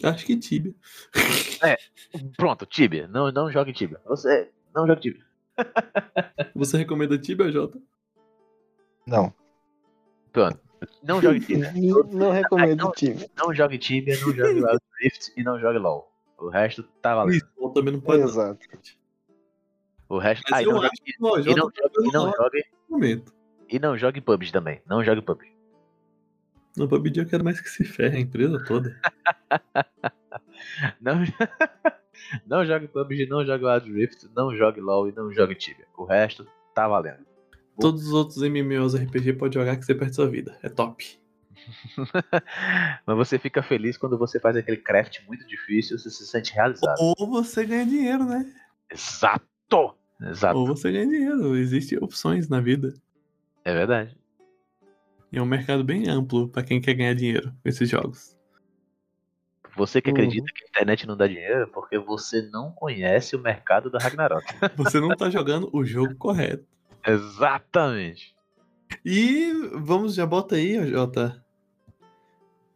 acho 0.04 0.26
que 0.26 0.38
Tibia. 0.38 0.76
Pronto, 2.38 2.66
Tibia. 2.66 3.08
Não, 3.08 3.32
não 3.32 3.52
jogue 3.52 3.74
Tibia. 3.74 4.00
Você 4.06 4.52
não 4.76 4.86
jogue 4.86 5.02
Tibia. 5.02 5.26
Você 6.56 6.78
recomenda 6.78 7.18
Tibia, 7.18 7.52
Jota? 7.52 7.80
Não. 9.08 9.34
Pronto. 10.32 10.60
Não 11.02 11.20
jogue 11.20 11.40
Tibia. 11.40 11.72
Não, 11.76 12.04
não 12.04 12.32
recomendo 12.32 12.84
não. 12.84 12.92
time. 12.92 13.28
Não 13.36 13.52
jogue 13.52 13.80
Tibia, 13.80 14.14
não 14.20 14.32
jogue 14.32 14.62
Wild 14.62 14.80
Rift 15.02 15.34
e 15.36 15.44
não 15.44 15.60
jogue 15.60 15.80
LOL. 15.80 16.12
O 16.38 16.50
resto 16.50 16.84
tá 17.02 17.16
valendo. 17.16 17.38
Isso, 17.38 17.70
também 17.74 17.94
não 17.94 18.00
pode. 18.02 18.22
Exato. 18.22 18.60
O 20.08 20.20
resto. 20.20 20.44
Mas 20.52 20.60
Ah, 20.60 20.62
e 20.62 20.66
eu 20.66 20.74
não, 20.74 20.82
acho 20.84 20.92
jogue, 20.96 21.02
que 21.14 21.24
o 21.24 21.28
OJ 21.28 21.52
e, 21.52 21.56
não 21.56 21.72
tá 21.72 21.82
jogue, 21.82 22.08
e 22.08 22.12
não 22.12 22.32
jogue. 22.32 22.66
momento. 22.88 23.34
E 23.70 23.80
não 23.80 23.98
jogue 23.98 24.22
PUBG 24.22 24.52
também. 24.52 24.82
Não 24.88 25.04
jogue 25.04 25.22
PUBG. 25.22 25.52
No 26.76 26.88
PUBG 26.88 27.22
eu 27.22 27.26
quero 27.26 27.44
mais 27.44 27.60
que 27.60 27.70
se 27.70 27.84
ferre 27.84 28.18
a 28.18 28.22
empresa 28.22 28.64
toda. 28.64 29.00
Não, 31.00 31.14
não 32.46 32.66
jogue 32.66 32.88
PUBG, 32.88 33.28
não 33.28 33.46
jogue 33.46 33.66
Wild 33.66 33.94
Rift, 33.94 34.28
não 34.36 34.56
jogue 34.56 34.82
LOL 34.82 35.08
e 35.08 35.12
não 35.12 35.32
jogue 35.32 35.56
Tibia. 35.56 35.86
O 35.96 36.04
resto 36.04 36.48
tá 36.74 36.88
valendo. 36.88 37.26
Todos 37.80 38.08
os 38.08 38.14
outros 38.14 38.38
MMOs 38.38 38.96
RPG 38.96 39.34
pode 39.34 39.54
jogar 39.54 39.76
que 39.78 39.86
você 39.86 39.94
perde 39.94 40.16
sua 40.16 40.28
vida. 40.28 40.58
É 40.64 40.70
top. 40.70 41.20
Mas 43.06 43.18
você 43.18 43.38
fica 43.38 43.62
feliz 43.62 43.98
quando 43.98 44.18
você 44.18 44.40
faz 44.40 44.56
aquele 44.56 44.78
craft 44.78 45.20
muito 45.28 45.46
difícil, 45.48 45.98
você 45.98 46.10
se 46.10 46.26
sente 46.26 46.54
realizado. 46.54 46.98
Ou 47.00 47.28
você 47.30 47.66
ganha 47.66 47.86
dinheiro, 47.86 48.26
né? 48.26 48.52
Exato! 48.92 49.96
Exato. 50.20 50.58
Ou 50.58 50.66
você 50.66 50.92
ganha 50.92 51.06
dinheiro. 51.06 51.56
Existem 51.56 52.00
opções 52.02 52.50
na 52.50 52.60
vida. 52.60 52.94
É 53.68 53.74
verdade. 53.74 54.16
E 55.30 55.38
é 55.38 55.42
um 55.42 55.46
mercado 55.46 55.84
bem 55.84 56.08
amplo 56.08 56.48
pra 56.48 56.64
quem 56.64 56.80
quer 56.80 56.94
ganhar 56.94 57.14
dinheiro 57.14 57.52
com 57.62 57.68
esses 57.68 57.90
jogos. 57.90 58.34
Você 59.76 60.02
que 60.02 60.10
Uhum. 60.10 60.16
acredita 60.16 60.46
que 60.56 60.64
a 60.64 60.68
internet 60.70 61.06
não 61.06 61.18
dá 61.18 61.28
dinheiro 61.28 61.64
é 61.64 61.66
porque 61.66 62.00
você 62.00 62.44
não 62.44 62.72
conhece 62.72 63.36
o 63.36 63.40
mercado 63.40 63.92
da 63.92 64.00
Ragnarok. 64.00 64.46
Você 64.78 65.02
não 65.02 65.10
tá 65.18 65.30
jogando 65.30 65.70
o 65.74 65.84
jogo 65.84 66.16
correto. 66.16 66.66
Exatamente. 67.06 68.34
E 69.04 69.52
vamos, 69.76 70.16
já 70.16 70.26
bota 70.26 70.56
aí, 70.56 70.88
Jota, 70.90 71.44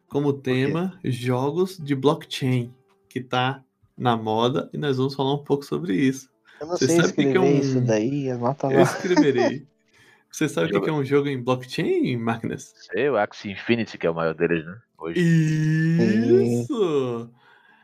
como 0.10 0.34
tema 0.34 1.00
jogos 1.06 1.78
de 1.78 1.96
blockchain, 1.96 2.76
que 3.10 3.22
tá 3.22 3.64
na 3.98 4.18
moda 4.18 4.70
e 4.74 4.78
nós 4.78 4.98
vamos 4.98 5.16
falar 5.16 5.34
um 5.36 5.44
pouco 5.44 5.64
sobre 5.64 5.96
isso. 5.96 6.30
Eu 6.60 6.68
não 6.68 6.76
Você 6.76 6.86
sei 6.88 6.98
sabe 6.98 7.08
o 7.10 7.14
que 7.14 7.22
escrever 7.22 7.38
é 7.38 7.40
um- 7.40 7.60
isso 7.62 7.80
daí, 7.82 8.30
anota 8.30 8.68
Eu 8.68 8.76
lá. 8.80 8.84
escreverei. 8.84 9.66
Você 10.32 10.48
sabe 10.48 10.68
o 10.68 10.72
que 10.72 10.86
que 10.86 10.90
é 10.90 10.94
um 10.94 11.04
jogo 11.04 11.28
em 11.28 11.42
blockchain, 11.42 12.16
Máquinas? 12.16 12.74
Sei, 12.78 13.10
o 13.10 13.18
Axie 13.18 13.52
Infinity, 13.52 13.98
que 13.98 14.08
é 14.08 14.10
o 14.10 14.16
maior 14.16 14.34
deles, 14.34 14.66
né? 14.66 14.78
Hoje. 14.98 15.20
Isso! 15.20 17.30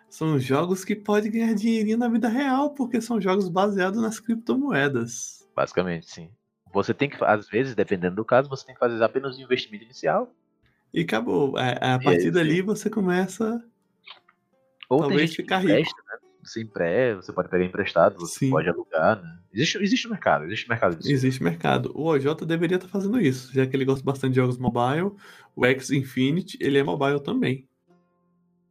São 0.09 0.39
jogos 0.39 0.85
que 0.85 0.95
podem 0.95 1.29
ganhar 1.29 1.53
dinheirinho 1.53 1.97
na 1.97 2.07
vida 2.07 2.29
real, 2.29 2.73
porque 2.73 3.01
são 3.01 3.19
jogos 3.19 3.49
baseados 3.49 4.01
nas 4.01 4.19
criptomoedas. 4.19 5.45
Basicamente, 5.53 6.09
sim. 6.09 6.29
Você 6.73 6.93
tem 6.93 7.09
que, 7.09 7.21
às 7.23 7.49
vezes, 7.49 7.75
dependendo 7.75 8.15
do 8.15 8.25
caso, 8.25 8.49
você 8.49 8.65
tem 8.65 8.73
que 8.73 8.79
fazer 8.79 9.03
apenas 9.03 9.37
o 9.37 9.41
investimento 9.41 9.83
inicial. 9.83 10.33
E 10.93 11.01
acabou. 11.01 11.57
A, 11.57 11.95
a 11.95 11.99
partir 11.99 12.23
sim. 12.23 12.31
dali 12.31 12.61
você 12.61 12.89
começa. 12.89 13.61
Ou 14.89 14.99
Talvez 14.99 15.35
ficar 15.35 15.57
rico. 15.57 15.71
empresta, 15.71 16.01
né? 16.09 16.26
Você 16.47 16.61
empresta, 16.61 17.21
você 17.21 17.33
pode 17.33 17.49
pegar 17.49 17.65
emprestado, 17.65 18.17
você 18.19 18.39
Sim. 18.45 18.49
pode 18.49 18.69
alugar, 18.69 19.21
né? 19.21 19.37
Existe, 19.53 19.77
existe 19.83 20.07
mercado, 20.09 20.45
existe 20.45 20.69
mercado 20.69 20.95
disso. 20.95 21.11
Existe 21.11 21.43
mercado. 21.43 21.91
O 21.93 22.05
OJ 22.05 22.45
deveria 22.45 22.75
estar 22.77 22.87
fazendo 22.87 23.19
isso, 23.19 23.53
já 23.53 23.67
que 23.67 23.75
ele 23.75 23.83
gosta 23.83 24.03
bastante 24.03 24.31
de 24.31 24.37
jogos 24.37 24.57
mobile. 24.57 25.11
O 25.55 25.65
X 25.65 25.91
Infinity, 25.91 26.57
ele 26.61 26.77
é 26.77 26.83
mobile 26.83 27.19
também. 27.19 27.67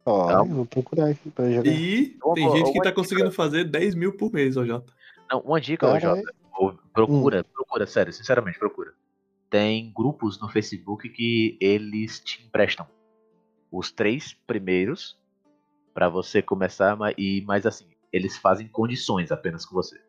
Ó, 0.05 0.31
Não. 0.31 0.39
eu 0.47 0.53
vou 0.55 0.65
procurar 0.65 1.09
aqui 1.09 1.29
pra 1.29 1.51
jogar. 1.51 1.69
E 1.69 2.17
Uma- 2.23 2.33
tem 2.33 2.43
gente 2.51 2.71
que 2.71 2.77
uma 2.79 2.83
tá 2.83 2.89
dica. 2.89 2.93
conseguindo 2.93 3.31
fazer 3.31 3.63
10 3.65 3.93
mil 3.93 4.13
por 4.17 4.31
mês, 4.33 4.57
OJ. 4.57 4.81
Não, 5.29 5.39
uma 5.41 5.61
dica, 5.61 5.85
ou 5.87 6.73
Procura, 6.93 7.41
Hum. 7.41 7.43
procura, 7.53 7.85
sério, 7.85 8.11
sinceramente, 8.11 8.57
procura. 8.57 8.91
Tem 9.51 9.91
grupos 9.95 10.39
no 10.41 10.49
Facebook 10.49 11.07
que 11.09 11.55
eles 11.61 12.19
te 12.19 12.43
emprestam 12.43 12.87
os 13.71 13.91
três 13.91 14.33
primeiros 14.47 15.15
pra 15.97 16.09
você 16.09 16.43
começar, 16.43 16.95
e 17.17 17.41
mais 17.41 17.65
assim, 17.65 17.87
eles 18.13 18.37
fazem 18.37 18.67
condições 18.67 19.31
apenas 19.31 19.65
com 19.65 19.73
você. 19.73 19.99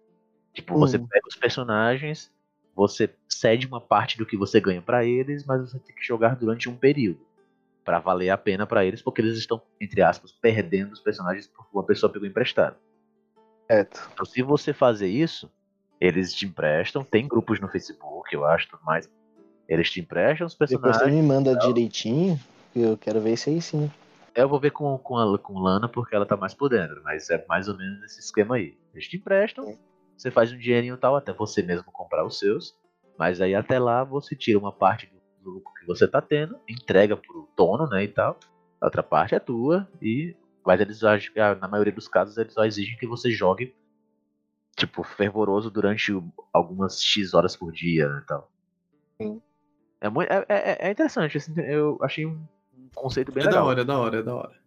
Tipo, 0.53 0.77
você 0.79 0.99
Hum. 0.99 1.07
pega 1.07 1.27
os 1.27 1.35
personagens, 1.35 2.31
você 2.77 3.09
cede 3.27 3.67
uma 3.67 3.81
parte 3.81 4.19
do 4.19 4.27
que 4.27 4.37
você 4.37 4.61
ganha 4.61 4.83
pra 4.83 5.03
eles, 5.07 5.47
mas 5.47 5.63
você 5.63 5.79
tem 5.79 5.97
que 5.97 6.05
jogar 6.07 6.37
durante 6.37 6.69
um 6.69 6.77
período 6.77 7.27
Pra 7.87 8.01
valer 8.01 8.29
a 8.29 8.37
pena 8.37 8.67
pra 8.67 8.85
eles, 8.85 9.01
porque 9.01 9.23
eles 9.23 9.39
estão 9.39 9.63
entre 9.81 10.03
aspas 10.03 10.31
perdendo 10.31 10.93
os 10.93 11.01
personagens 11.01 11.47
porque 11.47 11.71
uma 11.73 11.83
pessoa 11.83 12.13
pegou 12.13 12.29
emprestado. 12.29 12.77
Certo. 13.67 14.11
Então, 14.13 14.27
se 14.27 14.43
você 14.43 14.75
fazer 14.75 15.09
isso, 15.09 15.51
eles 15.99 16.35
te 16.35 16.45
emprestam. 16.45 17.03
Tem 17.03 17.27
grupos 17.27 17.61
no 17.61 17.69
Facebook, 17.69 18.35
eu 18.35 18.45
acho, 18.45 18.69
tudo 18.69 18.85
mais. 18.85 19.09
Eles 19.67 19.91
te 19.91 20.01
emprestam 20.01 20.47
os 20.47 20.53
Depois 20.55 20.83
você 20.83 20.83
personagens. 20.83 21.15
me 21.15 21.23
manda 21.23 21.57
direitinho, 21.57 22.39
eu 22.77 22.99
quero 22.99 23.23
ver 23.23 23.33
isso 23.33 23.49
aí 23.49 23.63
sim. 23.63 23.91
Eu 24.35 24.49
vou 24.49 24.61
ver 24.61 24.71
com, 24.71 24.97
com, 24.99 25.17
a, 25.17 25.39
com 25.39 25.59
Lana 25.59 25.89
porque 25.89 26.15
ela 26.15 26.27
tá 26.27 26.37
mais 26.37 26.55
por 26.55 26.69
dentro, 26.69 27.03
mas 27.03 27.29
é 27.31 27.45
mais 27.49 27.69
ou 27.69 27.77
menos 27.77 28.03
esse 28.05 28.21
esquema 28.21 28.57
aí. 28.57 28.77
Eles 28.93 29.09
te 29.09 29.17
emprestam, 29.17 29.77
você 30.17 30.31
faz 30.31 30.53
um 30.53 30.59
dinheirinho 30.59 30.97
tal, 30.97 31.17
até 31.17 31.33
você 31.33 31.63
mesmo 31.63 31.91
comprar 31.93 32.25
os 32.25 32.39
seus. 32.39 32.77
Mas 33.19 33.41
aí 33.41 33.55
até 33.55 33.79
lá 33.79 34.05
você 34.05 34.37
tira 34.37 34.59
uma 34.59 34.73
parte 34.73 35.13
do 35.43 35.51
lucro 35.51 35.73
que 35.75 35.87
você 35.87 36.07
tá 36.07 36.21
tendo, 36.21 36.59
entrega 36.69 37.17
pro 37.17 37.49
dono, 37.57 37.89
né, 37.89 38.05
e 38.05 38.09
tal. 38.09 38.39
A 38.81 38.87
outra 38.87 39.03
parte 39.03 39.35
é 39.35 39.41
tua 39.41 39.89
e 40.01 40.37
mas 40.65 40.81
eles 40.81 41.01
na 41.61 41.67
maioria 41.67 41.93
dos 41.93 42.07
casos 42.07 42.37
eles 42.37 42.53
só 42.53 42.65
exigem 42.65 42.97
que 42.99 43.07
você 43.07 43.31
jogue 43.31 43.75
tipo 44.77 45.03
fervoroso 45.03 45.71
durante 45.71 46.13
algumas 46.53 47.03
x 47.03 47.33
horas 47.33 47.57
por 47.57 47.73
dia, 47.73 48.09
né, 48.09 48.23
tal. 48.27 48.51
Sim. 49.21 49.41
É 50.01 50.09
muito 50.09 50.31
é, 50.31 50.45
é, 50.49 50.89
é 50.89 50.91
interessante, 50.91 51.37
assim, 51.37 51.53
eu 51.61 51.99
achei 52.03 52.27
um 52.27 52.39
um 52.97 53.03
conceito 53.03 53.33
bem 53.33 53.43
É 53.43 53.45
da 53.47 53.51
legal. 53.51 53.67
hora, 53.67 53.81
é 53.81 53.85
da 53.85 53.99
hora, 53.99 54.19
é 54.19 54.23
da 54.23 54.35
hora. 54.35 54.59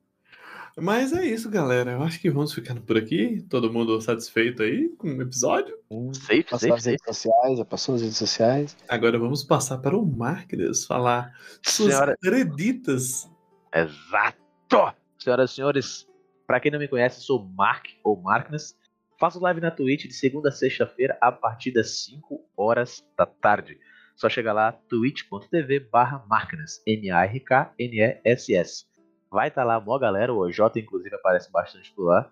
Mas 0.77 1.11
é 1.11 1.25
isso, 1.25 1.49
galera. 1.49 1.91
Eu 1.91 2.01
acho 2.03 2.19
que 2.21 2.29
vamos 2.29 2.53
ficando 2.53 2.81
por 2.81 2.95
aqui. 2.97 3.45
Todo 3.49 3.71
mundo 3.73 3.99
satisfeito 4.01 4.63
aí 4.63 4.87
com 4.97 5.09
o 5.09 5.21
episódio. 5.21 5.77
Safe, 6.13 6.43
Passar 6.43 6.59
safe, 6.59 6.71
as 6.73 6.83
safe. 6.83 6.89
redes 6.91 7.05
sociais, 7.05 7.57
já 7.57 7.65
passou 7.65 7.95
as 7.95 8.01
redes 8.01 8.17
sociais. 8.17 8.77
Agora 8.87 9.19
vamos 9.19 9.43
passar 9.43 9.79
para 9.79 9.97
o 9.97 10.05
Marques 10.05 10.85
falar 10.85 11.33
suas 11.61 11.93
Senhora- 11.93 12.17
creditas. 12.21 13.29
Exato! 13.75 14.95
Senhoras 15.19 15.51
e 15.51 15.55
senhores, 15.55 16.07
pra 16.47 16.59
quem 16.59 16.71
não 16.71 16.79
me 16.79 16.87
conhece, 16.87 17.17
eu 17.19 17.23
sou 17.23 17.43
Mark 17.55 17.85
ou 18.03 18.19
Markness. 18.21 18.75
Faço 19.19 19.39
live 19.39 19.59
na 19.61 19.69
Twitch 19.71 20.05
de 20.07 20.13
segunda 20.13 20.49
a 20.49 20.51
sexta-feira 20.51 21.17
a 21.21 21.31
partir 21.31 21.71
das 21.71 22.05
5 22.05 22.43
horas 22.57 23.05
da 23.17 23.25
tarde. 23.25 23.77
Só 24.15 24.29
chega 24.29 24.53
lá, 24.53 24.71
twitch.tv 24.71 25.79
barra 25.91 26.23
Markness, 26.29 26.81
M-A-R-K-N-E-S-S. 26.85 28.85
Vai 29.31 29.47
estar 29.47 29.63
lá 29.63 29.75
a 29.75 29.79
maior 29.81 29.97
galera, 29.99 30.33
o 30.33 30.39
OJ 30.39 30.59
inclusive 30.77 31.15
aparece 31.15 31.51
bastante 31.51 31.91
por 31.93 32.05
lá. 32.05 32.29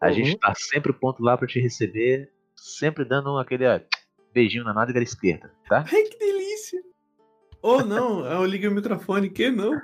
A 0.00 0.06
Uhum. 0.08 0.14
gente 0.14 0.38
tá 0.38 0.54
sempre 0.54 0.92
pronto 0.92 1.22
lá 1.22 1.36
pra 1.36 1.46
te 1.48 1.60
receber, 1.60 2.32
sempre 2.56 3.04
dando 3.04 3.36
aquele 3.38 3.66
ó, 3.66 3.80
beijinho 4.32 4.64
na 4.64 4.72
nádega 4.72 5.02
esquerda, 5.02 5.52
tá? 5.68 5.84
Ai, 5.92 6.02
que 6.04 6.18
delícia! 6.18 6.80
Ou 7.60 7.84
não, 7.84 8.24
eu 8.30 8.44
liguei 8.44 8.68
o 8.68 8.72
microfone, 8.74 9.28
que 9.28 9.50
não? 9.50 9.72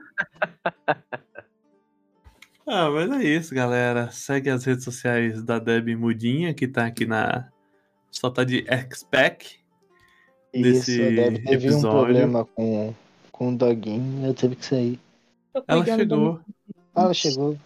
Ah, 2.66 2.89
mas 2.90 3.11
é 3.11 3.23
isso, 3.24 3.55
galera. 3.55 4.11
Segue 4.11 4.48
as 4.48 4.65
redes 4.65 4.85
sociais 4.85 5.43
da 5.43 5.59
Deb 5.59 5.89
Mudinha, 5.97 6.55
que 6.55 6.66
tá 6.66 6.86
aqui 6.86 7.05
na. 7.05 7.51
Só 8.11 8.31
tá 8.31 8.43
de 8.43 8.65
X-Pack. 8.66 9.59
Isso, 10.55 10.62
Desse 10.62 10.98
deve 10.98 11.39
teve 11.40 11.66
um 11.66 11.70
episódio. 11.72 11.90
problema 11.90 12.44
com, 12.44 12.94
com 13.32 13.52
o 13.52 13.56
doguinho, 13.56 14.26
eu 14.26 14.35
tive 14.35 14.56
que 14.56 14.64
sair. 14.64 14.98
Ela 15.66 15.85
chegou. 15.85 16.40
Ah, 16.94 17.02
ela 17.02 17.14
chegou. 17.14 17.59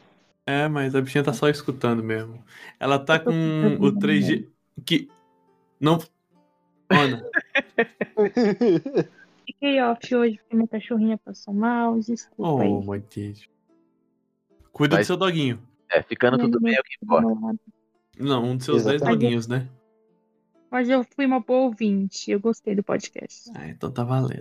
É, 0.47 0.67
mas 0.69 0.95
a 0.95 1.01
bichinha 1.03 1.23
tá 1.25 1.33
só 1.33 1.49
escutando 1.49 2.03
mesmo. 2.03 2.43
Ela 2.81 2.99
tá 2.99 3.19
com 3.19 3.31
o 3.31 3.93
3G. 3.93 4.47
Que. 4.87 5.09
Não. 5.81 5.99
Ana, 6.91 7.23
Fiquei 9.47 9.81
off 9.83 10.15
hoje 10.15 10.39
porque 10.39 10.57
minha 10.57 10.69
cachorrinha 10.69 11.19
passou 11.19 11.53
mal. 11.55 11.99
Desculpa 11.99 12.63
aí. 12.63 12.69
oh, 12.69 12.81
meu 12.83 13.03
Deus. 13.15 13.49
Cuida 14.73 14.97
Mas- 14.97 15.07
do 15.07 15.09
seu 15.09 15.17
doguinho. 15.17 15.59
É, 15.91 16.03
ficando 16.03 16.37
tudo 16.39 16.61
bem 16.61 16.75
é 16.75 16.81
o 16.81 16.83
que 16.83 16.97
importa. 17.03 17.59
Não, 18.19 18.45
um 18.45 18.57
dos 18.57 18.67
seus 18.67 18.79
Exatamente. 18.83 19.05
10 19.07 19.11
doguinhos, 19.19 19.49
né? 19.49 19.67
Mas 20.71 20.89
eu 20.89 21.05
fui 21.15 21.25
uma 21.27 21.41
boa 21.41 21.67
ouvinte. 21.67 22.31
Eu 22.31 22.41
gostei 22.41 22.75
do 22.75 22.83
podcast. 22.83 23.51
Ah, 23.55 23.69
então 23.69 23.91
tá 23.91 24.05
valendo. 24.05 24.41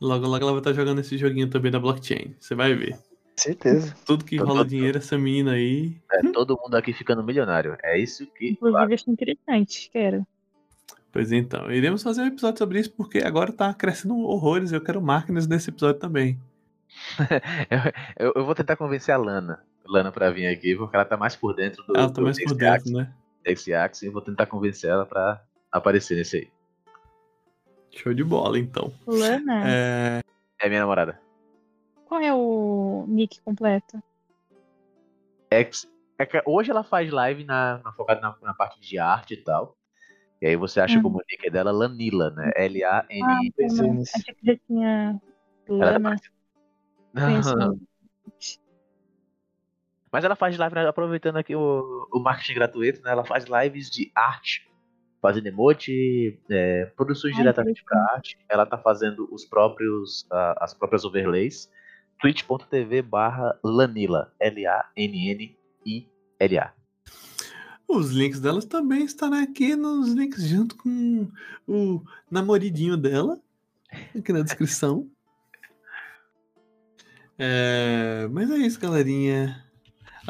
Logo, 0.00 0.26
logo 0.26 0.42
ela 0.42 0.52
vai 0.52 0.60
estar 0.60 0.72
jogando 0.72 1.00
esse 1.00 1.16
joguinho 1.18 1.48
também 1.48 1.70
da 1.70 1.78
blockchain. 1.78 2.34
Você 2.40 2.54
vai 2.54 2.74
ver. 2.74 2.98
Certeza. 3.36 3.94
Tudo 4.04 4.24
que 4.24 4.36
rola 4.36 4.64
dinheiro, 4.64 4.98
essa 4.98 5.16
menina 5.16 5.52
aí. 5.52 5.96
É, 6.12 6.30
todo 6.30 6.58
mundo 6.60 6.74
aqui 6.74 6.92
ficando 6.92 7.22
milionário. 7.22 7.76
É 7.82 7.98
isso 7.98 8.26
que. 8.26 8.50
Inclusive, 8.50 8.94
achei 8.94 9.12
interessante. 9.12 9.90
Quero. 9.92 10.26
Pois 11.12 11.32
então, 11.32 11.70
iremos 11.72 12.02
fazer 12.02 12.22
um 12.22 12.26
episódio 12.26 12.58
sobre 12.58 12.78
isso 12.78 12.92
porque 12.92 13.18
agora 13.18 13.52
tá 13.52 13.72
crescendo 13.74 14.16
horrores. 14.18 14.72
Eu 14.72 14.80
quero 14.80 15.00
máquinas 15.02 15.46
nesse 15.46 15.70
episódio 15.70 16.00
também. 16.00 16.38
eu, 18.18 18.26
eu- 18.28 18.32
eu 18.36 18.44
vou 18.44 18.54
tentar 18.54 18.76
convencer 18.76 19.14
a 19.14 19.18
Lana. 19.18 19.62
Lana 19.86 20.12
pra 20.12 20.30
vir 20.30 20.46
aqui, 20.46 20.76
porque 20.76 20.94
ela 20.94 21.04
tá 21.04 21.16
mais 21.16 21.34
por 21.34 21.54
dentro 21.54 21.82
do, 21.84 21.96
Ela 21.96 22.10
tá 22.12 22.20
mais 22.20 22.42
por 22.42 22.54
dentro, 22.54 22.92
né? 22.92 23.12
Dexy 23.42 23.72
Axis, 23.74 24.02
e 24.02 24.06
eu 24.06 24.12
vou 24.12 24.22
tentar 24.22 24.46
convencer 24.46 24.90
ela 24.90 25.06
pra 25.06 25.42
aparecer 25.72 26.16
nesse 26.16 26.36
aí. 26.38 26.50
Show 27.92 28.14
de 28.14 28.22
bola, 28.22 28.58
então. 28.58 28.92
Lana, 29.06 29.62
É, 29.68 30.20
É 30.60 30.68
minha 30.68 30.80
namorada. 30.80 31.20
qual 32.06 32.20
é 32.20 32.32
o 32.34 33.04
nick 33.08 33.40
completo? 33.42 34.02
Ex- 35.50 35.88
é 36.18 36.26
que 36.26 36.40
hoje 36.46 36.70
ela 36.70 36.84
faz 36.84 37.10
live 37.10 37.44
na, 37.44 37.78
na- 37.82 37.92
focada 37.92 38.20
na, 38.20 38.36
na 38.42 38.54
parte 38.54 38.80
de 38.80 38.98
arte 38.98 39.34
e 39.34 39.36
tal. 39.38 39.76
E 40.40 40.46
aí 40.46 40.56
você 40.56 40.80
acha 40.80 40.98
Hum. 40.98 41.02
como 41.02 41.18
o 41.18 41.22
nick 41.28 41.50
dela 41.50 41.70
Lanila, 41.72 42.30
né? 42.30 42.50
L-A-N-I. 42.56 43.22
Ah, 43.22 43.82
não. 43.82 44.02
Achei 44.02 44.34
que 44.34 44.46
já 44.46 44.56
tinha 44.66 45.20
Ela 45.68 45.92
Lana. 45.92 46.16
Conheço 47.14 47.54
Não, 47.56 47.62
ela. 47.62 47.76
Mas 50.12 50.24
ela 50.24 50.34
faz 50.34 50.56
live, 50.58 50.74
né, 50.74 50.88
aproveitando 50.88 51.36
aqui 51.36 51.54
o, 51.54 52.08
o 52.12 52.18
marketing 52.20 52.54
gratuito, 52.54 53.00
né? 53.02 53.12
Ela 53.12 53.24
faz 53.24 53.44
lives 53.44 53.88
de 53.88 54.10
arte, 54.14 54.68
fazendo 55.22 55.46
emote, 55.46 56.38
é, 56.50 56.86
produções 56.96 57.34
Ah, 57.34 57.36
diretamente 57.38 57.84
para 57.84 57.98
arte. 58.14 58.36
Ela 58.48 58.66
tá 58.66 58.76
fazendo 58.76 59.28
os 59.32 59.44
próprios, 59.44 60.26
ah, 60.32 60.56
as 60.60 60.74
próprias 60.74 61.04
overlays. 61.04 61.70
twitch.tv 62.20 63.02
barra 63.02 63.56
Lanila, 63.62 64.32
L-A-N-N-I-L-A. 64.40 65.54
os 67.88 68.10
links 68.10 68.40
delas 68.40 68.64
também 68.64 69.04
estão 69.04 69.32
aqui 69.32 69.74
nos 69.76 70.12
links 70.12 70.42
junto 70.44 70.76
com 70.76 71.28
o 71.66 72.02
namoridinho 72.30 72.96
dela. 72.96 73.40
Aqui 74.16 74.32
na 74.32 74.42
descrição. 74.42 75.08
É, 77.42 78.28
mas 78.30 78.50
é 78.50 78.58
isso, 78.58 78.78
galerinha. 78.78 79.64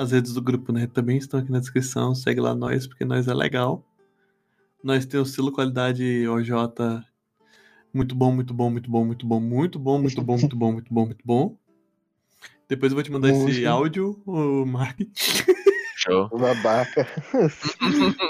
As 0.01 0.13
redes 0.13 0.33
do 0.33 0.41
grupo 0.41 0.73
né, 0.73 0.87
também 0.87 1.19
estão 1.19 1.39
aqui 1.39 1.53
na 1.53 1.61
descrição. 1.61 2.15
Segue 2.15 2.41
lá 2.41 2.55
nós, 2.55 2.87
porque 2.87 3.05
nós 3.05 3.29
é 3.29 3.35
legal. 3.35 3.85
Nós 4.83 5.05
temos 5.05 5.35
selo 5.35 5.53
qualidade 5.53 6.27
OJ 6.27 6.51
muito 7.93 8.15
bom, 8.15 8.33
muito 8.33 8.55
bom, 8.55 8.71
muito 8.71 8.89
bom, 8.91 9.05
muito 9.05 9.27
bom, 9.27 9.41
muito 9.41 9.79
bom, 9.79 9.99
muito 10.01 10.23
bom, 10.23 10.39
muito 10.39 10.57
bom, 10.57 10.73
muito 10.73 10.95
bom, 10.95 11.05
muito 11.05 11.23
bom. 11.23 11.59
Depois 12.67 12.93
eu 12.93 12.97
vou 12.97 13.03
te 13.03 13.13
mandar 13.13 13.29
esse 13.29 13.67
áudio, 13.67 14.23
o 14.25 14.65
Mark. 14.65 14.99
Show. 15.97 16.31
Babaca. 16.31 17.07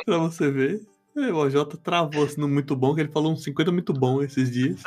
pra 0.04 0.18
você 0.18 0.50
ver. 0.50 0.84
É, 1.16 1.32
o 1.32 1.36
OJ 1.36 1.76
travou 1.84 2.24
assim 2.24 2.40
no 2.40 2.48
muito 2.48 2.74
bom, 2.74 2.96
que 2.96 3.00
ele 3.00 3.12
falou 3.12 3.32
uns 3.32 3.44
50 3.44 3.70
muito 3.70 3.92
bom 3.92 4.24
esses 4.24 4.50
dias. 4.50 4.82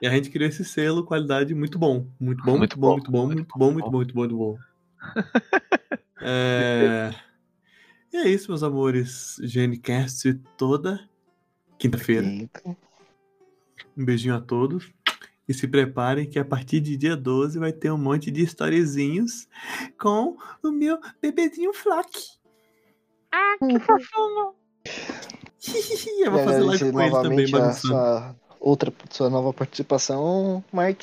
e 0.00 0.06
a 0.06 0.10
gente 0.10 0.30
criou 0.30 0.48
esse 0.48 0.64
selo, 0.64 1.04
qualidade 1.04 1.52
muito 1.52 1.80
bom. 1.80 2.06
Muito 2.20 2.44
bom, 2.44 2.56
muito, 2.56 2.78
bom, 2.78 2.92
muito 2.92 3.10
bom, 3.10 3.26
muito 3.26 3.58
bom, 3.58 3.72
muito 3.72 3.90
bom, 3.90 3.96
muito 3.98 4.14
bom, 4.14 4.20
muito 4.20 4.36
bom. 4.36 4.71
É... 6.24 7.12
E 8.12 8.16
é 8.16 8.28
isso, 8.28 8.48
meus 8.50 8.62
amores. 8.62 9.38
GNCast 9.40 10.34
toda 10.56 11.08
quinta-feira. 11.76 12.24
Um 13.96 14.04
beijinho 14.04 14.36
a 14.36 14.40
todos. 14.40 14.92
E 15.48 15.52
se 15.52 15.66
preparem 15.66 16.28
que 16.30 16.38
a 16.38 16.44
partir 16.44 16.80
de 16.80 16.96
dia 16.96 17.16
12 17.16 17.58
vai 17.58 17.72
ter 17.72 17.90
um 17.90 17.98
monte 17.98 18.30
de 18.30 18.42
storyzinhos 18.44 19.48
com 19.98 20.36
o 20.62 20.70
meu 20.70 21.00
bebezinho 21.20 21.74
Flock. 21.74 22.08
Ah, 23.32 23.56
que 23.58 23.80
fofinho. 23.80 24.54
Eu 26.24 26.30
vou 26.30 26.44
fazer 26.44 26.60
live 26.62 26.84
Agradecer 26.84 26.92
com 26.92 27.00
ele 27.00 27.22
também, 27.22 27.50
bagunçando. 27.50 27.94
sua 27.94 28.36
outra 28.60 28.92
sua 29.10 29.30
nova 29.30 29.52
participação, 29.52 30.64
Mark. 30.72 31.02